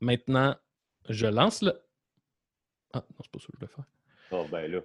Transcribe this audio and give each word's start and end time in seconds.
Maintenant, 0.00 0.56
je 1.08 1.26
lance 1.26 1.62
le. 1.62 1.72
Ah, 2.92 2.98
non, 2.98 3.16
c'est 3.20 3.30
pas 3.30 3.38
ça 3.38 3.46
que 3.46 3.52
je 3.52 3.58
voulais 3.58 3.72
faire. 3.72 3.84
Oh, 4.32 4.46
ben 4.50 4.70
là. 4.70 4.80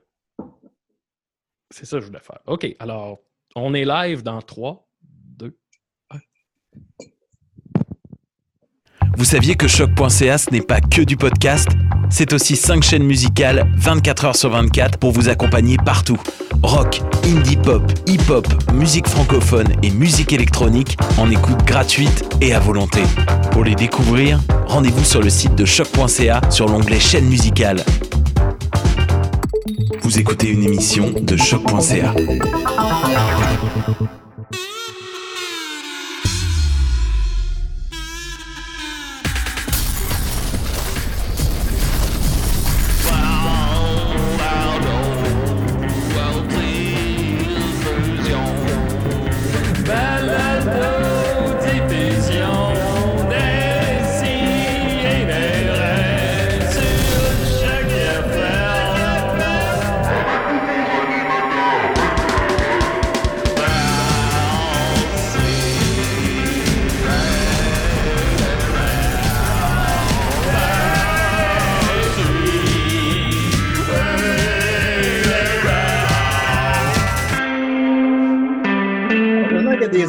C'est 1.69 1.85
ça 1.85 1.97
que 1.97 2.01
je 2.01 2.07
voulais 2.07 2.19
faire. 2.19 2.39
OK, 2.47 2.75
alors, 2.79 3.19
on 3.55 3.73
est 3.73 3.85
live 3.85 4.23
dans 4.23 4.41
3, 4.41 4.87
2, 5.03 5.57
1. 6.09 6.17
Vous 9.17 9.25
saviez 9.25 9.55
que 9.55 9.67
choc.ca 9.67 10.37
ce 10.37 10.49
n'est 10.51 10.61
pas 10.61 10.81
que 10.81 11.01
du 11.01 11.17
podcast? 11.17 11.69
C'est 12.09 12.33
aussi 12.33 12.55
5 12.55 12.83
chaînes 12.83 13.03
musicales 13.03 13.71
24 13.77 14.25
heures 14.25 14.35
sur 14.35 14.49
24 14.49 14.99
pour 14.99 15.11
vous 15.11 15.29
accompagner 15.29 15.77
partout. 15.77 16.19
Rock, 16.63 17.01
indie 17.25 17.57
pop, 17.57 17.83
hip-hop, 18.07 18.47
musique 18.73 19.07
francophone 19.07 19.67
et 19.83 19.89
musique 19.89 20.31
électronique 20.31 20.97
en 21.17 21.29
écoute 21.29 21.63
gratuite 21.65 22.25
et 22.39 22.53
à 22.53 22.59
volonté. 22.59 23.01
Pour 23.51 23.63
les 23.63 23.75
découvrir, 23.75 24.39
rendez-vous 24.67 25.03
sur 25.03 25.21
le 25.21 25.29
site 25.29 25.55
de 25.55 25.65
choc.ca 25.65 26.41
sur 26.49 26.67
l'onglet 26.67 26.99
chaîne 26.99 27.25
musicale. 27.25 27.83
Vous 30.01 30.19
écoutez 30.19 30.49
une 30.49 30.63
émission 30.63 31.11
de 31.21 31.35
choc.ca. 31.35 32.13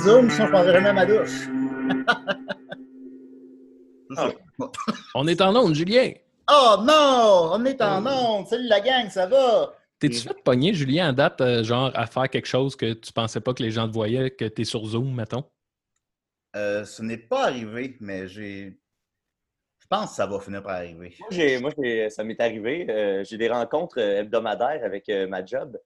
Zooms, 0.02 0.30
sinon 0.30 0.46
je 0.46 0.50
prendrais 0.52 0.72
jamais 0.72 0.92
ma 0.92 1.06
douche. 1.06 1.48
Ah. 4.16 4.30
On 5.14 5.26
est 5.26 5.40
en 5.40 5.54
onde, 5.56 5.74
Julien. 5.74 6.12
Oh 6.50 6.76
non! 6.82 7.50
On 7.52 7.64
est 7.64 7.80
en 7.80 8.04
onde! 8.04 8.46
Salut 8.48 8.66
la 8.68 8.80
gang, 8.80 9.08
ça 9.08 9.26
va? 9.26 9.74
T'es-tu 9.98 10.18
fait 10.18 10.42
pogner, 10.44 10.74
Julien, 10.74 11.10
en 11.10 11.12
date, 11.12 11.40
euh, 11.40 11.62
genre, 11.62 11.90
à 11.94 12.06
faire 12.06 12.28
quelque 12.28 12.46
chose 12.48 12.74
que 12.76 12.92
tu 12.94 13.12
pensais 13.12 13.40
pas 13.40 13.54
que 13.54 13.62
les 13.62 13.70
gens 13.70 13.86
te 13.88 13.92
voyaient, 13.94 14.30
que 14.30 14.44
t'es 14.46 14.64
sur 14.64 14.84
Zoom, 14.84 15.14
mettons? 15.14 15.44
Euh, 16.56 16.84
ce 16.84 17.02
n'est 17.02 17.16
pas 17.18 17.44
arrivé, 17.46 17.96
mais 18.00 18.26
j'ai. 18.26 18.78
Je 19.78 19.86
pense 19.88 20.10
que 20.10 20.16
ça 20.16 20.26
va 20.26 20.40
finir 20.40 20.62
par 20.62 20.72
arriver. 20.76 21.14
Moi, 21.20 21.28
j'ai- 21.30 21.60
moi, 21.60 21.70
j'ai- 21.78 22.10
ça 22.10 22.24
m'est 22.24 22.40
arrivé. 22.40 22.86
euh, 22.90 23.24
j'ai 23.24 23.38
des 23.38 23.48
rencontres 23.48 23.98
euh, 24.00 24.20
hebdomadaires 24.20 24.82
avec 24.84 25.08
euh, 25.08 25.26
ma 25.28 25.44
job 25.44 25.78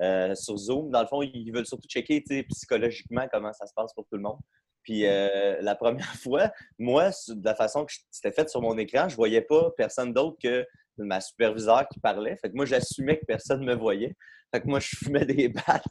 euh, 0.00 0.34
sur 0.34 0.56
Zoom. 0.56 0.90
Dans 0.90 1.00
le 1.00 1.06
fond, 1.06 1.22
ils 1.22 1.50
veulent 1.52 1.66
surtout 1.66 1.88
checker 1.88 2.22
psychologiquement 2.48 3.26
comment 3.32 3.52
ça 3.52 3.66
se 3.66 3.72
passe 3.74 3.92
pour 3.94 4.04
tout 4.06 4.16
le 4.16 4.22
monde. 4.22 4.38
Puis 4.82 5.06
euh, 5.06 5.60
la 5.60 5.74
première 5.74 6.14
fois, 6.22 6.50
moi, 6.78 7.10
de 7.28 7.44
la 7.44 7.54
façon 7.54 7.84
que 7.84 7.92
c'était 8.10 8.32
fait 8.32 8.48
sur 8.48 8.60
mon 8.60 8.76
écran, 8.78 9.08
je 9.08 9.16
voyais 9.16 9.42
pas 9.42 9.70
personne 9.76 10.12
d'autre 10.12 10.36
que 10.42 10.66
ma 10.98 11.20
superviseure 11.20 11.86
qui 11.88 12.00
parlait. 12.00 12.36
Fait 12.36 12.50
que 12.50 12.56
moi, 12.56 12.64
j'assumais 12.64 13.18
que 13.18 13.24
personne 13.26 13.64
me 13.64 13.74
voyait. 13.74 14.14
Fait 14.52 14.60
que 14.60 14.66
moi, 14.66 14.80
je 14.80 14.96
fumais 14.96 15.24
des 15.24 15.48
battes 15.66 15.84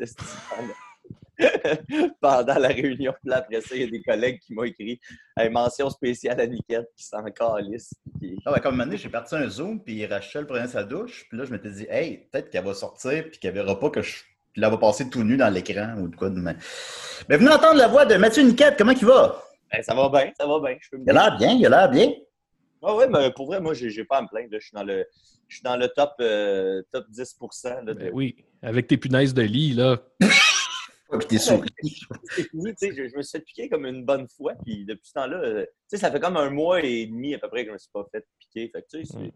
pendant- 2.22 2.60
la 2.60 2.68
réunion. 2.70 3.14
Puis 3.22 3.30
là, 3.30 3.38
après 3.38 3.62
ça, 3.62 3.76
il 3.76 3.82
y 3.82 3.84
a 3.84 3.88
des 3.88 4.02
collègues 4.02 4.40
qui 4.40 4.54
m'ont 4.54 4.64
écrit 4.64 5.00
Hey, 5.38 5.50
mention 5.50 5.90
spéciale 5.90 6.40
à 6.40 6.48
Niquette 6.48 6.88
qui 6.96 7.04
s'en 7.06 7.24
calisse. 7.24 7.94
Puis- 8.20 8.38
Ah 8.46 8.52
ouais, 8.54 8.60
comme 8.60 8.76
une 8.76 8.82
année, 8.82 8.98
j'ai 8.98 9.10
parti 9.10 9.36
un 9.36 9.48
Zoom, 9.50 9.84
puis 9.84 10.06
Rachel 10.06 10.46
prenait 10.46 10.68
sa 10.68 10.84
douche, 10.84 11.26
puis 11.30 11.38
là, 11.38 11.46
je 11.46 11.52
m'étais 11.52 11.70
dit, 11.72 11.88
hey, 11.90 12.28
peut-être 12.32 12.50
qu'elle 12.50 12.66
va 12.66 12.74
sortir, 12.74 13.26
puis 13.30 13.40
qu'elle 13.40 13.54
verra 13.54 13.80
pas 13.80 13.90
que 13.90 14.02
je. 14.02 14.24
Puis 14.54 14.62
là, 14.62 14.68
elle 14.68 14.74
va 14.74 14.78
passer 14.80 15.10
tout 15.10 15.24
nu 15.24 15.38
dans 15.38 15.50
l'écran 15.54 15.96
ou 15.98 16.08
de 16.10 16.16
quoi 16.16 16.30
de 16.30 16.40
même. 16.40 16.58
Mais 17.30 17.38
venez 17.38 17.52
entendre 17.52 17.76
la 17.78 17.88
voix 17.88 18.06
de 18.06 18.16
Mathieu 18.16 18.44
Niquette, 18.44 18.76
comment 18.78 18.92
il 18.92 19.06
va? 19.06 19.42
Ben, 19.72 19.82
ça 19.82 19.94
va 19.96 20.10
bien, 20.10 20.32
ça 20.38 20.46
va 20.46 20.60
bien. 20.60 20.76
Je 20.82 20.90
peux 20.90 20.98
me 20.98 21.04
Il 21.06 21.10
a 21.10 21.14
l'air 21.14 21.38
bien, 21.38 21.54
il 21.54 21.66
a 21.66 21.70
l'air 21.70 21.90
bien. 21.90 22.12
Ah 22.84 22.96
ouais, 22.96 23.08
mais 23.08 23.32
pour 23.32 23.46
vrai, 23.46 23.62
moi, 23.62 23.74
j'ai 23.74 23.90
j'ai 23.90 24.04
pas 24.04 24.18
à 24.18 24.22
me 24.24 24.28
plaindre. 24.28 24.50
là. 24.52 24.58
Je 24.60 24.66
suis 24.66 24.74
dans 24.76 24.84
le, 24.84 25.06
je 25.48 25.56
suis 25.56 25.64
dans 25.64 25.78
le 25.78 25.88
top, 25.88 26.12
euh, 26.20 26.82
top 26.92 27.06
10 27.10 27.36
là, 27.64 27.82
de- 27.84 27.94
Ben 27.94 28.10
oui, 28.14 28.36
avec 28.62 28.88
tes 28.88 28.98
punaises 28.98 29.34
de 29.34 29.44
lit, 29.44 29.74
là. 29.74 29.98
Ah, 31.14 31.18
puis 31.18 31.28
t'es 31.28 31.38
sais, 31.40 31.60
je, 32.96 33.10
je 33.10 33.18
me 33.18 33.22
suis 33.22 33.32
fait 33.38 33.44
piquer 33.44 33.70
comme 33.70 33.86
une 33.86 34.06
bonne 34.06 34.28
fois, 34.30 34.54
puis 34.64 34.86
depuis 34.86 35.08
ce 35.08 35.14
temps-là, 35.14 35.38
euh, 35.38 35.66
tu 35.66 35.72
sais, 35.88 35.98
ça 35.98 36.12
fait 36.12 36.20
comme 36.20 36.38
un 36.38 36.50
mois 36.50 36.82
et 36.82 37.06
demi 37.06 37.36
à 37.36 37.40
peu 37.40 37.50
près 37.50 37.64
que 37.64 37.70
je 37.70 37.74
me 37.74 37.78
suis 37.78 37.90
pas 37.94 38.06
fait 38.12 38.26
piquer. 38.40 38.72
Fait 38.74 38.82
que, 38.82 38.98
Mm. 39.18 39.32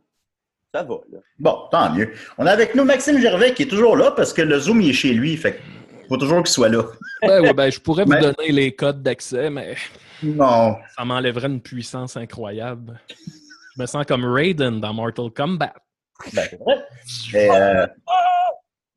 ça 0.74 0.84
va, 0.84 0.96
là. 1.12 1.20
Bon, 1.40 1.58
tant 1.72 1.94
mieux. 1.94 2.12
On 2.38 2.46
a 2.46 2.52
avec 2.52 2.76
nous 2.76 2.84
Maxime 2.84 3.20
Gervais 3.20 3.54
qui 3.54 3.64
est 3.64 3.68
toujours 3.68 3.96
là 3.98 4.12
parce 4.12 4.32
que 4.34 4.42
le 4.42 4.60
Zoom 4.60 4.82
il 4.82 4.90
est 4.90 4.94
chez 4.94 5.14
lui. 5.14 5.36
Fait 5.38 5.60
faut 6.08 6.18
toujours 6.18 6.38
qu'il 6.44 6.54
soit 6.54 6.70
là. 6.70 6.84
Ben, 7.24 7.42
ouais, 7.42 7.54
ben, 7.54 7.72
je 7.72 7.80
pourrais 7.80 8.04
vous 8.04 8.12
Ben- 8.12 8.22
donner 8.34 8.52
les 8.52 8.76
codes 8.76 9.02
d'accès, 9.02 9.50
mais 9.50 9.76
Non. 10.22 10.76
ça 10.96 11.04
m'enlèverait 11.04 11.48
une 11.48 11.62
puissance 11.62 12.16
incroyable. 12.16 13.00
Je 13.76 13.82
me 13.82 13.86
sens 13.88 14.06
comme 14.06 14.24
Raiden 14.26 14.80
dans 14.80 14.94
Mortal 14.94 15.32
Kombat. 15.32 15.74
Ben, 16.34 16.44
c'est 16.50 16.58
vrai. 16.58 16.86
Mais, 17.34 17.50
euh, 17.52 17.88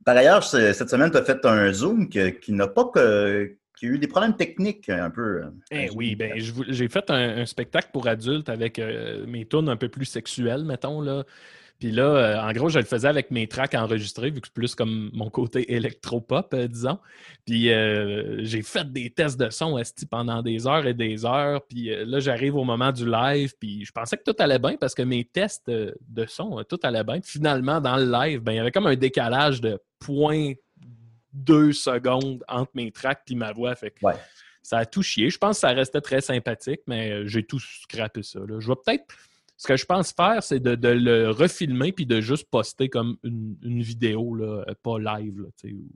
par 0.09 0.17
ailleurs, 0.17 0.43
ce- 0.43 0.73
cette 0.73 0.89
semaine, 0.89 1.11
tu 1.11 1.19
as 1.19 1.23
fait 1.23 1.45
un 1.45 1.71
Zoom 1.71 2.09
qui 2.09 2.53
n'a 2.53 2.67
pas 2.67 2.87
que. 2.87 3.53
qui 3.79 3.87
a 3.87 3.91
eu 3.91 3.99
des 3.99 4.09
problèmes 4.09 4.35
techniques 4.37 4.89
un 4.89 5.11
peu. 5.11 5.43
euh, 5.43 5.51
Eh 5.71 5.89
oui, 5.95 6.17
ben, 6.17 6.33
j'ai 6.37 6.89
fait 6.89 7.11
un, 7.11 7.39
un 7.43 7.47
spectacle 7.47 7.91
pour 7.93 8.09
adultes 8.09 8.49
avec 8.49 8.79
euh, 8.79 9.25
mes 9.27 9.45
tunes 9.47 9.69
un 9.69 9.77
peu 9.77 9.89
plus 9.91 10.07
sexuelles, 10.07 10.65
mettons. 10.65 11.01
Là. 11.03 11.25
Puis 11.79 11.93
là, 11.93 12.03
euh, 12.03 12.41
en 12.41 12.53
gros, 12.53 12.69
je 12.69 12.81
le 12.81 12.85
faisais 12.85 13.07
avec 13.07 13.31
mes 13.31 13.47
tracks 13.47 13.75
enregistrés, 13.75 14.31
vu 14.31 14.41
que 14.41 14.49
c'est 14.49 14.53
plus 14.55 14.75
comme 14.75 15.11
mon 15.13 15.31
côté 15.31 15.73
électropop, 15.77 16.53
euh, 16.55 16.67
disons. 16.67 16.99
Puis 17.47 17.71
euh, 17.73 18.39
j'ai 18.43 18.63
fait 18.63 18.93
des 18.93 19.11
tests 19.11 19.39
de 19.39 19.49
son 19.51 19.79
esti, 19.79 20.05
pendant 20.07 20.43
des 20.43 20.67
heures 20.67 20.87
et 20.87 20.95
des 20.95 21.25
heures. 21.25 21.63
Puis 21.69 21.93
euh, 21.93 22.05
là, 22.05 22.19
j'arrive 22.19 22.57
au 22.57 22.65
moment 22.65 22.91
du 22.91 23.09
live, 23.09 23.53
puis 23.61 23.85
je 23.85 23.93
pensais 23.93 24.17
que 24.17 24.25
tout 24.25 24.35
allait 24.41 24.59
bien 24.59 24.77
parce 24.77 24.95
que 24.95 25.03
mes 25.03 25.25
tests 25.25 25.71
de 25.71 26.27
son, 26.27 26.65
tout 26.65 26.81
allait 26.83 27.05
bien. 27.05 27.21
Puis 27.21 27.31
finalement, 27.33 27.81
dans 27.81 27.97
le 27.97 28.11
live, 28.11 28.41
ben, 28.41 28.53
il 28.53 28.57
y 28.57 28.61
avait 28.61 28.73
comme 28.73 28.87
un 28.89 28.97
décalage 28.97 29.61
de 29.61 29.79
0.2 30.05 31.73
secondes 31.73 32.43
entre 32.49 32.73
mes 32.75 32.91
tracks 32.91 33.23
et 33.31 33.35
ma 33.35 33.53
voix. 33.53 33.75
Fait 33.75 33.91
que 33.91 34.05
Ouais. 34.05 34.15
ça 34.63 34.79
a 34.79 34.87
tout 34.87 35.03
chié. 35.03 35.31
Je 35.31 35.39
pense 35.39 35.57
que 35.57 35.61
ça 35.61 35.69
restait 35.69 36.01
très 36.01 36.21
sympathique, 36.21 36.81
mais 36.87 37.27
j'ai 37.29 37.45
tout 37.45 37.61
scrappé 37.61 38.23
ça. 38.23 38.41
là. 38.41 38.59
Je 38.59 38.69
vais 38.69 38.75
peut-être. 38.85 39.05
Ce 39.61 39.67
que 39.67 39.77
je 39.77 39.85
pense 39.85 40.13
faire, 40.13 40.43
c'est 40.43 40.61
de, 40.61 40.75
de 40.77 40.89
le 40.89 41.31
refilmer 41.31 41.93
puis 41.93 42.07
de 42.07 42.21
juste 42.21 42.49
poster 42.49 42.89
comme 42.89 43.17
une, 43.25 43.57
une 43.63 43.83
vidéo, 43.83 44.35
là, 44.37 44.65
pas 44.83 44.99
live. 44.99 45.45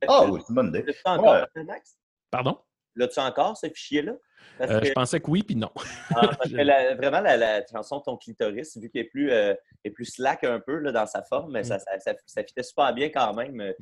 Ah 0.09 0.27
oui, 0.29 0.41
c'est 0.43 0.49
une 0.51 0.55
bonne 0.57 0.69
idée. 0.69 0.83
L'as-tu 0.83 1.01
encore, 1.07 1.47
Ouais. 1.57 1.63
Max? 1.65 1.97
Pardon? 2.31 2.59
L'as-tu 2.97 3.21
encore, 3.21 3.57
ce 3.57 3.69
fichier-là? 3.69 4.13
Parce 4.59 4.71
Euh, 4.73 4.81
que, 4.81 4.87
je 4.87 4.93
pensais 4.93 5.21
que 5.21 5.31
oui, 5.31 5.43
puis 5.45 5.55
non. 5.57 5.71
ah, 5.77 6.29
parce 6.39 6.51
que 6.51 6.57
la- 6.57 6.95
vraiment, 6.97 7.21
la, 7.21 7.37
la 7.37 7.65
chanson 7.67 8.01
Ton 8.01 8.17
clitoris, 8.17 8.77
vu 8.77 8.91
qu'elle 8.91 9.03
est 9.03 9.09
plus, 9.09 9.31
euh, 9.31 9.55
est 9.85 9.91
plus 9.91 10.07
slack 10.07 10.43
un 10.45 10.59
peu 10.59 10.79
là, 10.79 10.91
dans 10.91 11.07
sa 11.07 11.23
forme, 11.23 11.53
mais 11.53 11.63
ça, 11.63 11.79
ça, 11.79 11.99
ça, 12.01 12.15
ça 12.27 12.43
fitait 12.45 12.63
super 12.65 12.93
bien 12.93 13.09
quand 13.11 13.33
même. 13.33 13.55
Ouais. 13.61 13.75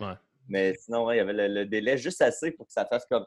Mais 0.49 0.75
sinon, 0.75 1.07
ouais, 1.07 1.17
il 1.17 1.19
y 1.19 1.21
avait 1.23 1.33
le, 1.33 1.49
le 1.49 1.65
délai 1.67 1.97
juste 1.97 2.21
assez 2.23 2.51
pour 2.51 2.67
que 2.67 2.73
ça 2.73 2.85
fasse 2.85 3.07
comme. 3.07 3.25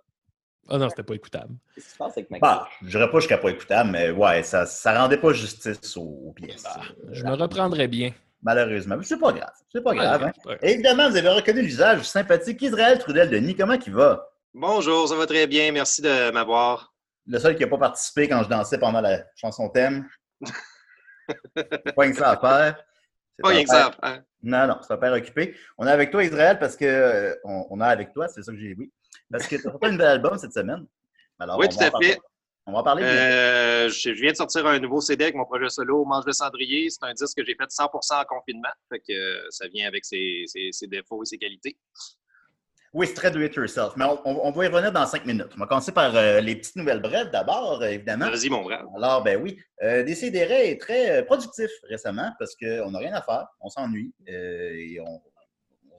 Ah 0.69 0.77
non, 0.77 0.89
c'était 0.89 1.03
pas 1.03 1.13
écoutable. 1.15 1.55
Qu'est-ce 1.75 1.85
qui 1.87 1.91
se 1.91 1.97
passe 1.97 2.13
avec 2.17 2.29
Max? 2.31 2.41
Bah, 2.41 2.67
je 2.81 2.87
dirais 2.89 3.09
pas 3.11 3.19
jusqu'à 3.19 3.37
pas 3.37 3.49
écoutable, 3.49 3.89
mais 3.91 4.11
ouais, 4.11 4.43
ça, 4.43 4.65
ça 4.65 4.97
rendait 4.99 5.17
pas 5.17 5.33
justice 5.33 5.97
aux, 5.97 6.01
aux 6.27 6.31
pièces. 6.33 6.63
Bah, 6.63 6.81
je 7.11 7.23
me 7.23 7.33
reprendrai 7.33 7.87
bien. 7.87 8.11
Malheureusement. 8.41 8.97
Mais 8.97 9.03
c'est 9.03 9.19
pas 9.19 9.31
grave. 9.33 9.51
C'est 9.71 9.81
pas 9.83 9.93
grave. 9.93 10.23
hein. 10.23 10.31
ouais. 10.45 10.57
Évidemment, 10.61 11.09
vous 11.09 11.17
avez 11.17 11.29
reconnu 11.29 11.61
l'usage 11.61 12.03
sympathique 12.03 12.61
Israël 12.61 12.97
Trudel-Denis. 12.99 13.55
Comment 13.55 13.73
il 13.85 13.93
va? 13.93 14.29
Bonjour, 14.53 15.07
ça 15.07 15.15
va 15.15 15.25
très 15.25 15.47
bien. 15.47 15.71
Merci 15.71 16.01
de 16.01 16.31
m'avoir. 16.31 16.93
Le 17.25 17.39
seul 17.39 17.55
qui 17.55 17.63
n'a 17.63 17.67
pas 17.69 17.77
participé 17.77 18.27
quand 18.27 18.43
je 18.43 18.49
dansais 18.49 18.77
pendant 18.77 18.99
la 19.01 19.23
chanson 19.35 19.69
thème. 19.69 20.07
Pas 21.55 21.93
rien 21.97 22.11
que 22.11 22.17
ça 22.17 22.31
à 22.31 22.37
faire. 22.37 22.83
C'est 23.35 23.41
Pas 23.43 23.49
rien 23.49 23.63
que 23.63 23.69
ça. 23.69 23.91
hein. 24.01 24.19
Non, 24.41 24.67
non, 24.67 24.77
c'est 24.81 24.93
un 24.93 24.97
père 24.97 25.13
occupé. 25.13 25.55
On 25.77 25.87
est 25.87 25.91
avec 25.91 26.11
toi, 26.11 26.23
Israël, 26.23 26.59
parce 26.59 26.75
que. 26.75 26.83
euh, 26.85 27.35
on, 27.45 27.65
on 27.69 27.79
a 27.79 27.87
avec 27.87 28.11
toi, 28.13 28.27
c'est 28.27 28.43
ça 28.43 28.51
que 28.51 28.57
j'ai 28.57 28.75
oui. 28.77 28.91
Parce 29.33 29.47
que 29.47 29.55
tu 29.57 29.67
as 29.67 29.71
sorti 29.71 29.85
un 29.87 29.91
nouvel 29.91 30.07
album 30.07 30.37
cette 30.37 30.53
semaine. 30.53 30.85
Alors, 31.39 31.57
Oui, 31.59 31.67
tout 31.67 31.77
à 31.83 31.91
fait. 32.01 32.17
On 32.65 32.71
va 32.71 32.79
en 32.79 32.83
parler. 32.83 33.03
Euh, 33.03 33.89
je 33.89 34.09
viens 34.11 34.31
de 34.31 34.37
sortir 34.37 34.65
un 34.65 34.79
nouveau 34.79 35.01
CD 35.01 35.25
avec 35.25 35.35
mon 35.35 35.43
projet 35.43 35.67
solo, 35.67 36.05
Mange 36.05 36.23
le 36.25 36.31
cendrier. 36.31 36.89
C'est 36.89 37.03
un 37.03 37.13
disque 37.13 37.35
que 37.37 37.43
j'ai 37.45 37.55
fait 37.55 37.69
100% 37.69 38.21
en 38.21 38.23
confinement. 38.23 38.69
Fait 38.89 38.99
que 38.99 39.11
euh, 39.11 39.41
ça 39.49 39.67
vient 39.67 39.85
avec 39.85 40.05
ses, 40.05 40.43
ses- 40.47 40.69
ses 40.71 40.87
défauts 40.87 41.21
et 41.23 41.25
ses 41.25 41.37
qualités. 41.37 41.75
Oui, 42.93 43.07
c'est 43.07 43.15
très 43.15 43.31
do 43.31 43.41
it 43.41 43.53
yourself. 43.55 43.93
Mais 43.97 44.05
on, 44.05 44.21
on- 44.23 44.47
on 44.47 44.51
va 44.51 44.65
y 44.65 44.67
revenir 44.67 44.91
dans 44.93 45.05
cinq 45.07 45.25
minutes. 45.25 45.47
On 45.55 45.59
va 45.59 45.65
commencer 45.65 45.91
par 45.91 46.15
euh, 46.15 46.39
les 46.39 46.55
petites 46.55 46.75
nouvelles 46.77 47.01
brèves 47.01 47.31
d'abord, 47.31 47.81
euh, 47.81 47.87
évidemment. 47.87 48.29
Vas-y, 48.29 48.49
mon 48.49 48.61
brave. 48.61 48.85
Alors, 48.95 49.23
ben 49.23 49.41
oui, 49.41 49.59
euh, 49.81 50.03
Décideret 50.03 50.69
est 50.69 50.79
très 50.79 51.25
productif 51.25 51.69
récemment 51.89 52.31
parce 52.39 52.55
qu'on 52.55 52.91
n'a 52.91 52.99
rien 52.99 53.13
à 53.13 53.21
faire, 53.23 53.47
on 53.59 53.69
s'ennuie 53.69 54.13
et 54.27 54.99
on 55.01 55.19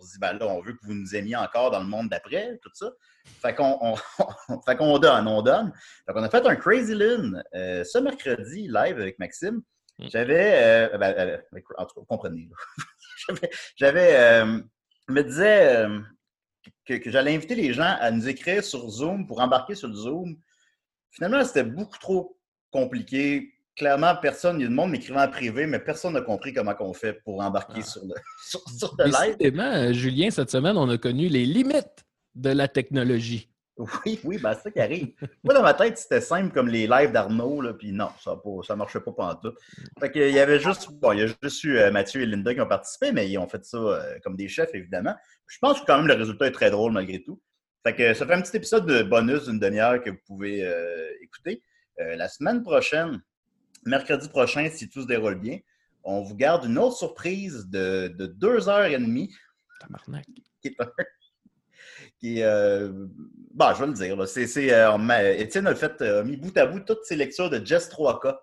se 0.04 0.12
dit, 0.12 0.18
ben 0.20 0.34
là, 0.34 0.46
on 0.46 0.60
veut 0.60 0.72
que 0.74 0.84
vous 0.86 0.94
nous 0.94 1.14
aimiez 1.16 1.36
encore 1.36 1.70
dans 1.70 1.80
le 1.80 1.86
monde 1.86 2.08
d'après, 2.08 2.58
tout 2.62 2.70
ça. 2.74 2.90
Fait 3.42 3.54
qu'on 3.54 3.78
on, 3.80 3.96
fait 4.66 4.76
qu'on 4.76 4.98
donne, 4.98 5.26
on 5.26 5.42
donne. 5.42 5.72
Fait 6.06 6.12
qu'on 6.12 6.22
a 6.22 6.30
fait 6.30 6.46
un 6.46 6.56
Crazy 6.56 6.94
Lune 6.94 7.42
euh, 7.54 7.82
ce 7.84 7.98
mercredi 7.98 8.68
live 8.68 9.00
avec 9.00 9.18
Maxime. 9.18 9.62
Mm. 9.98 10.06
J'avais, 10.12 10.52
euh, 10.92 10.98
ben, 10.98 11.14
euh, 11.16 11.38
avec- 11.52 11.64
en 11.78 11.86
tout 11.86 11.94
cas, 11.94 12.00
vous 12.00 12.06
comprenez. 12.06 12.48
J'avais- 13.76 14.16
euh, 14.16 14.60
je 15.08 15.12
me 15.12 15.22
disais 15.24 15.86
que, 16.86 16.94
que 16.94 17.10
j'allais 17.10 17.34
inviter 17.34 17.54
les 17.54 17.72
gens 17.72 17.96
à 18.00 18.10
nous 18.10 18.28
écrire 18.28 18.62
sur 18.64 18.88
Zoom 18.88 19.26
pour 19.26 19.40
embarquer 19.40 19.74
sur 19.74 19.88
le 19.88 19.94
Zoom. 19.94 20.36
Finalement, 21.10 21.44
c'était 21.44 21.64
beaucoup 21.64 21.98
trop 21.98 22.38
compliqué. 22.70 23.53
Clairement, 23.76 24.14
personne, 24.16 24.60
il 24.60 24.62
y 24.62 24.66
a 24.66 24.68
du 24.68 24.74
monde 24.74 24.90
m'écrivant 24.90 25.22
en 25.22 25.28
privé, 25.28 25.66
mais 25.66 25.80
personne 25.80 26.12
n'a 26.12 26.20
compris 26.20 26.52
comment 26.52 26.74
on 26.80 26.92
fait 26.92 27.14
pour 27.24 27.42
embarquer 27.42 27.80
Ah. 27.80 27.82
sur, 27.82 28.02
le, 28.04 28.14
sur, 28.48 28.60
sur 28.68 28.94
le 28.98 29.06
live. 29.06 29.60
Euh, 29.60 29.92
Julien, 29.92 30.30
cette 30.30 30.50
semaine, 30.50 30.76
on 30.76 30.88
a 30.88 30.98
connu 30.98 31.28
les 31.28 31.44
limites 31.44 32.04
de 32.34 32.50
la 32.50 32.68
technologie. 32.68 33.50
Oui, 33.76 34.20
oui, 34.22 34.38
ben, 34.38 34.54
c'est 34.54 34.62
ça 34.62 34.70
qui 34.70 34.78
arrive. 34.78 35.12
Moi, 35.42 35.52
dans 35.52 35.62
ma 35.62 35.74
tête, 35.74 35.98
c'était 35.98 36.20
simple 36.20 36.54
comme 36.54 36.68
les 36.68 36.86
lives 36.86 37.10
d'Arnaud, 37.10 37.60
puis 37.76 37.90
non, 37.90 38.10
ça 38.22 38.36
ne 38.44 38.74
marchait 38.76 39.00
pas 39.00 39.10
pendant 39.10 39.34
tout. 39.34 39.52
Fait 39.98 40.12
que, 40.12 40.20
il 40.20 40.34
y 40.34 40.38
avait 40.38 40.60
juste, 40.60 40.92
bon, 40.92 41.10
il 41.10 41.18
y 41.18 41.22
a 41.22 41.26
juste 41.42 41.64
eu 41.64 41.76
euh, 41.78 41.90
Mathieu 41.90 42.22
et 42.22 42.26
Linda 42.26 42.54
qui 42.54 42.60
ont 42.60 42.68
participé, 42.68 43.10
mais 43.10 43.28
ils 43.28 43.36
ont 43.38 43.48
fait 43.48 43.64
ça 43.64 43.76
euh, 43.76 44.18
comme 44.22 44.36
des 44.36 44.46
chefs, 44.46 44.72
évidemment. 44.74 45.16
Je 45.48 45.58
pense 45.58 45.80
que 45.80 45.86
quand 45.86 45.96
même 45.96 46.06
le 46.06 46.14
résultat 46.14 46.46
est 46.46 46.52
très 46.52 46.70
drôle 46.70 46.92
malgré 46.92 47.20
tout. 47.24 47.40
Fait 47.84 47.94
que 47.94 48.14
ça 48.14 48.24
fait 48.26 48.34
un 48.34 48.40
petit 48.40 48.56
épisode 48.56 48.86
de 48.86 49.02
bonus 49.02 49.46
d'une 49.46 49.58
demi-heure 49.58 50.00
que 50.02 50.10
vous 50.10 50.20
pouvez 50.26 50.64
euh, 50.64 51.10
écouter. 51.20 51.62
Euh, 52.00 52.16
la 52.16 52.28
semaine 52.28 52.62
prochaine, 52.62 53.20
mercredi 53.86 54.28
prochain, 54.28 54.68
si 54.72 54.88
tout 54.88 55.02
se 55.02 55.06
déroule 55.06 55.36
bien, 55.40 55.58
on 56.02 56.22
vous 56.22 56.34
garde 56.36 56.64
une 56.66 56.78
autre 56.78 56.96
surprise 56.96 57.66
de, 57.68 58.08
de 58.08 58.26
deux 58.26 58.68
heures 58.68 58.84
et 58.84 58.98
demie 58.98 59.34
Tabarnak. 59.80 60.26
qui 60.60 60.68
est 60.68 60.80
un- 60.80 60.90
qui 62.20 62.38
est, 62.40 62.44
euh, 62.44 62.90
bon, 63.52 63.74
je 63.74 63.80
vais 63.80 63.86
le 63.86 63.92
dire. 63.94 64.28
C'est, 64.28 64.72
euh, 64.72 65.34
Étienne 65.36 65.66
a 65.66 65.74
fait 65.74 66.00
euh, 66.02 66.24
mis 66.24 66.36
bout 66.36 66.56
à 66.58 66.66
bout 66.66 66.80
toutes 66.80 67.04
ses 67.04 67.16
lectures 67.16 67.50
de 67.50 67.64
Jess 67.64 67.88
3K. 67.90 68.36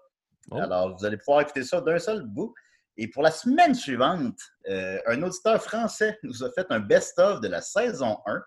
Oh. 0.52 0.58
Alors, 0.58 0.98
vous 0.98 1.06
allez 1.06 1.18
pouvoir 1.18 1.42
écouter 1.42 1.64
ça 1.64 1.82
d'un 1.82 2.00
seul 2.00 2.24
bout. 2.26 2.54
Et 2.98 3.08
pour 3.08 3.24
la 3.24 3.32
semaine 3.32 3.74
suivante, 3.74 4.38
un 4.68 5.24
auditeur 5.24 5.62
français 5.64 6.20
nous 6.24 6.44
a 6.44 6.52
fait 6.52 6.66
un 6.70 6.80
best-of 6.80 7.40
de 7.42 7.48
la 7.48 7.62
saison 7.62 8.18
1. 8.26 8.42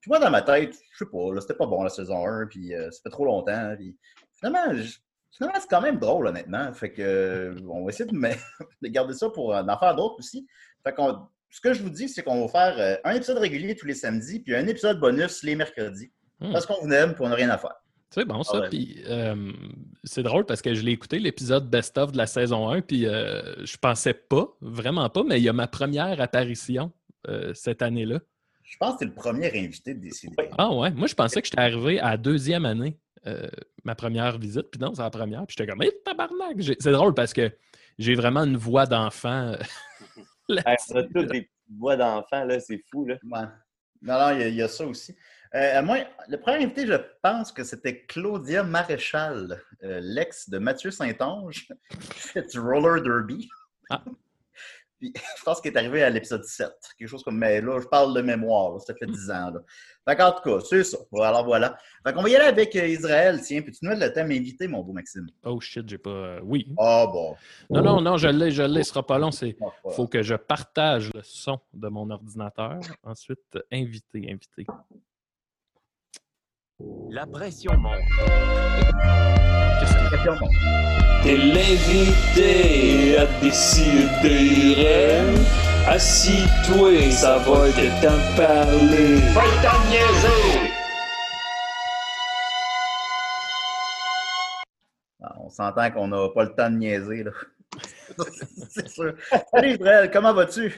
Puis 0.00 0.08
moi, 0.10 0.18
dans 0.18 0.30
ma 0.30 0.42
tête, 0.42 0.74
je 0.92 0.98
sais 1.04 1.10
pas, 1.10 1.32
là, 1.32 1.40
c'était 1.40 1.54
pas 1.54 1.66
bon 1.66 1.82
la 1.82 1.88
saison 1.88 2.26
1, 2.26 2.46
puis 2.46 2.72
ça 2.90 3.00
fait 3.02 3.10
trop 3.10 3.24
longtemps. 3.24 3.74
Puis 3.76 3.96
finalement, 4.34 4.74
je- 4.74 4.98
finalement, 5.32 5.58
c'est 5.60 5.68
quand 5.68 5.80
même 5.80 5.98
drôle, 5.98 6.28
honnêtement. 6.28 6.72
Fait 6.72 6.92
que, 6.92 7.02
euh, 7.02 7.54
on 7.68 7.84
va 7.84 7.90
essayer 7.90 8.08
de, 8.10 8.88
garder 8.88 9.14
ça 9.14 9.28
pour 9.30 9.54
en 9.54 9.78
faire 9.78 9.96
d'autres 9.96 10.18
aussi. 10.18 10.46
Fait 10.84 10.92
qu'on, 10.92 11.26
ce 11.50 11.60
que 11.60 11.74
je 11.74 11.82
vous 11.82 11.90
dis, 11.90 12.08
c'est 12.08 12.22
qu'on 12.22 12.46
va 12.46 12.48
faire 12.48 12.78
euh, 12.78 12.96
un 13.04 13.14
épisode 13.14 13.38
régulier 13.38 13.74
tous 13.74 13.86
les 13.86 13.94
samedis, 13.94 14.40
puis 14.40 14.54
un 14.54 14.66
épisode 14.66 15.00
bonus 15.00 15.42
les 15.42 15.56
mercredis. 15.56 16.12
Hmm. 16.40 16.52
Parce 16.52 16.66
qu'on 16.66 16.80
vous 16.80 16.92
aime, 16.92 17.14
puis 17.14 17.24
on 17.24 17.28
n'a 17.28 17.34
rien 17.34 17.50
à 17.50 17.58
faire. 17.58 17.82
C'est 18.12 18.26
bon, 18.26 18.42
ça. 18.42 18.52
Ah 18.56 18.60
ouais. 18.60 18.68
Puis 18.68 19.02
euh, 19.06 19.52
c'est 20.04 20.22
drôle 20.22 20.44
parce 20.44 20.60
que 20.60 20.74
je 20.74 20.82
l'ai 20.82 20.92
écouté, 20.92 21.18
l'épisode 21.18 21.70
best-of 21.70 22.12
de 22.12 22.18
la 22.18 22.26
saison 22.26 22.68
1, 22.68 22.82
puis 22.82 23.06
euh, 23.06 23.64
je 23.64 23.78
pensais 23.78 24.12
pas, 24.12 24.54
vraiment 24.60 25.08
pas, 25.08 25.24
mais 25.24 25.40
il 25.40 25.44
y 25.44 25.48
a 25.48 25.54
ma 25.54 25.66
première 25.66 26.20
apparition 26.20 26.92
euh, 27.28 27.54
cette 27.54 27.80
année-là. 27.80 28.20
Je 28.64 28.76
pense 28.76 28.92
que 28.92 28.98
c'est 29.00 29.04
le 29.06 29.14
premier 29.14 29.46
invité 29.58 29.94
de 29.94 30.00
décider. 30.00 30.34
Ah 30.58 30.74
ouais, 30.74 30.90
moi 30.90 31.06
je 31.06 31.14
pensais 31.14 31.40
que 31.40 31.46
j'étais 31.46 31.60
arrivé 31.60 32.00
à 32.00 32.10
la 32.10 32.16
deuxième 32.18 32.66
année, 32.66 32.98
euh, 33.26 33.48
ma 33.84 33.94
première 33.94 34.38
visite, 34.38 34.70
puis 34.70 34.80
non, 34.80 34.94
c'est 34.94 35.02
la 35.02 35.10
première, 35.10 35.46
puis 35.46 35.54
j'étais 35.58 35.70
comme, 35.70 35.82
hé, 35.82 35.92
tabarnak! 36.04 36.56
J'ai- 36.58 36.76
C'est 36.80 36.92
drôle 36.92 37.14
parce 37.14 37.32
que 37.32 37.50
j'ai 37.98 38.14
vraiment 38.14 38.44
une 38.44 38.56
voix 38.56 38.86
d'enfant. 38.86 39.52
euh, 39.52 39.56
Hey, 40.48 40.56
là-dessus. 40.66 40.92
on 40.94 40.96
a 40.96 41.02
tous 41.04 41.24
des 41.26 41.50
voix 41.78 41.96
d'enfants, 41.96 42.44
là, 42.44 42.58
c'est 42.60 42.82
fou. 42.90 43.06
Là. 43.06 43.14
Ouais. 43.22 43.46
Non, 44.02 44.18
non, 44.18 44.30
il 44.34 44.40
y, 44.40 44.42
a- 44.42 44.48
il 44.48 44.54
y 44.56 44.62
a 44.62 44.68
ça 44.68 44.84
aussi. 44.84 45.14
Euh, 45.54 45.82
moi, 45.82 45.98
le 46.28 46.36
premier 46.38 46.64
invité, 46.64 46.86
je 46.86 46.94
pense 47.22 47.52
que 47.52 47.62
c'était 47.62 48.04
Claudia 48.06 48.62
Maréchal, 48.64 49.62
euh, 49.82 50.00
l'ex 50.02 50.48
de 50.50 50.58
Mathieu 50.58 50.90
Saint-Onge, 50.90 51.68
qui 51.90 52.28
fait 52.28 52.50
du 52.50 52.58
roller 52.58 53.02
derby. 53.02 53.48
Ah. 53.90 54.02
Puis, 55.02 55.12
je 55.38 55.42
pense 55.42 55.60
qu'il 55.60 55.72
est 55.72 55.76
arrivé 55.76 56.04
à 56.04 56.10
l'épisode 56.10 56.44
7. 56.44 56.70
Quelque 56.96 57.08
chose 57.08 57.24
comme. 57.24 57.36
Mais 57.38 57.60
là, 57.60 57.80
je 57.80 57.88
parle 57.88 58.14
de 58.14 58.22
mémoire. 58.22 58.74
là, 58.74 58.78
ça 58.78 58.94
fait 58.94 59.06
10 59.06 59.30
ans. 59.32 59.50
Là. 59.50 59.60
Fait 60.08 60.14
qu'en 60.16 60.30
tout 60.30 60.42
cas, 60.48 60.64
c'est 60.68 60.84
ça. 60.84 60.98
Alors 61.20 61.44
voilà. 61.44 61.76
Fait 62.06 62.12
qu'on 62.12 62.22
va 62.22 62.28
y 62.28 62.36
aller 62.36 62.44
avec 62.46 62.74
euh, 62.76 62.86
Israël. 62.86 63.40
Tiens, 63.42 63.62
puis 63.62 63.72
tu 63.72 63.84
nous 63.84 63.90
le 63.98 64.12
thème 64.12 64.30
invité, 64.30 64.68
mon 64.68 64.80
beau 64.82 64.92
Maxime? 64.92 65.26
Oh 65.44 65.60
shit, 65.60 65.88
j'ai 65.88 65.98
pas. 65.98 66.10
euh, 66.10 66.40
Oui. 66.44 66.66
Ah 66.78 67.06
bon. 67.12 67.34
Non, 67.70 67.82
non, 67.82 68.00
non, 68.00 68.16
je 68.16 68.28
l'ai, 68.28 68.52
je 68.52 68.62
l'ai, 68.62 68.84
ce 68.84 68.90
sera 68.90 69.04
pas 69.04 69.18
long. 69.18 69.32
C'est. 69.32 69.56
Ah, 69.60 69.90
faut 69.90 70.06
que 70.06 70.22
je 70.22 70.34
partage 70.36 71.10
le 71.12 71.20
son 71.24 71.58
de 71.74 71.88
mon 71.88 72.08
ordinateur. 72.10 72.78
Ensuite, 73.02 73.58
invité, 73.72 74.28
invité. 74.30 74.66
La 77.10 77.26
pression 77.26 77.76
monte. 77.78 78.00
Qu'est-ce 79.80 79.94
que 79.94 80.10
Question, 80.10 80.36
bon. 80.40 80.48
T'es 81.22 81.36
l'invité 81.36 83.18
à 83.18 83.26
décider. 83.40 85.20
Assis-toi, 85.86 87.10
ça 87.10 87.38
va 87.38 87.70
te 87.72 87.86
t'en 88.02 88.36
parler. 88.36 89.20
Ah, 95.22 95.34
On 95.40 95.50
s'entend 95.50 95.90
qu'on 95.90 96.08
n'a 96.08 96.28
pas 96.30 96.44
le 96.44 96.54
temps 96.54 96.70
de 96.70 96.76
niaiser. 96.76 97.24
Là. 97.24 97.30
c'est 98.70 98.88
sûr. 98.88 99.14
Salut 99.52 99.74
Israël, 99.74 100.10
comment 100.12 100.32
vas-tu? 100.32 100.72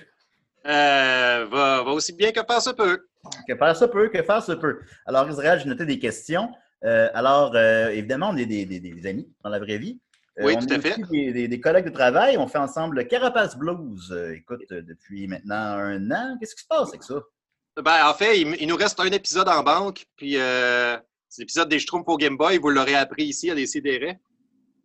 Euh, 0.67 1.47
va, 1.51 1.83
va 1.83 1.91
aussi 1.91 2.12
bien 2.12 2.33
que 2.33 2.41
pas 2.41 2.61
se 2.61 2.71
peut. 2.71 3.06
Que 3.49 3.56
faire 3.56 3.76
ça 3.76 3.88
peut, 3.88 4.09
que 4.09 4.23
faire 4.23 4.43
ça 4.43 4.56
peut. 4.56 4.81
Alors, 5.06 5.29
Israël, 5.29 5.61
j'ai 5.62 5.69
noté 5.69 5.85
des 5.87 5.99
questions. 5.99 6.50
Euh, 6.85 7.09
alors, 7.15 7.53
euh, 7.55 7.88
évidemment, 7.88 8.31
on 8.31 8.37
est 8.37 8.47
des, 8.47 8.67
des- 8.67 8.81
des 8.81 9.06
amis 9.06 9.29
dans 9.43 9.50
la 9.50 9.59
vraie 9.59 9.79
vie. 9.79 10.00
Euh, 10.38 10.44
Oui, 10.47 10.55
on 10.56 10.61
tout 10.61 10.73
est 10.73 10.76
à 10.76 10.81
fait. 10.81 10.93
aussi 11.03 11.11
Des, 11.11 11.32
des- 11.32 11.49
des 11.49 11.61
collègues 11.61 11.87
de 11.87 11.91
travail. 11.91 12.37
On 12.37 12.47
fait 12.47 12.59
ensemble 12.59 12.97
le 12.97 13.05
Carapace 13.05 13.56
Blues. 13.56 14.15
Écoute, 14.35 14.62
depuis 14.71 15.26
maintenant 15.26 15.55
un 15.79 16.11
an. 16.11 16.37
Qu'est-ce 16.41 16.55
qui 16.55 16.62
se 16.62 16.67
passe 16.69 16.88
avec 16.88 17.03
ça? 17.03 17.15
Ben, 17.82 18.06
en 18.09 18.15
fait, 18.15 18.41
il, 18.41 18.55
il 18.61 18.69
nous 18.69 18.76
reste 18.76 19.00
un 19.00 19.06
épisode 19.11 19.49
en 19.49 19.62
banque, 19.62 20.05
puis 20.17 20.35
c'est 20.35 21.43
l'épisode 21.43 21.69
des 21.69 21.79
Schtroumpfs 21.79 22.09
au 22.09 22.17
Game 22.17 22.37
Boy. 22.37 22.59
Vous 22.59 22.70
l'aurez 22.70 22.94
appris 22.94 23.25
ici 23.25 23.50
à 23.50 23.55
Décideret. 23.55 24.20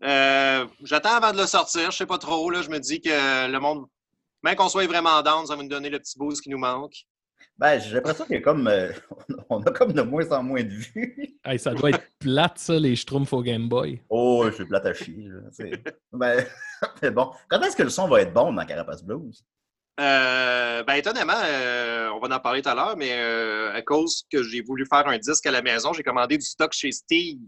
Euh, 0.04 0.66
J'attends 0.84 1.16
avant 1.16 1.34
de 1.34 1.38
le 1.38 1.46
sortir. 1.46 1.92
Je 1.92 1.98
sais 1.98 2.06
pas 2.06 2.18
trop. 2.18 2.50
Là, 2.50 2.62
je 2.62 2.70
me 2.70 2.80
dis 2.80 3.02
que 3.02 3.10
le 3.52 3.60
monde, 3.60 3.86
même 4.44 4.56
qu'on 4.56 4.70
soit 4.70 4.88
vraiment 4.88 5.22
down, 5.22 5.46
ça 5.46 5.56
va 5.56 5.62
nous 5.64 5.70
donner 5.70 5.90
le 5.90 6.00
petit 6.00 6.18
boost 6.18 6.42
qui 6.42 6.50
nous 6.50 6.58
manque. 6.58 6.96
Ben, 7.60 7.78
j'ai 7.78 7.96
l'impression 7.96 8.24
qu'il 8.24 8.36
y 8.36 8.38
a 8.38 8.42
comme. 8.42 8.68
euh, 8.70 8.90
on 9.50 9.62
a 9.62 9.72
comme 9.72 9.92
de 9.92 10.02
moins 10.02 10.32
en 10.32 10.42
moins 10.42 10.64
de 10.64 10.70
vues. 10.70 11.38
Hey, 11.44 11.60
ça 11.60 11.74
doit 11.74 11.90
être 11.90 12.04
plate, 12.18 12.58
ça, 12.58 12.80
les 12.80 12.96
Schtroumpfs 12.96 13.34
au 13.34 13.44
Game 13.44 13.68
Boy. 13.68 14.02
Oh, 14.10 14.46
je 14.48 14.56
suis 14.56 14.66
plate 14.66 14.86
à 14.86 14.94
chier. 14.94 15.30
Ben, 16.14 16.46
mais 17.02 17.12
bon. 17.12 17.32
Quand 17.50 17.62
est-ce 17.62 17.76
que 17.76 17.84
le 17.84 17.90
son 17.90 18.08
va 18.08 18.22
être 18.22 18.34
bon 18.34 18.54
dans 18.54 18.66
Carapace 18.66 19.04
Blues? 19.04 19.44
Euh, 20.00 20.84
ben, 20.84 20.94
étonnamment, 20.94 21.34
euh, 21.44 22.10
on 22.12 22.20
va 22.26 22.34
en 22.34 22.40
parler 22.40 22.62
tout 22.62 22.70
à 22.70 22.76
l'heure, 22.76 22.96
mais 22.96 23.12
euh, 23.12 23.74
à 23.74 23.82
cause 23.82 24.26
que 24.32 24.42
j'ai 24.42 24.62
voulu 24.62 24.86
faire 24.86 25.06
un 25.08 25.18
disque 25.18 25.46
à 25.46 25.52
la 25.52 25.62
maison, 25.62 25.92
j'ai 25.92 26.04
commandé 26.04 26.38
du 26.38 26.46
stock 26.46 26.72
chez 26.72 26.94
Steve. 26.94 27.40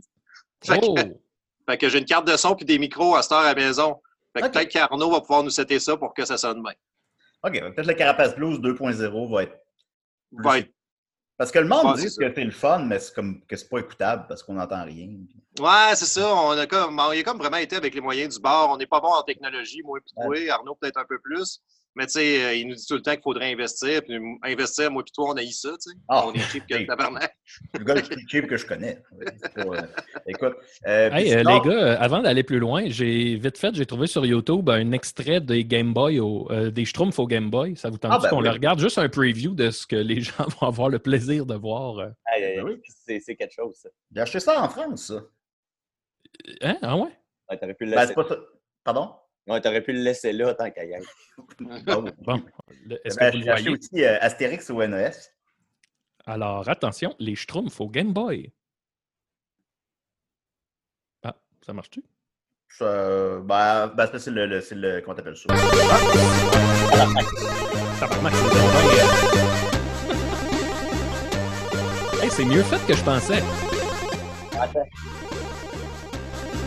Fait 0.61 0.77
que, 0.77 0.85
Oh! 0.85 0.95
fait 1.69 1.77
que 1.77 1.87
j'ai 1.87 1.99
une 1.99 2.05
carte 2.05 2.27
de 2.27 2.35
son 2.35 2.55
puis 2.55 2.65
des 2.65 2.77
micros 2.77 3.15
à 3.15 3.23
cette 3.23 3.31
heure 3.31 3.39
à 3.39 3.53
la 3.53 3.55
maison. 3.55 4.01
Fait 4.35 4.41
que 4.41 4.47
peut-être 4.49 4.69
qu'Arnaud 4.69 5.11
va 5.11 5.21
pouvoir 5.21 5.43
nous 5.43 5.49
setter 5.49 5.79
ça 5.79 5.95
pour 5.95 6.13
que 6.13 6.25
ça 6.25 6.37
sonne 6.37 6.61
bien. 6.61 6.73
OK, 7.43 7.53
peut-être 7.73 7.87
le 7.87 7.93
Carapace 7.93 8.35
Blues 8.35 8.59
2.0 8.59 9.31
va 9.33 9.43
être. 9.43 9.57
Parce 11.37 11.51
que 11.51 11.57
le 11.57 11.67
monde 11.67 11.97
dit 11.97 12.03
que 12.05 12.09
c'est 12.09 12.43
le 12.43 12.51
fun, 12.51 12.85
mais 12.85 12.99
c'est 12.99 13.15
comme 13.15 13.43
que 13.45 13.55
c'est 13.55 13.67
pas 13.67 13.79
écoutable 13.79 14.25
parce 14.27 14.43
qu'on 14.43 14.53
n'entend 14.53 14.83
rien. 14.83 15.09
Ouais, 15.59 15.95
c'est 15.95 16.05
ça. 16.05 16.35
On 16.35 16.51
a 16.51 16.67
comme, 16.67 16.99
on 16.99 17.09
a 17.09 17.23
comme 17.23 17.39
vraiment 17.39 17.57
été 17.57 17.75
avec 17.75 17.95
les 17.95 18.01
moyens 18.01 18.35
du 18.35 18.41
bord. 18.41 18.69
On 18.69 18.77
n'est 18.77 18.85
pas 18.85 19.01
bon 19.01 19.07
en 19.07 19.23
technologie, 19.23 19.81
moi 19.83 19.97
et 19.97 20.01
toi. 20.13 20.53
Arnaud 20.53 20.75
peut-être 20.75 20.97
un 20.97 21.05
peu 21.05 21.19
plus. 21.19 21.59
Mais 21.95 22.05
tu 22.05 22.13
sais, 22.13 22.43
euh, 22.45 22.53
il 22.55 22.67
nous 22.69 22.75
dit 22.75 22.85
tout 22.87 22.93
le 22.95 23.01
temps 23.01 23.11
qu'il 23.11 23.21
faudrait 23.21 23.51
investir. 23.51 24.01
Puis 24.03 24.17
investir, 24.43 24.89
moi 24.91 25.03
et 25.05 25.11
toi, 25.13 25.31
on 25.31 25.37
a 25.37 25.43
eu 25.43 25.51
ça, 25.51 25.71
tu 25.71 25.91
sais. 25.91 25.97
Ah. 26.07 26.25
On 26.25 26.31
est 26.33 26.39
cheap 26.39 26.65
que 26.65 26.75
le 26.77 26.85
tabarnak. 26.87 27.35
Le 27.77 27.83
gars 27.83 27.95
le 27.95 28.01
plus 28.01 28.25
cheap 28.29 28.47
que 28.47 28.55
je 28.55 28.65
connais. 28.65 29.03
Euh, 29.57 29.81
Écoute. 30.25 30.53
euh, 30.87 31.09
puis 31.09 31.19
Hey, 31.21 31.33
euh, 31.33 31.39
sinon- 31.39 31.61
les 31.63 31.69
gars, 31.69 31.99
avant 32.01 32.21
d'aller 32.21 32.43
plus 32.43 32.59
loin, 32.59 32.83
j'ai 32.87 33.35
vite 33.35 33.57
fait, 33.57 33.75
j'ai 33.75 33.85
trouvé 33.85 34.07
sur 34.07 34.25
YouTube 34.25 34.69
un 34.69 34.93
extrait 34.93 35.41
des 35.41 35.65
Game 35.65 35.93
Boy, 35.93 36.19
au, 36.21 36.49
euh, 36.51 36.71
des 36.71 36.85
Schtroumpfs 36.85 37.19
au 37.19 37.27
Game 37.27 37.49
Boy. 37.49 37.75
Ça 37.75 37.89
vous 37.89 37.97
tente 37.97 38.11
Ah, 38.15 38.19
ben 38.19 38.29
qu'on 38.29 38.37
oui. 38.37 38.43
le 38.45 38.51
regarde? 38.51 38.79
Juste 38.79 38.97
un 38.97 39.09
preview 39.09 39.53
de 39.53 39.69
ce 39.69 39.85
que 39.85 39.97
les 39.97 40.21
gens 40.21 40.45
vont 40.61 40.67
avoir 40.67 40.87
le 40.87 40.99
plaisir 40.99 41.45
de 41.45 41.55
voir. 41.55 41.99
Aïe, 41.99 42.13
aïe, 42.35 42.43
aïe. 42.43 42.55
Ben 42.57 42.63
oui. 42.65 42.81
C'est 43.19 43.35
quelque 43.35 43.53
chose, 43.53 43.75
ça. 43.75 43.89
J'ai 44.15 44.21
acheté 44.21 44.39
ça 44.39 44.63
en 44.63 44.69
France, 44.69 45.07
ça. 45.07 45.21
Hein? 46.61 46.77
Ah 46.81 46.95
ouais? 46.95 47.09
Ouais, 47.49 47.57
T'aurais 47.57 47.73
pu, 47.73 47.83
le 47.85 47.91
Ben, 47.91 47.97
laisser... 48.01 48.07
c'est 48.07 48.13
pas 48.15 48.27
ça. 48.29 48.37
Pardon? 48.85 49.13
Ouais, 49.47 49.61
t'aurais 49.61 49.81
pu 49.81 49.93
le 49.93 50.01
laisser 50.01 50.31
là 50.33 50.53
tant 50.53 50.69
qu'à 50.71 50.83
y. 50.85 50.93
Oh. 51.37 51.43
Bon. 52.21 52.41
Est-ce 53.03 53.17
Ben, 53.17 53.31
que 53.31 53.37
vous 53.37 53.43
le 53.43 53.51
acheté 53.51 53.69
voyez? 53.69 53.69
aussi 53.69 54.03
euh, 54.05 54.17
Astérix 54.21 54.69
ou 54.69 54.81
NES. 54.81 55.11
Alors, 56.25 56.67
attention, 56.69 57.15
les 57.19 57.35
Schtroumpfs 57.35 57.81
au 57.81 57.89
Game 57.89 58.13
Boy. 58.13 58.53
Ah, 61.23 61.35
ça 61.65 61.73
marche-tu? 61.73 62.03
Ça, 62.69 63.39
ben, 63.43 63.87
ben, 63.87 64.09
c'est 64.17 64.31
le, 64.31 64.45
le- 64.45 64.63
le. 64.71 65.01
Comment 65.01 65.15
t'appelles 65.15 65.35
ça? 65.35 65.53
Donc 65.53 65.61
bien, 68.21 68.31
euh, 68.31 68.35
Hey, 72.23 72.29
c'est 72.29 72.45
mieux 72.45 72.63
fait 72.63 72.79
que 72.87 72.93
je 72.93 73.03
pensais. 73.03 73.41
Attends. 74.59 74.87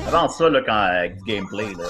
Avant 0.09 0.29
ça, 0.29 0.49
là, 0.49 0.61
quand, 0.63 0.73
avec 0.73 1.17
du 1.23 1.25
gameplay, 1.25 1.73
là. 1.75 1.85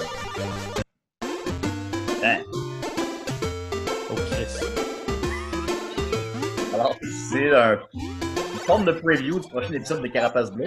Alors, 6.85 6.99
c'est 7.31 7.50
un, 7.55 7.81
une 7.95 8.59
forme 8.67 8.85
de 8.85 8.93
preview 8.93 9.41
du 9.41 9.49
prochain 9.49 9.73
épisode 9.73 10.03
de 10.03 10.09
Carapace 10.09 10.50
Bleu. 10.50 10.67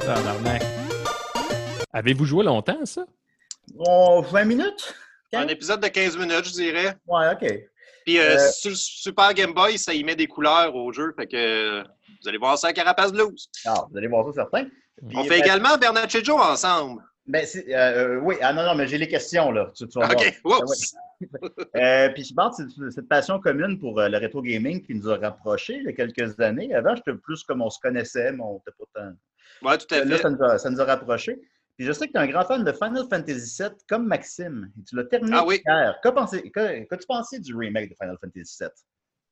Tabarnak. 0.00 0.62
Avez-vous 1.94 2.26
joué 2.26 2.44
longtemps 2.44 2.76
à 2.82 2.84
ça? 2.84 3.06
On 3.78 4.20
20 4.20 4.44
minutes? 4.44 4.94
Un 5.32 5.48
épisode 5.48 5.80
de 5.80 5.88
15 5.88 6.18
minutes, 6.18 6.44
je 6.44 6.52
dirais. 6.52 6.94
Ouais, 7.06 7.32
ok. 7.32 7.58
Puis 8.04 8.18
euh, 8.18 8.36
Euh, 8.36 8.50
sur 8.50 8.68
le 8.68 8.76
Super 8.76 9.32
Game 9.32 9.54
Boy, 9.54 9.78
ça 9.78 9.94
y 9.94 10.04
met 10.04 10.14
des 10.14 10.26
couleurs 10.26 10.76
au 10.76 10.92
jeu. 10.92 11.14
Fait 11.16 11.26
que 11.26 11.36
euh, 11.80 11.82
vous 12.20 12.28
allez 12.28 12.36
voir 12.36 12.58
ça 12.58 12.68
à 12.68 12.72
Carapace 12.74 13.12
Blues. 13.12 13.48
Ah, 13.64 13.86
vous 13.90 13.96
allez 13.96 14.08
voir 14.08 14.26
ça, 14.26 14.32
certain. 14.42 14.64
Puis, 15.08 15.16
On 15.16 15.22
fait 15.22 15.30
ben, 15.30 15.42
également 15.42 15.78
Bernard 15.78 16.10
Joe 16.10 16.38
ensemble. 16.38 17.02
Ben, 17.26 17.46
euh, 17.56 17.60
euh, 17.76 18.16
oui, 18.20 18.34
ah 18.42 18.52
non, 18.52 18.64
non, 18.64 18.74
mais 18.74 18.86
j'ai 18.88 18.98
les 18.98 19.06
questions, 19.08 19.52
là. 19.52 19.70
Tu, 19.76 19.86
tu 19.86 19.98
vas 19.98 20.06
voir. 20.08 20.20
OK. 20.22 20.40
Oups. 20.44 20.94
Euh, 21.76 22.08
puis 22.08 22.24
je 22.24 22.34
pense 22.34 22.56
que 22.56 22.64
c'est 22.68 22.90
cette 22.90 23.08
passion 23.08 23.38
commune 23.38 23.78
pour 23.78 24.00
euh, 24.00 24.08
le 24.08 24.18
rétro 24.18 24.42
gaming 24.42 24.82
qui 24.84 24.92
nous 24.92 25.08
a 25.08 25.16
rapprochés 25.18 25.76
il 25.76 25.84
y 25.84 25.88
a 25.88 25.92
quelques 25.92 26.40
années. 26.40 26.74
Avant, 26.74 26.96
j'étais 26.96 27.14
plus 27.14 27.44
comme 27.44 27.62
on 27.62 27.70
se 27.70 27.78
connaissait, 27.78 28.32
mais 28.32 28.42
on 28.42 28.54
n'était 28.54 28.72
pas 28.76 28.84
tant. 28.92 29.12
Ouais, 29.68 29.78
tout 29.78 29.94
à 29.94 30.04
Là, 30.04 30.16
fait. 30.16 30.22
ça 30.22 30.30
nous, 30.30 30.42
a, 30.42 30.58
ça 30.58 30.68
nous 30.68 30.80
a 30.80 30.84
rapprochés. 30.84 31.40
Puis 31.76 31.86
je 31.86 31.92
sais 31.92 32.08
que 32.08 32.12
tu 32.12 32.18
es 32.18 32.20
un 32.20 32.26
grand 32.26 32.44
fan 32.44 32.64
de 32.64 32.72
Final 32.72 33.04
Fantasy 33.08 33.62
VII, 33.62 33.70
comme 33.88 34.08
Maxime. 34.08 34.72
Et 34.80 34.82
tu 34.84 34.96
l'as 34.96 35.04
terminé 35.04 35.36
Ah 35.38 35.44
oui. 35.46 35.62
hier. 35.64 35.96
Que- 36.02 36.84
Qu'as-tu 36.88 37.06
pensé 37.06 37.38
du 37.38 37.54
remake 37.54 37.90
de 37.90 37.94
Final 37.94 38.18
Fantasy 38.20 38.56
VII? 38.60 38.68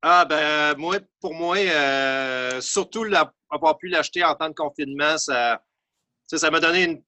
Ah, 0.02 0.24
ben, 0.24 0.76
moi, 0.78 0.98
pour 1.20 1.34
moi, 1.34 1.56
euh, 1.58 2.60
surtout 2.60 3.04
avoir 3.50 3.78
pu 3.78 3.88
l'acheter 3.88 4.22
en 4.22 4.36
temps 4.36 4.48
de 4.48 4.54
confinement, 4.54 5.18
ça 5.18 5.60
ça 6.28 6.50
m'a 6.52 6.60
donné 6.60 6.84
une, 6.84 7.02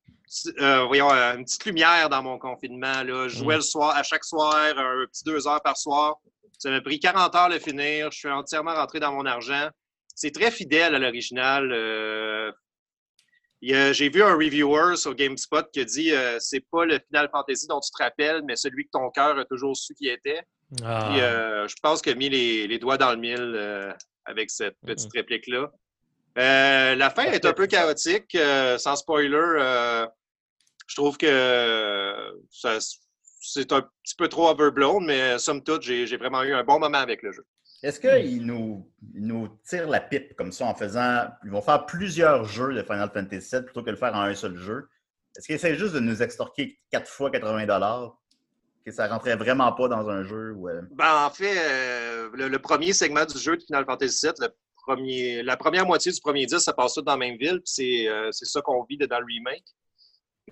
euh, 0.61 0.85
voyons, 0.85 1.11
euh, 1.13 1.37
une 1.37 1.45
petite 1.45 1.65
lumière 1.65 2.09
dans 2.09 2.23
mon 2.23 2.39
confinement. 2.39 3.03
Là. 3.03 3.29
Je 3.29 3.37
jouais 3.39 3.57
le 3.57 3.61
soir, 3.63 3.95
à 3.97 4.03
chaque 4.03 4.25
soir, 4.25 4.55
un 4.77 5.07
petit 5.07 5.25
deux 5.25 5.47
heures 5.47 5.63
par 5.63 5.77
soir. 5.77 6.17
Ça 6.59 6.71
m'a 6.71 6.81
pris 6.81 7.01
40 7.01 7.35
heures 7.35 7.49
de 7.49 7.59
finir. 7.59 8.11
Je 8.13 8.19
suis 8.19 8.29
entièrement 8.31 8.75
rentré 8.75 9.01
dans 9.01 9.13
mon 9.13 9.27
argent. 9.27 9.69
C'est 10.15 10.31
très 10.31 10.51
fidèle 10.51 10.95
à 10.95 10.99
l'original. 10.99 11.73
euh, 11.73 12.53
J'ai 13.61 14.09
vu 14.11 14.23
un 14.23 14.35
reviewer 14.35 14.97
sur 14.97 15.15
GameSpot 15.15 15.65
qui 15.73 15.81
a 15.81 15.85
dit 15.85 16.13
euh, 16.13 16.37
c'est 16.39 16.65
pas 16.71 16.85
le 16.85 16.99
Final 17.09 17.29
Fantasy 17.33 17.67
dont 17.67 17.81
tu 17.81 17.91
te 17.91 18.03
rappelles, 18.03 18.43
mais 18.47 18.57
celui 18.57 18.85
que 18.85 18.91
ton 18.93 19.11
cœur 19.11 19.39
a 19.39 19.45
toujours 19.45 19.77
su 19.77 19.95
qui 19.95 20.09
était. 20.09 20.43
Ah. 20.85 21.09
Puis, 21.11 21.21
euh, 21.21 21.69
je 21.69 21.75
pense 21.83 22.01
qu'il 22.01 22.13
a 22.13 22.15
mis 22.15 22.29
les, 22.31 22.67
les 22.67 22.79
doigts 22.79 22.97
dans 22.97 23.11
le 23.11 23.19
mille 23.19 23.55
euh, 23.57 23.93
avec 24.25 24.51
cette 24.51 24.77
petite 24.87 25.13
réplique-là. 25.13 25.71
La 26.37 27.11
fin 27.11 27.25
est 27.25 27.45
un 27.45 27.53
peu 27.53 27.67
chaotique, 27.67 28.37
sans 28.79 28.97
spoiler. 28.97 30.07
Euh, 30.93 30.95
je 30.95 30.97
trouve 30.97 31.17
que 31.17 31.27
euh, 31.27 32.33
ça- 32.51 32.79
c'est 33.41 33.73
un 33.73 33.83
petit 34.05 34.15
peu 34.17 34.29
trop 34.29 34.49
overblown, 34.49 35.05
mais 35.05 35.39
somme 35.39 35.63
toute, 35.63 35.83
j'ai 35.83 36.07
j'ai 36.07 36.17
vraiment 36.17 36.43
eu 36.43 36.53
un 36.53 36.65
bon 36.65 36.79
moment 36.79 36.99
avec 36.99 37.23
le 37.23 37.33
jeu. 37.33 37.45
Est-ce 37.83 37.99
qu'ils 37.99 38.47
nous, 38.47 38.87
tirent 39.69 39.89
la 39.89 40.01
pipe 40.01 40.37
comme 40.37 40.53
ça 40.53 40.67
en 40.67 40.75
faisant. 40.75 41.27
Ils 41.45 41.51
vont 41.51 41.63
faire 41.63 41.85
plusieurs 41.85 42.45
jeux 42.45 42.73
de 42.75 42.83
Final 42.83 43.11
Fantasy 43.13 43.49
VII 43.57 43.65
plutôt 43.65 43.81
que 43.81 43.87
de 43.87 43.91
le 43.93 43.97
faire 43.97 44.15
en 44.15 44.21
un 44.21 44.35
seul 44.37 44.57
jeu? 44.57 44.89
Est-ce 45.37 45.47
qu'ils 45.47 45.57
essaient 45.57 45.75
juste 45.77 45.95
de 45.95 45.99
nous 46.01 46.23
extorquer 46.23 46.79
4 46.93 47.09
fois 47.11 47.31
80 47.31 48.15
Que 48.87 48.93
ça 48.93 49.09
rentrait 49.09 49.35
vraiment 49.35 49.73
pas 49.73 49.89
dans 49.89 50.09
un 50.09 50.23
jeu? 50.23 50.55
Euh, 50.69 50.83
Ben, 50.93 51.25
en 51.27 51.31
fait, 51.31 51.57
euh, 51.59 52.31
le, 52.35 52.47
le 52.49 52.59
premier 52.61 52.93
segment 52.93 53.25
du 53.25 53.37
jeu 53.39 53.57
de 53.57 53.63
Final 53.63 53.85
Fantasy 53.85 54.27
VII, 54.27 54.35
le 54.39 54.49
premier, 54.87 55.43
la 55.43 55.57
première 55.57 55.85
moitié 55.87 56.13
du 56.13 56.21
premier 56.21 56.47
disque, 56.47 56.61
ça 56.61 56.73
passe 56.73 56.95
tout 56.95 57.03
dans 57.03 57.13
la 57.13 57.19
même 57.19 57.37
ville, 57.37 57.57
puis 57.57 57.63
c'est 57.65 58.09
euh, 58.09 58.29
c'est 58.31 58.45
ça 58.45 58.61
qu'on 58.63 58.85
vit 58.85 58.99
dans 58.99 59.19
le 59.19 59.25
remake. 59.27 59.65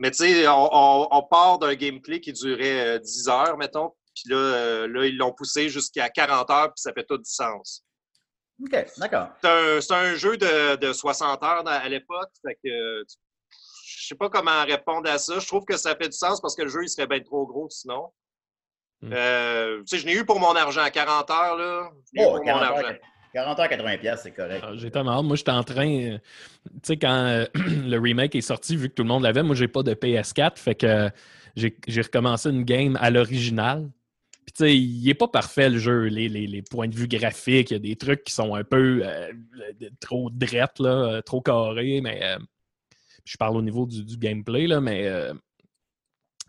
Mais 0.00 0.10
tu 0.10 0.16
sais, 0.24 0.48
on, 0.48 0.68
on- 0.72 1.08
on 1.10 1.22
part 1.22 1.58
d'un 1.58 1.74
gameplay 1.74 2.20
qui 2.20 2.32
durait 2.32 2.96
euh, 2.96 2.98
10 2.98 3.28
heures, 3.28 3.56
mettons, 3.58 3.90
puis 4.14 4.30
là, 4.30 4.36
euh, 4.36 4.88
là 4.88 5.06
ils 5.06 5.16
l'ont 5.16 5.32
poussé 5.32 5.68
jusqu'à 5.68 6.08
40 6.08 6.50
heures, 6.50 6.66
puis 6.68 6.80
ça 6.80 6.92
fait 6.92 7.04
tout 7.04 7.18
du 7.18 7.30
sens. 7.30 7.84
OK, 8.62 8.84
d'accord. 8.98 9.28
C'est 9.42 9.92
un, 9.94 10.14
jeu 10.14 10.36
de, 10.36 10.76
de 10.76 10.92
60 10.92 11.42
heures 11.42 11.64
dans- 11.64 11.70
à 11.70 11.88
l'époque, 11.88 12.30
fait 12.44 12.54
que 12.64 13.04
je 13.84 14.06
sais 14.06 14.14
pas 14.14 14.28
comment 14.30 14.64
répondre 14.64 15.08
à 15.08 15.18
ça. 15.18 15.38
Je 15.38 15.46
trouve 15.46 15.64
que 15.64 15.76
ça 15.76 15.94
fait 15.94 16.08
du 16.08 16.16
sens 16.16 16.40
parce 16.40 16.56
que 16.56 16.62
le 16.62 16.68
jeu, 16.68 16.82
il 16.82 16.88
serait 16.88 17.06
bien 17.06 17.20
trop 17.20 17.46
gros 17.46 17.68
sinon. 17.70 18.10
Hmm. 19.02 19.12
Euh, 19.12 19.78
tu 19.80 19.86
sais, 19.86 19.98
je 19.98 20.06
n'ai 20.06 20.14
eu 20.14 20.24
pour 20.26 20.40
mon 20.40 20.54
argent. 20.56 20.84
40 20.90 21.30
heures, 21.30 21.56
là. 21.56 21.90
Je 22.14 22.22
Oh, 22.22 22.24
pour 22.24 22.38
mon 22.38 22.44
40 22.44 22.62
argent. 22.62 22.98
Heures, 23.36 23.44
40 23.56 23.60
heures, 23.60 23.68
80 23.68 23.98
pièces, 23.98 24.20
c'est 24.22 24.32
correct. 24.32 24.64
Ah, 24.66 24.72
J'ai 24.74 24.90
tellement. 24.90 25.22
Moi, 25.22 25.36
j'étais 25.36 25.50
en 25.50 25.62
train. 25.64 25.88
euh, 25.88 26.18
tu 26.64 26.70
sais, 26.82 26.96
quand 26.96 27.26
euh, 27.26 27.44
le 27.54 27.98
remake 27.98 28.34
est 28.34 28.40
sorti, 28.40 28.76
vu 28.76 28.88
que 28.88 28.94
tout 28.94 29.02
le 29.02 29.08
monde 29.08 29.22
l'avait, 29.22 29.42
moi, 29.42 29.54
j'ai 29.54 29.68
pas 29.68 29.82
de 29.82 29.94
PS4. 29.94 30.58
Fait 30.58 30.74
que 30.74 30.86
euh, 30.86 31.10
j'ai 31.56 32.02
recommencé 32.02 32.50
une 32.50 32.64
game 32.64 32.96
à 33.00 33.10
l'original. 33.10 33.90
Puis, 34.46 34.52
tu 34.52 34.64
sais, 34.64 34.76
il 34.76 35.08
est 35.08 35.14
pas 35.14 35.28
parfait, 35.28 35.70
le 35.70 35.78
jeu. 35.78 36.04
Les, 36.04 36.62
points 36.62 36.88
de 36.88 36.94
vue 36.94 37.08
graphiques, 37.08 37.70
il 37.70 37.74
y 37.74 37.76
a 37.76 37.80
des 37.80 37.96
trucs 37.96 38.24
qui 38.24 38.32
sont 38.32 38.54
un 38.54 38.64
peu 38.64 39.04
trop 40.00 40.30
drettes, 40.30 40.78
là, 40.78 41.22
trop 41.22 41.40
carrés. 41.40 42.00
Mais 42.00 42.36
je 43.24 43.36
parle 43.36 43.56
au 43.56 43.62
niveau 43.62 43.86
du, 43.86 44.16
gameplay, 44.16 44.66
là, 44.66 44.80
mais. 44.80 45.08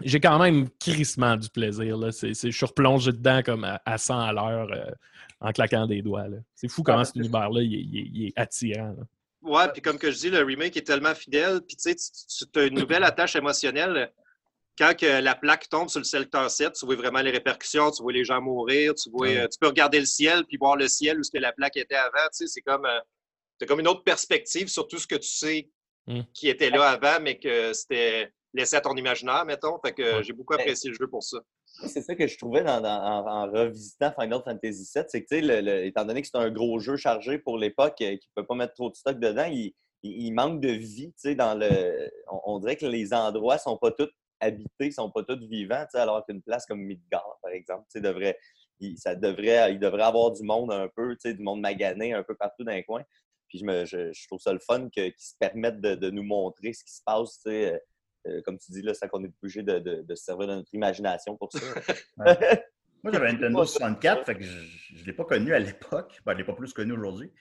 j'ai 0.03 0.19
quand 0.19 0.39
même 0.39 0.69
crissement 0.79 1.35
du 1.35 1.50
plaisir. 1.50 1.97
Là. 1.97 2.09
Je 2.11 2.33
suis 2.33 2.65
replongé 2.65 3.11
dedans 3.11 3.41
comme 3.43 3.65
à, 3.65 3.81
à 3.85 3.97
100 3.97 4.19
à 4.19 4.33
l'heure 4.33 4.67
en 5.41 5.51
claquant 5.51 5.88
des 5.88 6.01
doigts. 6.01 6.25
C'est 6.55 6.67
fou 6.67 6.83
comment 6.83 7.03
cet 7.03 7.15
univers-là 7.17 7.62
il 7.62 7.74
est, 7.75 7.79
il 7.81 7.98
est- 8.00 8.10
il 8.13 8.27
est 8.27 8.33
attirant. 8.36 8.95
là. 8.98 9.03
Ouais, 9.41 9.71
puis 9.74 9.81
comme 9.81 9.98
que 9.98 10.12
je 10.12 10.17
dis, 10.17 10.29
le 10.29 10.43
remake 10.43 10.77
est 10.77 10.86
tellement 10.86 11.15
fidèle. 11.15 11.62
Puis 11.67 11.75
tu 11.75 11.91
sais, 11.91 11.95
tu- 11.95 12.60
as 12.60 12.63
une 12.65 12.77
nouvelle 12.79 13.03
attache 13.03 13.36
émotionnelle. 13.36 14.12
Quand 14.77 14.95
que 14.98 15.19
la 15.21 15.36
plaque 15.36 15.67
tombe 15.67 15.89
sur 15.89 16.00
le 16.00 16.03
secteur 16.05 16.50
7, 16.50 16.74
tu 16.74 16.86
vois 16.86 16.95
vraiment 16.95 17.21
les 17.21 17.31
répercussions, 17.31 17.89
tu 17.91 18.03
vois 18.03 18.13
les 18.13 18.24
gens 18.24 18.39
mourir, 18.39 18.93
tu 18.95 19.10
vois, 19.10 19.27
Ouais. 19.27 19.50
tu 19.50 19.57
peux 19.60 19.67
regarder 19.67 20.00
le 20.00 20.05
ciel 20.05 20.45
puis 20.45 20.57
voir 20.57 20.75
le 20.75 20.88
ciel 20.88 21.19
où 21.19 21.24
ce 21.24 21.31
que 21.31 21.39
la 21.39 21.51
plaque 21.51 21.75
était 21.75 21.95
avant. 21.95 22.27
Tu 22.31 22.45
sais, 22.45 22.48
c'est 22.48 22.62
comme, 22.62 22.86
euh, 22.86 23.00
t'as 23.60 23.65
comme 23.65 23.79
une 23.79 23.88
autre 23.88 24.03
perspective 24.03 24.67
sur 24.69 24.88
tout 24.88 24.98
ce 25.00 25.07
que 25.07 25.15
tu 25.15 25.27
sais 25.27 25.69
Mm. 26.07 26.21
qui 26.33 26.48
était 26.50 26.69
là 26.69 26.89
avant, 26.89 27.19
mais 27.21 27.38
que 27.38 27.74
c'était 27.74 28.31
laissé 28.53 28.75
à 28.75 28.81
ton 28.81 28.95
imaginaire, 28.95 29.45
mettons. 29.45 29.77
Fait 29.83 29.91
que 29.93 30.17
Ouais. 30.17 30.24
j'ai 30.24 30.33
beaucoup 30.33 30.53
apprécié 30.53 30.89
le 30.89 30.95
jeu 30.95 31.07
pour 31.07 31.21
ça. 31.24 31.39
C'est 31.88 32.01
ça 32.01 32.16
que 32.16 32.28
je 32.28 32.38
trouvais 32.38 32.68
en, 32.68 33.50
revisitant 33.51 34.13
Final 34.20 34.42
Fantasy 34.44 34.90
VII, 34.94 35.06
c'est 35.08 35.24
que, 35.24 35.86
étant 35.86 36.06
donné 36.06 36.22
que 36.22 36.28
c'est 36.28 36.38
un 36.38 36.51
gros 36.51 36.80
jeu 36.80 36.98
chargé 36.98 37.40
pour 37.40 37.58
l'époque, 37.58 38.01
euh, 38.01 38.18
qui 38.18 38.30
ne 38.36 38.42
peut 38.42 38.46
pas 38.46 38.56
mettre 38.56 38.74
trop 38.74 38.90
de 38.90 38.96
stock 38.96 39.20
dedans, 39.20 39.50
il, 40.04 40.34
manque 40.34 40.62
de 40.62 40.70
vie, 40.70 41.13
dans 41.36 41.58
le... 41.58 42.12
On, 42.46 42.60
dirait 42.60 42.75
que 42.75 42.86
les 42.86 43.13
endroits 43.13 43.58
sont 43.58 43.78
pas 43.78 43.92
tous 43.92 44.10
habités, 44.40 44.92
sont 44.92 45.12
pas 45.12 45.24
tous 45.24 45.48
vivants, 45.48 45.86
alors 45.94 46.25
qu'une 46.25 46.42
place 46.42 46.66
comme 46.66 46.82
Midgard, 46.82 47.38
par 47.42 47.51
exemple. 47.51 47.86
Il, 48.80 48.98
ça 48.98 49.16
devrait, 49.16 49.58
avoir 50.01 50.32
du 50.32 50.44
monde 50.44 50.72
un 50.72 50.88
peu, 50.88 51.16
du 51.24 51.44
monde 51.44 51.62
magané 51.62 52.13
un 52.13 52.24
peu 52.24 52.36
partout 52.36 52.63
dans 52.63 52.72
les 52.72 52.84
coins. 52.84 53.04
Puis 53.48 53.60
je, 53.60 53.66
me, 53.66 54.28
trouve 54.28 54.40
ça 54.40 54.54
le 54.54 54.60
fun 54.60 54.90
qu'ils 54.90 55.13
se 55.18 55.36
permettent 55.40 55.82
de, 55.82 56.10
nous 56.10 56.24
montrer 56.24 56.74
ce 56.74 56.84
qui 56.84 56.94
se 56.94 57.01
passe, 57.06 57.40
sais, 57.44 57.80
euh, 58.28 58.42
comme 58.44 58.58
tu 58.58 58.72
dis, 58.72 58.82
là, 58.82 58.94
ça 58.94 59.08
qu'on 59.08 59.24
est 59.24 59.32
obligé 59.42 59.63
de, 59.63 59.80
de- 59.80 60.01
de 60.01 60.16
se 60.16 60.24
servir 60.25 60.48
de 60.48 60.56
notre 60.56 60.74
imagination 60.74 61.36
pour 61.38 61.51
ça. 61.51 61.60
Moi, 63.04 63.12
j'avais 63.13 63.30
un 63.30 63.34
Nintendo 63.34 63.66
64, 63.66 64.25
fait 64.25 64.36
que 64.36 64.44
je 64.44 65.01
ne 65.01 65.06
l'ai 65.06 65.13
pas 65.13 65.25
connu 65.25 65.54
à 65.54 65.60
l'époque. 65.60 66.20
Ben, 66.25 66.34
je 66.34 66.38
ne 66.38 66.38
l'ai 66.40 66.44
pas 66.46 66.54
plus 66.54 66.72
connu 66.74 66.92
aujourd'hui. 66.94 67.32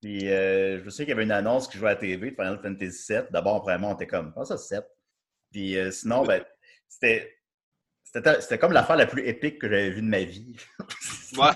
Puis, 0.00 0.30
euh, 0.30 0.80
je 0.84 0.90
sais 0.90 1.02
qu'il 1.04 1.10
y 1.10 1.12
avait 1.12 1.24
une 1.24 1.32
annonce 1.32 1.66
qui 1.66 1.76
jouait 1.78 1.88
à 1.90 1.94
la 1.94 2.00
TV 2.00 2.30
de 2.30 2.36
Final 2.36 2.60
Fantasy 2.62 3.12
VII. 3.12 3.22
D'abord, 3.32 3.62
vraiment, 3.64 3.90
on 3.90 3.94
était 3.94 4.06
comme, 4.06 4.32
ah, 4.36 4.44
ça, 4.44 4.56
7. 4.56 4.84
Puis, 5.50 5.76
euh, 5.76 5.90
sinon, 5.90 6.24
ben, 6.24 6.44
c'était. 6.88 7.32
C'était 8.04 8.40
c'était 8.40 8.58
comme 8.58 8.70
l'affaire 8.72 8.94
la 8.96 9.06
plus 9.06 9.26
épique 9.26 9.60
que 9.60 9.68
j'avais 9.68 9.90
vue 9.90 10.00
de 10.02 10.06
ma 10.06 10.22
vie. 10.22 10.56
Ouais. 11.36 11.50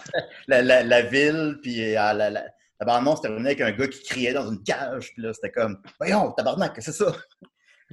la, 0.48 0.60
la- 0.62 0.82
la 0.82 1.02
ville, 1.02 1.58
puis 1.62 1.80
euh, 1.80 1.94
la, 1.94 2.12
la, 2.12 2.30
la 2.30 2.84
bande-annonce 2.86 3.22
terminait 3.22 3.50
avec 3.50 3.60
un 3.60 3.70
gars 3.70 3.86
qui 3.86 4.02
criait 4.02 4.32
dans 4.32 4.50
une 4.50 4.62
cage. 4.64 5.12
Puis 5.14 5.22
là, 5.22 5.32
c'était 5.32 5.52
comme, 5.52 5.80
voyons, 5.98 6.32
tabarnak, 6.32 6.74
qu'est-ce 6.74 6.86
que 6.90 6.92
c'est 6.92 7.04
ça? 7.04 7.16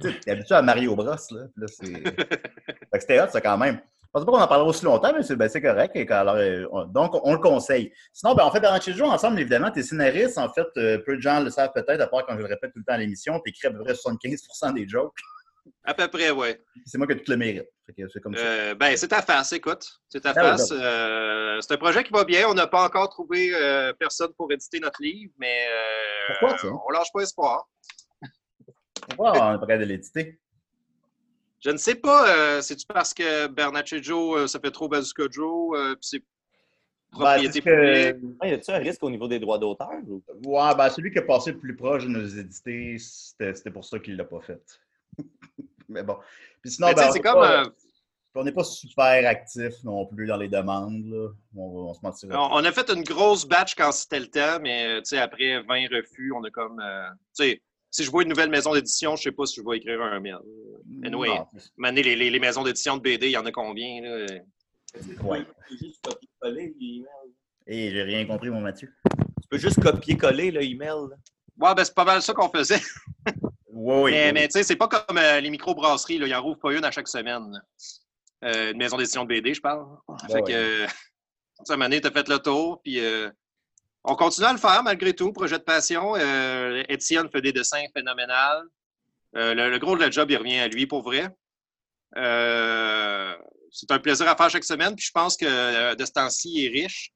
T'es 0.00 0.30
habitué 0.30 0.54
à 0.54 0.62
Mario 0.62 0.94
Bros. 0.94 1.04
Là, 1.06 1.16
là 1.56 1.66
c'est. 1.68 1.84
Fait 1.92 2.92
que 2.92 3.00
c'était 3.00 3.20
hot, 3.20 3.28
ça, 3.30 3.40
quand 3.40 3.58
même. 3.58 3.80
Je 4.04 4.10
pensais 4.12 4.24
pas 4.24 4.32
qu'on 4.32 4.40
en 4.40 4.48
parlera 4.48 4.68
aussi 4.68 4.84
longtemps, 4.86 5.12
mais 5.14 5.22
c'est 5.22 5.36
ben, 5.36 5.48
correct. 5.50 5.94
Et 5.94 6.10
alors, 6.10 6.36
euh, 6.36 6.64
on- 6.72 6.84
donc, 6.86 7.12
on 7.26 7.32
le 7.34 7.38
conseille. 7.38 7.92
Sinon, 8.12 8.34
ben, 8.34 8.44
on 8.46 8.50
fait 8.50 8.60
Bernard 8.60 8.80
Joue 8.80 9.04
ensemble, 9.04 9.38
évidemment. 9.38 9.70
T'es 9.70 9.82
scénariste. 9.82 10.38
En 10.38 10.50
fait, 10.50 10.66
euh, 10.78 10.98
peu 11.04 11.16
de 11.16 11.20
gens 11.20 11.40
le 11.40 11.50
savent 11.50 11.72
peut-être, 11.74 12.00
à 12.00 12.06
part 12.06 12.24
quand 12.26 12.34
je 12.34 12.38
le 12.40 12.46
répète 12.46 12.72
tout 12.72 12.78
le 12.78 12.84
temps 12.84 12.94
à 12.94 12.98
l'émission, 12.98 13.40
écrit 13.44 13.68
à 13.68 13.70
peu 13.70 13.82
près 13.84 13.92
75% 13.94 14.72
des 14.72 14.88
jokes. 14.88 15.12
À 15.84 15.92
peu 15.92 16.08
près, 16.08 16.30
oui. 16.30 16.54
C'est 16.86 16.96
moi 16.96 17.06
qui 17.06 17.12
ai 17.12 17.22
tout 17.22 17.30
le 17.30 17.36
mérite. 17.36 17.68
C'est 18.10 18.20
comme 18.20 18.34
ça. 18.34 18.40
Euh, 18.42 18.74
ben, 18.74 18.96
c'est 18.96 19.08
ta 19.08 19.20
face, 19.20 19.52
écoute. 19.52 19.86
C'est 20.08 20.20
ta 20.20 20.30
Ah 20.34 20.42
ouais, 20.42 20.50
face. 20.52 20.72
Euh, 20.72 21.58
c'est 21.60 21.74
un 21.74 21.76
projet 21.76 22.02
qui 22.02 22.12
va 22.12 22.24
bien. 22.24 22.48
On 22.48 22.54
n'a 22.54 22.66
pas 22.66 22.84
encore 22.84 23.10
trouvé 23.10 23.50
euh, 23.54 23.92
personne 23.98 24.32
pour 24.38 24.50
éditer 24.50 24.80
notre 24.80 25.02
livre, 25.02 25.32
mais 25.38 25.66
Pourquoi 26.28 26.56
ça? 26.56 26.68
on 26.86 26.90
lâche 26.90 27.08
pas 27.12 27.20
espoir. 27.20 27.68
Pourquoi 29.06 29.32
on 29.32 29.58
pas 29.58 29.66
capable 29.66 29.80
de 29.80 29.84
l'éditer? 29.88 30.38
Je 31.60 31.70
ne 31.70 31.76
sais 31.76 31.96
pas, 31.96 32.28
euh, 32.28 32.60
c'est-tu 32.62 32.86
parce 32.86 33.12
que 33.12 33.48
Bernatchez 33.48 34.02
Joe, 34.02 34.38
euh, 34.42 34.46
ça 34.46 34.60
fait 34.60 34.70
trop 34.70 34.88
Bazooka 34.88 35.24
Joe, 35.30 35.76
euh, 35.76 35.94
puis 35.96 36.02
c'est 36.02 36.18
Ben, 36.18 37.18
propriété 37.18 37.52
c'est 37.54 37.60
que- 37.62 38.10
publique? 38.12 38.36
Ah, 38.40 38.48
y 38.48 38.52
a-tu 38.52 38.70
un 38.70 38.78
risque 38.78 39.02
au 39.02 39.10
niveau 39.10 39.26
des 39.26 39.40
droits 39.40 39.58
d'auteur? 39.58 39.90
ou- 40.06 40.22
Ouais, 40.44 40.74
ben 40.76 40.88
celui 40.90 41.10
qui 41.10 41.18
est 41.18 41.26
passé 41.26 41.50
le 41.52 41.58
plus 41.58 41.74
proche 41.74 42.04
de 42.04 42.08
nous 42.10 42.38
éditer, 42.38 42.96
c'était 42.98 43.70
pour 43.72 43.84
ça 43.84 43.98
qu'il 43.98 44.12
ne 44.12 44.18
l'a 44.18 44.24
pas 44.24 44.40
fait. 44.40 44.62
Mais 45.88 46.02
bon. 46.04 46.16
Puis 46.62 46.72
sinon, 46.72 46.88
ben, 46.88 46.96
sais, 46.98 47.08
on 47.08 47.12
c'est 47.12 47.18
est 47.18 47.22
comme. 47.22 47.34
pas- 47.40 47.62
euh, 47.62 47.70
on 48.34 48.44
n'est 48.44 48.52
pas 48.52 48.62
super 48.62 49.28
actif 49.28 49.82
non 49.82 50.06
plus 50.06 50.26
dans 50.26 50.36
les 50.36 50.48
demandes. 50.48 51.06
Là. 51.06 51.28
On, 51.56 51.92
se 51.92 51.98
mentira. 52.04 52.40
on, 52.40 52.58
on 52.60 52.64
a 52.64 52.70
fait 52.70 52.88
une 52.90 53.02
grosse 53.02 53.44
batch 53.44 53.74
quand 53.74 53.90
c'était 53.90 54.20
le 54.20 54.28
temps, 54.28 54.60
mais 54.62 55.00
euh, 55.00 55.18
après 55.20 55.60
20 55.62 55.88
refus, 55.90 56.30
on 56.36 56.44
a 56.44 56.50
comme. 56.50 56.78
euh, 56.78 57.08
si 57.90 58.04
je 58.04 58.10
vois 58.10 58.22
une 58.22 58.28
nouvelle 58.28 58.50
maison 58.50 58.72
d'édition, 58.74 59.16
je 59.16 59.20
ne 59.20 59.24
sais 59.24 59.32
pas 59.32 59.46
si 59.46 59.60
je 59.60 59.68
vais 59.68 59.78
écrire 59.78 60.00
un 60.02 60.20
mail. 60.20 60.38
Anyway, 61.04 61.30
Mané, 61.76 62.02
les, 62.02 62.16
les, 62.16 62.30
les 62.30 62.38
maisons 62.38 62.62
d'édition 62.62 62.96
de 62.96 63.02
BD, 63.02 63.26
il 63.28 63.32
y 63.32 63.36
en 63.36 63.46
a 63.46 63.52
combien? 63.52 64.02
Là? 64.02 64.26
Ouais. 65.22 65.44
Tu 65.44 65.76
peux 65.76 65.86
juste 65.86 66.04
copier-coller 66.04 66.74
l'email. 66.78 67.06
Et 67.66 67.90
j'ai 67.90 68.02
rien 68.02 68.26
compris, 68.26 68.50
mon 68.50 68.60
Mathieu. 68.60 68.92
Tu 69.42 69.48
peux 69.50 69.58
juste 69.58 69.80
copier-coller 69.82 70.50
le 70.50 70.62
email. 70.62 71.08
là. 71.10 71.16
Ouais, 71.60 71.74
ben 71.74 71.84
c'est 71.84 71.94
pas 71.94 72.04
mal 72.04 72.22
ça 72.22 72.32
qu'on 72.32 72.48
faisait. 72.48 72.80
Oui, 73.80 73.94
oui. 74.02 74.10
mais 74.10 74.26
oui. 74.26 74.32
mais 74.32 74.48
tu 74.48 74.52
sais, 74.52 74.64
c'est 74.64 74.74
pas 74.74 74.88
comme 74.88 75.18
euh, 75.18 75.38
les 75.38 75.50
microbrasseries, 75.50 76.18
là. 76.18 76.26
Ils 76.26 76.34
en 76.34 76.42
rouvrent 76.42 76.58
pas 76.58 76.72
une 76.72 76.84
à 76.84 76.90
chaque 76.90 77.06
semaine. 77.06 77.62
Euh, 78.44 78.72
une 78.72 78.76
maison 78.78 78.96
d'édition 78.96 79.22
de 79.22 79.28
BD, 79.28 79.54
je 79.54 79.60
parle. 79.60 79.86
fait 80.26 80.32
ouais. 80.34 80.42
que, 80.48 80.52
euh, 80.52 80.86
cette 81.62 81.80
année, 81.80 82.00
tu 82.00 82.08
as 82.08 82.10
fait 82.10 82.28
le 82.28 82.40
tour, 82.40 82.80
puis 82.82 82.98
euh, 82.98 83.30
on 84.08 84.16
continue 84.16 84.46
à 84.46 84.52
le 84.52 84.58
faire 84.58 84.82
malgré 84.82 85.12
tout, 85.14 85.32
projet 85.32 85.58
de 85.58 85.62
passion. 85.62 86.16
Euh, 86.16 86.82
Étienne 86.88 87.28
fait 87.30 87.42
des 87.42 87.52
dessins 87.52 87.84
phénoménales. 87.94 88.64
Euh, 89.36 89.54
le, 89.54 89.70
le 89.70 89.78
gros 89.78 89.94
de 89.96 90.00
la 90.00 90.10
job, 90.10 90.30
il 90.30 90.36
revient 90.38 90.58
à 90.58 90.68
lui 90.68 90.86
pour 90.86 91.02
vrai. 91.02 91.28
Euh, 92.16 93.36
c'est 93.70 93.90
un 93.90 93.98
plaisir 93.98 94.26
à 94.26 94.34
faire 94.34 94.48
chaque 94.48 94.64
semaine, 94.64 94.96
puis 94.96 95.04
je 95.04 95.12
pense 95.12 95.36
que 95.36 95.44
euh, 95.46 95.94
de 95.94 96.04
ce 96.06 96.12
temps-ci, 96.12 96.50
il 96.54 96.64
est 96.66 96.82
riche. 96.84 97.12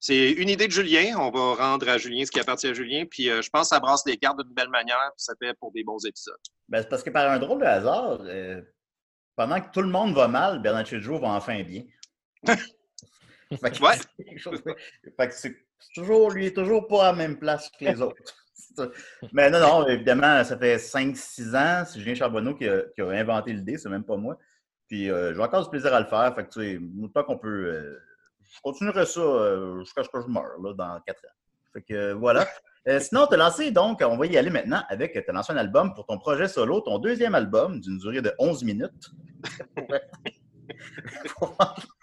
C'est 0.00 0.32
une 0.32 0.48
idée 0.48 0.66
de 0.66 0.72
Julien. 0.72 1.16
On 1.18 1.30
va 1.30 1.54
rendre 1.62 1.88
à 1.88 1.98
Julien 1.98 2.24
ce 2.24 2.30
qui 2.30 2.40
appartient 2.40 2.66
à 2.66 2.74
Julien. 2.74 3.04
Puis 3.10 3.24
je 3.24 3.48
pense 3.50 3.70
que 3.70 3.74
ça 3.74 3.80
brasse 3.80 4.04
les 4.04 4.18
cartes 4.18 4.38
d'une 4.38 4.52
belle 4.52 4.68
manière. 4.68 4.98
Puis 5.16 5.24
ça 5.24 5.32
fait 5.42 5.54
pour 5.54 5.72
des 5.72 5.82
bons 5.82 6.04
épisodes. 6.04 6.36
Ben, 6.68 6.82
c'est 6.82 6.88
parce 6.90 7.02
que 7.02 7.08
par 7.08 7.30
un 7.30 7.38
drôle 7.38 7.60
de 7.60 7.64
hasard, 7.64 8.18
pendant 9.34 9.58
que 9.62 9.70
tout 9.70 9.80
le 9.80 9.88
monde 9.88 10.14
va 10.14 10.28
mal, 10.28 10.60
Bernard 10.60 10.84
Joe 10.84 11.18
va 11.18 11.28
enfin 11.28 11.62
bien. 11.62 11.84
fait 12.46 13.70
que 13.70 13.82
Ouais. 13.82 13.96
fait 15.16 15.54
toujours, 15.94 16.30
lui, 16.30 16.46
est 16.46 16.54
toujours 16.54 16.86
pas 16.86 17.08
à 17.08 17.12
la 17.12 17.18
même 17.18 17.38
place 17.38 17.70
que 17.70 17.84
les 17.84 18.00
autres. 18.00 18.22
Mais 19.32 19.50
non, 19.50 19.60
non, 19.60 19.86
évidemment, 19.86 20.42
ça 20.44 20.56
fait 20.56 20.76
5-6 20.76 21.56
ans, 21.56 21.84
c'est 21.86 22.00
Julien 22.00 22.14
Charbonneau 22.14 22.54
qui 22.54 22.68
a, 22.68 22.82
qui 22.94 23.00
a 23.00 23.08
inventé 23.08 23.52
l'idée, 23.52 23.78
c'est 23.78 23.88
même 23.88 24.04
pas 24.04 24.16
moi. 24.16 24.38
Puis 24.88 25.10
euh, 25.10 25.34
j'ai 25.34 25.40
encore 25.40 25.62
du 25.62 25.70
plaisir 25.70 25.94
à 25.94 26.00
le 26.00 26.06
faire. 26.06 26.34
Fait 26.34 26.44
que, 26.44 26.50
tu 26.50 26.60
sais, 26.60 26.80
autant 27.02 27.24
qu'on 27.24 27.38
peut. 27.38 27.66
euh, 27.66 27.98
je 28.42 28.60
continuerai 28.62 29.06
ça 29.06 29.20
euh, 29.20 29.80
jusqu'à 29.80 30.04
ce 30.04 30.08
que 30.08 30.20
je 30.20 30.26
meure, 30.28 30.60
là, 30.62 30.74
dans 30.74 31.00
4 31.06 31.24
ans. 31.24 31.28
Fait 31.72 31.82
que 31.82 32.12
voilà. 32.12 32.46
Sinon, 33.00 33.26
tu 33.26 33.34
as 33.34 33.38
lancé, 33.38 33.70
donc, 33.70 34.02
on 34.06 34.18
va 34.18 34.26
y 34.26 34.36
aller 34.36 34.50
maintenant 34.50 34.82
avec, 34.90 35.12
tu 35.14 35.24
as 35.26 35.32
lancé 35.32 35.52
un 35.52 35.56
album 35.56 35.94
pour 35.94 36.04
ton 36.04 36.18
projet 36.18 36.48
solo, 36.48 36.82
ton 36.82 36.98
deuxième 36.98 37.34
album 37.34 37.80
d'une 37.80 37.96
durée 37.96 38.20
de 38.20 38.32
11 38.38 38.62
minutes. 38.62 39.10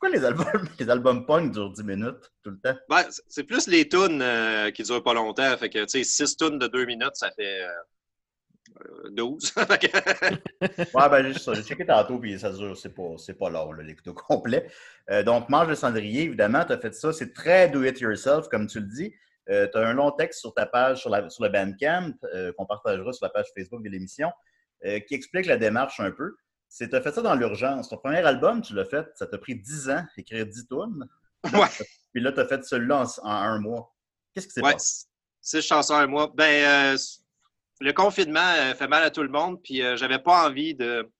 Pourquoi 0.00 0.18
les 0.18 0.24
albums, 0.24 0.68
les 0.78 0.88
albums 0.88 1.26
punk 1.26 1.52
durent 1.52 1.72
10 1.72 1.84
minutes 1.84 2.32
tout 2.42 2.50
le 2.50 2.58
temps? 2.58 2.74
Ben, 2.88 3.04
c'est 3.28 3.44
plus 3.44 3.66
les 3.66 3.86
tunes 3.86 4.22
euh, 4.22 4.70
qui 4.70 4.82
durent 4.82 5.02
pas 5.02 5.12
longtemps. 5.12 5.54
Fait 5.58 5.68
que, 5.68 5.80
tu 5.80 6.02
sais, 6.02 6.04
6 6.04 6.36
tunes 6.38 6.58
de 6.58 6.66
2 6.68 6.86
minutes, 6.86 7.14
ça 7.14 7.30
fait 7.32 7.62
euh, 7.62 7.68
euh, 8.80 9.10
12. 9.12 9.50
Fait 9.50 9.78
que- 9.78 10.96
Ouais, 10.96 11.08
ben, 11.10 11.26
juste 11.26 11.40
ça. 11.44 11.52
J'ai 11.52 11.62
checké 11.62 11.84
tantôt, 11.84 12.18
puis 12.18 12.38
ça 12.38 12.50
dure, 12.50 12.74
c'est 12.78 12.94
pas, 12.94 13.14
pas 13.38 13.50
long, 13.50 13.72
là, 13.72 13.82
l'écoute 13.82 14.08
au 14.08 14.14
complet. 14.14 14.70
Euh, 15.10 15.22
donc, 15.22 15.50
Mange 15.50 15.68
le 15.68 15.74
cendrier, 15.74 16.22
évidemment, 16.22 16.64
tu 16.64 16.72
as 16.72 16.78
fait 16.78 16.94
ça. 16.94 17.12
C'est 17.12 17.34
très 17.34 17.68
do-it-yourself, 17.68 18.48
comme 18.48 18.68
tu 18.68 18.80
le 18.80 18.86
dis. 18.86 19.12
tu 19.48 19.52
as 19.52 19.86
un 19.86 19.92
long 19.92 20.12
texte 20.12 20.40
sur 20.40 20.54
ta 20.54 20.64
page, 20.64 21.00
sur, 21.00 21.10
la, 21.10 21.28
sur 21.28 21.44
le 21.44 21.50
Bandcamp, 21.50 22.14
euh, 22.34 22.52
qu'on 22.56 22.64
partagera 22.64 23.12
sur 23.12 23.26
la 23.26 23.30
page 23.30 23.48
Facebook 23.54 23.82
de 23.84 23.90
l'émission, 23.90 24.30
euh, 24.86 24.98
qui 25.00 25.14
explique 25.14 25.44
la 25.44 25.58
démarche 25.58 26.00
un 26.00 26.10
peu. 26.10 26.36
Tu 26.76 26.84
as 26.94 27.00
fait 27.00 27.12
ça 27.12 27.20
dans 27.22 27.34
l'urgence. 27.34 27.88
Ton 27.88 27.96
premier 27.98 28.18
album, 28.18 28.62
tu 28.62 28.74
l'as 28.74 28.84
fait, 28.84 29.06
ça 29.14 29.26
t'a 29.26 29.38
pris 29.38 29.56
10 29.56 29.90
ans, 29.90 30.04
écrire 30.16 30.46
10 30.46 30.66
tonnes. 30.68 31.08
Ouais. 31.52 31.66
Puis 32.12 32.22
là, 32.22 32.32
tu 32.32 32.40
as 32.40 32.46
fait 32.46 32.64
celui-là 32.64 33.04
en, 33.22 33.26
en 33.26 33.30
un 33.30 33.58
mois. 33.58 33.94
Qu'est-ce 34.34 34.46
qui 34.46 34.52
s'est 34.52 34.62
Ouais, 34.64 34.72
passé? 34.72 35.06
6 35.42 35.60
chansons 35.62 35.94
un 35.94 36.06
mois. 36.06 36.30
Ben, 36.34 36.94
euh, 36.94 36.96
le 37.80 37.92
confinement 37.92 38.40
euh, 38.58 38.74
fait 38.74 38.88
mal 38.88 39.02
à 39.02 39.10
tout 39.10 39.22
le 39.22 39.28
monde, 39.28 39.60
puis 39.62 39.82
euh, 39.82 39.96
j'avais 39.96 40.18
pas 40.18 40.46
envie 40.46 40.74
de. 40.74 41.10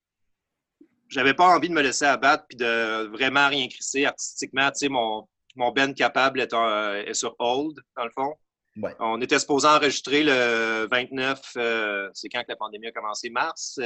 J'avais 1.08 1.34
pas 1.34 1.46
envie 1.56 1.68
de 1.68 1.74
me 1.74 1.82
laisser 1.82 2.04
abattre 2.04 2.44
puis 2.48 2.56
de 2.56 3.06
vraiment 3.08 3.48
rien 3.48 3.66
crisser 3.66 4.06
artistiquement. 4.06 4.70
Tu 4.70 4.78
sais, 4.78 4.88
mon, 4.88 5.26
mon 5.56 5.72
Ben 5.72 5.92
capable 5.94 6.40
est, 6.40 6.52
en- 6.54 6.94
est 6.94 7.14
sur 7.14 7.34
hold, 7.40 7.80
dans 7.96 8.04
le 8.04 8.10
fond. 8.10 8.34
Ouais. 8.76 8.94
On 9.00 9.20
était 9.20 9.40
supposé 9.40 9.66
enregistrer 9.66 10.22
le 10.22 10.86
29, 10.88 11.40
euh, 11.56 12.08
c'est 12.14 12.28
quand 12.28 12.40
que 12.42 12.50
la 12.50 12.56
pandémie 12.56 12.86
a 12.86 12.92
commencé? 12.92 13.28
Mars? 13.30 13.80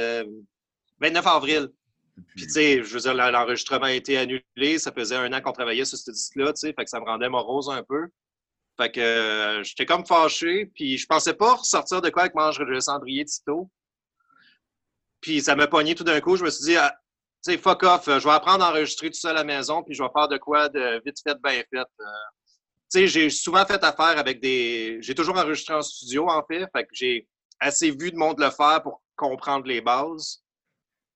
Euh, 1.01 1.07
29 1.07 1.27
avril. 1.27 1.69
Puis, 2.35 2.45
tu 2.45 2.51
sais, 2.51 2.83
je 2.83 2.93
veux 2.93 2.99
dire, 2.99 3.13
l'enregistrement 3.13 3.85
a 3.85 3.91
été 3.91 4.17
annulé. 4.17 4.79
Ça 4.79 4.91
faisait 4.91 5.15
un 5.15 5.31
an 5.33 5.41
qu'on 5.41 5.51
travaillait 5.51 5.85
sur 5.85 5.97
ce 5.97 6.11
disque-là, 6.11 6.53
tu 6.53 6.61
sais, 6.61 6.73
fait 6.73 6.83
que 6.85 6.89
ça 6.89 6.99
me 6.99 7.05
rendait 7.05 7.29
morose 7.29 7.69
un 7.69 7.83
peu. 7.83 8.07
Fait 8.77 8.91
que 8.91 8.99
euh, 8.99 9.63
j'étais 9.63 9.85
comme 9.85 10.05
fâché, 10.05 10.65
puis 10.73 10.97
je 10.97 11.05
pensais 11.05 11.33
pas 11.33 11.55
ressortir 11.55 12.01
de 12.01 12.09
quoi 12.09 12.23
avec 12.23 12.35
Mange 12.35 12.59
le 12.59 12.79
cendrier 12.81 13.23
Tito. 13.25 13.69
Puis 15.21 15.41
ça 15.41 15.55
m'a 15.55 15.67
pogné 15.67 15.95
tout 15.95 16.03
d'un 16.03 16.19
coup. 16.21 16.35
Je 16.35 16.43
me 16.43 16.49
suis 16.49 16.65
dit, 16.65 16.77
ah, 16.77 16.93
tu 17.43 17.51
sais, 17.51 17.57
fuck 17.57 17.83
off, 17.83 18.07
euh, 18.07 18.19
je 18.19 18.25
vais 18.25 18.33
apprendre 18.33 18.63
à 18.63 18.69
enregistrer 18.69 19.09
tout 19.09 19.19
seul 19.19 19.31
à 19.31 19.39
la 19.39 19.43
maison, 19.43 19.83
puis 19.83 19.93
je 19.93 20.03
vais 20.03 20.09
faire 20.13 20.27
de 20.27 20.37
quoi 20.37 20.69
de 20.69 21.01
vite 21.05 21.17
fait, 21.21 21.37
bien 21.41 21.63
fait. 21.71 21.77
Euh, 21.77 22.05
tu 22.91 22.99
sais, 22.99 23.07
j'ai 23.07 23.29
souvent 23.29 23.65
fait 23.65 23.83
affaire 23.83 24.17
avec 24.17 24.41
des. 24.41 24.97
J'ai 25.01 25.15
toujours 25.15 25.37
enregistré 25.37 25.73
en 25.73 25.81
studio, 25.81 26.29
en 26.29 26.43
fait. 26.45 26.65
Fait 26.75 26.83
que 26.83 26.89
j'ai 26.91 27.27
assez 27.59 27.91
vu 27.91 28.11
de 28.11 28.17
monde 28.17 28.39
le 28.39 28.49
faire 28.49 28.81
pour 28.83 29.01
comprendre 29.15 29.65
les 29.65 29.81
bases. 29.81 30.44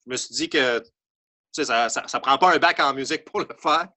Je 0.05 0.11
me 0.11 0.17
suis 0.17 0.33
dit 0.35 0.49
que 0.49 0.81
ça, 1.51 1.89
ça, 1.89 2.07
ça 2.07 2.19
prend 2.19 2.37
pas 2.37 2.53
un 2.55 2.57
bac 2.57 2.79
en 2.79 2.93
musique 2.93 3.25
pour 3.25 3.39
le 3.41 3.47
faire. 3.61 3.87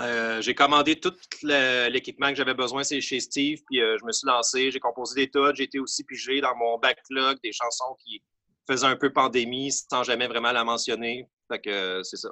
Euh, 0.00 0.40
j'ai 0.40 0.54
commandé 0.54 1.00
tout 1.00 1.12
l'équipement 1.42 2.28
que 2.28 2.36
j'avais 2.36 2.54
besoin 2.54 2.82
chez 2.84 3.20
Steve, 3.20 3.58
puis 3.68 3.80
euh, 3.82 3.96
je 3.98 4.04
me 4.04 4.12
suis 4.12 4.26
lancé, 4.28 4.70
j'ai 4.70 4.78
composé 4.78 5.24
des 5.26 5.30
tunes, 5.30 5.52
j'ai 5.54 5.64
été 5.64 5.80
aussi 5.80 6.04
pigé 6.04 6.40
dans 6.40 6.54
mon 6.56 6.78
backlog 6.78 7.38
des 7.42 7.50
chansons 7.52 7.96
qui 8.04 8.22
faisaient 8.68 8.86
un 8.86 8.96
peu 8.96 9.12
pandémie 9.12 9.72
sans 9.72 10.04
jamais 10.04 10.28
vraiment 10.28 10.52
la 10.52 10.62
mentionner. 10.62 11.28
Fait 11.50 11.58
que 11.58 11.70
euh, 11.70 12.02
c'est 12.04 12.16
ça. 12.16 12.28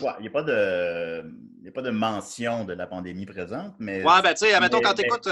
Ouais, 0.00 0.12
il 0.18 0.22
n'y 0.22 0.28
a, 0.28 0.30
pas 0.30 0.42
de- 0.42 1.24
y 1.62 1.68
a 1.68 1.72
pas 1.72 1.82
de 1.82 1.90
mention 1.90 2.64
de 2.64 2.72
la 2.72 2.86
pandémie 2.86 3.26
présente, 3.26 3.74
mais. 3.78 4.02
Ouais, 4.02 4.22
ben 4.22 4.32
tu 4.32 4.46
sais, 4.46 4.54
admettons, 4.54 4.80
quand 4.80 4.94
tu 4.94 5.02
écoutes 5.04 5.26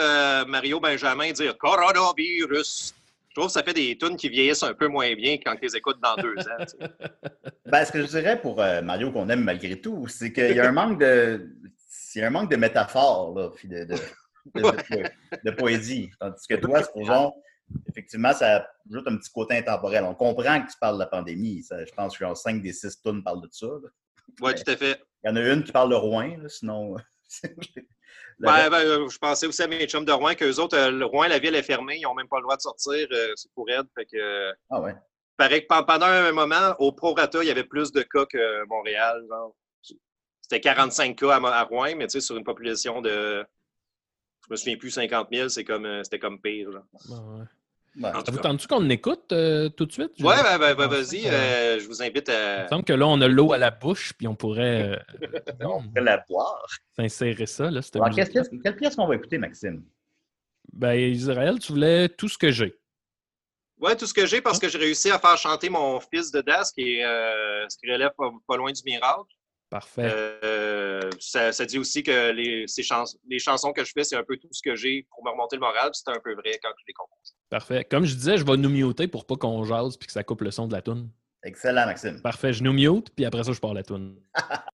Mario 0.46 0.80
Benjamin 0.80 1.32
dire 1.32 1.56
coronavirus, 1.56 2.94
trouve 3.38 3.46
que 3.48 3.52
ça 3.52 3.62
fait 3.62 3.72
des 3.74 3.96
tunes 3.96 4.16
qui 4.16 4.28
vieillissent 4.28 4.62
un 4.62 4.74
peu 4.74 4.88
moins 4.88 5.14
bien 5.14 5.34
quand 5.38 5.54
tu 5.56 5.62
les 5.62 5.76
écoutes 5.76 5.98
dans 6.02 6.16
deux 6.16 6.36
ans. 6.38 6.58
tu 6.60 6.66
sais. 6.84 6.90
Ben, 7.66 7.84
ce 7.84 7.92
que 7.92 8.00
je 8.00 8.06
dirais 8.06 8.40
pour 8.40 8.62
euh, 8.62 8.80
Mario 8.80 9.12
qu'on 9.12 9.28
aime 9.28 9.44
malgré 9.44 9.78
tout, 9.80 10.06
c'est 10.08 10.32
qu'il 10.32 10.56
y 10.56 10.60
a 10.60 10.68
un 10.68 10.72
manque 10.72 10.98
de. 11.00 11.50
Il 12.14 12.20
y 12.20 12.24
a 12.24 12.28
un 12.28 12.30
manque 12.30 12.50
de 12.50 12.56
métaphore, 12.56 13.38
là, 13.38 13.50
puis 13.54 13.68
de, 13.68 13.84
de, 13.84 13.94
de- 14.54 14.60
de- 14.62 15.10
de 15.44 15.50
poésie. 15.50 16.10
Tandis 16.18 16.46
que 16.48 16.54
toi, 16.54 16.82
supposons, 16.82 17.34
effectivement, 17.86 18.32
ça 18.32 18.66
ajoute 18.90 19.06
un 19.06 19.16
petit 19.18 19.30
côté 19.30 19.58
intemporel. 19.58 20.02
On 20.04 20.14
comprend 20.14 20.62
que 20.62 20.70
tu 20.70 20.78
parles 20.80 20.94
de 20.94 21.00
la 21.00 21.06
pandémie. 21.06 21.62
Ça, 21.62 21.84
je 21.84 21.92
pense 21.92 22.16
que 22.16 22.24
genre 22.24 22.34
5 22.36 22.62
des 22.62 22.72
6 22.72 23.02
tonnes 23.02 23.22
parlent 23.22 23.42
de 23.42 23.48
ça. 23.52 23.66
Ouais, 24.40 24.54
tout 24.54 24.70
à 24.70 24.76
fait. 24.76 24.98
Il 25.22 25.28
y 25.28 25.30
en 25.30 25.36
a 25.36 25.52
une 25.52 25.62
qui 25.62 25.72
parle 25.72 25.90
de 25.90 25.94
Rouen, 25.96 26.36
là, 26.42 26.48
sinon. 26.48 26.96
Ben, 28.40 28.70
ben, 28.70 28.78
euh, 28.86 29.08
je 29.08 29.18
pensais 29.18 29.46
aussi 29.46 29.62
à 29.62 29.66
mes 29.66 29.86
chums 29.86 30.04
de 30.04 30.12
Rouen 30.12 30.34
qu'eux 30.34 30.58
autres, 30.60 30.76
euh, 30.76 30.90
le 30.90 31.04
Rouen, 31.04 31.26
la 31.26 31.38
ville 31.40 31.54
est 31.56 31.62
fermée, 31.62 31.96
ils 31.98 32.02
n'ont 32.02 32.14
même 32.14 32.28
pas 32.28 32.36
le 32.36 32.42
droit 32.42 32.56
de 32.56 32.62
sortir, 32.62 33.08
euh, 33.10 33.32
c'est 33.34 33.50
pour 33.52 33.68
aide. 33.68 33.86
Fait 33.96 34.06
que, 34.06 34.16
euh, 34.16 34.52
Ah 34.70 34.80
ouais. 34.80 34.94
paraît 35.36 35.62
que 35.62 35.66
pen- 35.66 35.84
pendant 35.84 36.06
un 36.06 36.30
moment, 36.32 36.74
au 36.78 36.92
prorata, 36.92 37.42
il 37.42 37.48
y 37.48 37.50
avait 37.50 37.64
plus 37.64 37.90
de 37.90 38.02
cas 38.02 38.26
que 38.26 38.64
Montréal. 38.66 39.26
C'était 40.40 40.60
45 40.60 41.16
cas 41.18 41.34
à, 41.34 41.64
Rouen, 41.64 41.94
mais 41.96 42.06
tu 42.06 42.12
sais, 42.12 42.20
sur 42.20 42.36
une 42.36 42.44
population 42.44 43.02
de. 43.02 43.44
Je 44.46 44.52
me 44.52 44.56
souviens 44.56 44.76
plus, 44.78 44.90
50 44.92 45.28
000, 45.32 45.48
c'est 45.48 45.64
comme, 45.64 45.84
euh, 45.84 46.02
c'était 46.04 46.18
comme 46.20 46.40
pire. 46.40 46.68
ouais. 46.70 47.44
Ouais. 48.00 48.12
Ça 48.12 48.30
vous 48.30 48.38
tente-tu 48.38 48.68
qu'on 48.68 48.88
écoute 48.90 49.32
euh, 49.32 49.68
tout 49.70 49.84
de 49.86 49.92
suite? 49.92 50.12
Je- 50.16 50.22
ben, 50.24 50.58
ben, 50.58 50.74
ben, 50.74 50.86
vas-y, 50.86 51.22
que- 51.24 51.28
euh, 51.28 51.80
je 51.80 51.86
vous 51.88 52.00
invite 52.02 52.28
Il 52.28 52.34
à. 52.34 52.62
me 52.64 52.68
semble 52.68 52.84
que 52.84 52.92
là, 52.92 53.06
on 53.08 53.20
a 53.20 53.26
l'eau 53.28 53.52
à 53.52 53.58
la 53.58 53.70
bouche, 53.72 54.12
puis 54.16 54.28
on 54.28 54.36
pourrait 54.36 54.92
euh, 54.92 54.96
On 55.62 55.82
pourrait 55.82 56.00
la 56.02 56.24
boire. 56.28 56.66
s'insérer 56.96 57.46
ça. 57.46 57.70
Là, 57.70 57.80
Alors, 57.94 58.10
quelle 58.14 58.28
pièce, 58.28 58.48
quelle 58.62 58.76
pièce 58.76 58.94
qu'on 58.96 59.06
va 59.06 59.16
écouter, 59.16 59.38
Maxime? 59.38 59.84
Ben, 60.72 60.94
Israël, 60.94 61.58
tu 61.58 61.72
voulais 61.72 62.08
tout 62.08 62.28
ce 62.28 62.38
que 62.38 62.50
j'ai. 62.52 62.74
Ouais, 63.80 63.96
tout 63.96 64.06
ce 64.06 64.14
que 64.14 64.26
j'ai 64.26 64.40
parce 64.40 64.58
que 64.58 64.68
j'ai 64.68 64.78
réussi 64.78 65.10
à 65.10 65.18
faire 65.18 65.36
chanter 65.38 65.70
mon 65.70 66.00
fils 66.00 66.30
de 66.30 66.40
Das, 66.40 66.72
qui 66.72 66.96
est 66.98 67.04
euh, 67.04 67.64
ce 67.68 67.76
qui 67.78 67.90
relève 67.90 68.10
pas, 68.16 68.30
pas 68.46 68.56
loin 68.56 68.70
du 68.72 68.82
miracle. 68.84 69.32
Parfait. 69.70 70.10
Euh, 70.44 71.10
ça, 71.20 71.52
ça 71.52 71.64
dit 71.66 71.78
aussi 71.78 72.02
que 72.02 72.30
les, 72.32 72.66
ces 72.66 72.82
chans- 72.82 73.04
les 73.28 73.38
chansons 73.38 73.72
que 73.72 73.84
je 73.84 73.92
fais, 73.92 74.02
c'est 74.04 74.16
un 74.16 74.24
peu 74.24 74.36
tout 74.38 74.48
ce 74.50 74.62
que 74.62 74.74
j'ai 74.74 75.06
pour 75.10 75.22
me 75.24 75.30
remonter 75.30 75.56
le 75.56 75.60
moral. 75.60 75.90
puis 75.90 76.00
C'est 76.04 76.10
un 76.10 76.20
peu 76.20 76.32
vrai 76.34 76.58
quand 76.62 76.70
je 76.78 76.84
les 76.86 76.94
compose. 76.94 77.36
Parfait. 77.50 77.84
Comme 77.84 78.04
je 78.06 78.14
disais, 78.14 78.38
je 78.38 78.44
vais 78.46 78.56
nous 78.56 78.70
muter 78.70 79.08
pour 79.08 79.26
pas 79.26 79.36
qu'on 79.36 79.64
jase 79.64 79.96
puis 79.98 80.06
que 80.06 80.12
ça 80.12 80.24
coupe 80.24 80.40
le 80.40 80.50
son 80.50 80.68
de 80.68 80.72
la 80.72 80.80
toune. 80.82 81.10
Excellent, 81.44 81.86
Maxime. 81.86 82.20
Parfait, 82.22 82.52
je 82.52 82.62
nous 82.62 82.72
mute, 82.72 83.10
puis 83.14 83.24
après 83.24 83.44
ça, 83.44 83.52
je 83.52 83.60
pars 83.60 83.74
la 83.74 83.82
toune. 83.82 84.16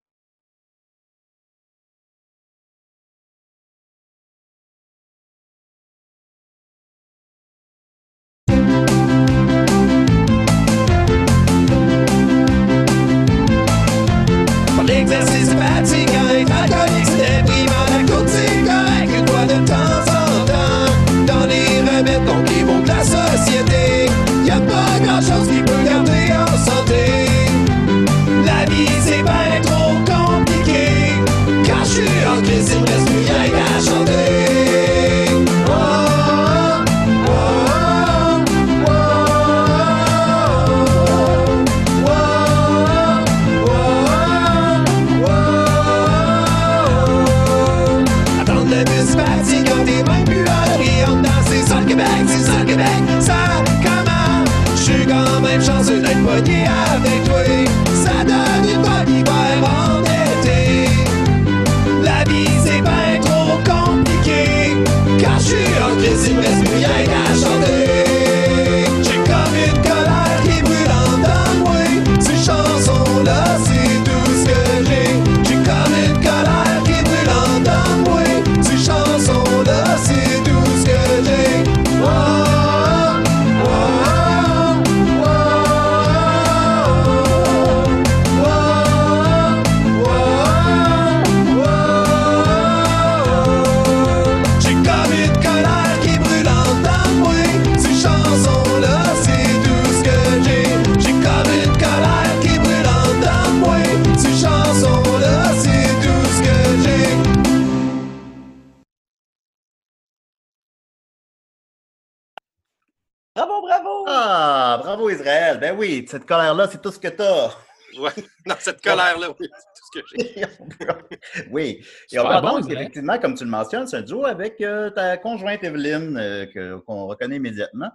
cette 116.10 116.26
colère-là, 116.26 116.68
c'est 116.72 116.82
tout 116.82 116.92
ce 116.92 117.00
que 117.00 117.08
t'as. 117.08 117.52
Ouais, 117.98 118.12
dans 118.46 118.56
cette 118.60 118.84
colère-là, 118.84 119.32
oui, 119.40 119.50
c'est 119.52 119.66
tout 119.76 119.84
ce 119.88 120.00
que 120.00 120.06
j'ai. 120.14 121.48
oui. 121.50 121.84
Et 122.12 122.20
on 122.20 122.24
va 122.24 122.40
bon, 122.40 122.62
qu'effectivement, 122.62 123.18
comme 123.18 123.34
tu 123.34 123.44
le 123.44 123.50
mentionnes, 123.50 123.88
c'est 123.88 123.98
un 123.98 124.02
duo 124.04 124.26
avec 124.26 124.62
euh, 124.62 124.92
ta 124.92 125.18
conjointe 125.18 125.64
Evelyne, 125.64 126.16
euh, 126.16 126.46
qu'on 126.86 127.08
reconnaît 127.08 127.38
immédiatement. 127.38 127.90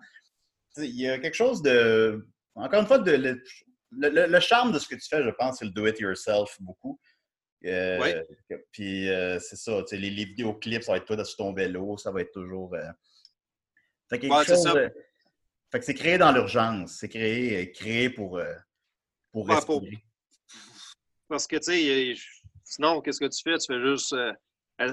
Tu 0.74 0.86
Il 0.86 1.00
y 1.00 1.08
a 1.08 1.16
quelque 1.20 1.34
chose 1.36 1.62
de. 1.62 2.26
Encore 2.56 2.80
une 2.80 2.86
fois, 2.88 2.98
de, 2.98 3.12
le, 3.12 3.40
le- 3.92 4.26
le 4.26 4.40
charme 4.40 4.72
de 4.72 4.80
ce 4.80 4.88
que 4.88 4.96
tu 4.96 5.06
fais, 5.08 5.22
je 5.22 5.30
pense, 5.30 5.58
c'est 5.60 5.64
le 5.66 5.70
do-it-yourself 5.70 6.56
beaucoup. 6.58 6.98
Euh, 7.64 8.00
Oui. 8.02 8.58
Puis 8.72 9.08
euh, 9.08 9.38
c'est 9.38 9.54
ça, 9.56 9.78
tu 9.82 9.90
sais, 9.90 9.96
les, 9.96 10.10
les 10.10 10.24
vidéoclips, 10.24 10.82
ça 10.82 10.90
va 10.90 10.98
être 10.98 11.04
toi 11.06 11.24
sur 11.24 11.36
ton 11.36 11.52
vélo, 11.54 11.96
ça 11.98 12.10
va 12.10 12.20
être 12.22 12.32
toujours. 12.32 12.74
euh, 12.74 12.80
Fait 14.10 14.16
Ouais, 14.16 14.28
quelque 14.28 14.44
c'est 14.44 14.54
chose 14.56 14.90
Fait 15.74 15.80
que 15.80 15.86
c'est 15.86 15.94
créé 15.94 16.18
dans 16.18 16.30
l'urgence. 16.30 16.98
C'est 17.00 17.08
créé, 17.08 17.72
créé 17.72 18.08
pour, 18.08 18.38
euh, 18.38 18.54
pour. 19.32 19.50
Parce 21.28 21.48
que, 21.48 21.56
tu 21.56 21.62
sais, 21.64 22.14
sinon, 22.62 23.00
qu'est-ce 23.00 23.18
que 23.18 23.24
tu 23.24 23.42
fais? 23.42 23.58
Tu 23.58 23.66
fais 23.74 23.80
juste. 23.84 24.12
euh, 24.12 24.32
euh, 24.82 24.92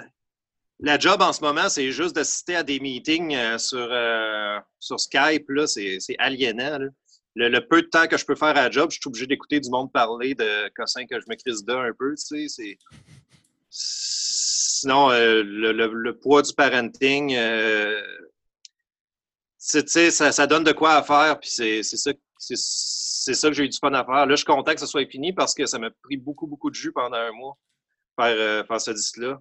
la 0.80 0.98
job 0.98 1.22
en 1.22 1.34
ce 1.34 1.42
moment, 1.42 1.70
c'est 1.70 1.92
juste 1.92 2.16
d'assister 2.16 2.56
à 2.56 2.64
des 2.64 2.80
meetings 2.80 3.36
euh, 3.36 3.60
sur, 3.60 3.78
euh, 3.92 4.60
sur 4.80 5.00
Skype. 5.00 5.46
C'est 5.68 6.00
aliénant. 6.18 6.80
là. 6.80 6.88
Le, 7.36 7.48
le 7.50 7.68
peu 7.68 7.84
de 7.84 7.88
temps 7.88 8.08
que 8.08 8.18
je 8.18 8.26
peux 8.26 8.34
faire 8.36 8.48
à 8.48 8.54
la 8.68 8.72
job, 8.72 8.90
je 8.90 8.96
suis 9.00 9.08
obligé 9.08 9.28
d'écouter 9.28 9.60
du 9.60 9.70
monde 9.70 9.92
parler 9.94 10.34
de 10.34 10.68
cossins 10.70 11.06
que 11.06 11.20
je 11.20 11.26
me 11.30 11.36
crise 11.36 11.64
d'un 11.64 11.82
un 11.82 11.94
peu. 11.94 12.16
Tu 12.16 12.48
sais, 12.48 12.48
c'est. 12.48 12.78
Sinon, 13.70 15.10
le, 15.10 15.44
le- 15.74 15.94
le 15.94 16.18
poids 16.18 16.42
du 16.42 16.54
parenting, 16.56 17.36
euh, 17.36 18.02
c'est- 18.02 18.08
tu 18.08 19.44
sais, 19.44 19.51
ça, 19.62 20.32
ça 20.32 20.48
donne 20.48 20.64
de 20.64 20.72
quoi 20.72 20.96
à 20.96 21.04
faire. 21.04 21.40
Puis 21.40 21.50
c'est 21.52 21.84
c'est 21.84 21.98
ça, 21.98 22.12
c'est 22.38 22.58
c'est 22.58 23.36
ça 23.36 23.48
que 23.50 23.54
j'ai 23.54 23.66
eu 23.66 23.70
du 23.70 23.78
fun 23.78 23.94
à 23.94 24.04
faire. 24.04 24.26
Là, 24.26 24.30
je 24.30 24.38
suis 24.38 24.46
content 24.46 24.74
que 24.74 24.80
ça 24.80 24.88
soit 24.88 25.06
fini 25.06 25.32
parce 25.32 25.54
que 25.54 25.66
ça 25.68 25.78
m'a 25.78 25.90
pris 26.04 26.18
beaucoup, 26.18 26.48
beaucoup 26.48 26.72
de 26.72 26.76
jus 26.76 26.92
pendant 26.92 27.18
un 27.18 27.32
mois 27.32 27.56
faire, 28.20 28.36
euh, 28.36 28.64
faire 28.64 28.82
ce 28.82 28.92
disque-là. 28.92 29.40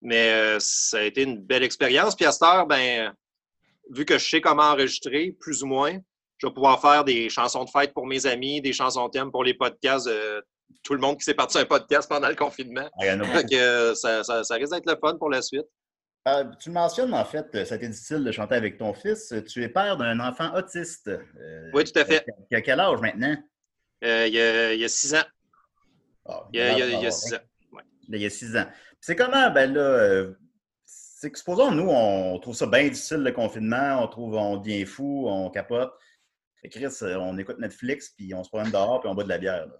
Mais 0.00 0.32
euh, 0.32 0.56
ça 0.58 0.98
a 0.98 1.02
été 1.02 1.22
une 1.22 1.40
belle 1.40 1.62
expérience. 1.62 2.16
Puis 2.16 2.24
à 2.24 2.32
cette 2.32 2.42
heure, 2.42 2.66
ben, 2.66 3.14
vu 3.90 4.04
que 4.04 4.18
je 4.18 4.28
sais 4.28 4.40
comment 4.40 4.64
enregistrer, 4.64 5.36
plus 5.38 5.62
ou 5.62 5.66
moins, 5.66 5.96
je 6.38 6.48
vais 6.48 6.52
pouvoir 6.52 6.80
faire 6.80 7.04
des 7.04 7.28
chansons 7.28 7.64
de 7.64 7.70
fête 7.70 7.94
pour 7.94 8.08
mes 8.08 8.26
amis, 8.26 8.60
des 8.60 8.72
chansons 8.72 9.08
thèmes 9.08 9.30
pour 9.30 9.44
les 9.44 9.54
podcasts 9.54 10.08
de 10.08 10.44
tout 10.82 10.94
le 10.94 11.00
monde 11.00 11.16
qui 11.18 11.24
s'est 11.24 11.34
parti 11.34 11.58
un 11.58 11.64
podcast 11.64 12.08
pendant 12.08 12.28
le 12.28 12.34
confinement. 12.34 12.88
Ah, 12.98 13.06
il 13.06 13.08
y 13.08 13.12
en 13.12 13.20
a 13.20 13.24
Fait 13.24 13.48
que, 13.48 13.54
euh, 13.54 13.94
ça, 13.94 14.24
ça, 14.24 14.42
ça 14.42 14.54
risque 14.56 14.72
d'être 14.72 14.90
le 14.90 14.98
fun 15.00 15.16
pour 15.16 15.30
la 15.30 15.42
suite. 15.42 15.66
Euh, 16.28 16.44
tu 16.60 16.68
le 16.68 16.74
mentionnes, 16.74 17.12
en 17.14 17.24
fait, 17.24 17.46
euh, 17.54 17.64
ça 17.64 17.74
a 17.74 17.76
été 17.78 17.88
difficile 17.88 18.22
de 18.22 18.30
chanter 18.30 18.54
avec 18.54 18.78
ton 18.78 18.94
fils. 18.94 19.34
Tu 19.48 19.62
es 19.64 19.68
père 19.68 19.96
d'un 19.96 20.20
enfant 20.20 20.54
autiste. 20.54 21.08
Euh, 21.08 21.70
Oui, 21.74 21.82
tout 21.84 21.98
à 21.98 22.04
fait. 22.04 22.24
Qui 22.48 22.54
a 22.54 22.60
quel 22.60 22.78
âge 22.78 23.00
maintenant? 23.00 23.36
Euh, 24.04 24.26
il, 24.28 24.34
y 24.34 24.40
a, 24.40 24.72
il 24.74 24.80
y 24.80 24.84
a 24.84 24.88
six 24.88 25.14
ans. 25.14 25.24
Ah, 26.26 26.46
Il 26.52 26.58
y 26.58 26.62
a, 26.62 26.72
il 26.72 26.78
y 26.78 26.82
a- 26.82 26.86
il 26.86 26.92
il 26.94 27.00
y 27.02 27.04
a 27.04 27.08
a- 27.08 27.10
six 27.10 27.34
ans. 27.34 27.38
il 28.08 28.20
y 28.20 28.26
a 28.26 28.30
six 28.30 28.56
ans. 28.56 28.66
C'est 29.00 29.16
comment, 29.16 29.50
ben 29.50 29.72
là, 29.74 30.26
c'est 30.84 31.30
que 31.32 31.38
supposons, 31.38 31.72
nous, 31.72 31.88
on 31.88 32.38
trouve 32.38 32.54
ça 32.54 32.66
bien 32.66 32.84
difficile 32.84 33.18
le 33.18 33.32
confinement, 33.32 34.00
on 34.02 34.06
trouve, 34.08 34.34
on 34.34 34.56
devient 34.58 34.84
fou, 34.86 35.24
on 35.28 35.50
capote. 35.50 35.92
Chris, 36.70 36.86
on 37.02 37.36
écoute 37.38 37.58
Netflix, 37.58 38.10
puis 38.16 38.32
on 38.34 38.44
se 38.44 38.48
promène 38.48 38.70
dehors, 38.70 39.00
puis 39.00 39.08
on 39.10 39.14
boit 39.16 39.24
de 39.24 39.28
la 39.28 39.38
bière. 39.38 39.66
là. 39.66 39.74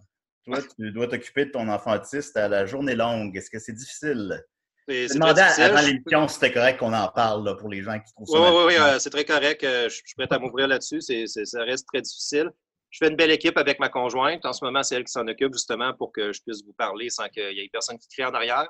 Toi, 0.44 0.58
tu 0.76 0.90
dois 0.90 1.06
t'occuper 1.06 1.44
de 1.46 1.50
ton 1.52 1.68
enfant 1.68 1.94
autiste 1.94 2.36
à 2.36 2.48
la 2.48 2.66
journée 2.66 2.96
longue. 2.96 3.36
Est-ce 3.36 3.48
que 3.48 3.60
c'est 3.60 3.72
difficile? 3.72 4.42
Je 5.08 5.14
demandais 5.14 5.40
avant 5.62 5.80
l'émission 5.82 6.28
si 6.28 6.34
c'était 6.34 6.52
correct 6.52 6.78
qu'on 6.78 6.92
en 6.92 7.08
parle 7.08 7.44
là, 7.44 7.54
pour 7.54 7.68
les 7.68 7.82
gens 7.82 7.98
qui 7.98 8.12
trouvent 8.12 8.28
ça. 8.28 8.40
Oui, 8.40 8.48
oui, 8.56 8.64
oui, 8.68 8.74
euh, 8.76 8.98
c'est 8.98 9.10
très 9.10 9.24
correct. 9.24 9.62
Euh, 9.64 9.88
Je 9.88 9.94
suis 9.94 10.14
prêt 10.16 10.26
à 10.30 10.38
m'ouvrir 10.38 10.68
là-dessus. 10.68 11.00
C'est- 11.00 11.26
Ça 11.26 11.62
reste 11.62 11.86
très 11.92 12.00
difficile. 12.02 12.50
Je 12.90 12.98
fais 12.98 13.08
une 13.10 13.16
belle 13.16 13.30
équipe 13.30 13.56
avec 13.56 13.78
ma 13.80 13.88
conjointe. 13.88 14.44
En 14.44 14.52
ce 14.52 14.64
moment, 14.64 14.82
c'est 14.82 14.96
elle 14.96 15.04
qui 15.04 15.12
s'en 15.12 15.26
occupe 15.26 15.52
justement 15.54 15.94
pour 15.94 16.12
que 16.12 16.32
je 16.32 16.40
puisse 16.46 16.62
vous 16.64 16.74
parler 16.74 17.08
sans 17.10 17.26
qu'il 17.28 17.52
y 17.52 17.60
ait 17.60 17.68
personne 17.72 17.98
qui 17.98 18.06
crie 18.08 18.24
en 18.24 18.34
arrière. 18.34 18.68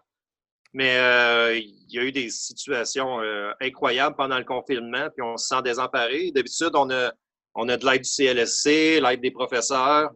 Mais 0.75 0.97
euh, 0.97 1.57
il 1.59 1.85
y 1.91 1.99
a 1.99 2.03
eu 2.03 2.13
des 2.13 2.31
situations 2.31 3.21
euh, 3.21 3.51
incroyables 3.61 4.17
pendant 4.17 4.39
le 4.39 4.45
confinement, 4.45 5.09
puis 5.15 5.23
on 5.23 5.37
se 5.37 5.49
sent 5.49 5.61
désemparé. 5.63 6.31
D'habitude, 6.35 6.71
on 6.75 6.89
a, 6.91 7.13
on 7.55 7.69
a 7.69 7.77
de 7.77 7.85
l'aide 7.85 8.03
du 8.03 8.09
CLSC, 8.09 9.01
l'aide 9.01 9.21
des 9.21 9.31
professeurs, 9.33 10.11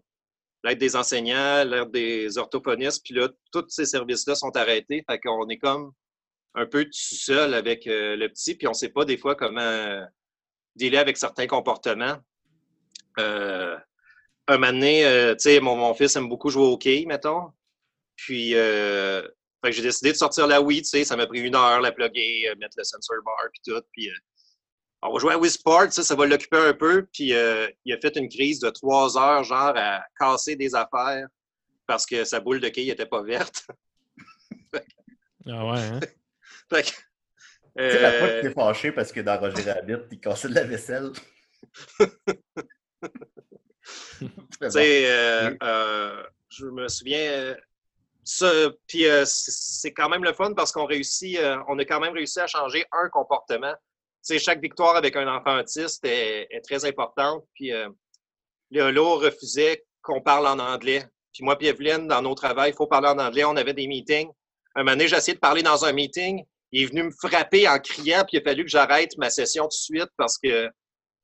l'aide 0.66 0.78
des 0.78 0.96
enseignants, 0.96 1.64
l'aide 1.64 1.90
des 1.90 2.38
orthophonistes, 2.38 3.02
puis 3.04 3.14
là, 3.14 3.28
tous 3.52 3.64
ces 3.68 3.86
services-là 3.86 4.34
sont 4.34 4.54
arrêtés. 4.56 5.04
Fait 5.08 5.18
qu'on 5.18 5.48
est 5.48 5.58
comme 5.58 5.92
un 6.54 6.66
peu 6.66 6.84
tout 6.84 6.90
seul 6.92 7.54
avec 7.54 7.86
euh, 7.86 8.16
le 8.16 8.28
petit, 8.28 8.54
puis 8.54 8.66
on 8.66 8.70
ne 8.70 8.76
sait 8.76 8.88
pas 8.88 9.04
des 9.04 9.16
fois 9.16 9.34
comment 9.34 9.60
euh, 9.60 10.04
dealer 10.74 10.98
avec 10.98 11.16
certains 11.16 11.46
comportements. 11.46 12.16
Euh, 13.18 13.76
un 14.48 14.58
moment 14.58 14.72
donné, 14.72 15.02
tu 15.36 15.42
sais, 15.50 15.60
mon, 15.60 15.92
fils 15.94 16.14
aime 16.16 16.28
beaucoup 16.28 16.50
jouer 16.50 16.62
au 16.62 16.72
hockey, 16.74 17.04
mettons. 17.06 17.52
Puis, 18.14 18.50
j'ai 18.52 19.82
décidé 19.82 20.12
de 20.12 20.16
sortir 20.16 20.46
la 20.46 20.60
Wii, 20.60 20.82
tu 20.82 20.88
sais, 20.88 21.04
ça 21.04 21.16
m'a 21.16 21.26
pris 21.26 21.40
une 21.40 21.56
heure, 21.56 21.80
la 21.80 21.90
plugger, 21.90 22.54
mettre 22.58 22.76
le 22.76 22.84
sensor 22.84 23.16
bar, 23.24 23.34
puis 23.52 23.60
tout. 23.66 23.82
Puis, 23.90 24.08
on 25.02 25.12
va 25.12 25.18
jouer 25.18 25.34
à 25.34 25.38
Wii 25.38 25.50
Sports, 25.50 25.92
ça, 25.92 26.02
ça 26.02 26.14
va 26.14 26.26
l'occuper 26.26 26.56
un 26.58 26.74
peu. 26.74 27.06
Puis 27.12 27.32
euh, 27.34 27.68
il 27.84 27.92
a 27.94 27.98
fait 28.00 28.16
une 28.16 28.28
crise 28.28 28.60
de 28.60 28.70
trois 28.70 29.16
heures, 29.18 29.44
genre, 29.44 29.72
à 29.76 30.02
casser 30.18 30.56
des 30.56 30.74
affaires 30.74 31.26
parce 31.86 32.04
que 32.06 32.24
sa 32.24 32.40
boule 32.40 32.60
de 32.60 32.68
quille 32.68 32.88
n'était 32.88 33.06
pas 33.06 33.22
verte. 33.22 33.66
Ah 35.48 35.64
ouais, 35.64 35.78
hein? 35.78 36.00
Fait 36.68 36.82
que, 36.82 36.88
Tu 36.88 37.90
sais, 37.92 38.00
la 38.02 38.12
fois 38.18 38.26
que 38.28 38.32
euh, 38.32 38.42
t'es 38.42 38.50
fâché 38.50 38.90
parce 38.90 39.12
que 39.12 39.20
dans 39.20 39.38
Roger 39.38 39.70
Rabbit, 39.70 39.98
il 40.10 40.18
cassait 40.18 40.48
de 40.48 40.54
la 40.54 40.64
vaisselle. 40.64 41.12
Tu 44.18 44.70
sais, 44.70 45.06
euh, 45.10 45.54
euh, 45.62 46.22
je 46.48 46.66
me 46.66 46.88
souviens. 46.88 47.30
euh, 47.30 47.54
ça, 48.24 48.50
puis 48.88 49.06
euh, 49.06 49.24
c'est 49.24 49.52
c'est 49.52 49.92
quand 49.92 50.08
même 50.08 50.24
le 50.24 50.32
fun 50.32 50.52
parce 50.54 50.72
qu'on 50.72 50.84
réussit, 50.86 51.38
euh, 51.38 51.58
on 51.68 51.78
a 51.78 51.84
quand 51.84 52.00
même 52.00 52.14
réussi 52.14 52.40
à 52.40 52.48
changer 52.48 52.84
un 52.90 53.08
comportement. 53.08 53.74
Sais, 54.26 54.40
chaque 54.40 54.60
victoire 54.60 54.96
avec 54.96 55.14
un 55.14 55.32
enfant 55.32 55.56
autiste 55.56 56.04
est, 56.04 56.60
très 56.64 56.84
importante. 56.84 57.44
Puis 57.54 57.72
euh, 57.72 57.88
Léolo 58.72 59.18
refusait 59.18 59.84
qu'on 60.02 60.20
parle 60.20 60.48
en 60.48 60.58
anglais. 60.58 61.04
Puis 61.32 61.44
moi, 61.44 61.56
puis 61.56 61.68
Evelyne, 61.68 62.08
dans 62.08 62.22
nos 62.22 62.34
travaux, 62.34 62.64
il 62.64 62.72
faut 62.72 62.88
parler 62.88 63.06
en 63.06 63.20
anglais. 63.20 63.44
On 63.44 63.54
avait 63.54 63.72
des 63.72 63.86
meetings. 63.86 64.28
Un 64.74 64.80
moment 64.80 64.96
donné, 64.96 65.06
j'ai 65.06 65.14
essayé 65.14 65.34
de 65.34 65.38
parler 65.38 65.62
dans 65.62 65.84
un 65.84 65.92
meeting. 65.92 66.44
Il 66.72 66.82
est 66.82 66.86
venu 66.86 67.04
me 67.04 67.12
frapper 67.12 67.68
en 67.68 67.78
criant, 67.78 68.24
puis 68.26 68.38
il 68.38 68.40
a 68.40 68.42
fallu 68.42 68.64
que 68.64 68.68
j'arrête 68.68 69.16
ma 69.16 69.30
session 69.30 69.62
tout 69.62 69.68
de 69.68 69.96
suite 69.98 70.10
parce 70.16 70.38
que 70.38 70.68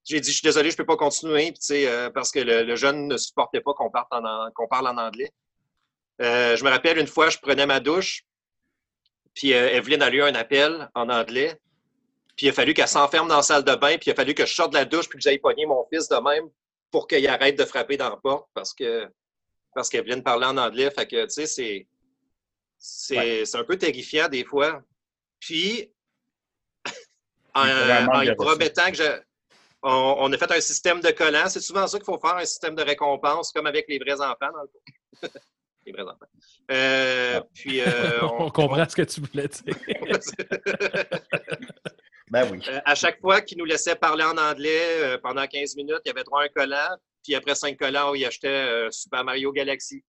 j'ai 0.04 0.20
dit, 0.20 0.30
je 0.30 0.36
suis 0.36 0.44
désolé, 0.44 0.70
je 0.70 0.76
peux 0.76 0.86
pas 0.86 0.96
continuer, 0.96 1.52
puis, 1.52 1.86
euh, 1.86 2.08
parce 2.10 2.30
que 2.30 2.38
le, 2.38 2.76
jeune 2.76 3.08
ne 3.08 3.16
supportait 3.16 3.62
pas 3.62 3.72
qu'on 3.74 3.90
parle 3.90 4.86
en 4.86 4.96
anglais. 4.96 5.32
Euh, 6.20 6.56
je 6.56 6.62
me 6.62 6.70
rappelle 6.70 6.98
une 6.98 7.08
fois, 7.08 7.30
je 7.30 7.38
prenais 7.38 7.66
ma 7.66 7.80
douche, 7.80 8.22
puis 9.34 9.54
euh, 9.54 9.70
Evelyne 9.70 10.02
a 10.02 10.10
eu 10.10 10.22
un 10.22 10.34
appel 10.36 10.88
en 10.94 11.08
anglais, 11.08 11.58
puis 12.36 12.46
il 12.46 12.48
a 12.50 12.52
fallu 12.52 12.74
qu'elle 12.74 12.88
s'enferme 12.88 13.28
dans 13.28 13.36
la 13.36 13.42
salle 13.42 13.64
de 13.64 13.74
bain, 13.74 13.96
puis 13.98 14.08
il 14.08 14.12
a 14.12 14.14
fallu 14.14 14.34
que 14.34 14.46
je 14.46 14.54
sorte 14.54 14.72
de 14.72 14.78
la 14.78 14.84
douche, 14.84 15.08
puis 15.08 15.18
que 15.18 15.22
j'aille 15.22 15.38
pogner 15.38 15.66
mon 15.66 15.86
fils 15.92 16.08
de 16.08 16.16
même 16.16 16.48
pour 16.90 17.06
qu'il 17.06 17.26
arrête 17.28 17.58
de 17.58 17.64
frapper 17.64 17.96
dans 17.96 18.10
la 18.10 18.16
porte, 18.16 18.48
parce 18.54 18.74
que 18.74 19.08
parce 19.74 19.88
qu'Evelyne 19.88 20.22
parlait 20.22 20.46
en 20.46 20.58
anglais. 20.58 20.90
Fait 20.90 21.06
que, 21.06 21.24
tu 21.24 21.30
sais, 21.30 21.46
c'est 21.46 21.86
c'est 22.78 23.44
c'est 23.44 23.56
un 23.56 23.64
peu 23.64 23.78
terrifiant 23.78 24.28
des 24.28 24.44
fois. 24.44 24.82
Puis, 25.40 25.90
en, 27.54 27.66
en 27.68 28.22
y 28.22 28.34
promettant 28.34 28.90
que 28.90 28.96
je, 28.96 29.20
on, 29.82 30.16
on 30.18 30.32
a 30.32 30.38
fait 30.38 30.52
un 30.52 30.60
système 30.60 31.00
de 31.00 31.10
collants. 31.10 31.48
C'est 31.48 31.60
souvent 31.60 31.86
ça 31.86 31.98
qu'il 31.98 32.04
faut 32.04 32.18
faire, 32.18 32.36
un 32.36 32.44
système 32.44 32.74
de 32.74 32.82
récompense, 32.82 33.52
comme 33.52 33.66
avec 33.66 33.86
les 33.88 33.98
vrais 33.98 34.20
enfants, 34.20 34.52
dans 34.52 34.62
le 34.62 34.70
les 35.86 35.92
vrais 35.92 36.02
enfants. 36.02 36.26
Euh, 36.70 37.40
Puis, 37.54 37.80
euh, 37.80 38.20
on, 38.38 38.50
comprend 38.50 38.88
ce 38.88 38.96
que 38.96 39.02
tu 39.02 39.20
voulais 39.20 39.48
dire. 39.48 39.74
Ben 42.32 42.50
oui. 42.50 42.60
Euh, 42.68 42.80
à 42.86 42.94
chaque 42.94 43.20
fois 43.20 43.42
qu'il 43.42 43.58
nous 43.58 43.66
laissait 43.66 43.94
parler 43.94 44.24
en 44.24 44.38
anglais 44.38 45.02
euh, 45.02 45.18
pendant 45.18 45.46
15 45.46 45.76
minutes, 45.76 46.00
il 46.06 46.08
y 46.08 46.10
avait 46.12 46.24
droit 46.24 46.40
à 46.40 46.44
un 46.44 46.48
collant. 46.48 46.96
Puis 47.22 47.34
après 47.34 47.54
5 47.54 47.76
collants, 47.78 48.14
il 48.14 48.24
achetait 48.24 48.48
euh, 48.48 48.90
Super 48.90 49.22
Mario 49.22 49.52
Galaxy. 49.52 50.02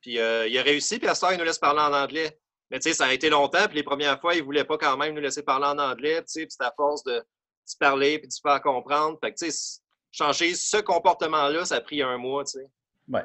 Puis 0.00 0.18
euh, 0.18 0.46
il 0.48 0.56
a 0.58 0.62
réussi, 0.62 0.98
puis 0.98 1.06
à 1.06 1.14
ce 1.14 1.20
temps, 1.20 1.30
il 1.30 1.38
nous 1.38 1.44
laisse 1.44 1.58
parler 1.58 1.80
en 1.80 1.92
anglais. 1.92 2.38
Mais 2.70 2.78
tu 2.78 2.88
sais, 2.88 2.94
ça 2.94 3.06
a 3.06 3.12
été 3.12 3.28
longtemps, 3.28 3.66
puis 3.66 3.76
les 3.76 3.82
premières 3.82 4.18
fois, 4.20 4.34
il 4.34 4.40
ne 4.40 4.44
voulait 4.44 4.64
pas 4.64 4.78
quand 4.78 4.96
même 4.96 5.14
nous 5.14 5.20
laisser 5.20 5.42
parler 5.42 5.66
en 5.66 5.78
anglais, 5.78 6.16
tu 6.22 6.24
sais, 6.28 6.40
puis 6.40 6.50
c'était 6.50 6.64
à 6.64 6.72
force 6.76 7.02
de 7.04 7.22
se 7.64 7.76
parler 7.76 8.18
puis 8.18 8.28
de 8.28 8.32
se 8.32 8.40
faire 8.40 8.60
comprendre. 8.62 9.18
Fait 9.22 9.32
que 9.32 9.38
tu 9.38 9.50
sais, 9.50 9.80
changer 10.10 10.54
ce 10.54 10.78
comportement-là, 10.78 11.64
ça 11.66 11.76
a 11.76 11.80
pris 11.82 12.00
un 12.02 12.16
mois, 12.16 12.44
tu 12.44 12.58
sais. 12.58 12.66
Ouais. 13.08 13.24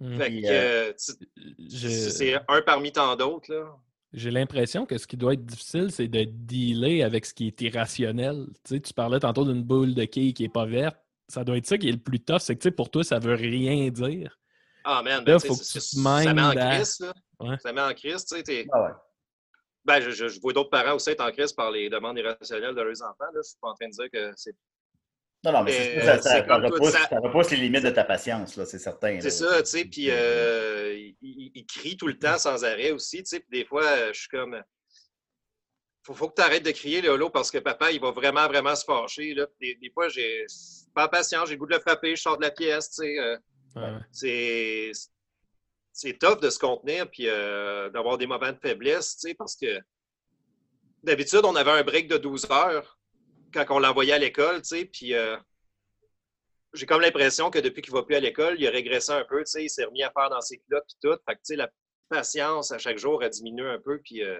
Mm. 0.00 0.18
Fait 0.18 0.26
Puis, 0.26 0.42
que 0.42 0.48
euh, 0.48 0.92
Je- 1.58 1.88
c'est 2.10 2.34
un 2.48 2.62
parmi 2.62 2.90
tant 2.92 3.14
d'autres, 3.16 3.52
là. 3.52 3.76
J'ai 4.16 4.30
l'impression 4.30 4.86
que 4.86 4.96
ce 4.96 5.06
qui 5.06 5.16
doit 5.16 5.34
être 5.34 5.44
difficile, 5.44 5.90
c'est 5.90 6.06
de 6.08 6.24
dealer 6.24 7.02
avec 7.02 7.26
ce 7.26 7.34
qui 7.34 7.48
est 7.48 7.60
irrationnel. 7.60 8.46
Tu 8.64 8.74
sais, 8.76 8.80
tu 8.80 8.94
parlais 8.94 9.18
tantôt 9.18 9.44
d'une 9.44 9.62
boule 9.62 9.92
de 9.94 10.04
quille 10.04 10.32
qui 10.32 10.44
n'est 10.44 10.48
pas 10.48 10.66
verte. 10.66 10.96
Ça 11.28 11.42
doit 11.42 11.56
être 11.56 11.66
ça 11.66 11.76
qui 11.78 11.88
est 11.88 11.92
le 11.92 11.98
plus 11.98 12.20
tough. 12.20 12.38
C'est 12.40 12.54
que 12.54 12.60
tu 12.60 12.68
sais, 12.68 12.70
pour 12.70 12.90
toi, 12.90 13.02
ça 13.02 13.18
veut 13.18 13.34
rien 13.34 13.88
dire. 13.90 14.38
Ah, 14.84 15.02
man, 15.02 15.24
Là, 15.24 15.24
ben, 15.24 15.38
faut 15.40 15.54
que 15.56 15.62
tu 15.64 15.72
te 15.72 15.78
ça 15.80 16.34
met 16.34 16.42
en 16.42 16.52
crise, 16.52 17.00
là. 17.00 17.12
Ouais. 17.40 17.56
Ça 17.58 17.72
met 17.72 17.80
en 17.80 17.92
crise, 17.94 18.24
tu 18.24 18.36
sais. 18.36 18.42
t'es- 18.42 18.66
Ah 18.72 18.82
ouais. 18.82 18.90
Ben, 19.84 20.00
je, 20.00 20.10
je- 20.10 20.28
je 20.28 20.40
vois 20.40 20.52
d'autres 20.52 20.70
parents 20.70 20.94
aussi 20.94 21.10
être 21.10 21.20
en 21.26 21.30
crise 21.32 21.52
par 21.52 21.70
les 21.70 21.90
demandes 21.90 22.16
irrationnelles 22.18 22.74
de 22.74 22.80
leurs 22.82 23.02
enfants. 23.02 23.24
Là. 23.34 23.40
Je 23.42 23.48
suis 23.48 23.58
pas 23.60 23.68
en 23.68 23.74
train 23.74 23.88
de 23.88 23.92
dire 23.92 24.10
que 24.12 24.32
c'est. 24.36 24.54
Non, 25.44 25.52
non, 25.52 25.62
mais 25.62 25.72
c'est 25.72 25.98
Euh, 25.98 26.04
ça, 26.04 26.16
ça, 26.16 26.22
c'est 26.22 26.28
ça 26.28 26.42
comme 26.42 26.66
tout 26.66 26.74
repousse, 26.74 26.90
ça. 26.92 27.08
ça 27.08 27.18
repousse 27.20 27.50
les 27.50 27.58
limites 27.58 27.84
de 27.84 27.90
ta 27.90 28.04
patience, 28.04 28.56
là, 28.56 28.64
c'est 28.64 28.78
certain. 28.78 29.20
C'est 29.20 29.24
là. 29.26 29.30
ça, 29.52 29.62
tu 29.62 29.70
sais. 29.70 29.84
Puis, 29.84 30.06
euh, 30.10 31.10
il, 31.20 31.66
crie 31.66 31.96
tout 31.96 32.06
le 32.06 32.18
temps 32.18 32.38
sans 32.38 32.64
arrêt 32.64 32.90
aussi, 32.92 33.18
tu 33.18 33.26
sais. 33.26 33.40
Puis, 33.40 33.60
des 33.60 33.64
fois, 33.66 34.12
je 34.12 34.18
suis 34.20 34.28
comme. 34.28 34.60
Faut, 36.02 36.14
faut 36.14 36.28
que 36.28 36.34
tu 36.34 36.42
arrêtes 36.42 36.64
de 36.64 36.70
crier, 36.70 37.00
Léolo, 37.02 37.30
parce 37.30 37.50
que 37.50 37.58
papa, 37.58 37.90
il 37.90 38.00
va 38.00 38.10
vraiment, 38.10 38.46
vraiment 38.46 38.74
se 38.74 38.84
fâcher. 38.84 39.34
Là. 39.34 39.46
Des, 39.60 39.74
des 39.76 39.90
fois, 39.90 40.08
j'ai 40.08 40.44
pas 40.94 41.08
patient, 41.08 41.44
j'ai 41.46 41.52
le 41.52 41.58
goût 41.58 41.66
de 41.66 41.74
le 41.74 41.80
frapper, 41.80 42.14
je 42.16 42.22
sors 42.22 42.36
de 42.36 42.42
la 42.42 42.50
pièce, 42.50 42.90
tu 42.90 43.02
sais. 43.04 43.18
euh, 43.18 43.36
Ouais, 43.76 43.90
c'est 44.12 44.92
c'est 45.90 46.16
tough 46.16 46.40
de 46.40 46.48
se 46.48 46.60
contenir 46.60 47.10
puis 47.10 47.28
euh, 47.28 47.90
d'avoir 47.90 48.18
des 48.18 48.26
moments 48.28 48.52
de 48.52 48.58
faiblesse, 48.62 49.16
tu 49.16 49.28
sais, 49.28 49.34
parce 49.34 49.56
que 49.56 49.80
d'habitude, 51.02 51.40
on 51.44 51.56
avait 51.56 51.72
un 51.72 51.82
break 51.82 52.06
de 52.08 52.16
12 52.16 52.46
heures 52.52 52.98
quand 53.54 53.76
on 53.76 53.78
l'envoyait 53.78 54.12
à 54.14 54.18
l'école, 54.18 54.62
tu 54.62 54.68
sais, 54.68 54.84
puis 54.84 55.14
euh, 55.14 55.36
j'ai 56.72 56.86
comme 56.86 57.00
l'impression 57.00 57.50
que 57.50 57.58
depuis 57.60 57.82
qu'il 57.82 57.92
va 57.92 58.02
plus 58.02 58.16
à 58.16 58.20
l'école, 58.20 58.56
il 58.58 58.66
a 58.66 58.70
régressé 58.70 59.12
un 59.12 59.24
peu, 59.24 59.38
tu 59.44 59.50
sais, 59.50 59.64
il 59.64 59.70
s'est 59.70 59.84
remis 59.84 60.02
à 60.02 60.10
faire 60.10 60.28
dans 60.30 60.40
ses 60.40 60.58
clottes 60.68 60.84
puis 60.86 60.96
tout. 61.10 61.16
Fait 61.26 61.34
que, 61.34 61.38
tu 61.38 61.44
sais, 61.44 61.56
la 61.56 61.70
patience 62.08 62.72
à 62.72 62.78
chaque 62.78 62.98
jour 62.98 63.22
a 63.22 63.28
diminué 63.28 63.66
un 63.68 63.78
peu, 63.78 63.98
puis 64.00 64.22
euh, 64.22 64.38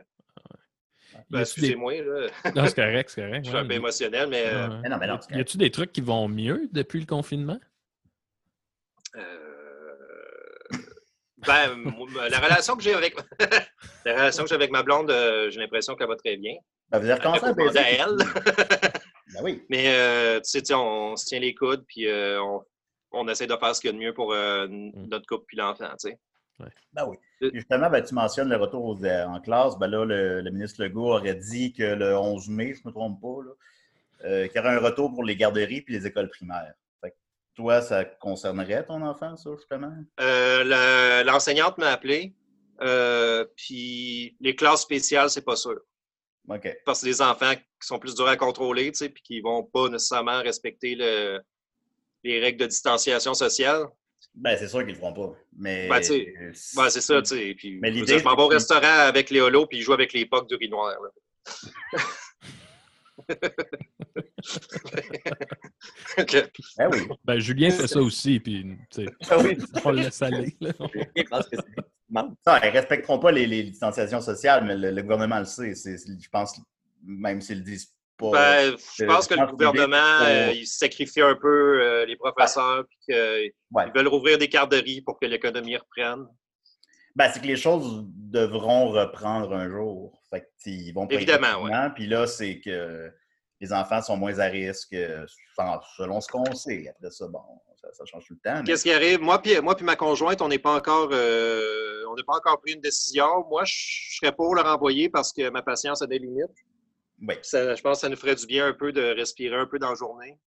ben, 1.31 1.39
des- 1.39 1.41
excusez-moi, 1.43 2.03
là, 2.03 2.27
Non, 2.57 2.67
c'est 2.67 2.75
correct, 2.75 3.11
c'est 3.11 3.23
correct. 3.23 3.45
je 3.45 3.51
suis 3.51 3.59
un 3.59 3.67
peu 3.67 3.75
émotionnel, 3.75 4.29
mais 4.29 4.47
euh, 4.47 4.69
Ouais. 4.69 4.77
Mais 4.83 4.89
non, 4.89 4.97
mais 4.99 5.07
non, 5.07 5.19
Y 5.31 5.41
a-tu 5.41 5.57
des 5.59 5.71
trucs 5.71 5.93
qui 5.93 6.01
vont 6.01 6.29
mieux 6.29 6.69
depuis 6.73 6.99
le 7.01 7.07
confinement? 7.07 7.61
Euh, 9.17 9.54
Ben, 11.47 11.75
moi, 11.77 12.29
la 12.29 12.39
relation 12.39 12.77
que 12.77 12.83
j'ai 12.83 12.95
avec 12.95 13.15
la 14.05 14.13
relation 14.15 14.43
que 14.45 14.49
j'ai 14.49 14.55
avec 14.55 14.71
ma 14.71 14.83
blonde, 14.83 15.11
euh, 15.11 15.51
j'ai 15.51 15.61
l'impression 15.61 15.95
qu'elle 15.95 16.09
va 16.09 16.17
très 16.17 16.37
bien. 16.37 16.55
Ben, 16.91 16.99
vous 16.99 17.05
avez 17.05 17.15
recommencé 17.15 17.47
à 17.47 17.53
baiser. 17.53 17.79
à 17.79 17.91
elle. 17.91 18.17
Ben 19.35 19.41
oui. 19.43 19.65
Mais 19.69 19.85
euh, 19.89 20.37
tu 20.37 20.43
sais, 20.51 20.65
sais, 20.65 20.75
on 20.75 21.17
se 21.17 21.25
tient 21.27 21.41
les 21.41 21.55
coudes, 21.57 21.85
puis 21.89 22.07
euh, 22.07 22.41
on, 22.41 22.63
on 23.13 23.27
essaie 23.29 23.47
de 23.49 23.57
faire 23.57 23.75
ce 23.75 23.81
qu'il 23.81 23.89
y 23.91 23.93
a 23.93 23.95
de 23.95 23.99
mieux 23.99 24.15
pour 24.15 24.33
euh, 24.33 24.67
n- 24.67 24.93
notre 25.09 25.27
couple 25.27 25.45
puis 25.49 25.57
l'enfant, 25.57 25.89
tu 26.01 26.11
sais. 26.11 26.19
Ben 26.93 27.05
oui. 27.09 27.17
Justement, 27.53 27.91
ben, 27.91 28.01
tu 28.05 28.15
mentionnes 28.15 28.49
le 28.49 28.57
retour 28.57 28.85
aux- 28.85 29.05
euh, 29.05 29.25
en 29.25 29.41
classe. 29.41 29.77
Ben 29.77 29.89
là, 29.89 30.05
le, 30.05 30.41
le 30.41 30.51
ministre 30.53 30.85
Legault 30.85 31.15
aurait 31.15 31.35
dit 31.35 31.73
que 31.73 31.83
le 31.83 32.17
11 32.17 32.49
mai, 32.49 32.75
je 32.75 32.83
ne 32.85 32.91
me 32.91 32.93
trompe 32.93 33.21
pas, 33.21 33.43
là, 33.45 33.51
euh, 34.29 34.47
qu'il 34.47 34.57
y 34.57 34.59
aurait 34.61 34.77
un 34.77 34.79
retour 34.79 35.13
pour 35.13 35.25
les 35.25 35.35
garderies 35.35 35.81
puis 35.81 35.95
les 35.95 36.07
écoles 36.07 36.29
primaires. 36.29 36.75
Toi, 37.55 37.81
ça 37.83 38.05
concernerait 38.05 38.85
ton 38.85 39.01
enfant, 39.03 39.37
ça, 39.37 39.51
justement? 39.57 39.93
Euh, 40.21 40.65
le- 40.65 41.25
L'enseignante 41.27 41.79
m'a 41.79 41.91
appelé, 41.91 42.35
euh, 42.81 43.45
puis 43.57 44.37
les 44.41 44.57
classes 44.57 44.83
spéciales, 44.83 45.31
c'est 45.31 45.45
pas 45.45 45.57
sûr. 45.57 45.79
OK. 46.49 46.77
Parce 46.85 47.01
que 47.01 47.07
des 47.07 47.23
enfants 47.23 47.55
qui 47.55 47.87
sont 47.87 47.99
plus 47.99 48.15
durs 48.15 48.27
à 48.29 48.37
contrôler, 48.37 48.91
tu 48.93 48.99
sais, 48.99 49.09
puis 49.09 49.23
qui 49.23 49.41
vont 49.41 49.63
pas 49.63 49.89
nécessairement 49.89 50.43
respecter 50.43 50.95
le- 50.95 51.41
les 52.25 52.41
règles 52.41 52.59
de 52.61 52.67
distanciation 52.67 53.35
sociale. 53.35 53.85
Ben, 54.35 54.57
c'est 54.59 54.67
sûr 54.69 54.79
qu'ils 54.81 54.89
ne 54.89 54.93
le 54.93 54.99
feront 54.99 55.13
pas. 55.13 55.39
Mais. 55.57 55.89
Ben, 55.89 56.01
tu 56.01 56.07
sais, 56.07 56.35
Ben, 56.77 56.91
c'est 56.91 57.01
ça, 57.01 57.23
tu 57.23 57.37
sais. 57.37 57.55
Puis, 57.57 57.79
Mais 57.81 57.91
je 57.93 57.95
l'idée, 58.01 58.19
je 58.19 58.25
m'en 58.25 58.35
vais 58.35 58.43
au 58.43 58.49
restaurant 58.49 58.83
avec 58.83 59.31
Léolo, 59.31 59.67
puis 59.67 59.79
il 59.79 59.83
joue 59.83 59.93
avec 59.93 60.13
les 60.13 60.27
pocs 60.27 60.49
du 60.49 60.57
riz 60.57 60.69
noir. 60.69 60.93
Ben 66.79 66.89
oui. 66.93 67.09
Ben, 67.25 67.39
Julien 67.39 67.71
fait 67.71 67.87
ça 67.87 68.01
aussi, 68.01 68.41
puis 68.41 68.65
tu 68.91 69.05
sais, 69.05 69.11
Ben 69.31 69.45
oui. 69.45 69.59
on 69.85 69.91
le 69.91 70.03
laisse 70.03 70.23
aller. 70.23 70.57
là. 70.61 70.73
Je 71.17 71.23
pense 71.25 71.49
que 71.49 71.57
c'est 71.57 71.85
manque. 72.09 72.35
Non, 72.47 72.55
ils 72.63 72.67
ne 72.67 72.73
respecteront 72.73 73.19
pas 73.19 73.33
les, 73.33 73.47
les 73.47 73.63
distanciations 73.65 74.21
sociales, 74.21 74.65
mais 74.65 74.77
le, 74.77 74.91
le 74.91 75.03
gouvernement 75.03 75.39
le 75.39 75.45
sait. 75.45 75.75
Je 75.75 76.29
pense, 76.31 76.61
même 77.03 77.41
s'ils 77.41 77.59
le 77.59 77.65
disent 77.65 77.93
pas. 78.17 78.31
Ben, 78.31 78.77
je 78.97 79.05
euh, 79.05 79.07
pense 79.09 79.27
que 79.27 79.35
le 79.35 79.47
gouvernement, 79.47 80.21
euh, 80.23 80.53
il 80.55 80.67
sacrifie 80.67 81.21
un 81.23 81.35
peu 81.35 81.81
euh, 81.83 82.07
les 82.07 82.17
professeurs, 82.17 82.85
puis 82.89 82.99
qu'ils 83.07 83.53
Ouais. 83.73 83.91
veulent 83.95 84.09
rouvrir 84.09 84.39
des 84.39 84.49
garderies 84.49 85.01
pour 85.01 85.19
que 85.19 85.27
l'économie 85.27 85.77
reprenne. 85.77 86.27
Ben, 87.17 87.31
c'est 87.33 87.41
que 87.41 87.47
les 87.47 87.57
choses 87.57 88.05
devront 88.09 88.89
reprendre 88.91 89.53
un 89.55 89.69
jour. 89.69 90.21
Fait 90.35 90.41
que, 90.43 90.47
ils 90.71 90.93
vont 90.93 91.07
Évidemment, 91.09 91.67
exactement, 91.67 91.91
Puis 91.95 92.07
là, 92.07 92.27
c'est 92.27 92.61
que 92.61 93.13
les 93.61 93.73
enfants 93.73 94.03
sont 94.03 94.17
moins 94.17 94.39
à 94.41 94.47
risque 94.47 94.93
euh, 94.95 95.25
enfin, 95.57 95.81
selon 95.97 96.21
ce 96.21 96.29
qu'on 96.29 96.55
sait. 96.55 96.89
Après 96.89 97.11
ça, 97.11 97.27
bon, 97.29 97.41
ça, 97.81 97.89
ça 97.93 98.05
change 98.05 98.27
tout 98.27 98.35
le 98.35 98.41
temps. 98.41 98.59
mais- 98.59 98.65
Qu'est-ce 98.65 98.83
qui 98.83 98.93
arrive? 98.93 99.21
Moi 99.21 99.41
puis 99.41 99.59
moi 99.61 99.77
ma 99.83 99.97
conjointe, 99.97 100.43
on 100.43 100.49
n'est 100.49 100.59
pas 100.59 100.75
encore 100.77 101.11
euh, 101.13 102.05
on 102.11 102.15
n'a 102.17 102.23
pas 102.25 102.35
encore 102.37 102.61
pris 102.61 102.73
une 102.73 102.81
décision. 102.81 103.45
Moi, 103.49 103.63
je 103.65 103.75
serais 104.19 104.33
pour 104.33 104.55
le 104.55 104.61
renvoyer 104.63 105.09
parce 105.09 105.33
que 105.33 105.49
ma 105.51 105.63
patience 105.63 106.03
a 106.03 106.07
des 106.07 106.19
limites. 106.19 106.45
Oui. 107.23 107.35
Ça- 107.43 107.75
je 107.75 107.81
pense 107.83 107.99
que 107.99 108.01
ça 108.03 108.09
nous 108.09 108.17
ferait 108.17 108.35
du 108.35 108.47
bien 108.47 108.67
un 108.67 108.73
peu 108.73 108.93
de 108.93 109.03
respirer 109.15 109.57
un 109.57 109.67
peu 109.67 109.79
dans 109.79 109.91
la 109.91 109.95
journée. 109.95 110.39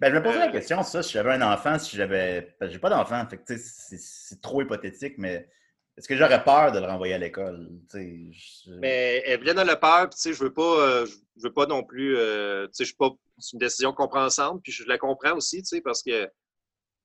Ben, 0.00 0.10
je 0.12 0.18
me 0.18 0.22
posais 0.22 0.38
la 0.38 0.48
Euh, 0.48 0.52
question, 0.52 0.82
ça, 0.84 1.02
si 1.02 1.12
j'avais 1.14 1.32
un 1.32 1.42
enfant, 1.42 1.78
si 1.78 1.96
j'avais. 1.96 2.54
j'ai 2.60 2.78
pas 2.78 2.90
d'enfant, 2.90 3.26
c'est 3.46 4.40
trop 4.40 4.62
hypothétique, 4.62 5.14
mais 5.18 5.48
Est-ce 5.98 6.08
que 6.08 6.16
j'aurais 6.16 6.42
peur 6.42 6.72
de 6.72 6.78
le 6.78 6.86
renvoyer 6.86 7.14
à 7.14 7.18
l'école? 7.18 7.68
Je- 7.92 8.70
Mais 8.78 9.22
Evelyne 9.26 9.58
a 9.58 9.64
le 9.64 9.78
peur, 9.78 10.08
puis 10.08 10.32
je 10.32 10.42
veux 10.42 10.52
pas, 10.52 10.62
euh, 10.80 11.06
je 11.06 11.42
veux 11.42 11.52
pas 11.52 11.66
non 11.66 11.84
plus, 11.84 12.16
euh, 12.16 12.66
tu 12.68 12.72
sais, 12.72 12.84
je 12.84 12.88
suis 12.88 12.96
pas, 12.96 13.10
c'est 13.38 13.52
une 13.52 13.58
décision 13.58 13.92
qu'on 13.92 14.08
prend 14.08 14.24
ensemble, 14.24 14.60
puis 14.62 14.72
je 14.72 14.84
la 14.84 14.96
comprends 14.96 15.36
aussi, 15.36 15.62
parce 15.84 16.02
que, 16.02 16.30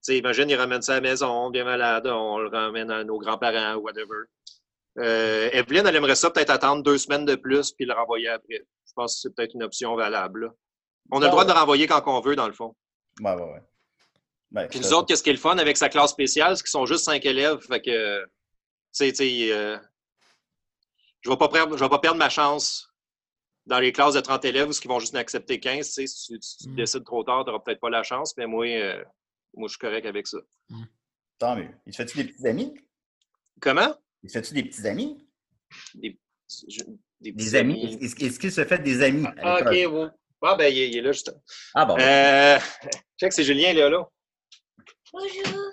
imagine, 0.08 0.48
il 0.48 0.54
ramène 0.56 0.80
ça 0.80 0.92
à 0.92 0.94
la 0.96 1.00
maison, 1.02 1.50
bien 1.50 1.64
malade, 1.64 2.06
on 2.06 2.38
le 2.38 2.48
ramène 2.48 2.90
à 2.90 3.04
nos 3.04 3.18
grands-parents 3.18 3.74
ou 3.76 3.82
whatever. 3.82 4.24
Euh, 4.98 5.50
Evelyne, 5.52 5.86
elle 5.86 5.96
aimerait 5.96 6.16
ça 6.16 6.30
peut-être 6.30 6.50
attendre 6.50 6.82
deux 6.82 6.96
semaines 6.98 7.26
de 7.26 7.34
plus, 7.34 7.72
puis 7.72 7.84
le 7.84 7.92
renvoyer 7.92 8.28
après. 8.28 8.64
Je 8.86 8.92
pense 8.94 9.14
que 9.16 9.20
c'est 9.20 9.34
peut-être 9.34 9.54
une 9.54 9.62
option 9.62 9.94
valable. 9.96 10.46
là. 10.46 10.50
On 11.10 11.20
a 11.20 11.26
le 11.26 11.30
droit 11.30 11.44
de 11.44 11.52
le 11.52 11.58
renvoyer 11.58 11.86
quand 11.86 12.02
on 12.06 12.20
veut, 12.20 12.36
dans 12.36 12.46
le 12.48 12.54
fond. 12.54 12.74
Ouais, 13.20 13.32
ouais, 13.34 13.42
ouais. 13.42 13.62
Ben, 14.50 14.66
Puis 14.66 14.80
nous 14.80 14.92
autres, 14.94 15.06
qu'est-ce 15.08 15.22
qui 15.22 15.28
est 15.28 15.34
le 15.34 15.38
fun 15.38 15.58
avec 15.58 15.76
sa 15.76 15.88
classe 15.90 16.10
spéciale, 16.10 16.56
c'est 16.56 16.62
qu'ils 16.62 16.70
sont 16.70 16.86
juste 16.86 17.04
cinq 17.04 17.24
élèves. 17.26 17.58
Fait 17.60 17.80
que, 17.82 18.24
sais, 18.92 19.10
tu 19.12 19.16
sais, 19.16 19.52
euh, 19.52 19.78
je 21.22 21.30
ne 21.30 21.34
vais, 21.34 21.38
pas 21.38 21.48
perdre- 21.48 21.76
je 21.76 21.82
vais 21.84 21.88
pas 21.90 21.98
perdre 21.98 22.18
ma 22.18 22.28
chance 22.30 22.92
dans 23.66 23.80
les 23.80 23.92
classes 23.92 24.14
de 24.14 24.20
30 24.20 24.44
élèves 24.44 24.68
où 24.68 24.72
ils 24.72 24.88
vont 24.88 24.98
juste 25.00 25.14
en 25.14 25.18
accepter 25.18 25.60
15. 25.60 25.86
Tu 25.88 25.92
sais, 25.92 26.06
si 26.06 26.32
tu, 26.32 26.38
si 26.40 26.56
tu 26.58 26.68
Mm. 26.70 26.74
décides 26.76 27.04
trop 27.04 27.22
tard, 27.24 27.44
tu 27.44 27.50
n'auras 27.50 27.62
peut-être 27.62 27.80
pas 27.80 27.90
la 27.90 28.02
chance, 28.02 28.34
mais 28.36 28.46
moi, 28.46 28.66
euh, 28.66 29.04
moi, 29.54 29.68
je 29.68 29.72
suis 29.72 29.78
correct 29.78 30.06
avec 30.06 30.26
ça. 30.26 30.38
Tant 31.38 31.56
mieux. 31.56 31.68
Il 31.86 31.92
se 31.92 31.98
fait-tu 32.02 32.16
des 32.18 32.24
petits 32.32 32.46
amis? 32.46 32.74
Comment? 33.60 33.94
Il 34.22 34.30
se 34.30 34.38
fait-tu 34.38 34.54
des 34.54 34.62
petits 34.64 34.86
amis? 34.86 35.26
Des, 35.94 36.18
je- 36.68 36.82
des 36.84 36.94
Des 37.20 37.32
petits 37.32 37.56
amis? 37.56 37.84
Est-ce 38.00 38.16
est-ce 38.24 38.38
qu'il 38.38 38.52
se 38.52 38.64
fait 38.64 38.78
des 38.78 39.02
amis? 39.02 39.26
Ah, 39.38 39.60
ok, 39.60 39.66
oui. 39.70 40.06
Ah, 40.40 40.54
ben, 40.54 40.72
il 40.72 40.78
est, 40.78 40.88
il 40.90 40.96
est 40.98 41.02
là, 41.02 41.12
juste. 41.12 41.32
Ah, 41.74 41.84
bon. 41.84 41.96
Euh, 41.98 42.58
check, 43.20 43.32
c'est 43.32 43.42
Julien, 43.44 43.72
là, 43.74 43.90
là. 43.90 44.08
Bonjour. 45.12 45.72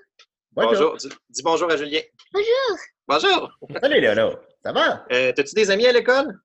Bonjour. 0.52 0.98
Dis, 0.98 1.10
dis 1.30 1.44
bonjour 1.44 1.70
à 1.72 1.78
Julien. 1.78 2.02
Bonjour. 2.34 2.78
Bonjour. 3.08 3.52
Salut, 3.82 4.02
Léo. 4.02 4.32
Ça 4.64 4.72
va? 4.72 5.06
Euh, 5.12 5.32
T'as-tu 5.34 5.54
des 5.54 5.70
amis 5.70 5.86
à 5.86 5.92
l'école? 5.92 6.40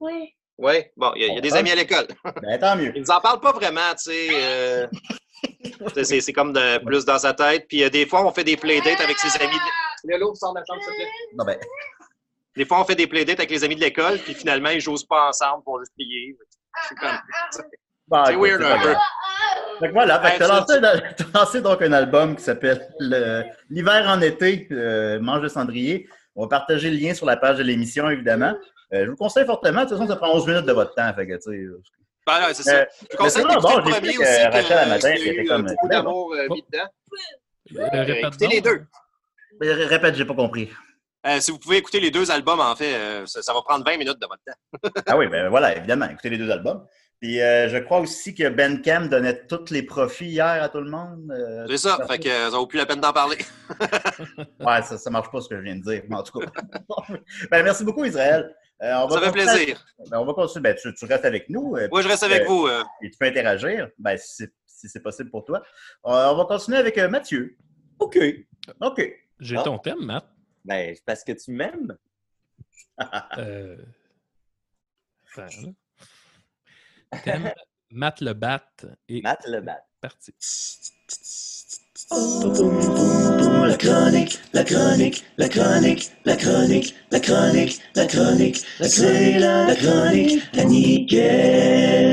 Oui. 0.00 0.34
Oui. 0.58 0.84
Bon, 0.96 1.12
il 1.16 1.22
y 1.22 1.24
a, 1.24 1.28
il 1.28 1.34
y 1.34 1.38
a 1.38 1.40
des 1.40 1.54
Ah. 1.54 1.58
amis 1.58 1.70
à 1.70 1.74
l'école. 1.74 2.06
Ben, 2.42 2.58
tant 2.58 2.76
mieux. 2.76 2.92
Ils 2.96 3.00
nous 3.02 3.10
en 3.10 3.20
parlent 3.20 3.40
pas 3.40 3.52
vraiment, 3.52 3.90
tu 3.94 4.10
sais. 4.10 4.28
euh, 4.32 4.86
c'est- 6.02 6.32
comme 6.32 6.52
de, 6.52 6.78
plus 6.84 7.04
dans 7.04 7.18
sa 7.18 7.32
tête. 7.34 7.66
Puis 7.68 7.82
euh, 7.82 7.88
des 7.90 8.06
fois, 8.06 8.24
on 8.26 8.32
fait 8.32 8.44
des 8.44 8.56
playdates 8.56 9.00
avec 9.00 9.18
ses 9.18 9.34
amis. 9.42 9.54
de- 9.56 10.08
Lélo, 10.12 10.34
sors 10.34 10.52
de 10.54 10.60
la 10.60 10.64
chambre, 10.66 10.82
s'il 10.82 10.92
te 10.92 10.96
plaît. 10.96 11.08
Bon, 11.34 11.44
ben, 11.44 11.58
Des 12.56 12.64
fois, 12.64 12.80
on 12.80 12.84
fait 12.84 12.94
des 12.94 13.06
playdates 13.06 13.38
avec 13.38 13.50
les 13.50 13.64
amis 13.64 13.76
de 13.76 13.80
l'école, 13.80 14.18
puis 14.18 14.34
finalement, 14.34 14.70
ils 14.70 14.80
jouent 14.80 14.96
pas 15.08 15.28
ensemble 15.28 15.62
pour 15.64 15.78
juste 15.80 15.92
plier. 15.94 16.36
C'est 16.88 16.94
comme- 16.96 17.18
bon, 18.08 18.24
C'est 18.26 18.36
weird 18.36 18.62
un 18.62 18.78
peu. 18.80 18.94
que 19.86 19.92
voilà, 19.92 20.20
fait 20.20 20.28
que 20.28 20.32
Ouais, 20.32 20.38
t'as 20.38 20.46
ça, 20.46 21.40
lancé, 21.40 21.60
donc 21.60 21.82
un 21.82 21.92
album 21.92 22.36
qui 22.36 22.42
s'appelle 22.42 22.88
le- 22.98 23.42
L'hiver 23.70 24.04
en 24.08 24.20
été, 24.20 24.66
euh, 24.72 25.20
Mange 25.20 25.42
de 25.42 25.48
cendrier. 25.48 26.08
On 26.34 26.42
va 26.42 26.48
partager 26.48 26.90
le 26.90 26.96
lien 26.96 27.14
sur 27.14 27.26
la 27.26 27.36
page 27.36 27.58
de 27.58 27.62
l'émission, 27.62 28.08
évidemment. 28.10 28.54
Euh, 28.92 29.04
je 29.04 29.10
vous 29.10 29.16
conseille 29.16 29.46
fortement. 29.46 29.84
De 29.84 29.88
toute 29.88 29.98
façon, 29.98 30.08
ça 30.08 30.16
prend 30.16 30.34
11 30.34 30.46
minutes 30.46 30.66
de 30.66 30.72
votre 30.72 30.94
temps. 30.94 31.12
Fait 31.14 31.26
que, 31.26 31.34
tu 31.34 31.40
sais, 31.40 31.50
euh, 31.50 31.80
Ben, 32.26 32.38
là, 32.40 32.54
c'est 32.54 32.62
ça. 32.62 32.74
Euh, 32.76 32.84
Je 33.10 33.16
conseille 33.16 33.42
d'écouter 33.44 33.60
bon, 33.62 33.76
le 33.78 33.84
j'ai 33.84 33.90
premier 33.92 34.08
aussi, 34.08 34.18
que, 34.18 34.52
Rachel 34.52 34.78
à 34.78 34.86
matin, 34.86 35.10
y 35.14 35.28
a 35.28 35.32
eu, 35.32 35.46
comme- 35.46 35.66
euh, 35.66 35.70
beaucoup 35.70 35.88
Ben, 35.88 35.96
d'amour 35.96 36.34
euh, 36.34 36.48
mis 36.50 36.64
dedans. 36.70 36.88
Euh, 37.94 38.04
écoutez 38.04 38.44
donc. 38.46 38.52
les 38.54 38.60
deux. 38.60 38.86
mais 39.60 39.72
répète, 39.72 40.14
j'ai 40.14 40.24
pas 40.24 40.34
compris. 40.34 40.70
Euh, 41.26 41.40
si 41.40 41.50
vous 41.50 41.58
pouvez 41.58 41.78
écouter 41.78 41.98
les 41.98 42.10
deux 42.12 42.30
albums, 42.30 42.60
en 42.60 42.76
fait, 42.76 42.94
euh, 42.94 43.26
ça, 43.26 43.42
ça 43.42 43.52
va 43.52 43.60
prendre 43.62 43.84
20 43.84 43.96
minutes 43.96 44.20
de 44.20 44.26
votre 44.26 44.42
temps. 44.44 45.00
Ah 45.06 45.16
oui, 45.16 45.26
ben 45.26 45.48
voilà, 45.48 45.76
évidemment, 45.76 46.06
écoutez 46.08 46.30
les 46.30 46.38
deux 46.38 46.50
albums. 46.50 46.86
Puis 47.20 47.40
euh, 47.40 47.68
je 47.70 47.78
crois 47.78 48.00
aussi 48.00 48.34
que 48.34 48.48
Ben 48.48 48.82
Cam 48.82 49.08
donnait 49.08 49.46
tous 49.46 49.70
les 49.70 49.82
profits 49.82 50.26
hier 50.26 50.62
à 50.62 50.68
tout 50.68 50.80
le 50.80 50.90
monde. 50.90 51.30
euh, 51.30 51.66
C'est 51.68 51.78
ça. 51.78 51.98
Fait 52.08 52.18
que 52.18 52.28
euh, 52.28 52.50
ça 52.50 52.56
vaut 52.58 52.66
plus 52.66 52.76
la 52.78 52.86
peine 52.86 53.00
d'en 53.00 53.12
parler. 53.12 53.38
Ouais, 54.60 54.82
ça, 54.82 54.98
ça 54.98 55.10
marche 55.10 55.30
pas 55.30 55.40
ce 55.40 55.48
que 55.48 55.56
je 55.56 55.62
viens 55.62 55.76
de 55.76 55.82
dire, 55.82 56.02
mais 56.08 56.16
en 56.16 56.22
tout 56.22 56.38
cas. 56.38 56.46
ben, 57.50 57.62
merci 57.62 57.84
beaucoup, 57.84 58.04
Israël. 58.04 58.54
Euh, 58.82 58.94
on 58.98 59.06
va 59.06 59.14
Ça 59.14 59.20
fait 59.26 59.32
plaisir. 59.32 59.84
Ben, 60.10 60.18
on 60.18 60.24
va 60.26 60.34
continuer. 60.34 60.62
Ben, 60.62 60.76
tu, 60.76 60.92
tu 60.94 61.04
restes 61.06 61.24
avec 61.24 61.48
nous 61.48 61.76
euh, 61.76 61.88
Moi, 61.90 62.02
je 62.02 62.08
reste 62.08 62.22
avec 62.22 62.42
Euh, 62.42 62.46
vous. 62.48 62.66
euh. 62.66 62.82
et 63.02 63.10
tu 63.10 63.16
peux 63.18 63.26
interagir, 63.26 63.88
ben, 63.98 64.16
si 64.18 64.34
c'est 64.36 64.52
si 64.66 64.88
c'est 64.90 65.00
possible 65.00 65.30
pour 65.30 65.44
toi. 65.46 65.62
Euh, 66.04 66.28
on 66.32 66.36
va 66.36 66.44
continuer 66.44 66.76
avec 66.76 66.98
euh, 66.98 67.08
Mathieu. 67.08 67.56
OK. 67.98 68.18
OK. 68.82 69.10
J'ai 69.40 69.56
Ah. 69.56 69.62
ton 69.62 69.78
thème, 69.78 70.04
Matt. 70.04 70.26
Ben, 70.66 70.92
c'est 70.94 71.04
parce 71.06 71.24
que 71.24 71.32
tu 71.32 71.50
m'aimes. 71.52 71.96
Euh... 73.38 73.76
attends. 75.36 75.74
Thème, 77.24 77.52
Matt 77.90 78.20
le 78.20 78.32
bat 78.32 78.62
et 79.08 79.22
Matt 79.22 79.46
le 79.46 79.60
bat. 79.60 79.84
parti. 80.00 80.32
La 82.10 83.76
chronique, 83.76 84.38
la 84.52 84.64
chronique, 84.64 85.24
la 85.38 85.48
chronique, 85.48 86.12
la 86.24 86.36
chronique, 86.36 86.94
la 87.10 87.20
chronique, 87.20 87.80
la 87.94 88.06
chronique, 88.06 88.58
c'est 88.80 89.38
la 89.38 89.74
chronique 89.74 90.42
Nickel. 90.66 92.06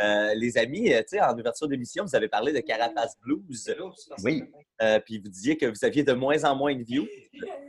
Euh, 0.00 0.34
les 0.34 0.56
amis, 0.56 0.92
euh, 0.92 1.00
tu 1.00 1.16
sais, 1.16 1.20
en 1.20 1.36
ouverture 1.36 1.66
d'émission, 1.68 2.04
vous 2.04 2.14
avez 2.14 2.28
parlé 2.28 2.52
de 2.52 2.60
Carapace 2.60 3.18
Blues. 3.20 3.74
Oui. 4.22 4.44
Euh, 4.80 5.00
puis 5.00 5.18
vous 5.18 5.28
disiez 5.28 5.56
que 5.56 5.66
vous 5.66 5.84
aviez 5.84 6.04
de 6.04 6.12
moins 6.12 6.44
en 6.44 6.54
moins 6.54 6.74
de 6.74 6.84
views. 6.84 7.08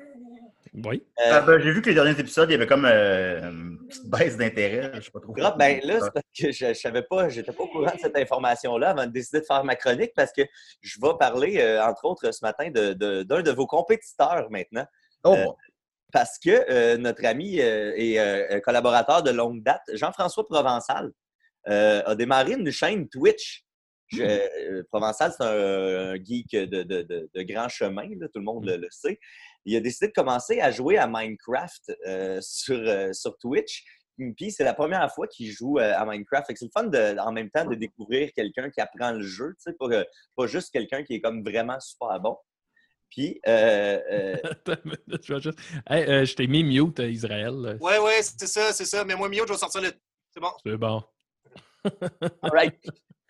Oui. 0.73 1.03
Euh, 1.19 1.23
Ah, 1.31 1.41
ben, 1.41 1.59
J'ai 1.59 1.71
vu 1.71 1.81
que 1.81 1.89
les 1.89 1.95
derniers 1.95 2.19
épisodes, 2.19 2.49
il 2.49 2.53
y 2.53 2.55
avait 2.55 2.67
comme 2.67 2.85
euh, 2.85 3.41
une 3.49 3.87
petite 3.87 4.09
baisse 4.09 4.37
d'intérêt. 4.37 4.91
Je 4.95 5.01
sais 5.01 5.11
pas 5.11 5.19
trop. 5.19 5.33
Grave, 5.33 5.57
ben 5.57 5.79
là, 5.83 5.99
c'est 6.01 6.11
parce 6.11 6.25
que 6.37 6.51
je, 6.51 6.67
je 6.69 6.73
savais 6.73 7.01
pas, 7.03 7.27
j'étais 7.29 7.51
pas 7.51 7.63
au 7.63 7.67
courant 7.67 7.91
de 7.93 7.99
cette 7.99 8.15
information-là 8.17 8.91
avant 8.91 9.05
de 9.07 9.11
décider 9.11 9.39
de 9.39 9.45
faire 9.45 9.63
ma 9.63 9.75
chronique 9.75 10.11
parce 10.15 10.31
que 10.31 10.41
je 10.81 10.99
vais 11.01 11.13
parler, 11.19 11.57
euh, 11.59 11.83
entre 11.83 12.05
autres, 12.05 12.31
ce 12.31 12.43
matin, 12.45 12.69
de- 12.69 12.93
de- 12.93 13.23
d'un 13.23 13.41
de, 13.41 13.51
vos 13.51 13.65
compétiteurs 13.67 14.47
maintenant. 14.51 14.85
Oh, 15.23 15.33
euh, 15.33 15.43
bon. 15.45 15.55
Parce 16.11 16.39
que 16.39 16.49
euh, 16.71 16.97
notre 16.97 17.25
ami 17.25 17.59
euh, 17.59 17.93
et 17.95 18.19
euh, 18.19 18.59
collaborateur 18.61 19.21
de 19.23 19.31
longue 19.31 19.61
date, 19.63 19.81
Jean-François 19.93 20.45
Provençal, 20.45 21.11
euh, 21.67 22.01
a 22.05 22.15
démarré 22.15 22.53
une 22.53 22.71
chaîne 22.71 23.07
Twitch. 23.09 23.63
Je- 24.07 24.23
euh, 24.23 24.83
Provençal, 24.91 25.31
c'est 25.37 25.43
un, 25.43 26.13
un 26.13 26.15
geek 26.15 26.51
de, 26.51 26.81
de, 26.83 27.01
de- 27.03 27.29
de 27.31 27.41
grand 27.43 27.69
chemin, 27.69 28.07
là, 28.19 28.27
tout 28.27 28.39
le 28.39 28.45
monde 28.45 28.65
le, 28.65 28.77
le 28.77 28.87
sait. 28.89 29.19
Il 29.69 29.75
a 29.77 29.81
décidé 29.81 30.07
de 30.07 30.13
commencer 30.13 30.59
à 30.59 30.71
jouer 30.71 30.97
à 30.97 31.07
Minecraft 31.07 31.91
euh, 32.07 32.39
sur, 32.41 32.77
euh, 32.79 33.13
sur 33.13 33.37
Twitch. 33.37 33.83
Puis 34.35 34.51
c'est 34.51 34.65
la 34.65 34.73
première 34.73 35.09
fois 35.13 35.27
qu'il 35.27 35.49
joue 35.49 35.77
euh, 35.77 35.93
à 35.95 36.05
Minecraft. 36.05 36.47
C'est 36.49 36.65
le 36.65 36.71
fun 36.73 36.83
de, 36.85 37.17
en 37.19 37.31
même 37.31 37.49
temps 37.49 37.63
de 37.65 37.75
découvrir 37.75 38.31
quelqu'un 38.33 38.69
qui 38.69 38.81
apprend 38.81 39.11
le 39.11 39.21
jeu, 39.21 39.55
tu 39.63 39.71
sais, 39.71 39.73
pas, 39.79 39.85
euh, 39.85 40.03
pas 40.35 40.45
juste 40.47 40.71
quelqu'un 40.71 41.03
qui 41.03 41.13
est 41.15 41.21
comme 41.21 41.41
vraiment 41.43 41.79
super 41.79 42.19
bon. 42.19 42.35
Puis, 43.09 43.39
euh, 43.47 43.99
euh, 44.11 44.35
je 45.23 45.33
vais 45.33 45.39
juste- 45.41 45.59
Hey, 45.89 46.03
euh, 46.03 46.25
je 46.25 46.35
t'ai 46.35 46.47
mis 46.47 46.63
mute, 46.63 46.99
Israël. 46.99 47.77
Ouais, 47.79 47.97
ouais, 47.99 48.21
c'est 48.21 48.45
ça, 48.47 48.73
c'est 48.73 48.85
ça. 48.85 49.05
Mais 49.05 49.15
moi, 49.15 49.29
Mio, 49.29 49.45
je 49.47 49.53
vais 49.53 49.57
sortir 49.59 49.81
le. 49.81 49.91
C'est 50.33 50.39
bon. 50.41 50.51
C'est 50.65 50.77
bon. 50.77 51.01
all 52.43 52.51
right. 52.51 52.75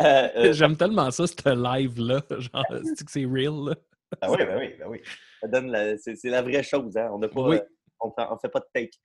Euh, 0.02 0.30
euh, 0.36 0.54
J'aime 0.54 0.76
tellement 0.76 1.12
ça, 1.12 1.28
ce 1.28 1.34
live-là. 1.56 2.22
Genre, 2.30 2.66
c'est 2.96 3.06
que 3.06 3.12
c'est 3.12 3.26
real, 3.26 3.54
là? 3.70 3.76
Ah 4.22 4.32
oui, 4.32 4.38
ben 4.40 4.58
oui, 4.58 4.76
ben 4.80 4.88
oui. 4.88 5.02
Ça 5.42 5.48
donne 5.48 5.72
la- 5.72 5.98
c'est, 5.98 6.16
c'est 6.16 6.30
la 6.30 6.42
vraie 6.42 6.64
chose. 6.64 6.96
Hein? 6.98 7.10
On 7.14 7.20
ne 7.20 7.28
Oui. 7.36 7.58
on, 8.00 8.12
prend- 8.12 8.34
on 8.34 8.38
fait 8.38 8.50
pas 8.50 8.60
de 8.60 8.66
take. 8.74 8.98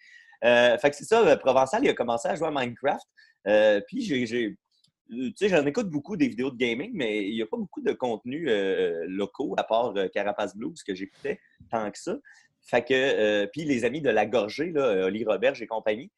Euh, 0.45 0.77
fait 0.79 0.91
que 0.91 0.97
c'est 0.97 1.05
ça, 1.05 1.27
euh, 1.27 1.37
Provençal, 1.37 1.85
il 1.85 1.89
a 1.89 1.95
commencé 1.95 2.29
à 2.29 2.35
jouer 2.35 2.49
à 2.49 2.51
Minecraft. 2.51 3.07
Euh, 3.47 3.81
puis 3.87 4.03
j'ai, 4.03 4.27
j'ai- 4.27 4.57
tu 5.11 5.33
sais, 5.37 5.49
j'en 5.49 5.65
écoute 5.67 5.89
beaucoup 5.91 6.17
des 6.17 6.29
vidéos 6.29 6.51
de 6.51 6.57
gaming, 6.57 6.91
mais 6.95 7.27
il 7.27 7.35
n'y 7.35 7.43
a 7.43 7.47
pas 7.47 7.57
beaucoup 7.57 7.83
de 7.83 7.93
contenus 7.93 8.47
euh, 8.51 9.05
locaux, 9.07 9.55
à 9.59 9.65
part 9.65 9.93
Carapace 10.13 10.57
Blues 10.57 10.83
que 10.83 10.95
j'écoutais 10.95 11.39
tant 11.71 11.91
que 11.91 11.99
ça. 11.99 12.17
Fait 12.63 12.83
que, 12.83 13.45
puis 13.53 13.65
les 13.65 13.85
amis 13.85 14.01
de 14.01 14.09
La 14.09 14.25
Gorgée, 14.27 14.71
là, 14.73 15.05
Oli 15.07 15.25
Roberge 15.25 15.61
et 15.61 15.67
compagnie. 15.67 16.11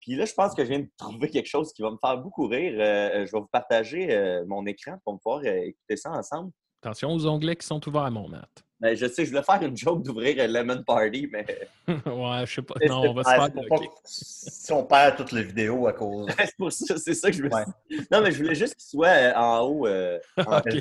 Puis 0.00 0.16
là, 0.16 0.26
je 0.26 0.34
pense 0.34 0.54
que 0.54 0.62
je 0.62 0.68
viens 0.68 0.80
de 0.80 0.88
trouver 0.98 1.30
quelque 1.30 1.46
chose 1.48 1.72
qui 1.72 1.80
va 1.80 1.90
me 1.90 1.96
faire 2.04 2.18
beaucoup 2.18 2.46
rire. 2.46 2.72
Je 2.74 3.32
vais 3.32 3.40
vous 3.40 3.48
partager 3.50 4.42
mon 4.46 4.66
écran 4.66 4.98
pour 5.02 5.18
pouvoir 5.18 5.42
écouter 5.46 5.96
ça 5.96 6.10
ensemble. 6.10 6.50
Attention 6.82 7.10
aux 7.12 7.26
onglets 7.26 7.56
qui 7.56 7.66
sont 7.66 7.80
ouverts, 7.88 8.10
mon 8.10 8.28
Matt. 8.28 8.63
Ben, 8.84 8.94
je 8.94 9.06
sais, 9.06 9.24
je 9.24 9.30
voulais 9.30 9.42
faire 9.42 9.62
une 9.62 9.74
joke 9.74 10.02
d'ouvrir 10.02 10.46
Lemon 10.46 10.82
Party, 10.82 11.26
mais 11.32 11.46
ouais, 11.88 12.44
je 12.44 12.54
sais 12.56 12.60
pas. 12.60 12.74
Non, 12.86 13.00
on 13.00 13.14
va 13.14 13.24
se 13.24 13.30
faire 13.30 13.50
pas 13.66 13.76
si 14.04 14.72
on 14.74 14.84
perd 14.84 15.16
toutes 15.16 15.32
les 15.32 15.42
vidéos 15.42 15.86
à 15.86 15.94
cause. 15.94 16.30
c'est 16.38 16.54
pour 16.58 16.70
ça, 16.70 16.98
c'est 16.98 17.14
ça 17.14 17.30
que 17.30 17.36
je 17.38 17.44
suis 17.44 17.48
Ouais. 17.50 17.64
Non, 18.12 18.20
mais 18.20 18.30
je 18.30 18.42
voulais 18.42 18.54
juste 18.54 18.74
qu'il 18.74 18.84
soit 18.86 19.08
euh, 19.08 19.32
en 19.36 19.60
haut. 19.62 19.86
euh, 19.86 20.18
en-. 20.36 20.60
Je, 20.66 20.76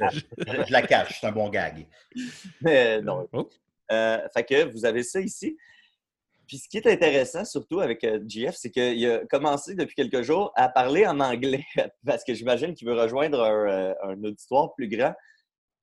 je 0.67 0.71
la 0.73 0.81
cache, 0.81 1.19
c'est 1.21 1.27
un 1.27 1.31
bon 1.31 1.47
gag. 1.47 1.87
mais 2.59 3.01
non. 3.01 3.25
Oh. 3.31 3.47
Euh, 3.89 4.17
fait 4.33 4.43
que 4.43 4.65
vous 4.65 4.83
avez 4.83 5.03
ça 5.03 5.21
ici. 5.21 5.55
Puis 6.45 6.57
ce 6.57 6.67
qui 6.67 6.75
est 6.79 6.87
intéressant, 6.87 7.45
surtout 7.45 7.79
avec 7.79 8.05
GF, 8.27 8.53
c'est 8.53 8.69
qu'il 8.69 9.09
a 9.09 9.19
commencé 9.27 9.75
depuis 9.75 9.95
quelques 9.95 10.23
jours 10.23 10.51
à 10.57 10.67
parler 10.67 11.07
en 11.07 11.21
anglais, 11.21 11.63
parce 12.05 12.25
que 12.25 12.33
j'imagine 12.33 12.73
qu'il 12.73 12.85
veut 12.85 12.99
rejoindre 12.99 13.41
un, 13.41 13.95
un 14.03 14.23
auditoire 14.25 14.73
plus 14.73 14.89
grand. 14.89 15.13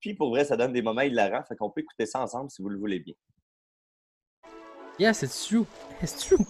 Puis 0.00 0.14
pour 0.14 0.30
vrai, 0.30 0.44
ça 0.44 0.56
donne 0.56 0.72
des 0.72 0.82
moments 0.82 1.02
hilarants. 1.02 1.42
Fait 1.46 1.56
qu'on 1.56 1.70
peut 1.70 1.82
écouter 1.82 2.06
ça 2.06 2.20
ensemble 2.20 2.50
si 2.50 2.62
vous 2.62 2.70
le 2.70 2.78
voulez 2.78 3.00
bien. 3.00 3.14
Yes, 4.98 5.22
it's 5.22 5.46
true. 5.46 5.66
It's 6.02 6.16
true. 6.26 6.44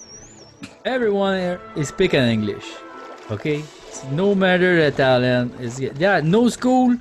Everyone 0.84 1.38
here 1.38 1.60
is 1.76 1.86
speaking 1.86 2.22
English. 2.22 2.64
Okay? 3.30 3.62
No 4.12 4.34
matter 4.34 4.90
the 4.90 4.96
talent. 4.96 5.52
Yeah, 5.98 6.20
no 6.20 6.48
school. 6.48 6.96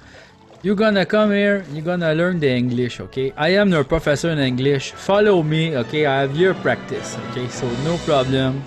You're 0.62 0.76
gonna 0.76 1.06
come 1.06 1.32
here, 1.32 1.64
you're 1.72 1.86
gonna 1.86 2.14
learn 2.14 2.42
the 2.42 2.50
English, 2.50 3.00
okay? 3.00 3.32
I 3.38 3.56
am 3.56 3.70
your 3.72 3.86
professor 3.86 4.30
in 4.30 4.40
English. 4.40 4.92
Follow 4.92 5.42
me, 5.42 5.78
okay? 5.78 6.06
I 6.06 6.20
have 6.20 6.36
your 6.36 6.54
practice, 6.54 7.18
okay? 7.30 7.48
So 7.48 7.66
no 7.86 7.96
problem. 8.06 8.62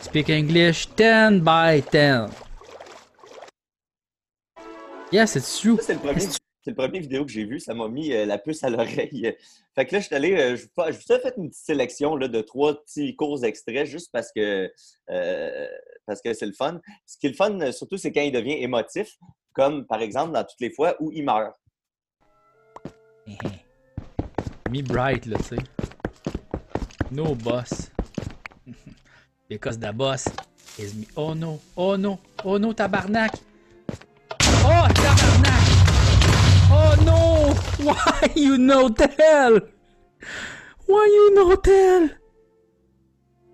Speak 0.00 0.30
English 0.30 0.86
10 0.96 1.44
by 1.44 1.80
10. 1.92 2.28
Yes, 5.12 5.36
it's 5.36 5.60
true. 5.60 5.76
Ça, 5.76 5.82
c'est 5.86 5.94
le 5.94 6.00
premier, 6.00 6.24
It's 6.24 6.41
c'est 6.62 6.70
le 6.70 6.76
premier 6.76 7.00
vidéo 7.00 7.24
que 7.24 7.32
j'ai 7.32 7.44
vu. 7.44 7.58
Ça 7.58 7.74
m'a 7.74 7.88
mis 7.88 8.12
euh, 8.12 8.24
la 8.24 8.38
puce 8.38 8.62
à 8.62 8.70
l'oreille. 8.70 9.36
Fait 9.74 9.86
que 9.86 9.94
là, 9.94 10.00
je 10.00 10.06
suis 10.06 10.14
allé, 10.14 10.32
euh, 10.34 10.56
je 10.56 10.62
je 10.62 10.98
vous 10.98 11.12
ai 11.12 11.18
fait 11.20 11.34
une 11.36 11.48
petite 11.48 11.64
sélection 11.64 12.14
là, 12.14 12.28
de 12.28 12.40
trois 12.40 12.80
petits 12.82 13.16
courts 13.16 13.44
extraits 13.44 13.86
juste 13.86 14.10
parce 14.12 14.30
que 14.32 14.70
euh, 15.10 15.68
parce 16.06 16.20
que 16.20 16.32
c'est 16.34 16.46
le 16.46 16.52
fun. 16.52 16.80
Ce 17.06 17.16
qui 17.18 17.26
est 17.26 17.30
le 17.30 17.36
fun, 17.36 17.72
surtout, 17.72 17.96
c'est 17.96 18.12
quand 18.12 18.20
il 18.20 18.32
devient 18.32 18.62
émotif, 18.62 19.18
comme 19.52 19.86
par 19.86 20.02
exemple 20.02 20.32
dans 20.32 20.44
toutes 20.44 20.60
les 20.60 20.70
fois 20.70 20.94
où 21.00 21.10
il 21.10 21.24
meurt. 21.24 21.56
Me 24.70 24.82
bright, 24.82 25.26
là, 25.26 25.38
tu 25.38 25.56
sais. 25.56 25.62
No 27.10 27.34
boss. 27.34 27.90
Because 29.48 29.78
the 29.78 29.92
boss. 29.92 30.26
Oh 31.16 31.34
no, 31.34 31.60
oh 31.76 31.96
no, 31.96 32.18
oh 32.44 32.58
no, 32.58 32.72
tabarnak. 32.72 33.32
Oh. 34.64 35.01
Oh 36.84 36.94
no, 37.06 37.54
why 37.86 38.32
you 38.34 38.58
no 38.58 38.88
tell? 38.88 39.60
Why 40.86 41.04
you 41.06 41.34
no 41.34 41.54
tell? 41.56 42.10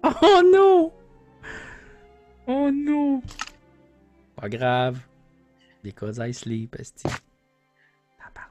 Oh 0.03 0.41
no. 0.45 0.93
Oh 2.47 2.70
no. 2.70 3.22
Pas 4.37 4.49
grave. 4.49 4.99
Because 5.83 6.18
I 6.18 6.31
sleep, 6.33 6.76
esti. 6.79 7.09
Tabarnak. 8.18 8.51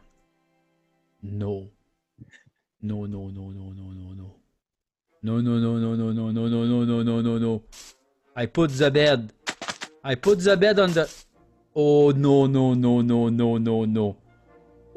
No. 1.24 1.70
No, 2.82 3.06
no, 3.08 3.30
no, 3.30 3.50
no, 3.50 3.74
no, 3.74 3.86
no, 4.00 4.14
no. 4.14 4.36
No, 5.24 5.42
no, 5.42 5.58
no, 5.58 5.78
no, 5.80 5.96
no, 5.96 6.12
no, 6.12 6.32
no, 6.32 6.48
no, 6.48 6.66
no, 6.66 6.86
no, 6.86 7.04
no, 7.04 7.22
no, 7.22 7.38
no. 7.38 7.64
I 8.36 8.46
put 8.46 8.70
the 8.72 8.92
bed. 8.92 9.34
I 10.04 10.16
put 10.16 10.44
the 10.44 10.56
bed 10.56 10.80
on 10.80 10.94
the. 10.94 11.10
Oh 11.76 12.12
no, 12.12 12.46
no, 12.46 12.74
no, 12.76 13.02
no, 13.02 13.30
no, 13.30 13.58
no, 13.58 13.86
no. 13.86 14.16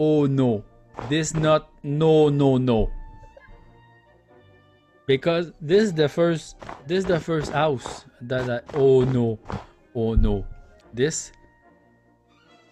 Oh 0.00 0.24
no. 0.24 0.64
This 1.10 1.34
not. 1.34 1.68
No, 1.82 2.30
no, 2.30 2.56
no. 2.56 2.90
Because 5.06 5.52
this 5.60 5.82
is 5.82 5.92
the 5.92 6.08
first. 6.08 6.56
This 6.86 7.00
is 7.00 7.04
the 7.04 7.20
first 7.20 7.52
house 7.52 8.06
that 8.22 8.48
I. 8.48 8.60
Oh 8.72 9.04
no. 9.04 9.38
Oh 9.94 10.14
no. 10.14 10.46
This. 10.94 11.32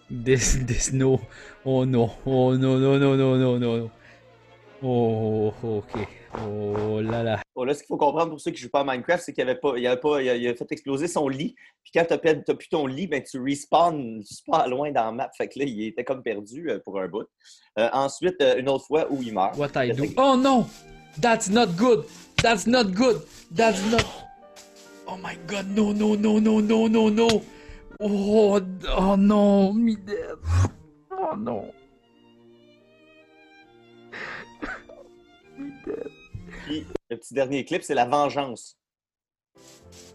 This. 0.09 0.55
This 0.69 0.91
no. 0.91 1.21
Oh 1.63 1.83
no. 1.83 2.17
Oh 2.25 2.55
no, 2.55 2.79
no, 2.79 2.97
no, 2.97 3.15
no, 3.15 3.37
no, 3.37 3.57
no. 3.57 3.91
Oh, 4.81 5.53
ok. 5.61 6.18
Oh 6.37 7.01
là 7.01 7.23
là. 7.23 7.39
Bon, 7.55 7.63
là, 7.63 7.73
ce 7.73 7.79
qu'il 7.79 7.87
faut 7.87 7.97
comprendre 7.97 8.29
pour 8.29 8.39
ceux 8.39 8.51
qui 8.51 8.57
ne 8.57 8.63
jouent 8.63 8.69
pas 8.69 8.81
à 8.81 8.83
Minecraft, 8.83 9.23
c'est 9.23 9.33
qu'il 9.33 9.41
avait 9.41 9.55
pas, 9.55 9.73
il 9.77 9.87
avait 9.87 9.99
pas, 9.99 10.21
il 10.21 10.29
a, 10.29 10.35
il 10.35 10.47
a 10.47 10.53
fait 10.53 10.71
exploser 10.71 11.07
son 11.07 11.27
lit. 11.27 11.55
Puis 11.83 11.91
quand 11.93 12.05
tu 12.05 12.13
n'as 12.13 12.55
plus 12.55 12.69
ton 12.69 12.85
lit, 12.85 13.07
ben, 13.07 13.23
tu 13.23 13.41
respawns 13.41 14.21
super 14.23 14.67
loin 14.67 14.91
dans 14.91 15.05
la 15.05 15.11
map. 15.11 15.29
Fait 15.35 15.47
que 15.47 15.59
là, 15.59 15.65
il 15.65 15.87
était 15.87 16.03
comme 16.03 16.21
perdu 16.21 16.69
euh, 16.69 16.79
pour 16.79 16.99
un 16.99 17.07
bout. 17.07 17.27
Euh, 17.79 17.89
ensuite, 17.93 18.39
euh, 18.41 18.59
une 18.59 18.69
autre 18.69 18.85
fois 18.85 19.07
où 19.09 19.21
il 19.23 19.33
meurt. 19.33 19.57
What 19.57 19.69
I 19.75 19.91
do? 19.91 20.03
Oh 20.17 20.37
no! 20.37 20.67
That's 21.19 21.49
not 21.49 21.67
good! 21.75 22.05
That's 22.41 22.67
not 22.67 22.91
good! 22.93 23.21
That's 23.53 23.81
not. 23.91 24.05
Oh 25.07 25.17
my 25.17 25.35
god, 25.47 25.65
no, 25.75 25.91
no, 25.91 26.15
no, 26.15 26.39
no, 26.39 26.61
no, 26.61 26.87
no, 26.87 27.09
no! 27.09 27.27
Oh, 27.99 28.59
oh 28.97 29.15
no, 29.17 29.73
me 29.73 29.95
dead. 29.95 30.35
Oh 31.11 31.35
no. 31.35 31.73
Puis 36.69 36.85
le 37.09 37.17
petit 37.17 37.33
dernier 37.33 37.65
clip, 37.65 37.81
c'est 37.81 37.95
la 37.95 38.05
vengeance. 38.05 38.77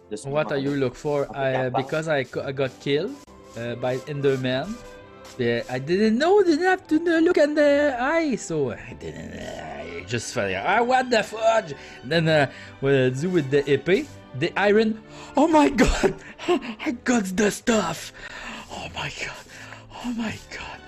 de. 0.09 0.17
What 0.29 0.53
are 0.53 0.57
you 0.57 0.77
look 0.77 0.95
for? 0.95 1.27
I, 1.35 1.69
because 1.69 2.07
I, 2.09 2.21
I 2.21 2.53
got 2.53 2.71
killed 2.79 3.11
uh, 3.57 3.75
by 3.75 3.97
Enderman. 4.07 4.69
Yeah, 5.37 5.63
I 5.69 5.81
didn't 5.81 6.17
know, 6.17 6.45
didn't 6.45 6.65
have 6.65 6.87
to 6.87 6.99
look 7.21 7.39
in 7.39 7.55
the 7.55 7.97
eye, 7.99 8.37
so 8.37 8.71
I 8.71 8.95
didn't. 9.01 9.35
I 9.35 10.05
just 10.07 10.33
felt 10.33 10.53
like, 10.53 10.63
ah, 10.65 10.81
what 10.85 11.11
the 11.11 11.25
fudge? 11.25 11.75
And 12.05 12.13
then 12.13 12.29
uh, 12.29 12.51
what 12.79 12.95
I 12.95 13.09
do 13.09 13.31
with 13.31 13.51
the 13.51 13.65
épée, 13.65 14.07
the 14.39 14.53
iron. 14.57 15.03
Oh 15.37 15.49
my 15.49 15.71
god! 15.71 16.15
I 16.87 16.93
got 17.03 17.25
the 17.37 17.51
stuff! 17.51 18.13
Oh 18.71 18.89
my 18.95 19.11
god! 19.19 19.45
Oh 20.05 20.13
my 20.13 20.39
god! 20.57 20.79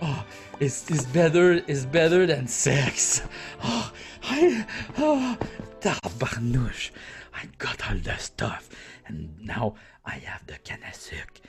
Oh, 0.00 0.24
it's, 0.60 0.88
it's 0.90 1.04
better, 1.06 1.62
it's 1.66 1.84
better 1.84 2.26
than 2.26 2.46
sex. 2.46 3.22
Oh, 3.64 3.92
I, 4.24 4.66
oh, 4.98 5.36
tabarnouche. 5.80 6.90
I 7.34 7.46
got 7.58 7.80
all 7.88 7.96
the 7.98 8.16
stuff, 8.18 8.68
and 9.06 9.28
now 9.40 9.74
I 10.04 10.18
have 10.26 10.46
the 10.46 10.58
canne 10.64 10.82
à 10.84 10.92
sucre, 10.94 11.40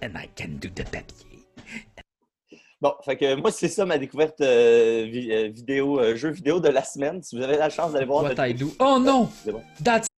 and 0.00 0.16
I 0.16 0.28
can 0.36 0.58
do 0.58 0.68
the 0.68 0.84
papier. 0.84 1.28
Bon, 2.80 2.94
fait 3.04 3.16
que 3.16 3.36
moi, 3.36 3.52
c'est 3.52 3.68
ça 3.68 3.86
ma 3.86 3.96
découverte 3.96 4.40
euh, 4.40 5.06
euh, 5.06 5.48
vidéo, 5.48 6.00
euh, 6.00 6.16
jeu 6.16 6.30
vidéo 6.30 6.58
de 6.58 6.68
la 6.68 6.82
semaine. 6.82 7.22
Si 7.22 7.36
vous 7.36 7.42
avez 7.42 7.56
la 7.56 7.70
chance 7.70 7.92
d'aller 7.92 8.06
voir. 8.06 8.24
What 8.24 8.30
notre- 8.30 8.44
I 8.46 8.54
do? 8.54 8.72
Oh 8.80 8.98
no! 8.98 9.28
C'est 9.44 9.52
bon. 9.52 9.62
That's 9.82 10.08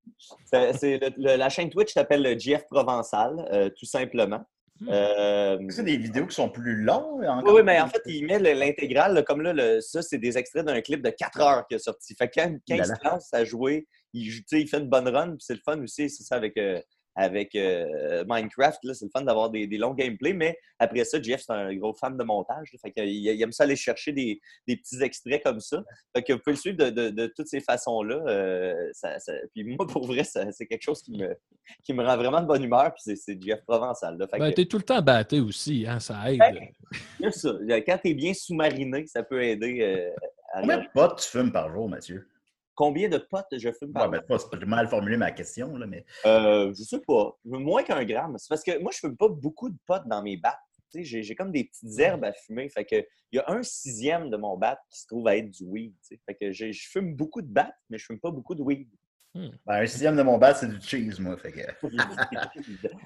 le- 0.52 1.10
le- 1.18 1.36
la 1.36 1.48
chaîne 1.50 1.68
Twitch 1.68 1.92
s'appelle 1.92 2.22
le 2.22 2.38
GF 2.38 2.64
Provençal, 2.70 3.46
euh, 3.52 3.68
tout 3.78 3.84
simplement. 3.86 4.44
Euh, 4.88 5.58
C'est 5.70 5.84
des 5.84 5.96
vidéos 5.96 6.26
qui 6.26 6.34
sont 6.34 6.48
plus 6.50 6.82
longues. 6.82 7.24
oui, 7.54 7.62
mais 7.62 7.80
en 7.80 7.88
fait, 7.88 8.02
il 8.06 8.26
met 8.26 8.38
le- 8.38 8.52
l'intégrale, 8.58 9.24
comme 9.24 9.40
là, 9.42 9.52
le- 9.52 9.80
ça, 9.80 10.02
c'est 10.02 10.18
des 10.18 10.36
extraits 10.36 10.64
d'un 10.66 10.80
clip 10.80 11.02
de 11.02 11.10
4 11.10 11.40
heures 11.40 11.66
qui 11.68 11.74
est 11.76 11.78
sorti. 11.78 12.14
Fait 12.14 12.28
que 12.28 12.34
quand, 12.40 12.50
quand 12.68 12.74
il 12.74 12.84
se 12.84 13.04
lance 13.04 13.32
à 13.32 13.44
jouer, 13.44 13.86
il, 14.12 14.30
joue- 14.30 14.40
tu 14.40 14.44
sais, 14.48 14.60
il 14.60 14.68
fait 14.68 14.78
une 14.78 14.88
bonne 14.88 15.08
run, 15.08 15.30
puis 15.30 15.40
c'est 15.46 15.54
le 15.54 15.60
fun 15.64 15.80
aussi, 15.80 16.10
c'est 16.10 16.24
ça 16.24 16.36
avec, 16.36 16.56
euh, 16.56 16.80
avec 17.16 17.54
euh, 17.54 18.24
Minecraft, 18.28 18.78
là, 18.84 18.94
c'est 18.94 19.04
le 19.04 19.10
fun 19.10 19.22
d'avoir 19.22 19.50
des, 19.50 19.66
des 19.66 19.78
longs 19.78 19.94
gameplays, 19.94 20.32
mais 20.32 20.58
après 20.78 21.04
ça, 21.04 21.20
Jeff, 21.22 21.42
c'est 21.46 21.52
un 21.52 21.72
gros 21.76 21.94
fan 21.94 22.16
de 22.16 22.24
montage, 22.24 22.68
là, 22.72 22.78
fait 22.82 22.90
qu'il 22.92 23.08
il 23.08 23.42
aime 23.42 23.52
ça 23.52 23.64
aller 23.64 23.76
chercher 23.76 24.12
des, 24.12 24.40
des 24.66 24.76
petits 24.76 25.02
extraits 25.02 25.42
comme 25.44 25.60
ça. 25.60 25.82
Fait 26.14 26.22
que 26.22 26.32
vous 26.32 26.38
pouvez 26.40 26.54
le 26.54 26.60
suivre 26.60 26.76
de, 26.76 26.90
de- 26.90 27.10
de 27.10 27.26
toutes 27.36 27.46
ces 27.48 27.60
façons-là. 27.60 28.16
euh, 28.26 28.74
ça- 28.92 29.18
ça- 29.18 29.32
puis 29.54 29.64
moi, 29.64 29.86
pour 29.86 30.06
vrai, 30.06 30.24
ça- 30.24 30.50
c'est 30.52 30.66
quelque 30.66 30.82
chose 30.82 31.02
qui 31.02 31.12
me, 31.12 31.36
qui 31.84 31.92
me 31.94 32.04
rend 32.04 32.16
vraiment 32.16 32.40
de 32.40 32.46
bonne 32.46 32.64
humeur, 32.64 32.92
puis 32.92 33.02
c'est- 33.04 33.16
c'est 33.16 33.40
Jeff 33.40 33.60
Provençal. 33.66 34.16
Là. 34.18 34.26
Fait 34.26 34.38
Ben, 34.38 34.50
que- 34.50 34.56
t'es 34.56 34.66
tout 34.66 34.78
le 34.78 34.82
temps 34.84 35.00
batté 35.02 35.40
aussi, 35.40 35.84
hein, 35.88 36.00
ça 36.00 36.30
aide. 36.32 36.38
Ben, 36.40 37.30
ça. 37.30 37.50
Quand 37.86 37.98
tu 38.02 38.10
es 38.10 38.14
bien 38.14 38.34
sous-mariné, 38.34 39.06
ça 39.06 39.22
peut 39.22 39.42
aider 39.42 39.78
euh, 39.82 40.10
à 40.52 40.60
Combien 40.60 40.78
de 40.78 40.86
potes 40.92 41.20
tu 41.20 41.28
fumes 41.28 41.52
par 41.52 41.72
jour, 41.72 41.88
Mathieu? 41.88 42.26
Combien 42.74 43.08
de 43.08 43.18
potes 43.18 43.46
je 43.56 43.70
fume 43.72 43.92
par 43.92 44.10
Ouais, 44.10 44.18
ben, 44.28 44.38
c'est 44.38 44.64
mal 44.66 44.88
formulé 44.88 45.16
ma 45.16 45.30
question, 45.30 45.76
là, 45.76 45.86
mais. 45.86 46.04
Euh, 46.26 46.72
je 46.76 46.82
sais 46.82 47.00
pas. 47.00 47.36
Moins 47.44 47.82
qu'un 47.82 48.04
gramme. 48.04 48.36
C'est 48.38 48.48
parce 48.48 48.62
que 48.64 48.78
moi, 48.80 48.90
je 48.92 48.98
fume 48.98 49.16
pas 49.16 49.28
beaucoup 49.28 49.68
de 49.70 49.76
potes 49.86 50.06
dans 50.06 50.22
mes 50.22 50.36
battes. 50.36 50.58
Tu 50.90 50.98
sais, 50.98 51.04
J'ai 51.04 51.22
j'ai 51.22 51.34
comme 51.34 51.50
des 51.52 51.64
petites 51.64 51.98
herbes 51.98 52.24
à 52.24 52.32
fumer. 52.32 52.68
Fait 52.68 52.84
que 52.84 52.96
il 53.32 53.36
y 53.36 53.38
a 53.38 53.44
un 53.50 53.62
sixième 53.62 54.30
de 54.30 54.36
mon 54.36 54.56
bat 54.56 54.78
qui 54.90 55.00
se 55.00 55.06
trouve 55.06 55.26
à 55.28 55.36
être 55.36 55.50
du 55.50 55.64
weed. 55.64 55.92
tu 56.02 56.14
sais. 56.14 56.20
Fait 56.26 56.34
que 56.34 56.52
je 56.52 56.72
fume 56.72 57.14
beaucoup 57.16 57.42
de 57.42 57.48
battes, 57.48 57.74
mais 57.90 57.98
je 57.98 58.04
fume 58.06 58.20
pas 58.20 58.30
beaucoup 58.30 58.54
de 58.54 58.62
weed. 58.62 58.88
Ben, 59.34 59.50
un 59.66 59.86
sixième 59.86 60.16
de 60.16 60.22
mon 60.22 60.38
bat, 60.38 60.54
c'est 60.54 60.68
du 60.68 60.80
cheese, 60.80 61.18
moi. 61.18 61.36
Fait 61.36 61.50
que... 61.50 61.60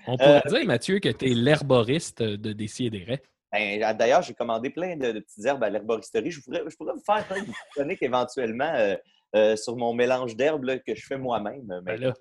On 0.07 0.17
pourrait 0.19 0.43
Euh, 0.47 0.51
dire, 0.59 0.67
Mathieu, 0.67 0.99
que 0.99 1.09
t'es 1.09 1.29
l'herboriste 1.29 2.23
de 2.23 2.53
Décideret. 2.53 3.23
Ben, 3.51 3.97
D'ailleurs, 3.97 4.21
j'ai 4.21 4.35
commandé 4.35 4.69
plein 4.69 4.95
de, 4.97 5.13
de 5.13 5.21
petites 5.21 5.45
herbes 5.47 5.65
à 5.65 5.71
l'herboristerie. 5.71 6.31
Je 6.31 6.43
pourrais, 6.43 6.63
je 6.69 6.77
pourrais 6.77 6.93
vous 6.93 7.03
faire 7.05 7.27
plein 7.27 7.43
de 7.43 7.49
chroniques 7.75 8.03
éventuellement 8.03 8.71
euh, 8.75 8.95
euh, 9.35 9.57
sur 9.57 9.77
mon 9.77 9.93
mélange 9.95 10.37
d'herbes 10.37 10.67
que 10.87 10.95
je 10.95 11.07
fais 11.07 11.19
moi-même. 11.19 11.65
Mais 11.67 11.97
Ben 11.97 12.01
là. 12.01 12.15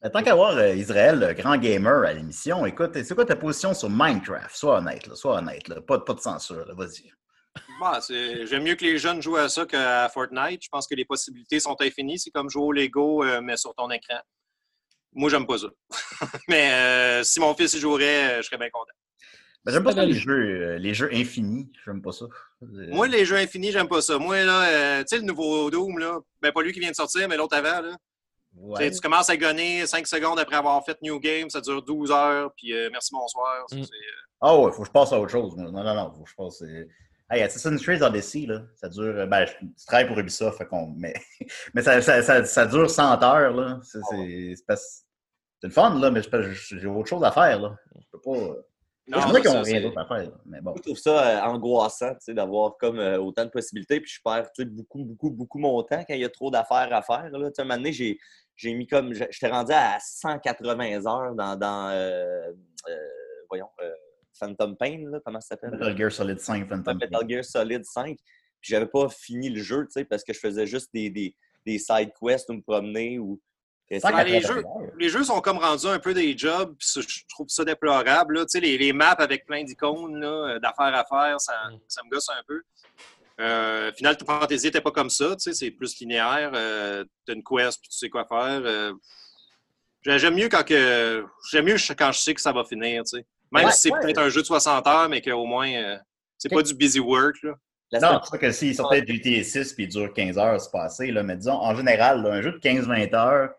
Ben, 0.00 0.10
Tant 0.10 0.22
qu'à 0.22 0.34
voir 0.34 0.56
euh, 0.56 0.74
Israël, 0.74 1.20
le 1.20 1.32
grand 1.32 1.56
gamer 1.56 2.04
à 2.04 2.12
l'émission, 2.12 2.66
écoute, 2.66 2.90
c'est 2.94 3.14
quoi 3.14 3.24
ta 3.24 3.36
position 3.36 3.72
sur 3.72 3.88
Minecraft? 3.88 4.54
Sois 4.54 4.78
honnête, 4.78 5.06
là, 5.06 5.14
sois 5.14 5.38
honnête. 5.38 5.68
Là. 5.68 5.80
Pas, 5.80 6.00
pas 6.00 6.14
de 6.14 6.20
censure, 6.20 6.74
vas-y. 6.74 7.12
Bon, 7.78 7.92
J'aime 8.44 8.62
mieux 8.62 8.74
que 8.74 8.84
les 8.84 8.98
jeunes 8.98 9.20
jouent 9.20 9.36
à 9.36 9.48
ça 9.48 9.66
qu'à 9.66 10.08
Fortnite. 10.08 10.62
Je 10.62 10.68
pense 10.68 10.86
que 10.86 10.94
les 10.94 11.04
possibilités 11.04 11.60
sont 11.60 11.76
infinies. 11.80 12.18
C'est 12.18 12.30
comme 12.30 12.48
jouer 12.48 12.62
au 12.62 12.72
Lego, 12.72 13.24
euh, 13.24 13.40
mais 13.40 13.56
sur 13.56 13.74
ton 13.74 13.90
écran. 13.90 14.18
Moi, 15.12 15.28
j'aime 15.28 15.46
pas 15.46 15.58
ça. 15.58 15.68
mais 16.48 16.72
euh, 16.72 17.22
si 17.24 17.40
mon 17.40 17.54
fils 17.54 17.74
y 17.74 17.80
jouerait, 17.80 18.32
euh, 18.32 18.36
je 18.38 18.42
serais 18.42 18.58
bien 18.58 18.70
content. 18.70 18.92
Ben, 19.64 19.72
j'aime 19.72 19.84
pas 19.84 19.92
ça, 19.92 20.04
les 20.04 20.12
jeux, 20.14 20.32
euh, 20.72 20.78
les 20.78 20.92
jeux 20.92 21.10
infinis. 21.12 21.70
J'aime 21.84 22.02
pas 22.02 22.10
ça. 22.12 22.24
Euh, 22.62 22.86
Moi, 22.88 23.06
les 23.06 23.24
jeux 23.24 23.36
infinis, 23.36 23.70
j'aime 23.70 23.88
pas 23.88 24.00
ça. 24.02 24.18
Moi, 24.18 24.42
là, 24.44 24.64
euh, 24.64 25.00
tu 25.02 25.08
sais, 25.08 25.18
le 25.18 25.22
nouveau 25.22 25.70
Doom, 25.70 25.98
là, 25.98 26.18
ben 26.40 26.50
pas 26.52 26.62
lui 26.62 26.72
qui 26.72 26.80
vient 26.80 26.90
de 26.90 26.96
sortir, 26.96 27.28
mais 27.28 27.36
l'autre 27.36 27.56
avant, 27.56 27.80
là. 27.80 27.96
ouais. 28.56 28.78
Tu 28.80 28.84
sais, 28.86 28.90
Tu 28.90 29.00
commences 29.00 29.30
à 29.30 29.36
gonner 29.36 29.86
5 29.86 30.06
secondes 30.08 30.38
après 30.40 30.56
avoir 30.56 30.84
fait 30.84 30.98
New 31.02 31.20
Game, 31.20 31.48
ça 31.48 31.60
dure 31.60 31.80
12 31.82 32.10
heures, 32.10 32.50
puis 32.56 32.72
euh, 32.72 32.88
merci, 32.90 33.10
bonsoir. 33.12 33.64
Mm. 33.70 33.78
euh, 33.82 33.84
Ah 34.40 34.58
ouais, 34.58 34.72
faut 34.72 34.82
que 34.82 34.88
je 34.88 34.92
passe 34.92 35.12
à 35.12 35.20
autre 35.20 35.30
chose. 35.30 35.54
Non, 35.56 35.70
non, 35.70 35.84
non, 35.94 36.12
faut 36.12 36.24
que 36.24 36.30
je 36.30 36.34
passe. 36.34 36.62
euh, 36.62 36.84
Hey, 37.30 37.42
Assassin's 37.42 37.80
Creed 37.82 38.02
Odyssey, 38.02 38.46
là, 38.46 38.62
ça 38.74 38.88
dure. 38.90 39.26
Ben, 39.28 39.46
je, 39.46 39.52
je 39.80 39.86
travaille 39.86 40.06
pour 40.08 40.18
Ubisoft, 40.18 40.58
fait 40.58 40.66
qu'on- 40.66 40.92
mais, 40.98 41.14
mais 41.74 41.80
ça, 41.82 42.02
ça, 42.02 42.20
ça, 42.22 42.44
ça 42.44 42.66
dure 42.66 42.90
100 42.90 43.22
heures, 43.22 43.54
là. 43.54 43.78
C'est 43.84 44.00
c'est- 44.10 44.54
c'est 44.56 44.66
parce- 44.66 45.04
c'est 45.60 45.68
le 45.68 45.72
fun, 45.72 45.98
là, 46.00 46.10
mais 46.10 46.20
j'ai 46.22 46.86
autre 46.88 47.08
chose 47.08 47.22
à 47.24 47.30
faire, 47.30 47.60
là. 47.60 47.76
Je 47.94 48.06
peux 48.10 48.20
pas. 48.20 48.56
Rien 49.62 49.80
d'autre 49.82 49.98
à 49.98 50.06
faire. 50.06 50.30
Mais 50.46 50.60
bon. 50.60 50.74
Je 50.76 50.82
trouve 50.82 50.96
ça 50.98 51.44
euh, 51.46 51.50
angoissant, 51.50 52.12
d'avoir 52.28 52.76
comme 52.78 52.98
euh, 52.98 53.18
autant 53.18 53.44
de 53.44 53.50
possibilités, 53.50 54.00
puis 54.00 54.10
je 54.10 54.20
perds 54.24 54.50
beaucoup, 54.66 55.04
beaucoup, 55.04 55.30
beaucoup 55.30 55.58
mon 55.58 55.82
temps 55.82 56.04
quand 56.06 56.14
il 56.14 56.20
y 56.20 56.24
a 56.24 56.28
trop 56.30 56.50
d'affaires 56.50 56.88
à 56.92 57.02
faire. 57.02 57.28
Là. 57.30 57.48
Un 57.58 57.62
moment 57.64 57.76
donné, 57.76 57.92
j'ai, 57.92 58.18
j'ai 58.56 58.74
mis 58.74 58.86
comme. 58.86 59.12
je- 59.14 59.24
J'étais 59.30 59.48
rendu 59.50 59.72
à 59.72 59.98
180 60.00 61.06
heures 61.06 61.34
dans, 61.34 61.56
dans 61.56 61.88
euh, 61.90 62.52
voyons, 63.48 63.68
Phantom 64.38 64.76
Pain, 64.76 65.04
là, 65.10 65.20
comment 65.24 65.40
ça 65.40 65.48
s'appelle? 65.48 65.72
Metal 65.72 65.96
Gear 65.96 66.10
Solid 66.12 66.40
5 66.40 66.68
Phantom 66.68 66.98
Metal 66.98 67.28
Gear 67.28 67.44
Solid 67.44 67.84
5. 67.84 68.16
Puis 68.60 68.70
j'avais 68.72 68.86
pas 68.86 69.08
fini 69.08 69.50
le 69.50 69.60
jeu, 69.60 69.84
tu 69.84 69.92
sais, 69.92 70.04
parce 70.04 70.22
que 70.24 70.32
je 70.32 70.38
faisais 70.38 70.66
juste 70.66 70.88
des, 70.94 71.10
des, 71.10 71.34
des 71.66 71.78
side 71.78 72.10
quests 72.20 72.48
ou 72.50 72.54
me 72.54 72.62
promener 72.62 73.18
ou. 73.18 73.40
Les 74.24 74.40
jeux- 74.40 74.62
Les 74.98 75.08
jeux 75.08 75.24
sont 75.24 75.40
comme 75.40 75.58
rendus 75.58 75.86
un 75.86 75.98
peu 75.98 76.14
des 76.14 76.36
jobs, 76.36 76.74
puis 76.78 77.02
je 77.02 77.24
trouve 77.28 77.48
ça 77.48 77.64
déplorable. 77.64 78.34
là. 78.38 78.40
Tu 78.42 78.50
sais, 78.50 78.60
les, 78.60 78.78
les 78.78 78.92
maps 78.92 79.16
avec 79.18 79.44
plein 79.46 79.64
d'icônes, 79.64 80.20
là, 80.20 80.26
euh, 80.54 80.58
d'affaires 80.58 80.94
à 80.94 81.04
faire, 81.04 81.40
ça, 81.40 81.52
Mm. 81.70 81.78
ça 81.88 82.02
me 82.04 82.10
gosse 82.10 82.28
un 82.30 82.42
peu. 82.46 82.62
Euh, 83.40 83.90
Final 83.96 84.16
Fantasy 84.24 84.66
n'était 84.66 84.80
pas 84.80 84.90
comme 84.92 85.10
ça, 85.10 85.30
tu 85.36 85.40
sais, 85.40 85.54
c'est 85.54 85.70
plus 85.70 85.98
linéaire. 85.98 86.52
Euh, 86.54 87.04
T'as 87.26 87.32
une 87.34 87.42
quest, 87.42 87.80
puis 87.80 87.88
tu 87.90 87.96
sais 87.98 88.08
quoi 88.10 88.24
faire. 88.26 88.60
Euh, 88.64 88.92
j'ai- 90.02 90.18
j'aime 90.18 90.34
mieux 90.34 90.48
quand 90.48 90.64
que 90.64 91.24
j'aime 91.50 91.64
mieux 91.64 91.76
quand 91.96 92.12
je 92.12 92.18
sais 92.20 92.34
que 92.34 92.40
ça 92.40 92.52
va 92.52 92.64
finir, 92.64 93.02
tu 93.04 93.16
sais. 93.18 93.26
Même 93.50 93.66
Ouais, 93.66 93.72
si 93.72 93.80
c'est 93.82 93.92
ouais. 93.92 94.00
peut-être 94.00 94.18
un 94.18 94.28
jeu 94.28 94.42
de 94.42 94.46
60 94.46 94.86
heures, 94.86 95.08
mais 95.08 95.20
qu'au 95.20 95.44
moins 95.46 95.70
euh, 95.70 95.96
c'est 96.38 96.48
pas 96.48 96.62
du 96.62 96.74
busy 96.74 97.00
work. 97.00 97.36
Là. 97.42 97.54
La 97.90 98.00
Non, 98.00 98.20
c'est 98.22 98.30
sûr 98.30 98.38
que 98.38 98.50
s'il 98.52 98.74
sortait 98.74 99.02
de 99.02 99.06
GTA 99.12 99.42
6 99.44 99.74
puis 99.74 99.84
il 99.84 99.88
dure 99.88 100.12
15 100.14 100.38
heures, 100.38 100.60
c'est 100.60 100.70
passé. 100.72 101.10
Là. 101.10 101.22
Mais 101.22 101.36
disons, 101.36 101.52
en 101.52 101.74
général, 101.76 102.22
là, 102.22 102.32
un 102.32 102.40
jeu 102.42 102.52
de 102.52 102.58
15-20 102.58 103.12
heures 103.14 103.50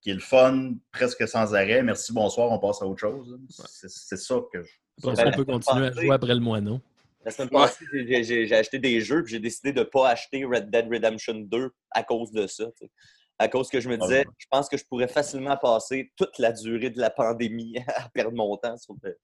qui 0.00 0.10
est 0.10 0.14
le 0.14 0.20
fun 0.20 0.74
presque 0.92 1.26
sans 1.26 1.54
arrêt, 1.54 1.82
merci, 1.82 2.12
bonsoir, 2.12 2.50
on 2.50 2.58
passe 2.58 2.82
à 2.82 2.86
autre 2.86 3.00
chose. 3.00 3.38
C'est 3.48 4.16
ça 4.16 4.36
que 4.52 4.62
je. 4.62 4.70
Après 5.02 5.16
ça, 5.16 5.28
on 5.28 5.32
peut 5.32 5.44
continuer 5.44 5.86
à 5.86 5.92
jouer 5.92 6.10
après 6.10 6.34
le 6.34 6.40
moineau. 6.40 6.80
La 7.24 7.30
semaine 7.30 7.50
passée, 7.50 7.84
j'ai- 8.22 8.54
acheté 8.54 8.78
des 8.78 9.00
jeux 9.00 9.22
puis 9.22 9.32
j'ai 9.32 9.40
décidé 9.40 9.72
de 9.72 9.80
ne 9.80 9.84
pas 9.84 10.08
acheter 10.08 10.44
Red 10.44 10.70
Dead 10.70 10.88
Redemption 10.90 11.34
2 11.34 11.70
à 11.90 12.02
cause 12.02 12.30
de 12.32 12.46
ça. 12.46 12.64
À 13.38 13.48
cause 13.48 13.68
que 13.68 13.80
je 13.80 13.88
me 13.88 13.96
disais, 13.96 14.20
ouais. 14.20 14.32
je 14.36 14.46
pense 14.50 14.68
que 14.68 14.76
je 14.76 14.84
pourrais 14.84 15.06
facilement 15.08 15.56
passer 15.56 16.10
toute 16.16 16.38
la 16.38 16.52
durée 16.52 16.90
de 16.90 17.00
la 17.00 17.10
pandémie 17.10 17.76
à 17.96 18.08
perdre 18.08 18.32
mon 18.36 18.56
temps 18.56 18.76
sur 18.76 18.94
le. 19.02 19.16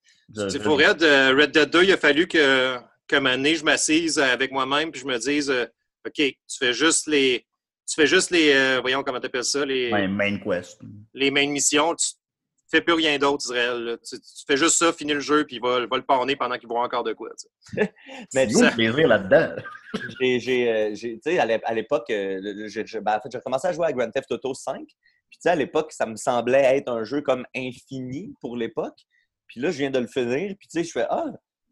C'est 0.49 0.63
pour 0.63 0.79
Red, 0.79 1.03
euh, 1.03 1.35
Red 1.37 1.51
Dead 1.53 1.71
2, 1.71 1.85
il 1.85 1.93
a 1.93 1.97
fallu 1.97 2.29
que, 2.29 2.77
un 3.13 3.27
année, 3.27 3.55
je 3.55 3.65
m'assise 3.65 4.19
avec 4.19 4.53
moi-même 4.53 4.91
puis 4.91 5.01
je 5.01 5.07
me 5.07 5.19
dise 5.19 5.51
euh, 5.51 5.67
OK, 6.07 6.15
tu 6.17 6.59
fais 6.59 6.73
juste 6.73 7.07
les. 7.07 7.45
Tu 7.87 7.95
fais 7.97 8.07
juste 8.07 8.31
les. 8.31 8.53
euh, 8.55 8.81
voyons 8.81 9.03
comment 9.03 9.21
tu 9.21 9.27
appelles 9.27 9.45
ça, 9.45 9.65
les, 9.65 9.93
Ouais, 9.93 10.09
main 10.09 10.39
quest. 10.39 10.81
les 11.13 11.31
main 11.31 11.47
missions. 11.49 11.95
Tu 11.95 12.07
fais 12.71 12.81
plus 12.81 12.95
rien 12.95 13.19
d'autre, 13.19 13.45
Israël. 13.45 13.99
Tu, 14.09 14.17
tu 14.19 14.45
fais 14.47 14.57
juste 14.57 14.77
ça, 14.77 14.93
finis 14.93 15.13
le 15.13 15.21
jeu, 15.21 15.45
puis 15.45 15.57
il 15.57 15.63
va, 15.63 15.81
va 15.87 15.97
le 15.97 16.03
parner 16.03 16.35
pendant 16.35 16.57
qu'il 16.59 16.69
voit 16.69 16.83
encore 16.83 17.05
de 17.05 17.13
quoi. 17.13 17.31
tu 17.39 17.47
sais. 17.81 17.93
Mais 18.35 18.47
le 18.47 18.75
plaisir 18.75 19.07
là-dedans? 19.09 19.55
j'ai, 20.21 20.73
euh, 20.73 20.95
j'ai- 20.95 21.15
tu 21.15 21.31
sais, 21.31 21.39
à 21.39 21.45
l'é- 21.47 21.61
à 21.65 21.75
l'époque, 21.75 22.09
euh, 22.11 22.41
ben, 23.03 23.17
en 23.17 23.21
fait, 23.21 23.29
j'ai 23.33 23.41
commencé 23.41 23.69
à 23.69 23.73
jouer 23.73 23.87
à 23.87 23.93
Grand 23.93 24.11
Theft 24.11 24.33
Auto 24.33 24.55
5. 24.55 24.79
Puis, 24.79 25.39
tu 25.39 25.39
sais, 25.41 25.51
à 25.51 25.55
l'époque, 25.57 25.93
ça 25.93 26.07
me 26.07 26.17
semblait 26.17 26.77
être 26.79 26.89
un 26.91 27.05
jeu 27.05 27.21
comme 27.21 27.45
infini 27.55 28.35
pour 28.41 28.57
l'époque. 28.57 28.97
Puis 29.47 29.61
là, 29.61 29.71
je 29.71 29.79
viens 29.79 29.91
de 29.91 29.99
le 29.99 30.07
finir. 30.09 30.55
Puis, 30.59 30.69
tu 30.69 30.79
sais, 30.81 30.85
je 30.85 30.91
fais 30.91 31.07
Ah, 31.11 31.27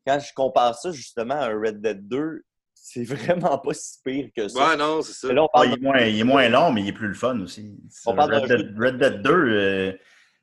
quand 0.06 0.20
je 0.20 0.32
compare 0.34 0.76
ça 0.78 0.92
justement 0.92 1.34
à 1.34 1.46
un 1.48 1.58
Red 1.58 1.80
Dead 1.80 2.06
2, 2.06 2.42
c'est 2.84 3.04
vraiment 3.04 3.58
pas 3.58 3.74
si 3.74 3.98
pire 4.04 4.28
que 4.36 4.48
ça. 4.48 4.70
Ouais, 4.70 4.76
non, 4.76 5.02
c'est 5.02 5.12
ça. 5.12 5.32
Là, 5.32 5.42
on 5.44 5.48
Ah, 5.54 5.64
il, 5.66 5.74
est 5.74 5.80
moins, 5.80 6.00
il 6.00 6.18
est 6.20 6.24
moins 6.24 6.48
long, 6.48 6.72
mais 6.72 6.82
il 6.82 6.88
est 6.88 6.92
plus 6.92 7.08
le 7.08 7.14
fun 7.14 7.38
aussi. 7.40 7.76
On 8.06 8.14
parle 8.14 8.34
Red, 8.34 8.48
Dead, 8.48 8.76
Red 8.78 8.98
Dead 8.98 9.22
2, 9.22 9.30
euh, 9.32 9.92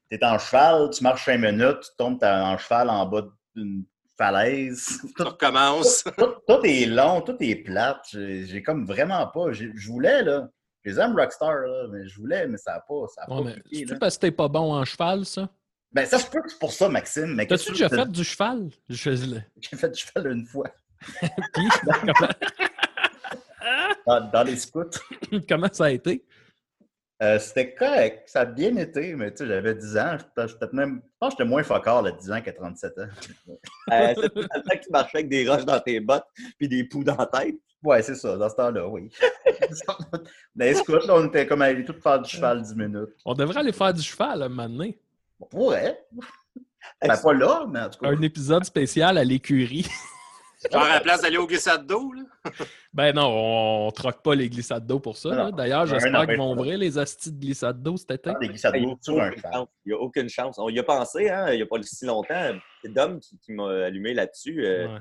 t'es 0.09 0.23
en 0.23 0.39
cheval, 0.39 0.89
tu 0.91 1.03
marches 1.03 1.25
5 1.25 1.37
minutes, 1.37 1.81
tu 1.81 1.89
tombes 1.97 2.19
t'es 2.19 2.25
en 2.27 2.57
cheval 2.57 2.89
en 2.89 3.05
bas 3.05 3.27
d'une 3.55 3.83
falaise. 4.17 5.01
Tu 5.15 5.21
recommences. 5.23 6.03
tout, 6.17 6.33
tout 6.47 6.59
est 6.65 6.85
long, 6.85 7.21
tout 7.21 7.35
est 7.41 7.55
plate. 7.57 8.05
J'ai 8.11 8.63
comme 8.63 8.85
vraiment 8.85 9.27
pas. 9.27 9.51
Je 9.51 9.67
voulais, 9.87 10.23
là. 10.23 10.49
Je 10.83 10.91
les 10.91 10.99
aime 10.99 11.13
Rockstar, 11.15 11.53
là, 11.59 11.87
mais 11.91 12.07
je 12.07 12.17
voulais, 12.19 12.47
mais 12.47 12.57
ça 12.57 12.73
n'a 12.73 12.79
pas. 12.79 13.05
Ça 13.13 13.23
a 13.23 13.33
Ouais, 13.33 13.43
pas 13.43 13.49
mais 13.71 13.77
c'est 13.79 13.85
là. 13.91 13.97
parce 13.99 14.15
que 14.17 14.21
t'es 14.21 14.31
pas 14.31 14.47
bon 14.47 14.73
en 14.73 14.85
cheval, 14.85 15.25
ça? 15.25 15.49
Ben, 15.91 16.05
ça 16.05 16.19
se 16.19 16.29
peut 16.29 16.41
que 16.41 16.49
c'est 16.49 16.59
pour 16.59 16.71
ça, 16.71 16.87
Maxime. 16.87 17.33
Mais 17.35 17.47
T'as-tu 17.47 17.71
déjà 17.71 17.89
fait 17.89 18.09
du 18.09 18.23
cheval? 18.23 18.69
Je... 18.87 19.11
J'ai 19.59 19.77
fait 19.77 19.89
du 19.89 19.99
cheval 19.99 20.31
une 20.31 20.45
fois. 20.45 20.69
Puis, 21.53 21.67
comment... 21.83 22.29
Dans, 24.07 24.21
dans 24.31 24.43
les 24.43 24.55
scouts. 24.55 24.89
comment 25.49 25.67
ça 25.71 25.85
a 25.85 25.89
été? 25.91 26.25
Euh, 27.21 27.37
c'était 27.37 27.73
correct. 27.73 28.23
Ça 28.27 28.41
a 28.41 28.45
bien 28.45 28.75
été, 28.77 29.13
mais 29.13 29.31
tu 29.31 29.39
sais, 29.39 29.47
j'avais 29.47 29.75
10 29.75 29.97
ans. 29.97 30.17
Je 30.17 30.23
pense 30.33 30.53
que 30.55 31.29
j'étais 31.31 31.45
moins 31.45 31.63
focard 31.63 32.05
à 32.05 32.11
10 32.11 32.31
ans 32.31 32.41
qu'à 32.41 32.53
37 32.53 32.97
ans. 32.97 33.01
Euh, 33.91 34.13
c'est 34.15 34.29
tout 34.29 34.39
le 34.39 34.47
temps 34.47 34.77
que 34.77 34.83
tu 34.83 34.89
marchais 34.89 35.17
avec 35.17 35.29
des 35.29 35.47
roches 35.49 35.65
dans 35.65 35.79
tes 35.79 35.99
bottes 35.99 36.25
puis 36.57 36.69
des 36.69 36.85
poux 36.85 37.03
dans 37.03 37.17
la 37.17 37.25
tête. 37.25 37.55
Ouais, 37.83 38.01
c'est 38.01 38.15
ça, 38.15 38.37
dans 38.37 38.49
ce 38.49 38.55
temps-là, 38.55 38.87
oui. 38.87 39.09
dans 40.55 40.65
les 40.65 40.75
scouts, 40.75 40.93
là, 40.93 41.15
on 41.15 41.27
était 41.27 41.45
comme 41.45 41.61
allés 41.61 41.83
tout 41.83 41.93
faire 42.01 42.21
du 42.21 42.29
cheval 42.29 42.61
10 42.61 42.75
minutes. 42.75 43.15
On 43.25 43.33
devrait 43.33 43.59
aller 43.59 43.73
faire 43.73 43.93
du 43.93 44.01
cheval 44.01 44.43
à 44.43 44.45
un 44.45 44.49
moment 44.49 44.69
donné. 44.69 44.99
On 45.39 45.45
pourrait. 45.45 46.05
Ben, 47.01 47.17
pas 47.17 47.33
là, 47.33 47.65
mais 47.69 47.81
en 47.81 47.89
tout 47.89 47.99
cas. 47.99 48.09
Un 48.09 48.21
épisode 48.21 48.63
spécial 48.63 49.17
à 49.17 49.23
l'écurie. 49.23 49.87
Genre 50.71 50.81
à 50.83 50.89
la 50.95 50.99
place 50.99 51.21
d'aller 51.21 51.37
au 51.37 51.47
glissade 51.47 51.85
d'eau. 51.87 52.11
là. 52.11 52.23
Ben 52.93 53.13
non, 53.15 53.27
on, 53.27 53.87
on 53.87 53.91
troque 53.91 54.21
pas 54.21 54.35
les 54.35 54.49
glissades 54.49 54.85
d'eau 54.85 54.99
pour 54.99 55.15
ça. 55.17 55.51
D'ailleurs, 55.51 55.85
j'espère 55.85 56.25
qu'ils 56.27 56.37
vont 56.37 56.51
ouvrir 56.53 56.77
les 56.77 56.97
astis 56.97 57.31
de 57.31 57.39
glissades 57.39 57.81
d'eau 57.81 57.95
cet 57.97 58.11
été. 58.11 58.31
Des 58.41 58.47
glissades 58.49 58.73
Il 58.75 58.85
n'y 58.87 58.95
d'eau 59.07 59.19
a. 59.19 59.31
Il 59.85 59.89
y 59.91 59.93
a 59.93 59.97
aucune 59.97 60.27
chance. 60.27 60.57
On 60.59 60.67
y 60.69 60.77
a 60.79 60.83
pensé, 60.83 61.29
hein, 61.29 61.51
il 61.51 61.57
n'y 61.57 61.61
a 61.61 61.65
pas 61.65 61.81
si 61.81 62.05
longtemps. 62.05 62.51
C'est 62.83 62.91
Dom 62.93 63.19
qui, 63.19 63.37
qui 63.37 63.53
m'a 63.53 63.69
allumé 63.85 64.13
là-dessus. 64.13 64.65
Euh, 64.65 64.87
Ouais. 64.89 64.99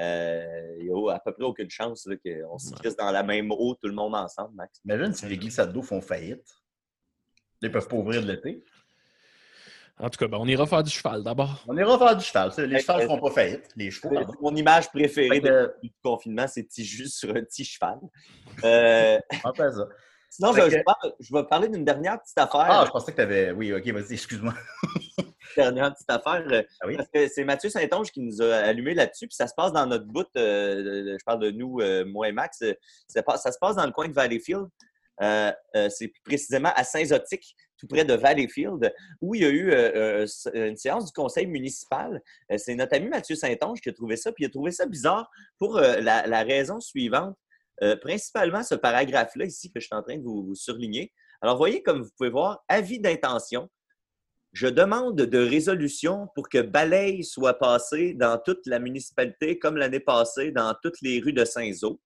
euh, 0.00 0.76
il 0.80 0.90
n'y 0.92 1.10
a 1.10 1.14
à 1.14 1.20
peu 1.20 1.32
près 1.32 1.44
aucune 1.44 1.70
chance 1.70 2.04
qu'on 2.24 2.58
se 2.58 2.70
Ouais. 2.70 2.76
crisse 2.78 2.96
dans 2.96 3.10
la 3.10 3.22
même 3.22 3.50
eau, 3.52 3.74
tout 3.74 3.88
le 3.88 3.94
monde 3.94 4.14
ensemble, 4.14 4.54
Max. 4.54 4.80
Imagine 4.84 5.12
si 5.14 5.26
les 5.26 5.36
glissades 5.38 5.72
d'eau 5.72 5.82
font 5.82 6.00
faillite. 6.00 6.46
Ils 7.62 7.70
peuvent 7.70 7.86
pas 7.88 7.96
ouvrir 7.96 8.20
de 8.22 8.26
l'été. 8.26 8.62
En 10.00 10.10
tout 10.10 10.18
cas, 10.18 10.26
ben, 10.26 10.38
on 10.40 10.46
ira 10.46 10.66
faire 10.66 10.82
du 10.82 10.90
cheval 10.90 11.22
d'abord. 11.22 11.62
On 11.68 11.76
ira 11.76 11.96
faire 11.98 12.16
du 12.16 12.24
cheval. 12.24 12.52
ça. 12.52 12.66
Les 12.66 12.80
chevals 12.80 13.02
ne 13.02 13.06
font 13.06 13.20
pas 13.20 13.30
faillite. 13.30 13.68
Les 13.76 13.90
chevaux, 13.92 14.08
C'est 14.10 14.24
pardon. 14.24 14.34
Mon 14.40 14.56
image 14.56 14.88
préférée 14.90 15.40
que- 15.40 15.72
du 15.82 15.92
confinement, 16.02 16.46
c'est 16.48 16.64
Tiju 16.64 17.06
sur 17.08 17.30
un 17.30 17.42
petit 17.44 17.64
cheval. 17.64 17.98
Euh, 18.64 19.18
fait 19.56 19.72
ça. 19.72 19.86
sinon, 20.30 20.52
je, 20.52 20.60
que- 20.62 20.70
je 20.70 20.78
parle- 20.84 21.12
je 21.20 21.32
vais 21.34 21.44
parler 21.44 21.68
d'une 21.68 21.84
dernière 21.84 22.20
petite 22.20 22.36
affaire. 22.38 22.66
Ah, 22.68 22.82
je 22.86 22.90
pensais 22.90 23.12
que 23.12 23.16
tu 23.16 23.22
avais. 23.22 23.52
Oui, 23.52 23.72
ok, 23.72 23.86
vas-y, 23.88 24.14
excuse-moi. 24.14 24.54
dernière 25.56 25.94
petite 25.94 26.10
affaire. 26.10 26.44
euh, 26.50 26.62
Ah 26.80 26.86
oui? 26.88 26.96
Parce 26.96 27.08
que 27.08 27.28
c'est 27.28 27.44
Mathieu 27.44 27.70
Saint-Onge 27.70 28.10
qui 28.10 28.20
nous 28.20 28.42
a 28.42 28.56
allumé 28.56 28.94
là-dessus. 28.94 29.28
Puis 29.28 29.36
ça 29.36 29.46
se 29.46 29.54
passe 29.54 29.72
dans 29.72 29.86
notre 29.86 30.06
bout. 30.06 30.26
euh, 30.36 30.82
de- 30.82 31.16
je 31.18 31.24
parle 31.24 31.38
de 31.40 31.50
nous, 31.52 31.78
euh, 31.80 32.04
moi 32.04 32.28
et 32.28 32.32
Max. 32.32 32.58
ça, 33.06 33.52
se 33.52 33.58
passe 33.60 33.76
dans 33.76 33.86
le 33.86 33.92
coin 33.92 34.08
de 34.08 34.12
Valleyfield. 34.12 34.66
Euh, 35.22 35.52
euh, 35.76 35.88
c'est 35.90 36.08
plus 36.08 36.22
précisément 36.24 36.72
à 36.74 36.82
Saint-Zotique, 36.82 37.54
près 37.86 38.04
de 38.04 38.14
Valleyfield, 38.14 38.92
où 39.20 39.34
il 39.34 39.42
y 39.42 39.44
a 39.44 39.48
eu 39.48 39.70
euh, 39.70 40.24
euh, 40.24 40.68
une 40.68 40.76
séance 40.76 41.06
du 41.06 41.12
conseil 41.12 41.46
municipal. 41.46 42.22
Euh, 42.50 42.58
c'est 42.58 42.74
notre 42.74 42.94
ami 42.94 43.08
Mathieu 43.08 43.36
Saint-Onge 43.36 43.80
qui 43.80 43.88
a 43.88 43.92
trouvé 43.92 44.16
ça. 44.16 44.32
Puis 44.32 44.44
il 44.44 44.46
a 44.46 44.50
trouvé 44.50 44.70
ça 44.70 44.86
bizarre 44.86 45.30
pour 45.58 45.78
euh, 45.78 46.00
la, 46.00 46.42
raison 46.42 46.80
suivante. 46.80 47.36
Euh, 47.82 47.96
principalement 47.96 48.62
ce 48.62 48.76
paragraphe-là 48.76 49.46
ici 49.46 49.72
que 49.72 49.80
je 49.80 49.86
suis 49.86 49.96
en 49.96 50.02
train 50.02 50.16
de 50.16 50.22
vous, 50.22 50.44
vous 50.44 50.54
surligner. 50.54 51.12
Alors, 51.42 51.56
voyez, 51.56 51.82
comme 51.82 52.02
vous 52.02 52.10
pouvez 52.16 52.30
voir, 52.30 52.64
avis 52.68 53.00
d'intention. 53.00 53.68
Je 54.52 54.68
demande 54.68 55.16
de 55.16 55.38
résolution 55.38 56.28
pour 56.36 56.48
que 56.48 56.62
balaye 56.62 57.24
soit 57.24 57.58
passé 57.58 58.14
dans 58.14 58.38
toute 58.38 58.64
la 58.66 58.78
municipalité 58.78 59.58
comme 59.58 59.76
l'année 59.76 59.98
passée 59.98 60.52
dans 60.52 60.72
toutes 60.80 61.00
les 61.02 61.18
rues 61.18 61.32
de 61.32 61.44
Saint-Zo. 61.44 62.00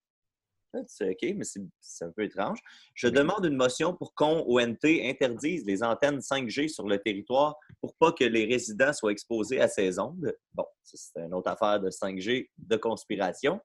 C'est 0.87 1.11
OK, 1.11 1.35
mais 1.37 1.45
c'est 1.81 2.05
un 2.05 2.13
peu 2.13 2.25
étrange. 2.25 2.59
Je 2.95 3.09
demande 3.09 3.45
une 3.47 3.57
motion 3.57 3.95
pour 3.95 4.15
qu'on, 4.15 4.45
ONT, 4.47 4.85
interdise 4.85 5.65
les 5.67 5.83
antennes 5.83 6.19
5G 6.21 6.69
sur 6.69 6.87
le 6.87 6.99
territoire 6.99 7.57
pour 7.81 7.95
pas 7.97 8.13
que 8.13 8.25
les 8.25 8.45
résidents 8.45 8.93
soient 8.93 9.13
exposés 9.13 9.61
à 9.61 9.69
ces 9.69 9.99
ondes. 9.99 10.35
Bon, 10.53 10.67
c'est 10.83 11.21
une 11.21 11.33
autre 11.35 11.51
affaire 11.51 11.81
de 11.81 11.91
5G 11.91 12.51
de 12.59 12.77
conspiration. 12.77 13.61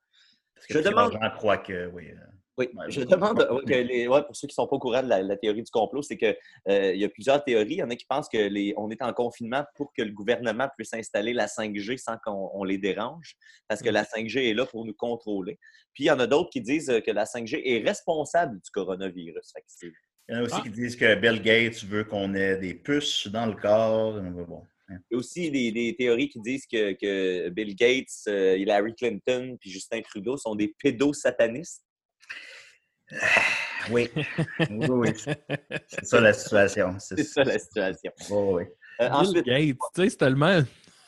Je 0.69 0.79
demande- 0.79 1.13
Je 1.21 1.37
crois 1.37 1.57
que, 1.57 1.87
oui. 1.93 2.11
Euh, 2.59 2.65
Oui, 2.65 2.69
je 2.89 3.01
demande, 3.01 3.39
ouais, 3.51 3.63
que 3.65 3.73
les, 3.79 4.07
ouais, 4.07 4.23
pour 4.23 4.35
ceux 4.35 4.47
qui 4.47 4.51
ne 4.51 4.63
sont 4.63 4.67
pas 4.67 4.75
au 4.75 4.79
courant 4.79 5.03
de 5.03 5.09
la, 5.09 5.21
la 5.21 5.37
théorie 5.37 5.63
du 5.63 5.71
complot, 5.71 6.01
c'est 6.01 6.17
qu'il 6.17 6.35
il 6.67 6.97
y 6.97 7.05
a 7.05 7.09
plusieurs 7.09 7.43
théories. 7.43 7.73
Il 7.73 7.77
y 7.77 7.83
en 7.83 7.89
a 7.89 7.95
qui 7.95 8.05
pensent 8.05 8.29
que 8.29 8.37
les, 8.37 8.73
on 8.77 8.89
est 8.89 9.01
en 9.01 9.13
confinement 9.13 9.63
pour 9.75 9.91
que 9.93 10.01
le 10.01 10.11
gouvernement 10.11 10.67
puisse 10.77 10.93
installer 10.93 11.33
la 11.33 11.47
5G 11.47 11.97
sans 11.97 12.17
qu'on 12.23 12.51
on 12.53 12.63
les 12.63 12.77
dérange, 12.77 13.35
parce 13.67 13.81
que 13.81 13.89
la 13.89 14.03
5G 14.03 14.49
est 14.49 14.53
là 14.53 14.65
pour 14.65 14.85
nous 14.85 14.93
contrôler. 14.93 15.59
Puis 15.93 16.05
il 16.05 16.07
y 16.07 16.11
en 16.11 16.19
a 16.19 16.27
d'autres 16.27 16.49
qui 16.49 16.61
disent 16.61 16.89
euh, 16.89 16.99
que 16.99 17.11
la 17.11 17.25
5G 17.25 17.61
est 17.63 17.83
responsable 17.87 18.55
du 18.55 18.71
coronavirus. 18.71 19.53
Il 19.81 19.91
y 20.29 20.35
en 20.35 20.39
a 20.39 20.43
aussi 20.43 20.55
Ah. 20.57 20.61
qui 20.63 20.69
disent 20.69 20.95
que 20.95 21.15
Bill 21.15 21.41
Gates 21.41 21.83
veut 21.83 22.03
qu'on 22.03 22.33
ait 22.33 22.57
des 22.57 22.73
puces 22.73 23.27
dans 23.27 23.45
le 23.45 23.53
corps. 23.55 24.19
Bon. 24.21 24.63
Il 24.89 24.95
y 25.11 25.15
a 25.15 25.17
aussi 25.17 25.49
des, 25.51 25.71
des 25.71 25.95
théories 25.95 26.29
qui 26.29 26.39
disent 26.41 26.65
que, 26.65 26.93
que 26.93 27.49
Bill 27.49 27.75
Gates, 27.75 28.27
euh, 28.27 28.57
Hillary 28.57 28.93
Clinton 28.95 29.57
puis 29.59 29.69
Justin 29.69 30.01
Trudeau 30.01 30.37
sont 30.37 30.55
des 30.55 30.73
pédosatanistes. 30.81 31.83
Oui. 33.91 34.09
oui, 34.69 34.87
oui. 34.89 35.09
C'est 35.15 36.05
ça 36.05 36.21
la 36.21 36.31
situation. 36.41 36.95
C'est 36.99 37.21
ça 37.23 37.43
la 37.43 37.59
situation. 37.59 38.11
Oui, 38.29 38.53
oui. 38.53 38.63
Euh, 39.01 39.09
ensuite, 39.09 39.45
Gates, 39.45 39.75
tu 39.93 40.01
sais, 40.03 40.09
c'est 40.09 40.17
tellement. 40.17 40.61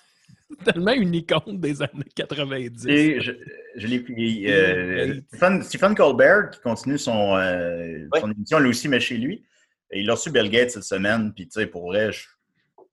tellement 0.66 0.92
une 0.92 1.14
icône 1.16 1.58
des 1.60 1.82
années 1.82 2.04
90. 2.14 2.86
Et 2.88 3.22
je, 3.22 3.32
je 3.78 3.88
l'ai 3.88 4.00
pris. 4.02 4.46
euh. 4.52 5.22
Stephen, 5.30 5.64
Stephen 5.64 5.96
Colbert, 5.96 6.50
qui 6.52 6.60
continue 6.60 6.98
son, 6.98 7.38
euh, 7.38 8.06
son 8.20 8.32
émission, 8.32 8.60
lui 8.60 8.70
aussi, 8.72 8.90
mais 8.90 9.00
chez 9.00 9.18
lui. 9.18 9.46
Et 9.92 10.02
il 10.02 10.10
a 10.10 10.14
reçu 10.16 10.30
Bill 10.30 10.50
Gates 10.50 10.72
cette 10.72 10.84
semaine. 10.84 11.34
Puis, 11.34 11.48
tu 11.48 11.60
sais, 11.60 11.68
pour 11.68 11.86
vrai, 11.86 12.12
je, 12.12 12.28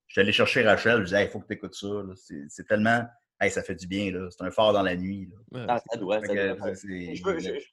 je 0.07 0.13
suis 0.13 0.21
allé 0.21 0.31
chercher 0.31 0.61
Rachel. 0.63 0.99
Je 0.99 1.03
disais, 1.05 1.25
il 1.25 1.29
faut 1.29 1.39
que 1.41 1.47
tu 1.47 1.53
écoutes 1.55 1.75
ça. 1.75 1.87
c'est 2.47 2.67
tellement. 2.67 3.03
Hey, 3.43 3.51
ça 3.51 3.61
fait 3.63 3.75
du 3.75 3.87
bien. 3.87 4.11
là. 4.11 4.27
C'est 4.29 4.43
un 4.43 4.51
phare 4.51 4.73
dans 4.73 4.81
la 4.81 4.95
nuit. 4.95 5.29
là. 5.51 5.59
Ouais. 5.59 5.65
Ah, 5.69 5.79
ça 5.91 5.97
doit, 5.97 6.19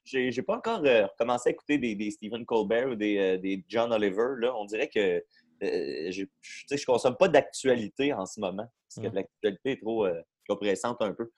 J'ai 0.03 0.41
pas 0.41 0.57
encore 0.57 0.81
euh, 0.85 1.05
recommencé 1.07 1.49
à 1.49 1.51
écouter 1.51 1.77
des, 1.77 1.95
des 1.95 2.11
Stephen 2.11 2.45
Colbert 2.45 2.89
ou 2.89 2.95
des, 2.95 3.17
euh, 3.17 3.37
des 3.37 3.63
John 3.67 3.91
Oliver. 3.93 4.27
Là. 4.39 4.53
On 4.55 4.65
dirait 4.65 4.89
que 4.89 4.99
euh, 5.63 6.11
je 6.11 6.23
je 6.71 6.85
consomme 6.85 7.15
pas 7.17 7.27
d'actualité 7.27 8.13
en 8.13 8.25
ce 8.25 8.39
moment. 8.39 8.67
Parce 8.87 9.05
que 9.07 9.11
Mm. 9.11 9.15
l'actualité 9.15 9.71
est 9.71 9.81
trop 9.81 10.05
euh, 10.05 10.21
oppressante 10.49 10.97
un 11.01 11.13
peu. 11.13 11.29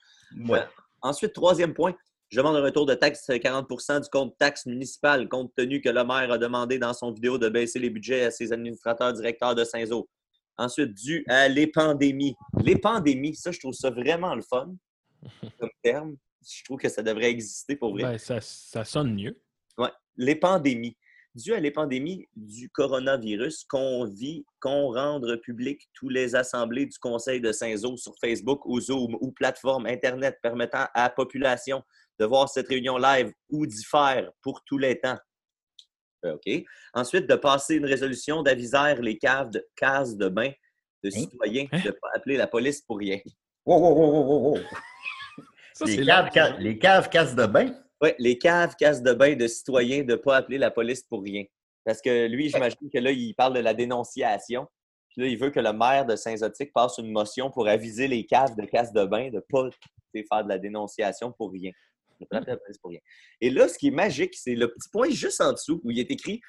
Ouais. 0.47 0.61
Ensuite, 1.01 1.33
troisième 1.33 1.73
point, 1.73 1.93
je 2.29 2.37
demande 2.37 2.55
un 2.55 2.63
retour 2.63 2.85
de 2.85 2.95
taxe 2.95 3.27
de 3.27 3.35
40% 3.35 4.01
du 4.01 4.09
compte 4.09 4.35
taxe 4.39 4.65
municipal, 4.65 5.27
compte 5.29 5.53
tenu 5.55 5.81
que 5.81 5.89
le 5.89 6.03
maire 6.03 6.31
a 6.31 6.37
demandé 6.37 6.79
dans 6.79 6.93
son 6.93 7.11
vidéo 7.11 7.37
de 7.37 7.49
baisser 7.49 7.77
les 7.77 7.89
budgets 7.91 8.23
à 8.23 8.31
ses 8.31 8.51
administrateurs 8.51 9.13
directeurs 9.13 9.53
de 9.53 9.63
Saint-Zo. 9.63 10.09
Ensuite, 10.57 10.93
dû 10.93 11.23
à 11.27 11.47
les 11.47 11.67
pandémies. 11.67 12.35
Les 12.63 12.77
pandémies, 12.77 13.35
ça, 13.35 13.51
je 13.51 13.59
trouve 13.59 13.73
ça 13.73 13.89
vraiment 13.89 14.35
le 14.35 14.41
fun 14.41 14.73
comme 15.59 15.69
terme. 15.81 16.15
Je 16.47 16.63
trouve 16.63 16.79
que 16.79 16.89
ça 16.89 17.01
devrait 17.01 17.29
exister 17.29 17.75
pour 17.75 17.93
vrai. 17.93 18.03
Ben, 18.03 18.17
ça, 18.17 18.39
ça 18.41 18.83
sonne 18.83 19.15
mieux. 19.15 19.39
Ouais. 19.77 19.91
Les 20.17 20.35
pandémies. 20.35 20.97
Dû 21.35 21.55
à 21.55 21.59
les 21.59 21.71
pandémies 21.71 22.27
du 22.35 22.69
coronavirus, 22.69 23.63
qu'on 23.63 24.05
vit, 24.05 24.45
qu'on 24.59 24.93
rende 24.93 25.35
public 25.41 25.89
tous 25.95 26.07
les 26.07 26.35
assemblées 26.35 26.85
du 26.85 26.99
Conseil 26.99 27.41
de 27.41 27.51
Saint-Zo 27.51 27.97
sur 27.97 28.13
Facebook 28.21 28.63
ou 28.67 28.79
Zoom 28.79 29.17
ou 29.19 29.31
plateforme 29.31 29.87
Internet 29.87 30.37
permettant 30.43 30.85
à 30.93 31.03
la 31.03 31.09
population 31.09 31.81
de 32.19 32.25
voir 32.25 32.49
cette 32.49 32.67
réunion 32.67 32.99
live 32.99 33.31
ou 33.49 33.65
d'y 33.65 33.83
faire 33.83 34.31
pour 34.43 34.63
tous 34.63 34.77
les 34.77 34.99
temps. 34.99 35.17
Euh, 36.25 36.35
OK. 36.35 36.63
Ensuite, 36.93 37.27
de 37.27 37.35
passer 37.35 37.75
une 37.75 37.85
résolution 37.85 38.43
d'aviser 38.43 38.77
les 39.01 39.17
caves 39.17 39.49
de, 39.49 39.65
cases 39.75 40.15
de 40.15 40.29
bain 40.29 40.51
de 41.03 41.09
citoyens 41.09 41.65
Hein? 41.71 41.79
de 41.81 41.87
ne 41.87 41.91
pas 41.91 42.07
appeler 42.15 42.37
la 42.37 42.47
police 42.47 42.81
pour 42.81 42.97
rien. 42.97 43.19
Wow, 43.65 43.79
wow, 43.79 43.95
wow, 43.95 44.23
wow, 44.23 44.39
wow. 44.55 44.57
Ça, 45.73 45.85
les, 45.85 46.05
caves, 46.05 46.25
long, 46.25 46.31
ca- 46.33 46.57
les 46.59 46.77
caves 46.77 47.35
de 47.35 47.45
bain? 47.45 47.75
Oui, 48.01 48.09
les 48.19 48.37
caves, 48.37 48.75
cases 48.75 49.01
de 49.01 49.13
bain 49.13 49.35
de 49.35 49.47
citoyens 49.47 50.03
de 50.03 50.11
ne 50.11 50.15
pas 50.15 50.37
appeler 50.37 50.57
la 50.57 50.71
police 50.71 51.03
pour 51.03 51.23
rien. 51.23 51.43
Parce 51.85 52.01
que 52.01 52.27
lui, 52.27 52.49
j'imagine 52.49 52.89
que 52.93 52.99
là, 52.99 53.11
il 53.11 53.33
parle 53.33 53.53
de 53.55 53.59
la 53.59 53.73
dénonciation. 53.73 54.67
Puis 55.09 55.21
là, 55.21 55.27
il 55.27 55.37
veut 55.37 55.49
que 55.51 55.59
le 55.59 55.73
maire 55.73 56.05
de 56.05 56.15
Saint-Zotique 56.15 56.71
passe 56.73 56.97
une 56.97 57.11
motion 57.11 57.49
pour 57.51 57.67
aviser 57.67 58.07
les 58.07 58.25
caves 58.25 58.55
de 58.55 58.65
casse 58.65 58.93
de 58.93 59.03
bain 59.05 59.29
de 59.29 59.35
ne 59.35 59.39
pas 59.41 59.69
faire 60.13 60.43
de 60.43 60.49
la 60.49 60.57
dénonciation 60.57 61.31
pour 61.31 61.51
rien. 61.51 61.71
Et 63.41 63.49
là, 63.49 63.67
ce 63.67 63.77
qui 63.77 63.87
est 63.87 63.91
magique, 63.91 64.35
c'est 64.35 64.55
le 64.55 64.71
petit 64.71 64.89
point 64.89 65.09
juste 65.09 65.41
en 65.41 65.53
dessous 65.53 65.81
où 65.83 65.91
il 65.91 65.99
est 65.99 66.11
écrit 66.11 66.41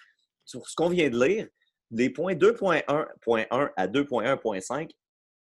sur 0.44 0.66
ce 0.68 0.74
qu'on 0.74 0.88
vient 0.88 1.08
de 1.08 1.24
lire, 1.24 1.48
les 1.90 2.10
points 2.10 2.34
2.1.1 2.34 3.70
à 3.76 3.88
2.1.5 3.88 4.90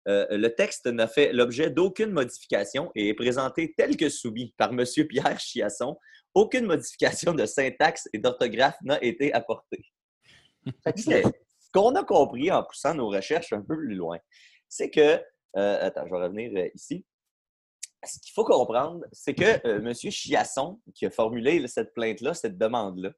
euh, 0.08 0.26
le 0.30 0.54
texte 0.54 0.86
n'a 0.86 1.08
fait 1.08 1.32
l'objet 1.32 1.68
d'aucune 1.68 2.10
modification 2.10 2.92
et 2.94 3.08
est 3.08 3.14
présenté 3.14 3.74
tel 3.76 3.96
que 3.96 4.08
soumis 4.08 4.54
par 4.56 4.70
M. 4.70 4.84
Pierre 5.08 5.38
Chiasson. 5.38 5.96
Aucune 6.34 6.66
modification 6.66 7.32
de 7.34 7.44
syntaxe 7.44 8.08
et 8.12 8.18
d'orthographe 8.18 8.76
n'a 8.82 9.02
été 9.02 9.32
apportée. 9.32 9.82
Ce 11.58 11.70
qu'on 11.72 11.94
a 11.96 12.04
compris 12.04 12.50
en 12.52 12.62
poussant 12.62 12.94
nos 12.94 13.08
recherches 13.08 13.52
un 13.52 13.62
peu 13.62 13.76
plus 13.76 13.94
loin, 13.94 14.18
c'est 14.68 14.90
que. 14.90 15.20
euh, 15.56 15.86
attends, 15.86 16.06
je 16.06 16.10
vais 16.14 16.22
revenir 16.22 16.52
euh, 16.54 16.68
ici. 16.74 17.04
Ce 18.06 18.18
qu'il 18.18 18.32
faut 18.32 18.44
comprendre, 18.44 19.04
c'est 19.12 19.34
que 19.34 19.66
euh, 19.66 19.80
M. 19.80 19.92
Chiasson, 19.92 20.80
qui 20.94 21.06
a 21.06 21.10
formulé 21.10 21.58
là, 21.58 21.68
cette 21.68 21.92
plainte-là, 21.94 22.34
cette 22.34 22.56
demande-là, 22.58 23.10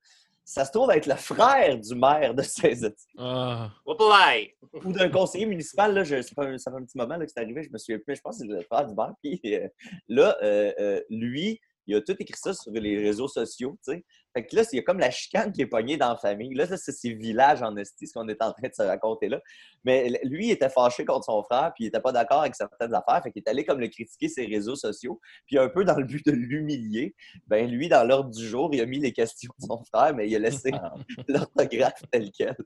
ça 0.49 0.65
se 0.65 0.71
trouve 0.73 0.91
être 0.93 1.05
le 1.05 1.15
frère 1.15 1.79
du 1.79 1.95
maire 1.95 2.35
de 2.35 2.41
Saint-Zotique 2.41 3.11
Ah, 3.19 3.71
ou 3.87 4.93
d'un 4.93 5.11
conseiller 5.11 5.45
municipal. 5.45 5.93
Là, 5.93 6.05
je, 6.05 6.23
ça, 6.23 6.31
fait 6.35 6.49
un, 6.49 6.57
ça 6.57 6.71
fait 6.71 6.79
un 6.79 6.85
petit 6.85 6.97
moment 6.97 7.19
là, 7.19 7.27
que 7.27 7.31
c'est 7.31 7.43
arrivé, 7.43 7.63
je 7.63 7.71
me 7.71 7.77
souviens 7.77 7.99
plus. 7.99 8.17
Je 8.17 8.23
pense 8.23 8.39
que 8.39 8.47
c'est 8.47 8.51
le 8.51 8.63
frère 8.63 8.87
du 8.87 8.95
maire. 8.95 9.13
Puis 9.23 9.39
euh, 9.45 9.69
là, 10.09 10.39
euh, 10.43 10.73
euh, 10.81 11.03
lui, 11.11 11.61
il 11.87 11.97
a 11.97 12.01
tout 12.01 12.17
écrit 12.19 12.39
ça 12.39 12.55
sur 12.55 12.73
les 12.73 12.99
réseaux 12.99 13.29
sociaux. 13.29 13.77
tu 13.85 13.93
sais. 13.93 14.05
Fait 14.35 14.47
que 14.47 14.55
là, 14.57 14.63
il 14.73 14.77
y 14.77 14.79
a 14.79 14.83
comme 14.83 14.99
la 14.99 15.11
chicane 15.11 15.53
qui 15.53 15.63
est 15.63 15.67
pognée 15.67 15.97
dans 15.97 16.11
la 16.11 16.17
famille. 16.17 16.55
Là, 16.55 16.67
ça, 16.67 16.77
c'est 16.77 16.93
ces 16.93 17.15
villages 17.15 17.63
en 17.63 17.77
esti, 17.77 18.07
ce 18.07 18.13
qu'on 18.13 18.29
est 18.29 18.43
en 18.43 18.53
train 18.53 18.69
de 18.69 18.75
se 18.75 18.83
raconter 18.83 19.29
là. 19.29 19.41
Mais 19.85 20.21
lui, 20.25 20.49
il 20.49 20.51
était 20.51 20.69
fâché 20.69 21.05
contre 21.05 21.25
son 21.25 21.43
frère, 21.43 21.73
puis 21.75 21.85
il 21.85 21.87
n'était 21.87 22.01
pas 22.01 22.13
d'accord 22.13 22.41
avec 22.41 22.55
certaines 22.55 22.95
affaires. 22.95 23.23
Fait 23.23 23.33
qu'il 23.33 23.43
est 23.45 23.49
allé 23.49 23.65
comme 23.65 23.81
le 23.81 23.89
critiquer 23.89 24.29
ses 24.29 24.47
réseaux 24.47 24.77
sociaux. 24.77 25.21
Puis 25.47 25.59
un 25.59 25.69
peu 25.69 25.85
dans 25.85 25.97
le 25.97 26.05
but 26.05 26.25
de 26.27 26.33
l'humilier, 26.33 27.15
ben 27.47 27.71
lui, 27.71 27.89
dans 27.89 28.07
l'ordre 28.07 28.31
du 28.31 28.47
jour, 28.47 28.71
il 28.73 28.81
a 28.81 28.87
mis 28.87 28.99
les 28.99 29.13
questions 29.13 29.53
de 29.59 29.67
son 29.67 29.83
frère, 29.85 30.15
mais 30.15 30.29
il 30.29 30.37
a 30.37 30.39
laissé 30.39 30.71
l'orthographe 31.29 32.03
tel 32.11 32.31
quel. 32.33 32.57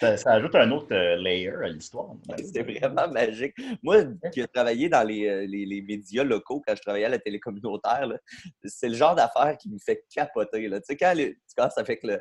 Ça, 0.00 0.16
ça 0.16 0.32
ajoute 0.32 0.54
un 0.54 0.70
autre 0.70 0.92
euh, 0.92 1.16
layer 1.16 1.50
à 1.50 1.68
l'histoire. 1.68 2.12
C'est 2.54 2.62
vraiment 2.62 3.08
magique. 3.08 3.54
Moi, 3.82 4.04
qui 4.32 4.40
ai 4.40 4.46
travaillé 4.48 4.88
dans 4.88 5.02
les, 5.06 5.28
euh, 5.28 5.46
les- 5.46 5.66
les 5.66 5.82
médias 5.82 6.24
locaux 6.24 6.62
quand 6.66 6.74
je 6.74 6.80
travaillais 6.82 7.04
à 7.06 7.10
la 7.10 7.18
télé 7.18 7.38
communautaire, 7.38 8.06
là, 8.06 8.16
c'est 8.64 8.88
le 8.88 8.94
genre 8.94 9.14
d'affaire 9.14 9.56
qui 9.58 9.68
me 9.70 9.78
fait 9.78 10.04
capoter. 10.14 10.68
Là. 10.68 10.80
Tu 10.80 10.86
sais, 10.86 10.96
quand, 10.96 11.12
les- 11.14 11.36
quand 11.56 11.68
ça 11.70 11.84
fait 11.84 11.98
que 11.98 12.06
le- 12.06 12.20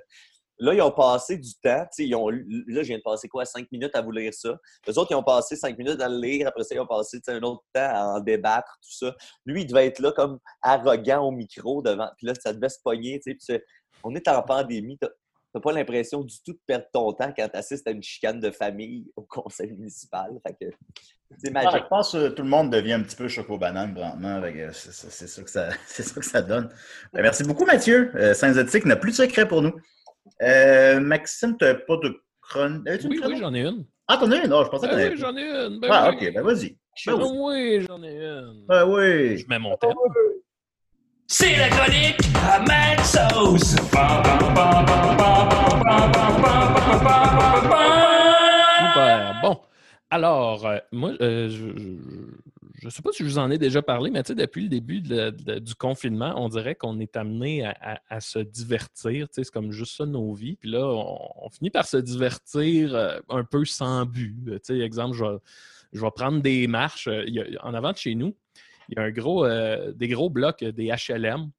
Là, 0.61 0.73
ils 0.73 0.81
ont 0.81 0.91
passé 0.91 1.37
du 1.37 1.53
temps. 1.63 1.85
Ils 1.99 2.13
ont, 2.15 2.27
là, 2.27 2.83
je 2.83 2.87
viens 2.87 2.97
de 2.97 3.01
passer 3.01 3.29
quoi, 3.29 3.45
cinq 3.45 3.71
minutes 3.71 3.95
à 3.95 4.01
vous 4.01 4.11
lire 4.11 4.33
ça. 4.33 4.57
Les 4.85 4.97
autres, 4.97 5.09
ils 5.11 5.15
ont 5.15 5.23
passé 5.23 5.55
cinq 5.55 5.77
minutes 5.77 6.01
à 6.01 6.09
le 6.09 6.19
lire. 6.19 6.49
Après 6.49 6.65
ça, 6.65 6.75
ils 6.75 6.81
ont 6.81 6.85
passé 6.85 7.17
un 7.29 7.41
autre 7.43 7.63
temps 7.73 7.79
à 7.89 8.03
en 8.15 8.19
débattre, 8.19 8.77
tout 8.83 8.91
ça. 9.07 9.15
Lui, 9.45 9.61
il 9.61 9.67
devait 9.67 9.85
être 9.87 9.99
là 9.99 10.11
comme 10.11 10.37
arrogant 10.61 11.21
au 11.25 11.31
micro 11.31 11.81
devant. 11.81 12.09
Puis 12.17 12.27
là, 12.27 12.33
ça 12.37 12.51
devait 12.51 12.67
se 12.67 12.79
pogner. 12.83 13.21
tu 13.25 13.33
sais, 13.39 13.55
puis 13.55 13.63
on 14.03 14.13
est 14.15 14.27
en 14.27 14.41
pandémie. 14.43 14.99
T'as 15.53 15.59
t'as 15.59 15.63
pas 15.63 15.71
l'impression 15.71 16.21
du 16.23 16.35
tout 16.45 16.53
de 16.53 16.59
perdre 16.67 16.85
ton 16.93 17.11
temps 17.13 17.33
quand 17.35 17.47
tu 17.49 17.57
assistes 17.57 17.87
à 17.87 17.91
une 17.91 18.03
chicane 18.03 18.39
de 18.39 18.51
famille 18.51 19.05
au 19.15 19.21
conseil 19.23 19.71
municipal. 19.71 20.29
Fait 20.45 20.53
que 20.53 20.71
c'est 21.37 21.49
Ah, 21.55 21.63
magique. 21.63 21.83
je 21.83 21.87
pense 21.87 22.11
que 22.11 22.27
tout 22.29 22.43
le 22.43 22.49
monde 22.49 22.71
devient 22.71 22.93
un 22.93 23.01
petit 23.03 23.15
peu 23.15 23.27
choco-banane, 23.27 23.95
C'est 24.73 24.91
ça, 25.27 25.41
que 25.43 25.49
ça- 25.49 25.69
c'est 25.87 26.03
ça 26.03 26.19
que 26.19 26.25
ça 26.25 26.41
donne. 26.41 26.69
Ben, 27.13 27.21
merci 27.23 27.43
beaucoup, 27.43 27.65
Mathieu. 27.65 28.11
Euh, 28.15 28.33
Saint-Zotique 28.33 28.85
n'a 28.85 28.95
plus 28.95 29.11
de 29.11 29.15
secret 29.17 29.47
pour 29.47 29.61
nous. 29.61 29.73
Euh, 30.41 30.99
Maxime, 30.99 31.57
tu 31.57 31.65
n'as 31.65 31.73
pas 31.75 31.97
de 31.97 32.15
chron... 32.41 32.83
Avais-tu 32.85 33.05
une 33.07 33.11
oui, 33.13 33.21
oui, 33.25 33.37
j'en 33.39 33.53
ai 33.53 33.61
une. 33.61 33.85
Ah, 34.07 34.17
t'en 34.17 34.31
as 34.31 34.37
une? 34.43 34.49
Non, 34.49 34.63
je 34.63 34.69
pensais 34.69 34.87
que 34.87 34.95
Ben 34.95 35.11
oui, 35.11 35.17
j'en 35.17 35.35
ai 35.35 35.41
une. 35.43 35.79
Ben 35.79 35.89
Ah, 35.91 36.09
oui. 36.11 36.27
ok, 36.27 36.33
ben 36.33 36.41
vas-y. 36.43 36.77
Ben 37.05 37.17
Ben 37.17 37.23
oui. 37.23 37.29
oui, 37.79 37.85
j'en 37.87 38.03
ai 38.03 38.15
une. 38.17 38.65
Ben 38.67 38.85
oui. 38.87 39.37
Je 39.37 39.47
mets 39.47 39.59
mon 39.59 39.75
thème. 39.77 39.93
C'est 41.31 41.55
la 41.57 41.69
chronique 41.69 42.17
à 42.43 42.57
Mad 42.57 43.05
Sauce. 43.05 43.75
Super. 48.79 49.39
Bon. 49.43 49.59
Alors, 50.09 50.65
euh, 50.65 50.79
moi, 50.91 51.11
euh, 51.21 51.47
je 51.49 52.85
ne 52.85 52.89
sais 52.89 53.03
pas 53.03 53.11
si 53.11 53.23
je 53.23 53.29
vous 53.29 53.37
en 53.37 53.51
ai 53.51 53.59
déjà 53.59 53.83
parlé, 53.83 54.09
mais 54.09 54.23
depuis 54.23 54.63
le 54.63 54.69
début 54.69 55.01
du 55.01 55.75
confinement, 55.75 56.33
on 56.35 56.49
dirait 56.49 56.73
qu'on 56.73 56.99
est 56.99 57.15
amené 57.15 57.63
à, 57.63 58.19
se 58.21 58.39
divertir. 58.39 59.27
C'est 59.29 59.47
comme 59.51 59.71
juste 59.71 59.97
ça 59.97 60.07
nos 60.07 60.33
vies. 60.33 60.55
Puis 60.55 60.71
là, 60.71 60.83
on, 60.83 61.47
finit 61.51 61.69
par 61.69 61.85
se 61.85 61.97
divertir 61.97 62.95
euh, 62.95 63.19
un 63.29 63.43
peu 63.43 63.65
sans 63.65 64.03
but. 64.07 64.67
Exemple, 64.67 65.15
je 65.93 66.01
vais, 66.01 66.11
prendre 66.11 66.41
des 66.41 66.65
marches. 66.65 67.07
en 67.61 67.75
avant 67.75 67.91
de 67.91 67.97
chez 67.97 68.15
nous, 68.15 68.33
il 68.89 68.97
y 68.97 69.01
a 69.01 69.03
un 69.05 69.11
gros, 69.11 69.45
euh, 69.45 69.91
des 69.93 70.07
gros 70.07 70.29
blocs, 70.29 70.63
euh, 70.63 70.71
des 70.71 70.87
HLM. 70.87 71.51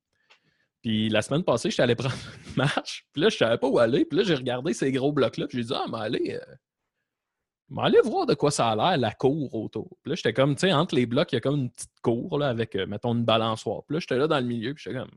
Puis 0.82 1.08
la 1.08 1.22
semaine 1.22 1.44
passée, 1.44 1.70
j'étais 1.70 1.82
allé 1.82 1.94
prendre 1.96 2.14
une 2.14 2.56
marche. 2.56 3.06
Puis 3.12 3.22
là, 3.22 3.28
je 3.28 3.36
savais 3.36 3.58
pas 3.58 3.68
où 3.68 3.78
aller. 3.78 4.04
Puis 4.04 4.18
là, 4.18 4.24
j'ai 4.24 4.34
regardé 4.34 4.72
ces 4.74 4.90
gros 4.92 5.12
blocs-là. 5.12 5.46
Puis 5.46 5.58
j'ai 5.58 5.64
dit, 5.64 5.74
ah, 5.74 5.86
mais 5.90 5.98
allez, 5.98 6.34
euh, 6.34 6.54
mais 7.68 7.82
allez 7.82 8.00
voir 8.02 8.26
de 8.26 8.34
quoi 8.34 8.50
ça 8.50 8.70
a 8.70 8.76
l'air, 8.76 8.98
la 8.98 9.12
cour 9.12 9.54
autour. 9.54 9.96
Puis 10.02 10.10
là, 10.10 10.14
j'étais 10.16 10.32
comme, 10.32 10.56
tu 10.56 10.62
sais, 10.62 10.72
entre 10.72 10.96
les 10.96 11.06
blocs, 11.06 11.30
il 11.32 11.36
y 11.36 11.38
a 11.38 11.40
comme 11.40 11.60
une 11.60 11.70
petite 11.70 12.00
cour 12.02 12.38
là, 12.38 12.48
avec, 12.48 12.74
euh, 12.74 12.86
mettons, 12.86 13.14
une 13.14 13.24
balançoire. 13.24 13.84
Puis 13.84 13.94
là, 13.94 14.00
j'étais 14.00 14.18
là 14.18 14.26
dans 14.26 14.40
le 14.40 14.46
milieu. 14.46 14.74
Puis 14.74 14.84
j'étais 14.84 14.98
comme, 14.98 15.10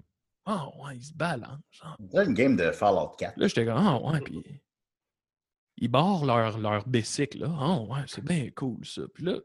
ah, 0.45 0.68
ouais, 0.84 0.97
ils 0.97 1.03
se 1.03 1.14
balancent. 1.14 1.82
On 1.99 2.05
dirait 2.05 2.26
une 2.26 2.34
game 2.34 2.55
de 2.55 2.72
Fallout 2.72 3.16
4. 3.18 3.38
Là, 3.38 3.47
j'étais 3.47 3.66
comme, 3.66 3.78
ah, 3.78 3.99
ouais, 3.99 4.22
puis 4.22 4.43
ils 5.78 5.88
barrent 5.88 6.26
leur, 6.26 6.59
leur 6.59 6.88
bicycle, 6.88 7.39
là. 7.39 7.49
Ah, 7.59 7.80
ouais, 7.80 8.03
c'est 8.07 8.24
bien 8.24 8.49
cool, 8.55 8.86
ça. 8.86 9.01
Puis 9.14 9.24
là, 9.24 9.39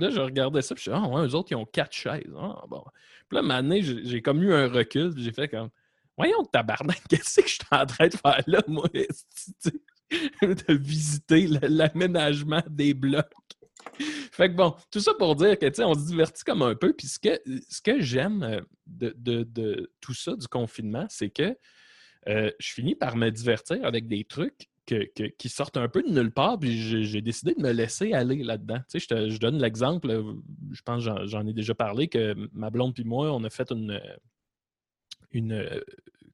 là, 0.00 0.10
je 0.10 0.20
regardais 0.20 0.62
ça, 0.62 0.74
puis 0.74 0.84
je 0.84 0.90
suis 0.90 0.98
ah, 0.98 1.06
ouais, 1.08 1.26
eux 1.26 1.34
autres, 1.34 1.52
ils 1.52 1.56
ont 1.56 1.64
quatre 1.64 1.92
chaises. 1.92 2.32
Ah, 2.36 2.64
bon. 2.68 2.82
Puis 3.28 3.36
là, 3.36 3.42
maintenant, 3.42 3.76
j'ai 3.80 4.22
comme 4.22 4.42
eu 4.42 4.52
un 4.52 4.68
recul, 4.68 5.12
j'ai 5.16 5.32
fait 5.32 5.48
comme, 5.48 5.70
voyons, 6.16 6.44
tabarnak, 6.44 7.02
qu'est-ce 7.08 7.40
que 7.40 7.48
je 7.48 7.54
suis 7.54 7.62
en 7.70 7.86
train 7.86 8.08
de 8.08 8.16
faire 8.16 8.42
là, 8.46 8.62
moi, 8.68 8.88
de 8.92 10.74
visiter 10.74 11.46
l'aménagement 11.46 12.62
des 12.68 12.94
blocs. 12.94 13.30
Fait 14.32 14.48
que 14.48 14.54
bon, 14.54 14.74
tout 14.90 15.00
ça 15.00 15.12
pour 15.14 15.36
dire 15.36 15.58
que, 15.58 15.66
tu 15.66 15.74
sais, 15.76 15.84
on 15.84 15.94
se 15.94 16.06
divertit 16.06 16.42
comme 16.44 16.62
un 16.62 16.74
peu. 16.74 16.92
Puis 16.92 17.06
ce 17.06 17.18
que, 17.18 17.38
ce 17.68 17.80
que 17.80 18.00
j'aime 18.00 18.42
euh, 18.42 18.60
de, 18.86 19.14
de- 19.16 19.44
de 19.44 19.92
tout 20.00 20.14
ça, 20.14 20.34
du 20.34 20.48
confinement, 20.48 21.06
c'est 21.08 21.30
que 21.30 21.56
euh, 22.28 22.50
je 22.58 22.72
finis 22.72 22.94
par 22.94 23.16
me 23.16 23.30
divertir 23.30 23.84
avec 23.84 24.08
des 24.08 24.24
trucs 24.24 24.68
que- 24.86 25.28
qui 25.28 25.48
sortent 25.48 25.76
un 25.76 25.88
peu 25.88 26.02
de 26.02 26.10
nulle 26.10 26.30
part, 26.32 26.58
puis 26.58 27.04
j'ai 27.04 27.20
décidé 27.22 27.54
de 27.54 27.62
me 27.62 27.72
laisser 27.72 28.12
aller 28.12 28.42
là-dedans. 28.42 28.78
Tu 28.90 29.00
sais, 29.00 29.06
je, 29.10 29.30
je 29.30 29.38
donne 29.38 29.58
l'exemple, 29.60 30.10
euh, 30.10 30.34
je 30.72 30.82
pense 30.82 31.04
que 31.04 31.26
j'en- 31.26 31.46
ai 31.46 31.52
déjà 31.52 31.74
parlé, 31.74 32.08
que 32.08 32.34
ma 32.52 32.70
blonde 32.70 32.94
puis 32.94 33.04
moi, 33.04 33.32
on 33.32 33.42
a 33.44 33.50
fait 33.50 33.70
une, 33.70 34.00
une 35.32 35.52
euh, 35.52 35.80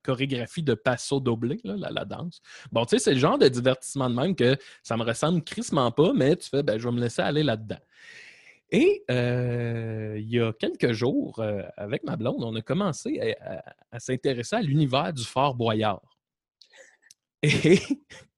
chorégraphie 0.03 0.63
de 0.63 0.75
passo 0.75 1.21
doblé, 1.21 1.61
là, 1.65 1.77
la, 1.77 1.91
la 1.91 2.05
danse. 2.05 2.41
Bon, 2.73 2.85
tu 2.85 2.91
sais, 2.97 2.99
c'est 3.05 3.15
le 3.15 3.21
genre 3.21 3.39
de 3.39 3.49
divertissement 3.49 4.09
de 4.11 4.15
même 4.15 4.35
que 4.35 4.57
ça 4.83 4.97
me 4.97 5.05
ressemble 5.05 5.43
crissement 5.45 5.91
pas, 5.91 6.13
mais 6.13 6.37
tu 6.37 6.49
fais, 6.49 6.63
ben, 6.63 6.79
je 6.79 6.89
vais 6.89 6.95
me 6.95 7.01
laisser 7.01 7.23
aller 7.23 7.43
là-dedans. 7.43 7.79
Et 8.73 9.03
euh, 9.11 10.17
il 10.19 10.29
y 10.29 10.39
a 10.41 10.53
quelques 10.53 10.93
jours, 10.93 11.43
avec 11.77 12.05
ma 12.05 12.17
blonde, 12.17 12.43
on 12.45 12.55
a 12.55 12.63
commencé 12.63 13.19
à, 13.21 13.55
à- 13.59 13.75
à 13.93 13.99
s'intéresser 14.01 14.57
à 14.57 14.63
l'univers 14.63 15.13
du 15.13 15.25
Fort 15.25 15.55
Boyard. 15.57 16.01
Et 17.43 17.79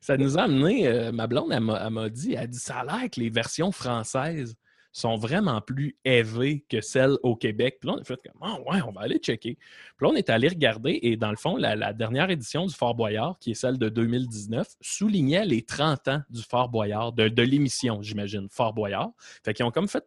ça 0.00 0.16
nous 0.16 0.38
a 0.38 0.42
amené, 0.42 0.86
euh, 0.86 1.12
ma 1.12 1.26
blonde, 1.26 1.52
elle 1.52 1.60
m'a 1.60 2.08
dit, 2.08 2.34
elle 2.34 2.48
dit, 2.48 2.58
ça 2.58 2.80
a 2.80 2.84
l'air 2.84 3.10
que 3.10 3.20
les 3.20 3.30
versions 3.30 3.72
françaises 3.72 4.56
sont 4.92 5.16
vraiment 5.16 5.60
plus 5.60 5.96
élevées 6.04 6.64
que 6.68 6.80
celles 6.80 7.16
au 7.22 7.36
Québec. 7.36 7.78
Puis 7.80 7.88
là, 7.88 7.96
on 7.96 8.00
a 8.00 8.04
fait 8.04 8.20
comme, 8.22 8.40
Ah 8.40 8.58
ouais, 8.66 8.82
on 8.86 8.92
va 8.92 9.02
aller 9.02 9.18
checker. 9.18 9.56
Puis 9.56 10.06
là, 10.06 10.08
on 10.12 10.16
est 10.16 10.30
allé 10.30 10.48
regarder 10.48 10.98
et 11.02 11.16
dans 11.16 11.30
le 11.30 11.36
fond, 11.36 11.56
la, 11.56 11.92
dernière 11.92 12.30
édition 12.30 12.66
du 12.66 12.74
Fort 12.74 12.94
Boyard, 12.94 13.38
qui 13.38 13.52
est 13.52 13.54
celle 13.54 13.78
de 13.78 13.88
2019, 13.88 14.66
soulignait 14.80 15.44
les 15.44 15.62
30 15.62 16.08
ans 16.08 16.22
du 16.28 16.42
Fort 16.42 16.68
Boyard, 16.68 17.12
de, 17.12 17.42
l'émission, 17.42 18.02
j'imagine, 18.02 18.48
Fort 18.50 18.74
Boyard. 18.74 19.10
Fait 19.44 19.54
qu'ils 19.54 19.64
ont 19.64 19.70
comme 19.70 19.88
fait 19.88 20.04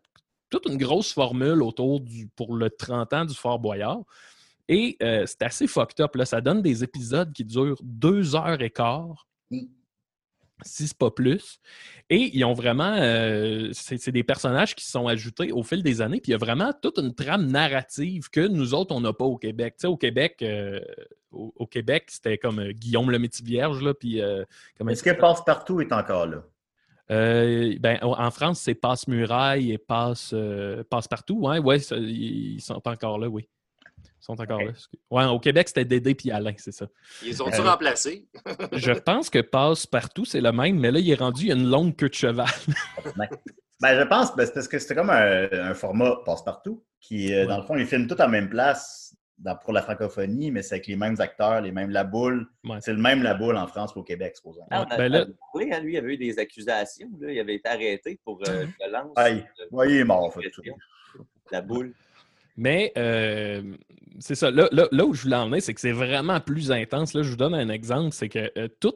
toute 0.49 0.65
une 0.67 0.77
grosse 0.77 1.13
formule 1.13 1.63
autour 1.63 1.99
du, 1.99 2.27
pour 2.27 2.55
le 2.55 2.69
30 2.69 3.13
ans 3.13 3.25
du 3.25 3.33
Fort 3.33 3.59
Boyard. 3.59 4.01
Et 4.67 4.97
euh, 5.01 5.25
c'est 5.25 5.41
assez 5.43 5.67
fucked 5.67 5.99
up. 5.99 6.15
Ça 6.25 6.41
donne 6.41 6.61
des 6.61 6.83
épisodes 6.83 7.33
qui 7.33 7.43
durent 7.43 7.81
deux 7.81 8.35
heures 8.35 8.61
et 8.61 8.69
quart. 8.69 9.27
Si 10.65 10.87
c'est 10.87 10.97
pas 10.97 11.11
plus. 11.11 11.59
Et 12.09 12.35
ils 12.35 12.43
ont 12.45 12.53
vraiment. 12.53 12.95
euh, 12.99 13.69
c'est 13.73 14.11
des 14.11 14.23
personnages 14.23 14.75
qui 14.75 14.85
se 14.85 14.91
sont 14.91 15.07
ajoutés 15.07 15.51
au 15.51 15.63
fil 15.63 15.83
des 15.83 16.01
années. 16.01 16.21
Puis 16.21 16.31
il 16.31 16.33
y 16.33 16.35
a 16.35 16.37
vraiment 16.37 16.71
toute 16.81 16.97
une 16.97 17.13
trame 17.13 17.47
narrative 17.47 18.29
que 18.29 18.47
nous 18.47 18.73
autres, 18.73 18.95
on 18.95 19.01
n'a 19.01 19.13
pas 19.13 19.25
au 19.25 19.37
Québec. 19.37 19.75
Tu 19.77 19.81
sais, 19.81 19.87
au 19.87 19.97
Québec, 19.97 20.37
euh, 20.41 20.79
au, 21.31 21.53
au 21.55 21.67
Québec, 21.67 22.05
c'était 22.07 22.37
comme 22.37 22.59
euh, 22.59 22.71
Guillaume 22.71 23.11
le 23.11 23.19
métier 23.19 23.45
vierge. 23.45 23.81
Là, 23.81 23.93
puis, 23.93 24.19
Est-ce 24.19 25.03
que? 25.03 25.11
Passe-Partout 25.11 25.81
est 25.81 25.91
encore 25.91 26.27
là? 26.27 26.43
Ben, 27.09 27.99
en 28.01 28.31
France, 28.31 28.61
c'est 28.61 28.75
Passe-Muraille 28.75 29.71
et 29.71 29.77
Passe, 29.77 30.33
Passe-Partout. 30.89 31.39
Oui, 31.41 31.59
ouais, 31.59 31.79
ça, 31.79 31.97
ils 31.97 32.55
ils 32.55 32.61
sont 32.61 32.81
encore 32.87 33.19
là, 33.19 33.27
oui. 33.27 33.47
Ils 34.23 34.25
sont 34.25 34.39
encore 34.41 34.61
là. 34.61 34.71
Ouais, 35.11 35.25
au 35.25 35.37
Québec, 35.39 35.67
c'était 35.67 35.83
Dédé 35.83 36.15
puis 36.15 36.31
Alain, 36.31 36.53
c'est 36.57 36.71
ça. 36.71 36.87
Ils 37.25 37.43
ont-tu 37.43 37.59
Euh, 37.59 37.63
remplacé? 37.69 38.25
Je 38.71 38.93
pense 38.93 39.29
que 39.29 39.39
Passe-Partout, 39.39 40.23
c'est 40.23 40.39
le 40.39 40.53
même, 40.53 40.79
mais 40.79 40.91
là, 40.91 40.99
il 40.99 41.11
est 41.11 41.15
rendu, 41.19 41.41
il 41.43 41.47
y 41.49 41.51
a 41.51 41.55
une 41.55 41.69
longue 41.69 41.93
queue 41.95 42.07
de 42.09 42.13
cheval. 42.13 42.47
Ben, 43.81 43.99
je 43.99 44.03
pense, 44.07 44.33
ben, 44.33 44.45
c'est 44.45 44.53
parce 44.53 44.67
que 44.69 44.79
c'était 44.79 44.95
comme 44.95 45.09
un, 45.09 45.49
un 45.51 45.73
format 45.73 46.15
passe-partout 46.25 46.81
qui, 47.01 47.33
euh, 47.33 47.45
dans 47.47 47.57
le 47.57 47.63
fond, 47.63 47.75
ils 47.75 47.85
filment 47.85 48.07
tout 48.07 48.21
en 48.21 48.29
même 48.29 48.49
place 48.49 49.13
dans- 49.39 49.57
pour 49.57 49.73
la 49.73 49.81
francophonie, 49.81 50.51
mais 50.51 50.61
c'est 50.61 50.75
avec 50.75 50.87
les 50.87 50.95
mêmes 50.95 51.19
acteurs, 51.19 51.59
les 51.59 51.73
mêmes 51.73 51.89
la 51.89 52.05
boule. 52.05 52.47
Ouais. 52.63 52.77
C'est 52.79 52.93
le 52.93 52.99
même 53.01 53.23
la 53.23 53.33
boule 53.33 53.57
en 53.57 53.67
France 53.67 53.91
qu'au 53.91 54.03
Québec, 54.03 54.37
supposons. 54.37 54.61
Ah, 54.71 54.81
Ouais, 54.81 54.85
on 54.89 54.93
a- 54.93 54.97
ben 54.97 55.11
là- 55.11 55.25
on 55.27 55.31
a 55.31 55.35
parlé, 55.51 55.73
hein, 55.73 55.79
lui, 55.81 55.93
il 55.95 55.97
avait 55.97 56.13
eu 56.13 56.17
des 56.17 56.39
accusations. 56.39 57.09
Là. 57.19 57.29
Il 57.33 57.39
avait 57.41 57.55
été 57.55 57.67
arrêté 57.67 58.17
pour 58.23 58.39
euh, 58.47 58.65
violence. 58.79 59.11
Aïe. 59.17 59.45
euh, 59.59 59.65
Ouais, 59.71 59.89
il 59.91 59.97
est 59.97 60.03
mort, 60.05 60.23
en 60.23 60.31
fait. 60.31 60.39
La 61.51 61.59
boule. 61.61 61.93
Mais 62.55 62.91
euh, 62.97 63.61
c'est 64.19 64.35
ça. 64.35 64.51
Là, 64.51 64.69
là- 64.71 64.87
là 64.91 65.05
où 65.05 65.13
je 65.13 65.23
voulais 65.23 65.35
en 65.35 65.47
venir, 65.49 65.61
c'est 65.61 65.73
que 65.73 65.81
c'est 65.81 65.91
vraiment 65.91 66.39
plus 66.39 66.71
intense. 66.71 67.13
Là, 67.13 67.23
je 67.23 67.29
vous 67.29 67.35
donne 67.37 67.55
un 67.55 67.69
exemple. 67.69 68.11
C'est 68.13 68.29
que 68.29 68.51
euh, 68.57 68.67
tout 68.79 68.93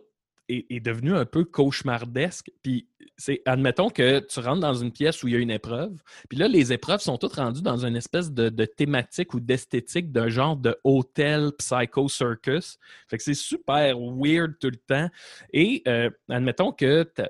est, 0.49 0.79
devenu 0.79 1.13
un 1.13 1.25
peu 1.25 1.43
cauchemardesque. 1.43 2.51
Puis, 2.63 2.87
c'est, 3.17 3.41
admettons 3.45 3.89
que 3.89 4.19
tu 4.19 4.39
rentres 4.39 4.59
dans 4.59 4.75
une 4.75 4.91
pièce 4.91 5.23
où 5.23 5.27
il 5.27 5.33
y 5.33 5.37
a 5.37 5.39
une 5.39 5.51
épreuve. 5.51 6.01
Puis 6.29 6.37
là, 6.37 6.47
les 6.47 6.71
épreuves 6.71 7.01
sont 7.01 7.17
toutes 7.17 7.33
rendues 7.33 7.61
dans 7.61 7.85
une 7.85 7.95
espèce 7.95 8.31
de, 8.31 8.49
de 8.49 8.65
thématique 8.65 9.33
ou 9.33 9.39
d'esthétique 9.39 10.11
d'un 10.11 10.29
genre 10.29 10.55
de 10.55 10.77
hôtel 10.83 11.51
psycho 11.57 12.07
circus. 12.07 12.77
Fait 13.07 13.17
que 13.17 13.23
c'est 13.23 13.33
super 13.33 13.97
weird 13.99 14.57
tout 14.59 14.69
le 14.69 14.77
temps. 14.77 15.09
Et 15.51 15.81
euh, 15.87 16.09
admettons 16.29 16.71
que, 16.71 17.03
t'as- 17.03 17.29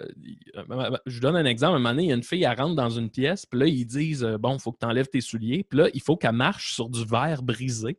je 1.06 1.20
donne 1.20 1.36
un 1.36 1.46
exemple, 1.46 1.76
un 1.76 1.80
moment 1.80 1.90
donné, 1.90 2.04
il 2.04 2.10
y 2.10 2.12
a 2.12 2.16
une 2.16 2.24
fille, 2.24 2.44
elle 2.44 2.58
rentre 2.58 2.76
dans 2.76 2.90
une 2.90 3.10
pièce, 3.10 3.46
puis 3.46 3.60
là, 3.60 3.66
ils 3.68 3.86
disent, 3.86 4.24
euh, 4.24 4.38
bon, 4.38 4.56
il 4.56 4.60
faut 4.60 4.72
que 4.72 4.80
tu 4.80 4.86
enlèves 4.86 5.08
tes 5.08 5.22
souliers, 5.22 5.64
puis 5.64 5.80
là, 5.80 5.90
il 5.94 6.02
faut 6.02 6.18
qu'elle 6.18 6.34
marche 6.34 6.74
sur 6.74 6.90
du 6.90 7.06
verre 7.06 7.44
brisé, 7.44 7.98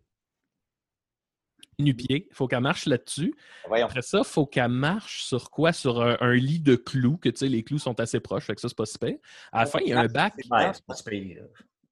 nu-pied, 1.78 2.26
il 2.30 2.34
faut 2.34 2.48
qu'elle 2.48 2.60
marche 2.60 2.86
là-dessus. 2.86 3.34
Voyons. 3.66 3.86
Après 3.86 4.02
ça, 4.02 4.18
il 4.18 4.24
faut 4.24 4.46
qu'elle 4.46 4.68
marche 4.68 5.22
sur 5.22 5.50
quoi? 5.50 5.72
Sur 5.72 6.02
un, 6.02 6.16
un 6.20 6.34
lit 6.34 6.60
de 6.60 6.76
clous, 6.76 7.16
que 7.18 7.28
tu 7.28 7.38
sais, 7.38 7.48
les 7.48 7.62
clous 7.62 7.78
sont 7.78 7.98
assez 8.00 8.20
proches, 8.20 8.44
fait 8.44 8.54
que 8.54 8.60
ça, 8.60 8.68
c'est 8.68 8.76
pas 8.76 8.86
super. 8.86 9.14
À 9.52 9.60
la 9.60 9.66
fin, 9.66 9.78
il 9.80 9.88
y 9.88 9.92
a 9.92 10.00
un 10.00 10.06
bac. 10.06 10.34
Ouais, 10.50 10.70
c'est 10.72 10.84
pas 10.84 10.94
si 10.94 11.04
pire. 11.04 11.44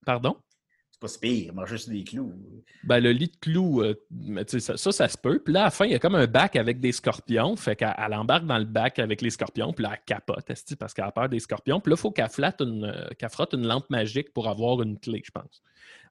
Pardon? 0.04 0.36
C'est 0.90 1.00
pas 1.00 1.08
si 1.08 1.18
pire. 1.18 1.54
Marcher 1.54 1.76
sur 1.76 1.92
des 1.92 2.04
clous. 2.04 2.32
Ben, 2.84 3.00
le 3.00 3.12
lit 3.12 3.28
de 3.28 3.36
clous, 3.36 3.82
euh, 3.82 3.94
mais 4.10 4.44
ça, 4.48 4.78
ça, 4.78 4.92
ça 4.92 5.08
se 5.08 5.18
peut. 5.18 5.40
Puis 5.44 5.52
là, 5.52 5.62
à 5.62 5.64
la 5.64 5.70
fin, 5.70 5.84
il 5.84 5.92
y 5.92 5.94
a 5.94 5.98
comme 5.98 6.14
un 6.14 6.26
bac 6.26 6.56
avec 6.56 6.80
des 6.80 6.92
scorpions. 6.92 7.54
Fait 7.54 7.76
qu'elle 7.76 7.94
elle 7.98 8.14
embarque 8.14 8.46
dans 8.46 8.58
le 8.58 8.64
bac 8.64 8.98
avec 8.98 9.20
les 9.20 9.28
scorpions. 9.28 9.74
Puis 9.74 9.82
là, 9.82 9.90
elle 9.92 10.04
capote, 10.06 10.46
parce 10.78 10.94
qu'elle 10.94 11.04
a 11.04 11.12
peur 11.12 11.28
des 11.28 11.38
scorpions. 11.38 11.80
Puis 11.80 11.90
là, 11.90 11.96
il 11.98 12.00
faut 12.00 12.12
qu'elle 12.12 12.30
flatte 12.30 12.62
une, 12.62 12.84
euh, 12.84 13.08
qu'elle 13.18 13.28
frotte 13.28 13.52
une 13.52 13.66
lampe 13.66 13.90
magique 13.90 14.32
pour 14.32 14.48
avoir 14.48 14.80
une 14.80 14.98
clé, 14.98 15.22
je 15.22 15.30
pense. 15.30 15.62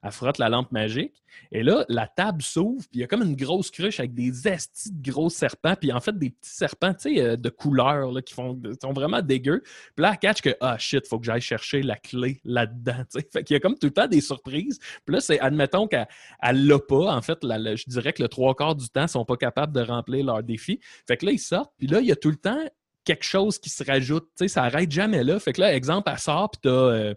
Elle 0.06 0.12
frotte 0.12 0.38
la 0.38 0.48
lampe 0.48 0.70
magique. 0.70 1.20
Et 1.50 1.64
là, 1.64 1.84
la 1.88 2.06
table 2.06 2.40
s'ouvre. 2.40 2.82
Puis 2.82 2.98
il 2.98 3.00
y 3.00 3.04
a 3.04 3.08
comme 3.08 3.22
une 3.22 3.34
grosse 3.34 3.72
cruche 3.72 3.98
avec 3.98 4.14
des 4.14 4.46
estis 4.46 4.92
de 4.92 5.10
gros 5.10 5.28
serpents. 5.30 5.74
Puis 5.74 5.92
en 5.92 5.98
fait, 6.00 6.16
des 6.16 6.30
petits 6.30 6.54
serpents, 6.54 6.94
tu 6.94 7.14
sais, 7.14 7.20
euh, 7.20 7.36
de 7.36 7.48
couleur, 7.48 8.12
là, 8.12 8.22
qui 8.22 8.32
font, 8.32 8.56
sont 8.80 8.92
vraiment 8.92 9.20
dégueux. 9.20 9.62
Puis 9.96 10.02
là, 10.02 10.12
elle 10.12 10.18
catch 10.18 10.42
que, 10.42 10.56
ah 10.60 10.78
shit, 10.78 11.08
faut 11.08 11.18
que 11.18 11.26
j'aille 11.26 11.40
chercher 11.40 11.82
la 11.82 11.96
clé 11.96 12.40
là-dedans. 12.44 13.02
tu. 13.10 13.20
Fait 13.32 13.42
qu'il 13.42 13.54
y 13.54 13.56
a 13.56 13.60
comme 13.60 13.76
tout 13.76 13.88
le 13.88 13.92
temps 13.92 14.06
des 14.06 14.20
surprises. 14.20 14.78
Puis 15.04 15.14
là, 15.14 15.20
c'est, 15.20 15.40
admettons 15.40 15.88
qu'elle 15.88 16.06
elle 16.40 16.66
l'a 16.68 16.78
pas. 16.78 17.16
En 17.16 17.22
fait, 17.22 17.38
je 17.42 17.90
dirais 17.90 18.12
que 18.12 18.22
le 18.22 18.28
trois 18.28 18.54
quarts 18.54 18.76
du 18.76 18.88
temps, 18.88 19.08
sont 19.08 19.24
pas 19.24 19.36
capables 19.36 19.72
de 19.72 19.80
remplir 19.80 20.24
leur 20.24 20.42
défi. 20.42 20.78
Fait 21.06 21.16
que 21.16 21.26
là, 21.26 21.32
ils 21.32 21.38
sortent, 21.38 21.72
puis 21.78 21.88
là, 21.88 22.00
il 22.00 22.06
y 22.06 22.12
a 22.12 22.16
tout 22.16 22.30
le 22.30 22.36
temps 22.36 22.62
quelque 23.04 23.24
chose 23.24 23.58
qui 23.58 23.70
se 23.70 23.84
rajoute. 23.84 24.24
Tu 24.36 24.44
sais, 24.44 24.48
ça 24.48 24.64
arrête 24.64 24.90
jamais 24.90 25.24
là. 25.24 25.38
Fait 25.38 25.52
que 25.52 25.60
là, 25.60 25.74
exemple, 25.74 26.10
elle 26.12 26.18
sort, 26.18 26.50
puis 26.50 26.60
t'as 26.62 26.70
euh, 26.70 27.14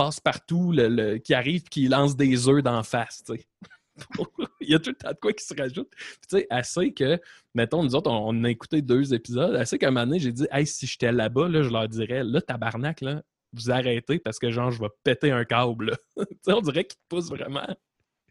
passe-partout 0.00 0.72
le, 0.72 0.88
le- 0.88 1.18
qui 1.18 1.34
arrive, 1.34 1.64
qui 1.64 1.86
lance 1.88 2.16
des 2.16 2.48
œufs 2.48 2.62
d'en 2.62 2.82
face, 2.82 3.22
il 4.60 4.70
y 4.70 4.74
a 4.74 4.78
tout 4.78 4.90
le 4.90 4.96
temps 4.96 5.10
de 5.10 5.18
quoi 5.20 5.32
qui 5.34 5.44
se 5.44 5.54
rajoute. 5.54 5.90
Tu 5.94 6.38
sais, 6.38 6.46
elle 6.48 6.64
sait 6.64 6.92
que, 6.92 7.20
mettons, 7.54 7.82
nous 7.82 7.94
autres, 7.94 8.10
on, 8.10 8.30
on 8.30 8.44
a 8.44 8.50
écouté 8.50 8.80
deux 8.80 9.12
épisodes. 9.12 9.54
Elle 9.58 9.66
sait 9.66 9.76
qu'à 9.78 9.88
un 9.88 9.90
moment 9.90 10.06
donné, 10.06 10.18
j'ai 10.18 10.32
dit, 10.32 10.46
hey, 10.50 10.66
si 10.66 10.86
j'étais 10.86 11.12
là-bas, 11.12 11.48
là, 11.48 11.62
je 11.62 11.68
leur 11.68 11.86
dirais, 11.86 12.24
là, 12.24 12.40
tabarnak, 12.40 13.02
là, 13.02 13.22
vous 13.52 13.70
arrêtez 13.70 14.18
parce 14.18 14.38
que, 14.38 14.50
genre, 14.50 14.70
je 14.70 14.80
vais 14.80 14.88
péter 15.04 15.32
un 15.32 15.44
câble. 15.44 15.90
là. 15.90 15.96
tu 16.24 16.36
sais, 16.40 16.52
on 16.52 16.62
dirait 16.62 16.84
qu'il 16.84 16.96
te 16.96 17.02
pousse 17.08 17.28
vraiment. 17.28 17.66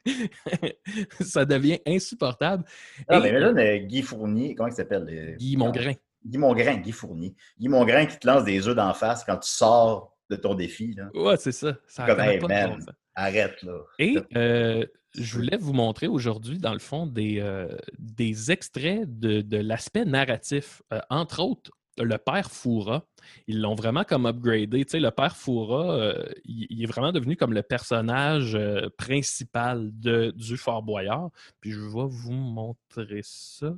ça 1.21 1.45
devient 1.45 1.79
insupportable. 1.85 2.63
Ah, 3.07 3.17
Et, 3.17 3.21
mais 3.21 3.33
euh, 3.33 3.77
Guy 3.85 4.01
Fournier, 4.01 4.55
comment 4.55 4.69
il 4.69 4.75
s'appelle? 4.75 5.35
Guy 5.37 5.55
Mongrain. 5.55 5.93
Guy 6.25 6.37
Mongrain, 6.39 6.77
Guy 6.77 6.91
Fournier. 6.91 7.35
Guy 7.59 7.67
Mongrain 7.67 8.05
qui 8.07 8.17
te 8.17 8.25
lance 8.25 8.43
des 8.43 8.67
œufs 8.67 8.75
d'en 8.75 8.93
face 8.93 9.23
quand 9.23 9.37
tu 9.37 9.49
sors 9.49 10.15
de 10.29 10.35
ton 10.35 10.55
défi. 10.55 10.93
Là. 10.93 11.09
Ouais, 11.13 11.37
c'est 11.37 11.51
ça. 11.51 11.77
Ça 11.87 12.05
Comme, 12.05 12.19
hey, 12.19 12.39
pas 12.39 12.47
man. 12.47 12.85
Arrête, 13.15 13.61
là. 13.63 13.79
Et 13.97 14.17
euh, 14.35 14.85
je 15.17 15.35
voulais 15.35 15.57
vous 15.57 15.73
montrer 15.73 16.07
aujourd'hui, 16.07 16.57
dans 16.57 16.73
le 16.73 16.79
fond, 16.79 17.07
des, 17.07 17.39
euh, 17.39 17.75
des 17.97 18.51
extraits 18.51 19.19
de, 19.19 19.41
de 19.41 19.57
l'aspect 19.57 20.05
narratif. 20.05 20.81
Euh, 20.93 20.99
entre 21.09 21.41
autres, 21.41 21.71
le 21.97 22.17
père 22.17 22.49
Foura. 22.49 23.05
Ils 23.47 23.59
l'ont 23.59 23.75
vraiment 23.75 24.03
comme 24.03 24.25
upgradé. 24.25 24.85
Tu 24.85 24.91
sais, 24.91 24.99
le 24.99 25.11
père 25.11 25.35
Foura, 25.35 25.95
euh, 25.95 26.25
il, 26.45 26.67
il 26.69 26.83
est 26.83 26.85
vraiment 26.85 27.11
devenu 27.11 27.35
comme 27.35 27.53
le 27.53 27.63
personnage 27.63 28.55
euh, 28.55 28.89
principal 28.97 29.89
de, 29.99 30.31
du 30.31 30.55
Fort 30.55 30.83
Boyard. 30.83 31.29
Puis 31.59 31.71
je 31.71 31.79
vais 31.79 32.07
vous 32.07 32.31
montrer 32.31 33.21
ça. 33.23 33.75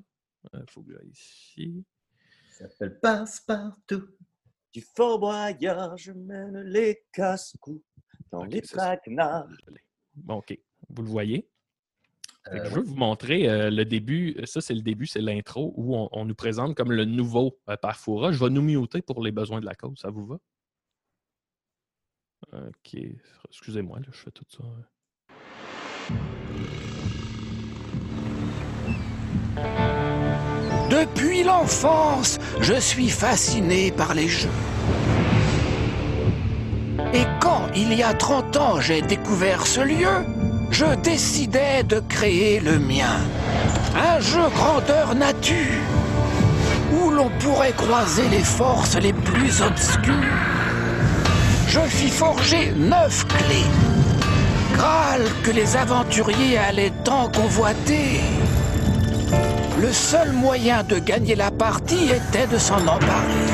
Il 0.54 0.64
faut 0.70 0.82
que 0.84 0.92
j'aille 0.94 1.10
ici. 1.10 1.84
Ça 2.52 2.68
s'appelle 2.70 3.00
Passe-Partout. 3.00 4.08
Du 4.74 4.82
fort 4.82 5.20
boyard, 5.20 5.98
je 5.98 6.14
mène 6.14 6.62
les 6.62 7.04
casse-coups 7.12 7.84
dans 8.32 8.46
les 8.46 8.62
traquenards. 8.62 9.50
Bon, 10.16 10.36
OK. 10.36 10.58
Vous 10.90 11.04
le 11.04 11.10
voyez? 11.10 11.50
Euh, 12.48 12.66
je 12.66 12.76
veux 12.76 12.82
vous 12.82 12.96
montrer 12.96 13.50
euh, 13.50 13.70
le 13.70 13.86
début. 13.86 14.36
Ça, 14.46 14.62
c'est 14.62 14.74
le 14.74 14.82
début, 14.82 15.06
c'est 15.06 15.22
l'intro 15.22 15.74
où 15.76 15.96
on, 15.96 16.10
on 16.12 16.26
nous 16.26 16.36
présente 16.36 16.76
comme 16.76 16.92
le 16.92 17.06
nouveau 17.06 17.60
euh, 17.70 17.76
Parfoura. 17.76 18.32
Je 18.32 18.40
vais 18.44 18.50
nous 18.50 18.62
muter 18.62 19.02
pour 19.02 19.22
les 19.22 19.32
besoins 19.32 19.60
de 19.60 19.66
la 19.66 19.76
cause. 19.76 20.00
Ça 20.00 20.10
vous 20.10 20.26
va? 20.26 20.40
OK. 22.54 22.98
Excusez-moi, 23.50 24.00
là, 24.00 24.08
je 24.12 24.20
fais 24.20 24.32
tout 24.32 24.46
ça. 24.48 24.64
Depuis 30.92 31.44
l'enfance, 31.44 32.38
je 32.60 32.74
suis 32.74 33.10
fasciné 33.10 33.92
par 33.92 34.14
les 34.14 34.28
jeux. 34.28 34.50
Et 37.14 37.26
quand, 37.40 37.68
il 37.74 37.94
y 37.94 38.04
a 38.04 38.14
30 38.14 38.58
ans, 38.58 38.82
j'ai 38.82 39.02
découvert 39.02 39.66
ce 39.66 39.80
lieu, 39.80 40.26
je 40.70 40.94
décidai 41.02 41.84
de 41.88 42.02
créer 42.10 42.60
le 42.60 42.78
mien. 42.78 43.22
Un 43.96 44.20
jeu 44.20 44.44
grandeur 44.54 45.16
nature. 45.16 45.80
où 46.94 47.10
l'on 47.10 47.30
pourrait 47.40 47.72
croiser 47.72 48.28
les 48.30 48.44
forces 48.44 48.98
les 48.98 49.14
plus 49.14 49.62
obscures. 49.62 50.42
Je 51.68 51.80
fis 51.80 52.10
forger 52.10 52.74
neuf 52.76 53.26
clés, 53.28 53.72
Graal 54.74 55.22
que 55.44 55.52
les 55.52 55.78
aventuriers 55.78 56.58
allaient 56.58 56.94
tant 57.06 57.30
convoiter. 57.30 58.20
Le 59.80 59.92
seul 59.94 60.32
moyen 60.34 60.84
de 60.84 61.00
gagner 61.00 61.36
la 61.36 61.50
partie 61.50 62.10
était 62.10 62.48
de 62.48 62.58
s'en 62.58 62.82
emparer. 62.88 63.48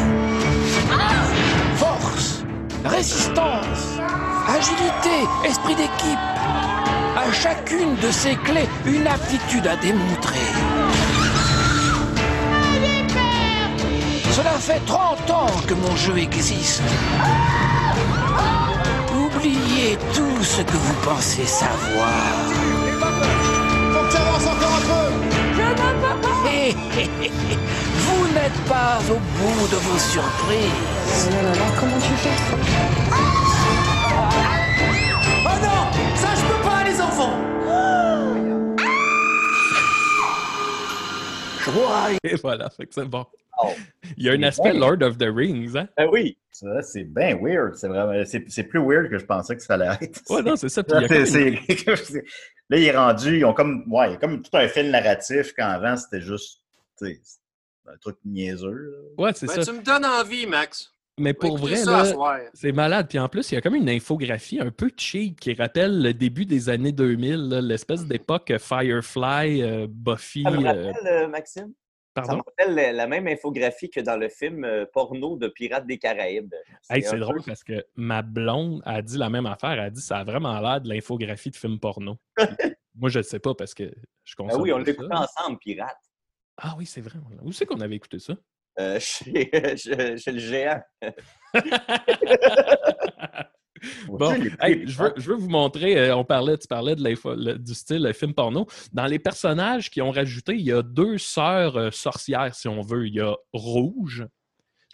Force, 1.76 2.44
résistance, 2.84 4.00
agilité, 4.48 5.28
esprit 5.46 5.76
d'équipe. 5.76 6.20
À 7.16 7.32
chacune 7.32 7.96
de 8.02 8.12
ces 8.12 8.36
clés, 8.36 8.68
une 8.86 9.08
aptitude 9.08 9.68
à 9.68 9.76
démontrer. 9.78 10.48
Cela 14.32 14.52
fait 14.60 14.82
30 14.86 15.32
ans 15.32 15.52
que 15.68 15.74
mon 15.74 15.96
jeu 15.96 16.18
existe. 16.18 16.84
Oubliez 19.16 19.98
tout 20.14 20.44
ce 20.44 20.62
que 20.62 20.78
vous 20.78 20.94
pensez 21.04 21.46
savoir. 21.46 23.17
Vous 26.74 28.28
n'êtes 28.34 28.60
pas 28.68 29.00
au 29.10 29.16
bout 29.16 29.68
de 29.68 29.76
vos 29.78 29.98
surprises. 29.98 31.30
comment 31.80 32.00
tu 32.00 32.14
fais? 32.18 32.30
Oh 35.46 35.58
non 35.64 36.16
Ça, 36.16 36.36
je 36.36 36.42
peux 36.42 36.62
pas, 36.68 36.84
les 36.84 37.00
enfants 37.00 37.38
Joie 41.64 42.10
Et 42.24 42.36
voilà, 42.36 42.70
fait 42.70 42.86
que 42.86 42.94
c'est 42.94 43.06
bon. 43.06 43.26
Oh. 43.64 43.70
Il 44.18 44.26
y 44.26 44.30
a 44.30 44.34
un 44.34 44.44
aspect 44.44 44.74
Lord 44.74 45.02
of 45.04 45.18
the 45.18 45.28
Rings, 45.34 45.76
hein? 45.78 45.88
Ben 45.96 46.10
oui. 46.12 46.38
Ça, 46.52 46.82
c'est 46.82 47.04
bien 47.04 47.38
weird. 47.40 47.76
C'est 47.76 47.88
vraiment, 47.88 48.14
c'est, 48.26 48.44
c'est 48.50 48.64
plus 48.64 48.80
weird 48.80 49.10
que 49.12 49.20
je 49.20 49.26
pensais 49.26 49.56
que 49.56 49.62
ça 49.62 49.76
allait 49.76 49.90
être. 50.02 50.22
Ouais, 50.30 50.42
non, 50.42 50.56
c'est 50.56 50.70
ça. 50.70 50.84
Puis 50.84 50.94
il 50.98 51.02
y 51.02 51.06
a 51.06 51.08
Là, 51.08 51.16
comme 51.18 51.26
c'est- 51.28 51.48
une- 51.50 51.96
c'est- 51.98 52.26
là, 52.70 52.78
il 52.78 52.84
est 52.84 52.98
rendu, 52.98 53.38
ils 53.38 53.46
ont 53.46 53.54
comme, 53.54 53.84
ouais, 53.92 54.08
il 54.10 54.12
y 54.14 54.16
a 54.16 54.18
comme 54.18 54.42
tout 54.42 54.50
un 54.58 54.68
fil 54.68 54.90
narratif 54.90 55.54
quand 55.56 55.68
avant 55.68 55.96
c'était 55.96 56.22
juste, 56.22 56.62
un 57.04 57.98
truc 58.02 58.18
niaiseux. 58.26 58.72
là. 59.18 59.24
Ouais, 59.24 59.32
c'est 59.36 59.46
Ben, 59.48 59.54
ça. 59.64 59.72
tu 59.72 59.78
me 59.78 59.84
donnes 59.84 60.06
envie, 60.06 60.48
Max. 60.48 60.92
Mais 61.20 61.34
pour 61.34 61.58
vrai, 61.58 61.76
c'est 62.54 62.72
malade. 62.72 63.08
Puis 63.10 63.18
en 63.20 63.28
plus, 63.30 63.52
il 63.52 63.56
y 63.56 63.58
a 63.58 63.62
comme 63.62 63.74
une 63.76 63.90
infographie 63.90 64.60
un 64.60 64.70
peu 64.72 64.92
cheap 64.96 65.40
qui 65.40 65.54
rappelle 65.54 66.02
le 66.04 66.14
début 66.14 66.46
des 66.46 66.70
années 66.70 66.92
2000, 66.92 67.50
là, 67.50 67.62
l'espèce 67.62 68.06
d'époque 68.06 68.54
Firefly, 68.60 69.62
euh, 69.64 69.88
Buffy. 69.90 70.44
Ça 70.44 70.52
me 70.52 70.58
euh, 70.58 70.68
rappelle, 70.68 71.08
euh, 71.08 71.28
Maxime? 71.28 71.72
Ça 72.26 72.36
me 72.36 72.42
rappelle 72.42 72.96
la, 72.96 73.08
même 73.08 73.28
infographie 73.28 73.90
que 73.90 74.00
dans 74.00 74.18
le 74.18 74.30
film 74.30 74.64
euh, 74.64 74.86
porno 74.92 75.38
de 75.38 75.48
Pirates 75.48 75.86
des 75.86 75.98
Caraïbes. 75.98 76.54
Hey, 76.90 77.04
c'est 77.04 77.12
peu- 77.12 77.20
drôle 77.20 77.42
parce 77.46 77.64
que 77.64 77.86
ma 77.96 78.22
blonde 78.22 78.82
a 78.86 79.02
dit 79.02 79.18
la 79.18 79.30
même 79.30 79.46
affaire. 79.46 79.72
Elle 79.72 79.80
a 79.80 79.90
dit 79.90 80.02
ça 80.02 80.20
a 80.20 80.24
vraiment 80.24 80.60
l'air 80.60 80.82
de 80.82 80.90
l'infographie 80.90 81.52
de 81.52 81.56
film 81.56 81.80
porno. 81.80 82.18
Moi, 82.96 83.10
je 83.10 83.20
ne 83.20 83.24
sais 83.24 83.40
pas 83.40 83.54
parce 83.54 83.74
que 83.74 83.84
je 84.24 84.36
Ah 84.40 84.44
consomme. 84.44 84.62
oui, 84.62 84.74
on 84.74 84.78
l'écoutait 84.80 85.14
ensemble, 85.14 85.60
Pirates. 85.60 85.96
Ah 86.58 86.74
oui, 86.78 86.86
c'est 86.88 87.02
vrai. 87.02 87.20
Où 87.44 87.52
c'est 87.52 87.66
qu'on 87.68 87.80
avait 87.82 87.96
écouté 87.98 88.18
ça? 88.20 88.34
Euh, 88.80 89.00
chez, 89.00 89.50
chez- 89.78 90.18
chez 90.18 90.32
le 90.32 90.40
géant. 90.40 90.82
Bon, 94.08 94.34
hey, 94.62 94.88
je, 94.88 94.98
veux, 94.98 95.14
je 95.18 95.30
veux 95.32 95.36
vous 95.38 95.50
montrer, 95.50 95.98
euh, 95.98 96.16
on 96.16 96.24
parlait, 96.24 96.58
tu 96.58 96.68
parlais 96.68 96.96
de 96.96 97.04
le- 97.04 97.58
du 97.58 97.74
style 97.74 98.12
film 98.14 98.34
porno. 98.34 98.68
Dans 98.94 99.06
les 99.06 99.20
personnages 99.20 99.90
qui 99.90 100.02
ont 100.02 100.12
rajouté, 100.12 100.54
il 100.56 100.62
y 100.62 100.72
a 100.72 100.82
deux 100.82 101.18
sœurs 101.18 101.78
euh, 101.78 101.92
sorcières, 101.92 102.54
si 102.56 102.68
on 102.68 102.82
veut. 102.82 103.08
Il 103.08 103.16
y 103.16 103.22
a 103.22 103.36
Rouge, 103.54 104.26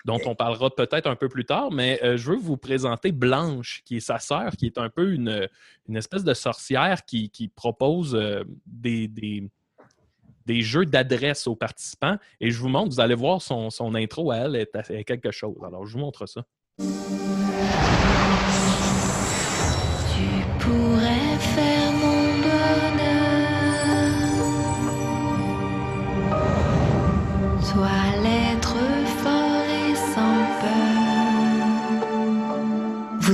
dont 0.06 0.20
on 0.26 0.36
parlera 0.36 0.70
peut-être 0.70 1.08
un 1.08 1.16
peu 1.16 1.30
plus 1.30 1.46
tard, 1.46 1.72
mais 1.72 2.00
euh, 2.04 2.18
je 2.18 2.32
veux 2.32 2.38
vous 2.38 2.58
présenter 2.58 3.12
Blanche, 3.12 3.82
qui 3.86 3.98
est 3.98 4.02
sa 4.02 4.20
sœur, 4.20 4.52
qui 4.58 4.66
est 4.66 4.78
un 4.78 4.90
peu 4.90 5.14
une, 5.14 5.48
une 5.88 5.96
espèce 5.96 6.24
de 6.24 6.34
sorcière 6.34 7.06
qui, 7.06 7.30
qui 7.30 7.48
propose 7.48 8.14
euh, 8.16 8.44
des, 8.66 9.08
des- 9.08 9.50
des 10.46 10.62
jeux 10.62 10.86
d'adresse 10.86 11.48
aux 11.48 11.56
participants. 11.56 12.18
Et 12.42 12.52
je 12.52 12.60
vous 12.60 12.68
montre, 12.68 12.90
vous 12.94 13.00
allez 13.00 13.16
voir 13.16 13.42
son, 13.42 13.70
son 13.70 13.96
intro 13.96 14.30
à 14.32 14.40
elle 14.40 14.58
est, 14.58 14.76
est 14.90 15.06
quelque 15.06 15.32
chose. 15.32 15.56
Alors, 15.66 15.86
je 15.86 15.94
vous 15.94 16.00
montre 16.00 16.26
ça. 16.26 16.44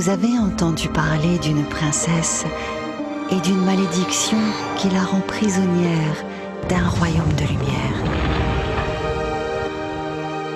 Vous 0.00 0.08
avez 0.08 0.38
entendu 0.38 0.88
parler 0.88 1.38
d'une 1.40 1.62
princesse 1.62 2.46
et 3.30 3.38
d'une 3.40 3.62
malédiction 3.62 4.38
qui 4.78 4.88
la 4.88 5.02
rend 5.02 5.20
prisonnière 5.20 6.24
d'un 6.70 6.88
royaume 6.88 7.34
de 7.34 7.44
lumière. 7.44 7.96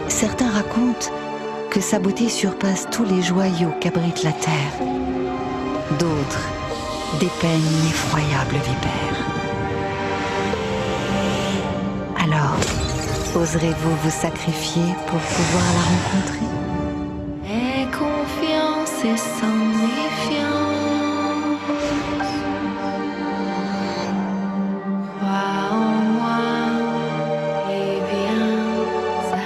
Certains 0.09 0.51
racontent 0.51 1.11
que 1.71 1.83
sa 1.83 1.99
beauté 1.99 2.31
surpasse 2.31 2.87
tous 2.91 3.05
les 3.05 3.21
joyaux 3.21 3.75
qu'abrite 3.83 4.23
la 4.23 4.33
terre. 4.33 4.73
D'autres 5.99 6.49
dépeignent 7.21 7.69
une 7.83 7.89
effroyable 7.91 8.55
vipère. 8.55 9.27
Alors, 12.17 12.57
oserez-vous 13.43 13.97
vous 14.05 14.11
sacrifier 14.11 14.95
pour 15.07 15.21
pouvoir 15.21 15.65
la 15.75 15.83
rencontrer? 15.83 16.64
Confiance 19.05 19.05
et 19.05 19.17
sans 19.17 19.55
méfiance. 19.55 20.65
Crois 25.19 25.53
en 25.71 25.95
moi 26.15 26.41
et 27.71 28.01
viens 28.11 28.45
à 29.33 29.45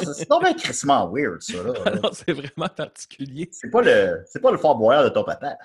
Ça, 0.00 0.14
C'est 0.14 0.56
crissement 0.56 1.10
weird, 1.10 1.40
ça. 1.42 1.62
Là. 1.62 1.72
C'est 2.12 2.32
vraiment 2.32 2.68
particulier. 2.68 3.48
C'est 3.52 3.70
pas 3.70 3.82
le, 3.82 4.22
c'est 4.26 4.40
pas 4.40 4.52
le 4.52 4.58
fort 4.58 4.76
boyard 4.76 5.04
de 5.04 5.08
ton 5.08 5.24
papa. 5.24 5.56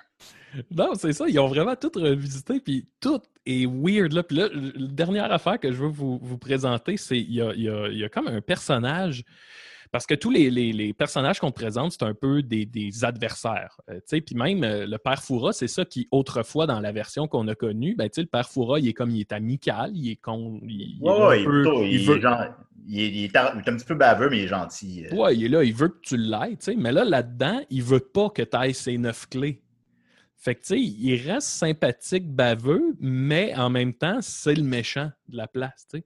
Non, 0.76 0.92
c'est 0.96 1.14
ça. 1.14 1.26
Ils 1.28 1.40
ont 1.40 1.48
vraiment 1.48 1.76
tout 1.76 1.92
revisité, 1.96 2.60
puis 2.60 2.88
tout 3.00 3.20
est 3.46 3.66
weird. 3.66 4.14
Là. 4.14 4.24
Puis 4.24 4.38
là, 4.38 4.48
la 4.54 4.88
dernière 4.88 5.32
affaire 5.32 5.60
que 5.60 5.72
je 5.72 5.78
veux 5.78 5.88
vous, 5.90 6.20
vous 6.22 6.38
présenter, 6.38 6.98
c'est 6.98 7.18
il 7.20 7.34
y 7.34 7.42
a, 7.42 7.54
il 7.54 7.64
y 7.64 7.70
a- 7.70 7.88
il 7.90 7.98
y 7.98 8.04
a 8.04 8.10
comme 8.10 8.28
un 8.28 8.42
personnage. 8.42 9.24
Parce 9.92 10.08
que 10.08 10.16
tous 10.16 10.32
les, 10.32 10.50
les- 10.50 10.74
les 10.74 10.92
personnages 10.92 11.40
qu'on 11.40 11.52
te 11.52 11.56
présente, 11.62 11.92
c'est 11.92 12.02
un 12.02 12.16
peu 12.16 12.42
des, 12.42 12.66
des 12.66 13.06
adversaires. 13.06 13.78
Euh, 13.92 14.00
puis 14.10 14.34
même 14.36 14.64
euh, 14.64 14.88
le 14.88 14.98
père 14.98 15.22
Foura, 15.22 15.54
c'est 15.54 15.68
ça 15.68 15.86
qui, 15.86 16.08
autrefois, 16.10 16.66
dans 16.66 16.80
la 16.80 16.92
version 16.92 17.28
qu'on 17.28 17.48
a 17.48 17.54
connue, 17.54 17.94
ben, 17.96 18.10
le 18.18 18.26
père 18.26 18.50
Foura, 18.50 18.80
il 18.80 18.88
est 18.88 18.94
comme 18.94 19.12
il 19.12 19.20
est 19.20 19.32
amical, 19.32 19.92
il 19.94 20.10
est 20.10 20.16
con. 20.16 20.60
Il, 20.64 20.98
il 22.88 23.26
est 23.26 23.38
un 23.38 23.76
petit 23.78 23.86
peu 23.86 23.94
baveux, 23.96 24.30
mais 24.32 24.40
il 24.40 24.44
est 24.46 24.48
gentil. 24.48 25.06
euh. 25.12 25.16
Ouais, 25.16 25.36
il 25.36 25.46
est 25.46 25.50
là, 25.50 25.64
il 25.64 25.74
veut 25.76 25.90
que 25.90 26.00
tu 26.02 26.18
l'aides. 26.18 26.58
Mais 26.76 26.92
là, 26.92 27.06
là-dedans, 27.06 27.62
il 27.70 27.84
veut 27.84 28.00
pas 28.00 28.30
que 28.32 28.42
tu 28.42 28.58
ailles 28.58 28.74
ses 28.74 28.98
neuf 28.98 29.28
clés. 29.30 29.62
Fait 30.44 30.56
que, 30.56 30.60
tu 30.62 30.68
sais, 30.68 30.80
il 30.82 31.32
reste 31.32 31.48
sympathique, 31.48 32.30
baveux, 32.30 32.96
mais 33.00 33.56
en 33.56 33.70
même 33.70 33.94
temps, 33.94 34.20
c'est 34.22 34.56
le 34.56 34.64
méchant 34.64 35.10
de 35.30 35.38
la 35.38 35.48
place, 35.48 35.88
tu 35.90 36.00
sais. 36.00 36.06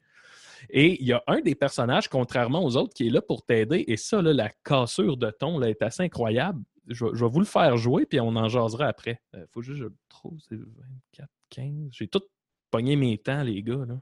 Et 0.70 1.02
il 1.02 1.08
y 1.08 1.14
a 1.14 1.24
un 1.28 1.40
des 1.42 1.56
personnages, 1.56 2.08
contrairement 2.08 2.64
aux 2.64 2.76
autres, 2.78 2.94
qui 2.94 3.08
est 3.08 3.10
là 3.10 3.22
pour 3.22 3.44
t'aider. 3.46 3.84
Et 3.88 3.98
ça, 3.98 4.22
là, 4.22 4.34
la 4.34 4.50
cassure 4.64 5.18
de 5.18 5.32
ton 5.32 5.58
là, 5.58 5.70
est 5.70 5.82
assez 5.82 6.04
incroyable. 6.04 6.62
Je, 6.88 7.06
vais- 7.06 7.12
je 7.16 7.24
vais 7.26 7.32
vous 7.32 7.40
le 7.40 7.46
faire 7.46 7.78
jouer, 7.78 8.06
puis 8.06 8.20
on 8.20 8.36
en 8.36 8.48
jasera 8.48 8.86
après. 8.88 9.22
Il 9.34 9.46
faut 9.52 9.62
juste 9.62 9.78
que 9.80 9.84
je 9.86 9.90
le 9.90 9.96
trouve. 10.10 10.38
C'est 10.48 10.56
24, 10.56 11.30
15. 11.50 11.74
J'ai 11.92 12.08
tout 12.08 12.22
pogné 12.70 12.96
mes 12.96 13.18
temps, 13.18 13.42
les 13.44 13.64
gars. 13.64 13.86
Là. 13.88 14.00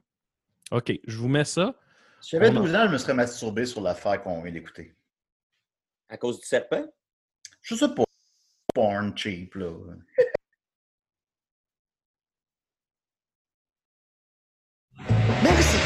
OK, 0.71 0.91
je 1.05 1.17
vous 1.17 1.27
mets 1.29 1.45
ça. 1.45 1.75
Si 2.21 2.31
j'avais 2.31 2.49
On 2.49 2.57
en- 2.57 2.61
12 2.61 2.75
ans, 2.75 2.87
je 2.87 2.91
me 2.93 2.97
serais 2.97 3.13
masturbé 3.13 3.65
sur 3.65 3.81
l'affaire 3.81 4.21
qu'on 4.21 4.41
vient 4.41 4.51
d'écouter. 4.51 4.95
À 6.09 6.17
cause 6.17 6.39
du 6.39 6.45
serpent? 6.45 6.85
Je 7.61 7.75
sais 7.75 7.89
pas. 7.93 8.03
Porn 8.75 9.13
cheap, 9.15 9.55
là. 9.55 9.67
Merci. 15.41 15.77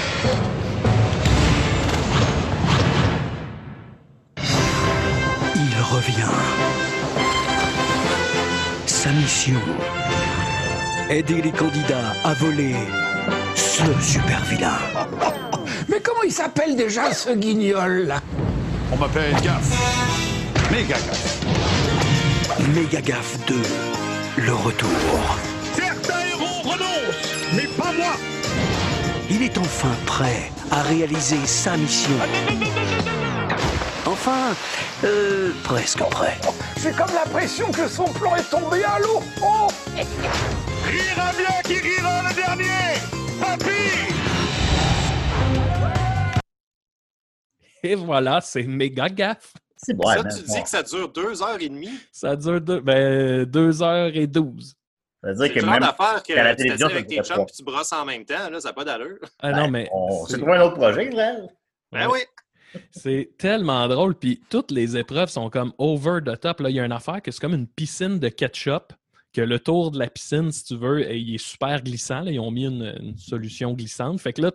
Il 5.56 5.82
revient. 5.84 6.34
Sa 8.88 9.12
mission 9.12 9.60
aider 11.12 11.44
les 11.44 11.52
candidats 11.52 12.16
à 12.24 12.34
voler 12.34 12.76
ce 13.54 13.84
super 14.02 14.44
vilain. 14.46 14.80
Mais 15.90 16.00
comment 16.02 16.24
il 16.24 16.32
s'appelle 16.32 16.76
déjà 16.76 17.14
ce 17.14 17.36
guignol 17.36 18.08
là 18.08 18.20
On 18.92 18.98
m'appelle 18.98 19.36
Gaff. 19.44 20.72
Méga 20.72 20.96
Gaff. 20.96 21.89
Méga 22.68 23.02
Gaffe 23.02 23.38
2, 23.48 23.56
le 24.44 24.54
retour. 24.54 24.90
Certains 25.74 26.20
héros 26.28 26.62
renoncent, 26.62 27.34
mais 27.56 27.68
pas 27.78 27.92
moi 27.94 28.16
Il 29.30 29.42
est 29.42 29.58
enfin 29.58 29.96
prêt 30.06 30.52
à 30.70 30.82
réaliser 30.84 31.44
sa 31.46 31.78
mission. 31.78 32.12
Enfin, 34.06 34.54
euh, 35.06 35.52
presque 35.64 36.04
prêt. 36.12 36.38
J'ai 36.84 36.92
comme 36.92 37.14
l'impression 37.14 37.72
que 37.72 37.88
son 37.88 38.06
plan 38.06 38.36
est 38.36 38.50
tombé 38.50 38.84
à 38.84 39.00
l'eau. 39.00 39.24
Oh 39.42 39.68
Rira 39.96 41.32
bien 41.38 41.62
qui 41.64 41.80
rira 41.80 42.24
le 42.30 42.36
dernier 42.36 43.00
Papy 43.40 44.14
Et 47.84 47.96
voilà, 47.96 48.42
c'est 48.42 48.64
méga 48.64 49.08
gaffe. 49.10 49.54
C'est 49.82 49.96
ça, 50.04 50.24
tu 50.24 50.44
dis 50.44 50.64
que 50.64 50.70
ça 50.70 50.84
dure 50.84 51.08
deux 51.10 51.42
heures 51.42 51.58
et 51.62 51.70
demie? 51.70 51.90
Ça 52.12 52.36
dure 52.36 52.60
deux, 52.60 52.82
ben, 52.82 53.46
deux 53.46 53.82
heures 53.82 54.12
et 54.14 54.28
douze. 54.28 54.76
Ça 55.24 55.30
veut 55.30 55.36
C'est 55.36 55.44
dire 55.46 55.54
que 55.54 55.60
le 55.60 55.66
genre 55.66 55.72
même 55.72 55.82
d'affaire 55.82 56.24
que 56.24 56.34
la 56.34 56.56
tu 56.56 56.64
télévision, 56.64 56.88
t'assieds 56.88 56.98
avec 56.98 57.08
tes 57.08 57.24
chums 57.24 57.42
et 57.48 57.52
tu 57.52 57.64
brosses 57.64 57.94
en 57.94 58.06
même 58.06 58.26
temps, 58.26 58.50
là, 58.50 58.60
ça 58.60 58.70
n'a 58.70 58.74
pas 58.74 58.84
d'allure. 58.86 59.20
Ah 59.40 59.52
non, 59.52 59.70
mais. 59.70 59.90
On 59.94 60.26
c'est- 60.26 60.34
s'est 60.34 60.38
trouvé 60.40 60.58
un 60.58 60.62
autre 60.62 60.76
projet, 60.76 61.08
Israël. 61.08 61.48
Ben 61.92 62.08
oui. 62.10 62.20
C'est 62.92 63.32
tellement 63.38 63.88
drôle. 63.88 64.16
Puis 64.16 64.42
toutes 64.50 64.72
les 64.72 64.96
épreuves 64.98 65.30
sont 65.30 65.50
comme 65.50 65.74
over 65.78 66.20
the 66.26 66.40
top. 66.40 66.60
Là, 66.60 66.70
il 66.70 66.76
y 66.76 66.80
a 66.80 66.86
une 66.86 66.92
affaire 66.92 67.22
que 67.22 67.32
c'est 67.32 67.40
comme 67.40 67.56
une 67.56 67.68
piscine 67.68 68.20
de 68.20 68.28
ketchup. 68.30 68.94
Que 69.32 69.42
le 69.42 69.60
tour 69.60 69.92
de 69.92 70.00
la 70.00 70.10
piscine, 70.10 70.52
si 70.52 70.64
tu 70.64 70.76
veux, 70.76 71.08
il 71.12 71.36
est 71.36 71.38
super 71.38 71.84
glissant. 71.84 72.26
Ils 72.26 72.40
ont 72.40 72.50
mis 72.50 72.66
une, 72.66 73.16
solution 73.18 73.74
glissante. 73.74 74.20
Fait 74.20 74.34
que 74.34 74.42
là, 74.42 74.52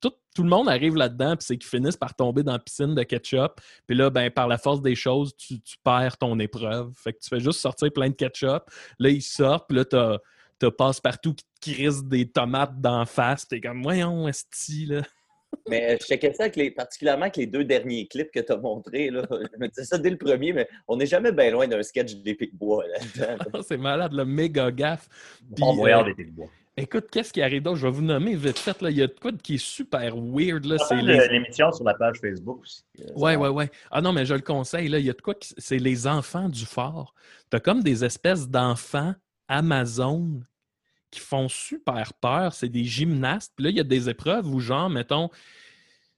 tout, 0.00 0.12
le 0.38 0.48
monde 0.48 0.68
arrive 0.68 0.96
là-dedans, 0.96 1.36
puis 1.36 1.46
c'est 1.46 1.56
qu'ils 1.56 1.68
finissent 1.68 1.96
par 1.96 2.14
tomber 2.14 2.42
dans 2.42 2.52
la 2.52 2.58
piscine 2.58 2.94
de 2.94 3.02
ketchup. 3.04 3.60
Puis 3.86 3.96
là, 3.96 4.10
ben, 4.10 4.30
par 4.30 4.48
la 4.48 4.58
force 4.58 4.82
des 4.82 4.96
choses, 4.96 5.34
tu, 5.36 5.58
perds 5.84 6.18
ton 6.18 6.38
épreuve. 6.40 6.92
Fait 6.96 7.12
que 7.12 7.18
tu 7.20 7.28
fais 7.28 7.40
juste 7.40 7.60
sortir 7.60 7.92
plein 7.92 8.08
de 8.08 8.14
ketchup. 8.14 8.64
Là, 8.98 9.10
ils 9.10 9.22
sortent, 9.22 9.68
puis 9.68 9.76
là, 9.78 9.84
t'as, 9.84 10.18
t'as 10.58 10.70
passe-partout 10.70 11.34
qui 11.60 11.74
te 11.74 12.02
des 12.02 12.28
tomates 12.28 12.80
d'en 12.80 13.04
face. 13.06 13.46
T'es 13.46 13.60
comme, 13.60 13.82
voyons, 13.82 14.26
esti, 14.28 14.86
là. 14.86 15.02
Mais 15.68 15.96
je 16.00 16.06
checkais 16.06 16.32
ça 16.32 16.44
avec 16.44 16.56
les, 16.56 16.70
particulièrement 16.70 17.22
avec 17.22 17.36
les 17.36 17.46
deux 17.46 17.64
derniers 17.64 18.06
clips 18.06 18.30
que 18.30 18.40
tu 18.40 18.52
as 18.52 18.56
montrés. 18.56 19.10
Là. 19.10 19.22
Je 19.30 19.58
me 19.58 19.68
disais 19.68 19.84
ça 19.84 19.98
dès 19.98 20.10
le 20.10 20.16
premier, 20.18 20.52
mais 20.52 20.68
on 20.88 20.96
n'est 20.96 21.06
jamais 21.06 21.32
bien 21.32 21.50
loin 21.50 21.66
d'un 21.66 21.82
sketch 21.82 22.14
des 22.16 22.34
Pic-Bois 22.34 22.84
là-dedans. 22.86 23.62
c'est 23.68 23.76
malade, 23.76 24.12
le 24.12 24.24
méga 24.24 24.70
gaffe. 24.70 25.08
Puis, 25.54 25.64
euh, 25.64 26.04
des 26.04 26.14
Pic-Bois. 26.14 26.48
Écoute, 26.78 27.06
qu'est-ce 27.10 27.32
qui 27.32 27.40
arrive 27.40 27.62
d'autre? 27.62 27.78
Je 27.78 27.86
vais 27.86 27.92
vous 27.92 28.02
nommer 28.02 28.34
vite 28.34 28.58
fait. 28.58 28.82
Là. 28.82 28.90
Il 28.90 28.98
y 28.98 29.02
a 29.02 29.06
de 29.06 29.14
quoi 29.18 29.32
qui 29.32 29.54
est 29.54 29.64
super 29.64 30.14
weird. 30.14 30.66
Là. 30.66 30.76
C'est 30.86 31.00
les... 31.00 31.26
l'émission 31.28 31.72
sur 31.72 31.84
la 31.84 31.94
page 31.94 32.18
Facebook 32.20 32.60
aussi. 32.60 32.82
Ouais, 33.14 33.32
ça- 33.32 33.40
ouais, 33.40 33.48
ouais. 33.48 33.70
Ah 33.90 34.02
non, 34.02 34.12
mais 34.12 34.26
je 34.26 34.34
le 34.34 34.42
conseille. 34.42 34.88
Là. 34.88 34.98
Il 34.98 35.06
y 35.06 35.10
a 35.10 35.14
de 35.14 35.22
quoi 35.22 35.34
qui... 35.34 35.54
C'est 35.56 35.78
les 35.78 36.06
enfants 36.06 36.50
du 36.50 36.66
fort. 36.66 37.14
T'as 37.48 37.60
comme 37.60 37.82
des 37.82 38.04
espèces 38.04 38.48
d'enfants 38.48 39.14
Amazon 39.48 40.42
qui 41.16 41.26
font 41.26 41.48
super 41.48 42.14
peur. 42.14 42.52
C'est 42.54 42.68
des 42.68 42.84
gymnastes. 42.84 43.52
Puis 43.56 43.64
là, 43.64 43.70
il 43.70 43.76
y 43.76 43.80
a 43.80 43.84
des 43.84 44.08
épreuves 44.08 44.46
où, 44.46 44.60
genre, 44.60 44.88
mettons, 44.90 45.30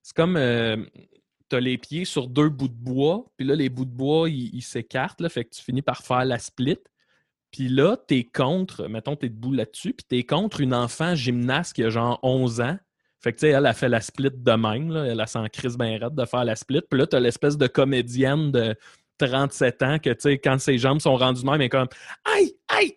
c'est 0.03 0.15
comme. 0.15 0.37
euh, 0.37 0.77
T'as 1.51 1.61
les 1.61 1.79
pieds 1.79 2.05
sur 2.05 2.29
deux 2.29 2.51
bouts 2.51 2.69
de 2.69 2.75
bois, 2.75 3.25
puis 3.39 3.47
là, 3.47 3.55
les 3.55 3.71
bouts 3.71 3.87
de 3.87 3.91
bois, 3.91 4.29
ils 4.29 4.61
s'écartent, 4.61 5.27
fait 5.31 5.45
que 5.47 5.55
tu 5.55 5.63
finis 5.63 5.81
par 5.81 6.03
faire 6.03 6.27
la 6.27 6.39
split. 6.39 6.77
Puis 7.51 7.71
là, 7.71 7.97
t'es 7.97 8.23
contre, 8.25 8.87
mettons, 8.87 9.17
t'es 9.17 9.31
debout 9.31 9.55
là-dessus, 9.55 9.95
puis 9.95 10.05
t'es 10.07 10.25
contre 10.25 10.61
une 10.61 10.75
enfant 10.75 11.15
gymnaste 11.15 11.73
qui 11.75 11.85
a 11.85 11.89
genre 11.89 12.19
11 12.23 12.61
ans. 12.61 12.77
Fait 13.21 13.33
que, 13.33 13.39
tu 13.39 13.47
sais, 13.47 13.49
elle 13.49 13.65
a 13.65 13.73
fait 13.73 13.89
la 13.89 14.03
split 14.03 14.31
de 14.31 14.53
même, 14.53 14.91
là. 14.91 15.07
Elle 15.07 15.21
a 15.23 15.27
s'en 15.27 15.47
crise 15.47 15.79
bien 15.79 15.99
raide 15.99 16.15
de 16.15 16.25
faire 16.27 16.45
la 16.45 16.55
split. 16.55 16.83
Puis 16.89 17.01
là, 17.01 17.07
t'as 17.07 17.19
l'espèce 17.19 17.57
de 17.57 17.67
comédienne 17.67 18.53
de 18.53 18.77
37 19.17 19.83
ans 19.83 19.99
que, 19.99 20.11
tu 20.11 20.17
sais, 20.21 20.39
quand 20.39 20.61
ses 20.61 20.77
jambes 20.77 21.01
sont 21.01 21.17
rendues 21.17 21.45
même, 21.45 21.55
elle 21.55 21.63
est 21.63 21.69
comme 21.71 21.89
Aïe, 22.27 22.55
aïe, 22.69 22.95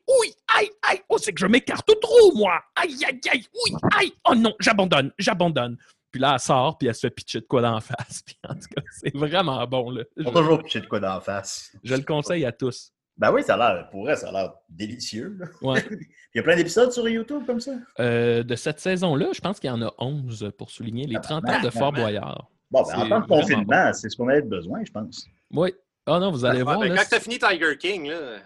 aïe, 0.62 0.70
aïe, 0.84 1.02
oh, 1.10 1.18
c'est 1.18 1.34
que 1.34 1.40
je 1.40 1.48
m'écarte 1.48 1.90
trop, 2.02 2.36
moi. 2.36 2.60
Aïe, 2.76 2.96
aïe, 3.08 3.20
aïe, 3.32 3.46
oui, 3.54 3.76
aïe, 4.00 4.14
oh 4.30 4.36
non, 4.36 4.54
j'abandonne, 4.60 5.12
j'abandonne. 5.18 5.78
Puis 6.12 6.20
là, 6.20 6.34
elle 6.34 6.40
sort, 6.40 6.78
puis 6.78 6.88
elle 6.90 6.96
se 6.96 7.02
fait 7.02 7.10
pitcher 7.10 7.40
de 7.40 7.46
quoi 7.46 7.62
d'en 7.62 7.80
face. 7.80 8.22
Puis 8.26 8.38
en 8.48 8.54
tout 8.54 8.68
cas, 8.76 8.82
c'est 8.92 9.16
vraiment 9.16 9.66
bon, 9.66 9.92
là. 9.92 10.04
On 10.18 10.24
Je, 10.26 10.30
toujours 10.30 10.62
pitché 10.64 10.82
de 10.82 10.86
quoi 10.88 11.00
d'en 11.00 11.22
face. 11.22 11.72
je 11.84 11.96
le 11.96 12.02
conseille 12.04 12.46
à 12.46 12.52
tous. 12.52 12.92
Ben 13.18 13.32
oui, 13.32 13.44
ça 13.44 13.54
a 13.54 13.58
l'air, 13.58 13.90
pour 13.90 14.04
vrai, 14.04 14.16
ça 14.18 14.28
a 14.30 14.32
l'air 14.34 14.52
délicieux. 14.68 15.38
là. 15.40 15.46
Ouais. 15.62 15.86
Il 16.34 16.38
y 16.38 16.40
a 16.40 16.44
plein 16.44 16.56
d'épisodes 16.56 16.92
sur 16.92 17.08
YouTube 17.08 17.44
comme 17.46 17.60
ça? 17.62 17.72
Euh, 18.00 18.44
de 18.44 18.56
cette 18.56 18.80
saison-là, 18.80 19.28
je 19.34 19.40
pense 19.42 19.60
qu'il 19.60 19.70
y 19.70 19.74
en 19.74 19.82
a 19.82 19.94
11 20.00 20.52
pour 20.58 20.70
souligner 20.70 21.06
les 21.08 21.20
30 21.22 21.48
ans 21.50 21.62
de 21.62 21.70
Fort 21.70 21.92
Boyard. 21.94 22.50
Bon, 22.72 22.84
ben, 22.84 22.96
en 22.96 23.04
de 23.04 23.10
vraiment 23.10 23.26
confinement, 23.28 23.94
c'est 23.94 24.10
ce 24.10 24.16
qu'on 24.18 24.28
avait 24.30 24.42
besoin, 24.42 24.82
je 24.86 24.92
pense. 24.92 25.26
Oui. 25.52 25.74
Ah 26.08 26.20
non, 26.20 26.32
vous 26.32 26.44
allez 26.46 26.60
Ouais, 26.60 26.64
voir. 26.64 26.80
ben, 26.80 26.90
là, 26.94 27.04
quand 27.04 27.10
tu 27.10 27.16
as 27.16 27.20
fini 27.20 27.38
Tiger 27.38 27.78
King, 27.78 28.08
là, 28.10 28.38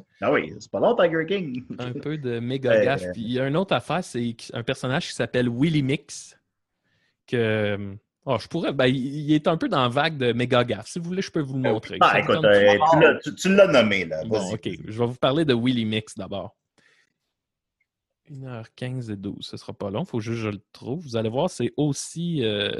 Ah 0.20 0.32
oui, 0.32 0.52
c'est 0.58 0.70
pas 0.70 0.80
long, 0.80 0.94
Tiger 0.96 1.24
King. 1.26 1.64
un 1.78 1.92
peu 2.00 2.16
de 2.18 2.38
méga 2.40 2.72
Euh, 2.72 2.84
gaffe. 2.84 3.12
Puis 3.12 3.22
il 3.22 3.32
y 3.32 3.40
a 3.40 3.46
une 3.46 3.56
autre 3.56 3.74
affaire, 3.74 4.02
c'est 4.04 4.34
un 4.52 4.62
personnage 4.62 5.08
qui 5.08 5.14
s'appelle 5.14 5.48
Willy 5.48 5.82
Mix. 5.82 6.38
Que. 7.26 7.96
Oh, 8.24 8.38
je 8.40 8.48
pourrais. 8.48 8.72
Ben, 8.72 8.86
il 8.86 9.32
est 9.32 9.46
un 9.46 9.56
peu 9.56 9.68
dans 9.68 9.82
la 9.82 9.88
vague 9.88 10.16
de 10.16 10.32
méga 10.32 10.64
gaffe. 10.64 10.88
Si 10.88 10.98
vous 10.98 11.04
voulez, 11.06 11.22
je 11.22 11.30
peux 11.30 11.40
vous 11.40 11.54
le 11.54 11.60
montrer. 11.72 11.96
Ah, 12.00 12.18
écoute, 12.20 12.44
euh, 12.44 13.18
tu 13.36 13.54
l'as- 13.54 13.68
nommé, 13.68 14.04
là. 14.04 14.24
Bon. 14.24 14.52
OK. 14.52 14.68
Je 14.84 14.98
vais 14.98 15.06
vous 15.06 15.14
parler 15.14 15.44
de 15.44 15.54
Willy 15.54 15.84
Mix 15.84 16.16
d'abord. 16.16 16.56
1h15 18.30 19.10
et 19.10 19.16
12. 19.16 19.36
Ce 19.46 19.56
sera 19.56 19.72
pas 19.72 19.90
long. 19.90 20.02
Il 20.02 20.06
faut 20.08 20.20
juste 20.20 20.38
que 20.38 20.42
je 20.44 20.48
le 20.50 20.60
trouve. 20.72 21.02
Vous 21.02 21.16
allez 21.16 21.28
voir, 21.28 21.48
c'est 21.50 21.72
aussi 21.76 22.44
euh, 22.44 22.70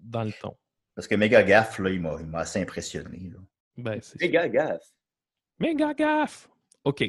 dans 0.00 0.24
le 0.24 0.32
ton. 0.32 0.54
Parce 0.94 1.08
que 1.08 1.14
Méga 1.14 1.42
Gaff, 1.42 1.78
là, 1.78 1.90
il 1.90 2.00
m'a 2.00 2.18
assez 2.40 2.60
impressionné. 2.60 3.30
là. 3.32 3.38
Ben, 3.78 3.98
c'est 4.02 4.20
Méga 4.20 4.48
gaffe. 4.48 4.82
Méga 5.58 5.94
gaffe. 5.94 6.48
OK. 6.84 7.04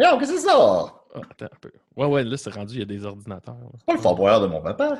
Non, 0.00 0.18
qu'est-ce 0.18 0.32
que 0.32 0.38
c'est 0.38 0.46
ça? 0.46 0.54
Ah, 1.14 1.20
attends 1.30 1.46
un 1.46 1.58
peu. 1.60 1.72
Ouais, 1.96 2.06
ouais, 2.06 2.24
là, 2.24 2.36
c'est 2.36 2.52
rendu, 2.52 2.74
il 2.74 2.78
y 2.80 2.82
a 2.82 2.86
des 2.86 3.04
ordinateurs. 3.04 3.54
là. 3.54 3.68
C'est 3.78 3.86
pas 3.86 3.94
le 3.94 3.98
Fort 4.00 4.14
Boyard 4.16 4.40
de 4.42 4.46
mon 4.46 4.60
papa. 4.60 4.98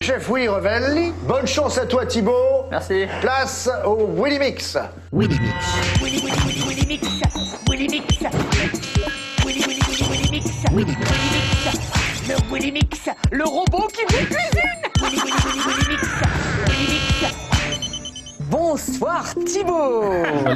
Chef 0.00 0.28
Willy 0.30 0.46
Revelli, 0.48 1.12
bonne 1.26 1.46
chance 1.46 1.76
à 1.76 1.86
toi 1.86 2.06
Thibaut. 2.06 2.66
Merci. 2.70 3.06
Place 3.20 3.68
au 3.84 4.06
Willy 4.22 4.38
Mix. 4.38 4.78
Willy 5.12 5.38
Mix. 5.40 5.54
Willy 6.00 6.18
Willy 6.24 6.38
Willy 6.46 6.62
Willy 6.68 6.86
Mix. 6.86 7.08
Willy 7.68 7.88
Mix. 7.88 8.20
Willy 9.44 9.60
Willy 9.66 9.80
Willy 9.88 10.04
Willy 10.08 10.30
Mix. 10.30 10.46
Willy 10.72 10.96
Mix. 10.96 12.28
Le 12.28 12.52
Willy 12.52 12.72
Mix. 12.72 13.08
Le 13.32 13.44
robot 13.44 13.88
qui 13.88 14.02
vous 14.02 14.24
cuisine. 14.26 14.82
Willy 15.02 15.16
Willy 15.16 15.32
Willy 15.32 15.32
Willy 15.32 15.37
Bonsoir 18.70 19.34
Thibaut 19.46 20.02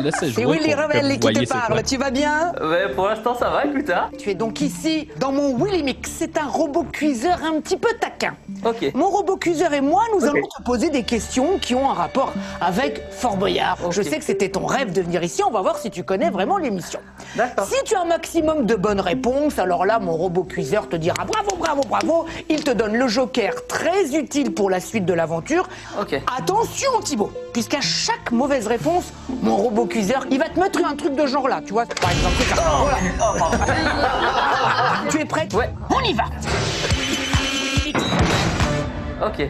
laisser 0.02 0.32
C'est 0.34 0.44
Willy 0.44 0.74
vous 0.74 1.18
qui 1.18 1.32
te 1.32 1.48
parle, 1.48 1.82
tu 1.82 1.96
vas 1.96 2.10
bien 2.10 2.52
Ouais, 2.60 2.92
pour 2.94 3.06
l'instant 3.06 3.34
ça 3.34 3.48
va, 3.48 3.64
écoute, 3.64 3.88
hein 3.88 4.10
Tu 4.18 4.28
es 4.28 4.34
donc 4.34 4.60
ici 4.60 5.08
dans 5.18 5.32
mon 5.32 5.56
Willy 5.56 5.82
Mix, 5.82 6.10
c'est 6.18 6.36
un 6.36 6.46
robot 6.46 6.84
cuiseur 6.84 7.38
un 7.42 7.58
petit 7.62 7.78
peu 7.78 7.88
taquin. 7.98 8.34
Ok. 8.66 8.92
Mon 8.94 9.08
robot 9.08 9.38
cuiseur 9.38 9.72
et 9.72 9.80
moi, 9.80 10.02
nous 10.14 10.26
allons 10.26 10.46
te 10.58 10.62
poser 10.62 10.90
des 10.90 11.04
questions 11.04 11.58
qui 11.58 11.74
ont 11.74 11.90
un 11.90 11.94
rapport 11.94 12.34
avec 12.60 13.02
Fort 13.10 13.38
Boyard. 13.38 13.78
Je 13.90 14.02
sais 14.02 14.18
que 14.18 14.24
c'était 14.24 14.50
ton 14.50 14.66
rêve 14.66 14.92
de 14.92 15.00
venir 15.00 15.22
ici, 15.22 15.42
on 15.42 15.50
va 15.50 15.62
voir 15.62 15.78
si 15.78 15.90
tu 15.90 16.04
connais 16.04 16.28
vraiment 16.28 16.58
l'émission. 16.58 17.00
D'accord. 17.34 17.64
Si 17.66 17.82
tu 17.84 17.94
as 17.94 18.02
un 18.02 18.06
maximum 18.06 18.66
de 18.66 18.74
bonnes 18.74 19.00
réponses, 19.00 19.58
alors 19.58 19.86
là, 19.86 19.98
mon 19.98 20.12
robot 20.12 20.44
cuiseur 20.44 20.86
te 20.86 20.96
dira 20.96 21.24
bravo, 21.24 21.56
bravo, 21.58 21.80
bravo. 21.88 22.26
Il 22.50 22.62
te 22.62 22.72
donne 22.72 22.94
le 22.94 23.08
joker 23.08 23.66
très 23.66 24.14
utile 24.14 24.52
pour 24.52 24.68
la 24.68 24.80
suite 24.80 25.06
de 25.06 25.14
l'aventure. 25.14 25.66
Ok. 25.98 26.20
Attention, 26.36 26.90
Thibaut, 27.02 27.32
puisqu'à 27.54 27.80
chaque 27.80 28.01
mauvaise 28.32 28.66
réponse, 28.66 29.12
mon 29.42 29.56
robot 29.56 29.86
cuiseur, 29.86 30.24
il 30.30 30.38
va 30.38 30.48
te 30.48 30.58
mettre 30.58 30.80
un 30.84 30.96
truc 30.96 31.14
de 31.14 31.26
genre 31.26 31.48
là, 31.48 31.60
tu 31.64 31.72
vois. 31.72 31.86
Par 31.86 32.10
exemple, 32.10 32.34
c'est 32.38 32.54
ça. 32.54 32.62
Voilà. 32.80 32.96
Oh, 33.20 33.34
pardon. 33.38 33.56
tu 35.10 35.20
es 35.20 35.24
prête? 35.24 35.52
Ouais. 35.54 35.70
On 35.90 36.00
y 36.00 36.14
va 36.14 36.24
Ok. 39.26 39.46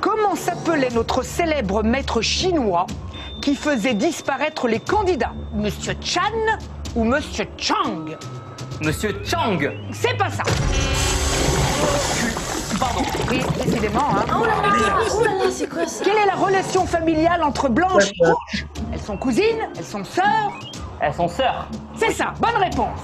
Comment 0.00 0.36
s'appelait 0.36 0.90
notre 0.94 1.22
célèbre 1.22 1.82
maître 1.82 2.20
chinois 2.20 2.86
qui 3.42 3.54
faisait 3.56 3.94
disparaître 3.94 4.68
les 4.68 4.78
candidats? 4.80 5.32
Monsieur 5.52 5.94
Chan 6.00 6.20
ou 6.94 7.04
Monsieur 7.04 7.46
Chang? 7.56 8.16
Monsieur 8.82 9.20
Chang. 9.24 9.58
C'est 9.92 10.16
pas 10.16 10.30
ça. 10.30 10.44
Pardon. 12.78 13.02
Oui, 13.30 13.40
décidément, 13.64 14.00
hein. 14.16 14.24
Oh 14.38 14.44
là 14.44 14.50
là, 14.62 14.74
oh 15.14 15.24
là 15.24 15.30
là, 15.44 15.50
c'est 15.50 15.68
quoi 15.68 15.86
ça 15.86 16.04
Quelle 16.04 16.16
est 16.16 16.26
la 16.26 16.34
relation 16.34 16.86
familiale 16.86 17.42
entre 17.42 17.68
Blanche 17.68 18.10
et 18.10 18.26
Rouge 18.26 18.66
Elles 18.92 19.00
sont 19.00 19.16
cousines 19.16 19.68
Elles 19.76 19.84
sont 19.84 20.04
sœurs 20.04 20.52
Elles 21.00 21.14
sont 21.14 21.28
sœurs. 21.28 21.68
C'est 21.96 22.12
ça, 22.12 22.34
bonne 22.40 22.56
réponse. 22.56 23.00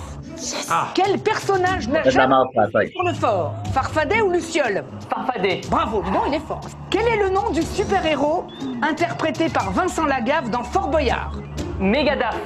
Ah. 0.70 0.88
Quel 0.94 1.18
personnage 1.18 1.88
n'a 1.88 2.02
jamais 2.08 2.28
marde 2.28 2.48
sur 2.90 3.02
le 3.04 3.12
fort 3.14 3.54
Farfadet 3.72 4.20
ou 4.22 4.30
Luciole 4.30 4.82
Farfadet. 5.08 5.60
Bravo, 5.70 6.02
dis 6.02 6.10
donc, 6.10 6.22
il 6.28 6.34
est 6.34 6.40
fort. 6.46 6.60
Quel 6.90 7.06
est 7.06 7.16
le 7.16 7.30
nom 7.30 7.50
du 7.50 7.62
super-héros 7.62 8.44
interprété 8.82 9.48
par 9.48 9.70
Vincent 9.70 10.04
Lagaffe 10.06 10.50
dans 10.50 10.64
Fort 10.64 10.88
Boyard 10.88 11.32
Mégadaf. 11.78 12.36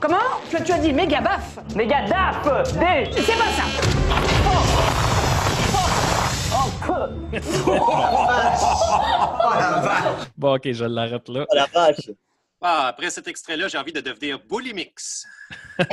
Comment? 0.00 0.16
Tu, 0.50 0.62
tu 0.62 0.72
as 0.72 0.78
dit 0.78 0.92
méga 0.92 1.20
baf 1.20 1.58
Mégadaf. 1.74 2.42
D. 2.74 3.10
C'est 3.14 3.36
pas 3.36 3.50
ça. 3.56 4.75
Bon, 10.36 10.54
OK, 10.54 10.72
je 10.72 10.84
l'arrête 10.84 11.28
là. 11.28 11.46
Oh 11.48 11.54
la 11.54 11.66
vache! 11.66 12.10
Ah, 12.60 12.88
après 12.88 13.10
cet 13.10 13.28
extrait-là, 13.28 13.68
j'ai 13.68 13.78
envie 13.78 13.92
de 13.92 14.00
devenir 14.00 14.40
Bully 14.48 14.72
Mix. 14.74 15.26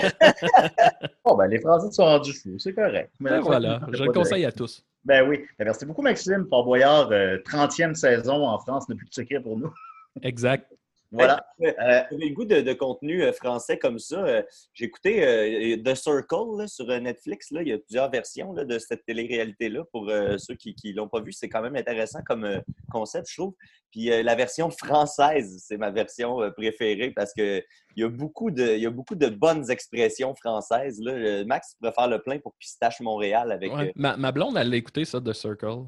Bon, 1.25 1.35
ben, 1.35 1.47
les 1.47 1.59
Français 1.59 1.91
sont 1.91 2.05
rendus 2.05 2.33
fous, 2.33 2.57
c'est 2.57 2.73
correct. 2.73 3.11
Mais 3.19 3.29
Ben 3.29 3.35
la 3.37 3.41
voilà, 3.41 3.79
France, 3.79 3.89
je 3.93 3.97
pas 3.99 4.05
le 4.05 4.11
conseille 4.11 4.45
à 4.45 4.51
tous. 4.51 4.83
Ben 5.05 5.27
oui. 5.27 5.45
Ben, 5.59 5.65
merci 5.65 5.85
beaucoup, 5.85 6.01
Maxime. 6.01 6.47
Fort 6.49 6.63
Boyard, 6.65 7.11
euh, 7.11 7.37
30e 7.45 7.93
saison 7.93 8.47
en 8.47 8.57
France, 8.59 8.87
n'a 8.89 8.95
plus 8.95 9.07
de 9.07 9.13
secret 9.13 9.39
pour 9.39 9.57
nous. 9.57 9.71
Exact. 10.21 10.71
Voilà. 11.13 11.45
Euh, 11.61 11.71
J'avais 12.11 12.25
le 12.25 12.33
goût 12.33 12.45
de, 12.45 12.61
de 12.61 12.73
contenu 12.73 13.23
euh, 13.23 13.31
français 13.31 13.77
comme 13.77 13.99
ça? 13.99 14.25
Euh, 14.25 14.41
J'ai 14.73 14.85
écouté 14.85 15.25
euh, 15.25 15.77
The 15.77 15.95
Circle 15.95 16.57
là, 16.57 16.67
sur 16.67 16.89
euh, 16.89 16.99
Netflix. 16.99 17.51
Là. 17.51 17.61
Il 17.61 17.67
y 17.69 17.71
a 17.71 17.77
plusieurs 17.77 18.09
versions 18.09 18.51
là, 18.53 18.65
de 18.65 18.79
cette 18.79 19.05
télé-réalité-là. 19.05 19.83
Pour 19.91 20.09
euh, 20.09 20.37
ceux 20.37 20.55
qui 20.55 20.75
ne 20.85 20.95
l'ont 20.95 21.07
pas 21.07 21.21
vu, 21.21 21.31
c'est 21.31 21.49
quand 21.49 21.61
même 21.61 21.75
intéressant 21.75 22.19
comme 22.25 22.43
euh, 22.45 22.59
concept, 22.91 23.27
je 23.29 23.35
trouve. 23.35 23.53
Puis 23.91 24.11
euh, 24.11 24.23
la 24.23 24.33
version 24.35 24.71
française, 24.71 25.63
c'est 25.63 25.77
ma 25.77 25.91
version 25.91 26.41
euh, 26.41 26.49
préférée 26.49 27.11
parce 27.11 27.33
que 27.33 27.63
il 27.95 28.01
y, 28.01 28.03
a 28.03 28.09
beaucoup 28.09 28.49
de, 28.49 28.75
il 28.75 28.81
y 28.81 28.87
a 28.87 28.89
beaucoup 28.89 29.13
de 29.13 29.27
bonnes 29.27 29.69
expressions 29.69 30.33
françaises. 30.33 30.99
Là. 30.99 31.11
Euh, 31.11 31.45
Max 31.45 31.75
pourrait 31.79 31.93
faire 31.93 32.07
le 32.07 32.19
plein 32.19 32.39
pour 32.39 32.53
Pistache 32.55 32.99
Montréal 33.01 33.51
avec. 33.51 33.71
Ouais. 33.71 33.89
euh, 33.89 33.91
Ma, 33.95 34.17
ma 34.17 34.31
blonde, 34.31 34.57
elle 34.57 34.71
l'a 34.71 34.77
écouté, 34.77 35.05
ça, 35.05 35.21
The 35.21 35.31
Circle. 35.33 35.83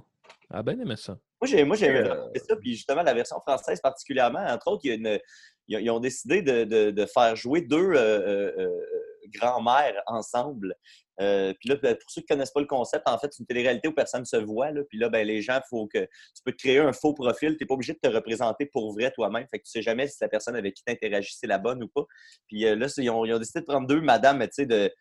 Elle 0.52 0.58
a 0.58 0.62
bien 0.64 0.80
aimé 0.80 0.96
ça. 0.96 1.18
Moi, 1.42 1.48
j'ai, 1.50 1.64
moi, 1.64 1.76
j'aimais 1.76 2.08
Euh, 2.10 2.28
ça. 2.48 2.56
Puis 2.56 2.76
justement, 2.76 3.04
la 3.04 3.14
version 3.14 3.40
française 3.46 3.82
particulièrement, 3.82 4.40
entre 4.48 4.68
autres, 4.70 4.82
il 4.86 4.90
y 4.90 4.92
a 4.92 4.96
une, 4.96 5.20
ils, 5.68 5.90
ont, 5.92 6.00
décidé 6.00 6.42
de, 6.42 6.64
de- 6.64 6.92
de 6.92 7.06
faire 7.06 7.36
jouer 7.36 7.62
deux 7.62 7.78
euh, 7.78 7.96
euh, 7.98 8.52
euh, 8.58 8.70
grands-mères 9.34 10.02
ensemble. 10.08 10.76
Euh, 11.22 11.54
puis 11.60 11.70
là, 11.70 11.78
pour 11.78 12.10
ceux 12.10 12.22
qui 12.22 12.28
ne 12.30 12.36
connaissent 12.36 12.52
pas 12.52 12.60
le 12.60 12.68
concept, 12.68 13.08
en 13.08 13.18
fait, 13.18 13.28
c'est 13.32 13.40
une 13.40 13.46
télé-réalité 13.48 13.88
où 13.88 13.94
personne 13.94 14.22
ne 14.22 14.26
se 14.26 14.38
voit. 14.38 14.72
Là. 14.72 14.82
Puis 14.90 14.98
là, 15.00 15.10
ben, 15.10 15.26
les 15.26 15.42
gens, 15.42 15.60
faut 15.70 15.88
que 15.88 16.00
tu 16.00 16.44
peux 16.44 16.52
te 16.52 16.58
créer 16.58 16.80
un 16.80 16.94
faux 16.94 17.14
profil. 17.14 17.58
Tu 17.58 17.64
n'es 17.64 17.68
pas 17.68 17.74
obligé 17.74 17.94
de 17.94 18.00
te 18.00 18.08
représenter 18.08 18.66
pour 18.68 18.94
vrai 18.94 19.12
toi-même. 19.12 19.48
Fait 19.50 19.60
que 19.60 19.64
tu 19.64 19.72
sais 19.72 19.82
jamais 19.82 20.08
si 20.08 20.18
la 20.22 20.28
personne 20.30 20.56
avec 20.56 20.74
qui 20.76 20.84
tu 20.86 20.92
interagis, 20.92 21.36
c'est 21.38 21.48
la 21.48 21.58
bonne 21.58 21.84
ou 21.84 21.88
pas. 21.88 22.06
Puis 22.48 22.62
là, 22.62 22.88
ils 22.98 23.10
ont, 23.10 23.26
ils 23.26 23.34
ont 23.34 23.40
décidé 23.40 23.62
de 23.62 23.66
prendre 23.66 23.88
deux 23.88 24.02
madames, 24.02 24.40
tu 24.44 24.50
sais, 24.52 24.66
de 24.66 24.92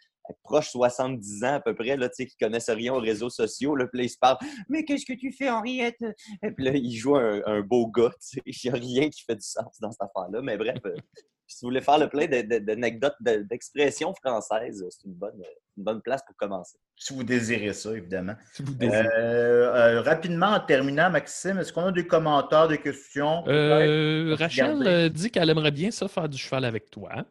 proche 0.43 0.71
70 0.71 1.45
ans 1.45 1.55
à 1.55 1.61
peu 1.61 1.75
près, 1.75 1.97
là, 1.97 2.09
tu 2.09 2.15
sais, 2.17 2.27
qui 2.27 2.37
connaissent 2.37 2.71
rien 2.71 2.93
aux 2.95 3.01
réseaux 3.01 3.31
sociaux. 3.31 3.77
Là, 3.77 3.87
puis 3.87 3.99
là, 3.99 4.05
ils 4.05 4.11
se 4.11 4.19
parlent 4.19 4.39
«Mais 4.69 4.85
qu'est-ce 4.85 5.05
que 5.07 5.13
tu 5.19 5.33
fais, 5.33 5.51
Henriette?» 5.51 5.97
Et 6.43 6.51
puis 6.51 6.65
là, 6.65 6.73
ils 6.75 6.97
jouent 6.97 7.17
un, 7.17 7.43
un 7.47 7.61
beau 7.61 7.89
gars. 7.89 8.11
tu 8.21 8.41
sais. 8.41 8.43
Il 8.47 8.55
n'y 8.65 8.71
a 8.71 8.81
rien 8.81 9.11
qui 9.11 9.23
fait 9.25 9.35
du 9.37 9.43
sens 9.47 9.79
dans 9.81 9.91
cette 9.91 10.03
affaire-là. 10.03 10.41
Mais 10.43 10.57
bref, 10.57 10.79
euh, 10.87 10.95
si 11.47 11.59
vous 11.63 11.69
voulez 11.69 11.83
faire 11.83 11.99
le 11.99 12.09
plein 12.09 12.27
de- 12.27 12.41
de- 12.43 12.59
d'anecdotes, 12.59 13.17
de- 13.21 13.43
d'expressions 13.49 14.15
françaises, 14.15 14.85
c'est 14.91 15.05
une 15.07 15.15
bonne, 15.15 15.41
une 15.77 15.85
bonne 15.85 16.01
place 16.03 16.23
pour 16.27 16.35
commencer. 16.37 16.79
Si 16.97 17.13
vous 17.13 17.23
désirez 17.25 17.73
ça, 17.75 17.93
évidemment. 17.93 18.35
Si 18.53 18.63
vous 18.63 18.75
désirez. 18.75 19.07
Euh, 19.19 19.75
euh, 19.75 20.01
rapidement, 20.01 20.47
en 20.47 20.61
terminant, 20.61 21.11
Maxime, 21.11 21.59
est-ce 21.59 21.73
qu'on 21.73 21.85
a 21.87 21.93
des 21.93 22.07
commentaires, 22.07 22.69
des 22.69 22.79
questions? 22.79 23.45
Euh? 23.49 24.35
Rachel 24.39 24.83
euh, 24.87 25.09
dit 25.11 25.31
qu'elle 25.31 25.51
aimerait 25.51 25.71
bien 25.73 25.91
ça 25.91 26.09
faire 26.09 26.29
du 26.29 26.39
cheval 26.39 26.65
avec 26.65 26.91
toi. 26.91 27.25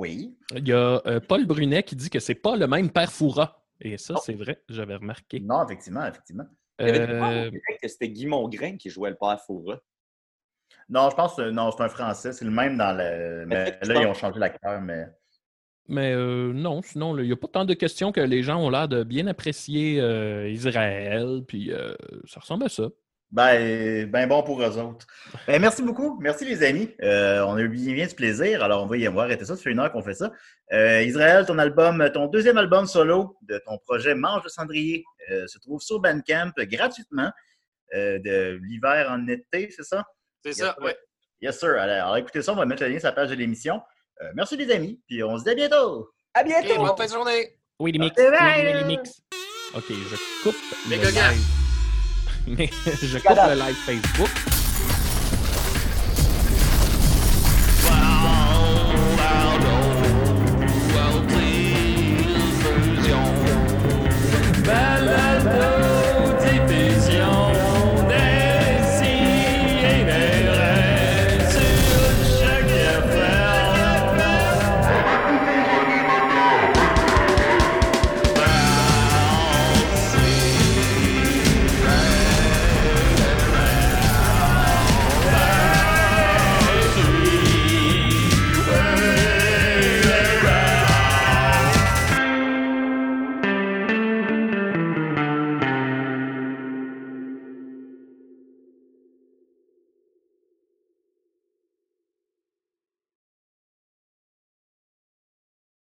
Oui. 0.00 0.34
Il 0.56 0.66
y 0.66 0.72
a 0.72 1.02
euh, 1.04 1.20
Paul 1.20 1.44
Brunet 1.46 1.82
qui 1.82 1.94
dit 1.94 2.08
que 2.08 2.20
c'est 2.20 2.34
pas 2.34 2.56
le 2.56 2.66
même 2.66 2.90
père 2.90 3.12
Foura. 3.12 3.62
Et 3.82 3.98
ça, 3.98 4.14
c'est 4.16 4.32
vrai, 4.32 4.62
j'avais 4.68 4.96
remarqué. 4.96 5.40
Non, 5.40 5.62
effectivement, 5.64 6.06
effectivement. 6.06 6.46
Il 6.78 6.86
y 6.86 6.90
avait 6.90 7.12
Euh, 7.12 7.50
que 7.82 7.86
c'était 7.88 8.08
Guy 8.08 8.26
Mongrain 8.26 8.78
qui 8.78 8.88
jouait 8.88 9.10
le 9.10 9.16
père 9.16 9.38
Foura. 9.46 9.78
Non, 10.88 11.10
je 11.10 11.16
pense 11.16 11.34
que 11.36 11.50
non, 11.50 11.70
c'est 11.70 11.82
un 11.82 11.90
français. 11.90 12.32
C'est 12.32 12.46
le 12.46 12.50
même 12.50 12.78
dans 12.78 12.96
le. 12.96 13.44
Mais 13.46 13.78
là, 13.82 14.00
ils 14.00 14.06
ont 14.06 14.14
changé 14.14 14.38
l'acteur, 14.38 14.80
mais. 14.80 15.06
Mais 15.86 16.12
euh, 16.14 16.52
non, 16.54 16.80
sinon, 16.80 17.18
il 17.18 17.26
n'y 17.26 17.32
a 17.32 17.36
pas 17.36 17.48
tant 17.48 17.64
de 17.66 17.74
questions 17.74 18.10
que 18.10 18.20
les 18.20 18.42
gens 18.42 18.58
ont 18.64 18.70
l'air 18.70 18.88
de 18.88 19.02
bien 19.02 19.26
apprécier 19.26 20.00
euh, 20.00 20.48
Israël, 20.48 21.42
puis 21.46 21.72
euh, 21.72 21.94
ça 22.26 22.40
ressemble 22.40 22.64
à 22.64 22.68
ça. 22.70 22.88
Ben, 23.32 24.10
ben 24.10 24.28
bon 24.28 24.42
pour 24.42 24.60
eux 24.60 24.78
autres. 24.78 25.06
Ben, 25.46 25.60
merci 25.60 25.82
beaucoup. 25.82 26.18
Merci, 26.20 26.44
les 26.44 26.64
amis. 26.64 26.94
Euh, 27.02 27.42
on 27.42 27.54
a 27.54 27.60
eu 27.60 27.68
bien, 27.68 27.94
bien 27.94 28.06
du 28.06 28.14
plaisir. 28.14 28.62
Alors, 28.62 28.82
on 28.82 28.86
va, 28.86 28.96
y, 28.96 29.06
va 29.06 29.22
arrêter 29.22 29.44
ça. 29.44 29.56
Ça 29.56 29.62
fait 29.62 29.70
une 29.70 29.78
heure 29.78 29.92
qu'on 29.92 30.02
fait 30.02 30.14
ça. 30.14 30.32
Euh, 30.72 31.02
Israël, 31.02 31.46
ton 31.46 31.58
album, 31.58 32.10
ton 32.12 32.26
deuxième 32.26 32.58
album 32.58 32.86
solo 32.86 33.36
de 33.42 33.60
ton 33.64 33.78
projet 33.78 34.14
Mange 34.14 34.42
de 34.42 34.48
cendrier 34.48 35.04
euh, 35.30 35.46
se 35.46 35.58
trouve 35.58 35.80
sur 35.80 36.00
Bandcamp 36.00 36.52
gratuitement 36.58 37.30
euh, 37.94 38.18
de 38.18 38.60
l'hiver 38.62 39.08
en 39.10 39.26
été, 39.26 39.70
c'est 39.70 39.84
ça? 39.84 40.04
C'est 40.44 40.52
ça, 40.52 40.76
oui. 40.80 40.92
Yes, 41.40 41.58
sir. 41.58 41.70
Alors, 41.70 42.06
alors, 42.06 42.16
écoutez 42.16 42.42
ça, 42.42 42.52
on 42.52 42.56
va 42.56 42.66
mettre 42.66 42.82
le 42.82 42.88
lien 42.88 42.98
sur 42.98 43.08
la 43.08 43.12
page 43.12 43.30
de 43.30 43.34
l'émission. 43.34 43.80
Euh, 44.20 44.30
merci, 44.34 44.56
les 44.56 44.70
amis. 44.70 45.00
Puis 45.06 45.22
on 45.22 45.38
se 45.38 45.44
dit 45.44 45.50
à 45.50 45.54
bientôt. 45.54 46.10
À 46.34 46.44
bientôt! 46.44 46.76
bonne 46.76 46.96
fin 46.96 47.06
de 47.06 47.10
journée. 47.10 47.56
Oui, 47.78 47.92
les 47.92 47.98
mix. 47.98 48.14
Oui, 48.18 48.26
les. 48.62 48.96
OK, 49.74 49.84
je 49.88 50.42
coupe 50.42 50.56
Mais 50.88 50.96
le 50.96 51.02
gaga. 51.04 51.30
live. 51.30 51.59
Mais 52.46 52.70
je 53.02 53.18
coupe 53.18 53.38
le 53.48 53.54
live 53.54 53.76
Facebook. 53.86 54.59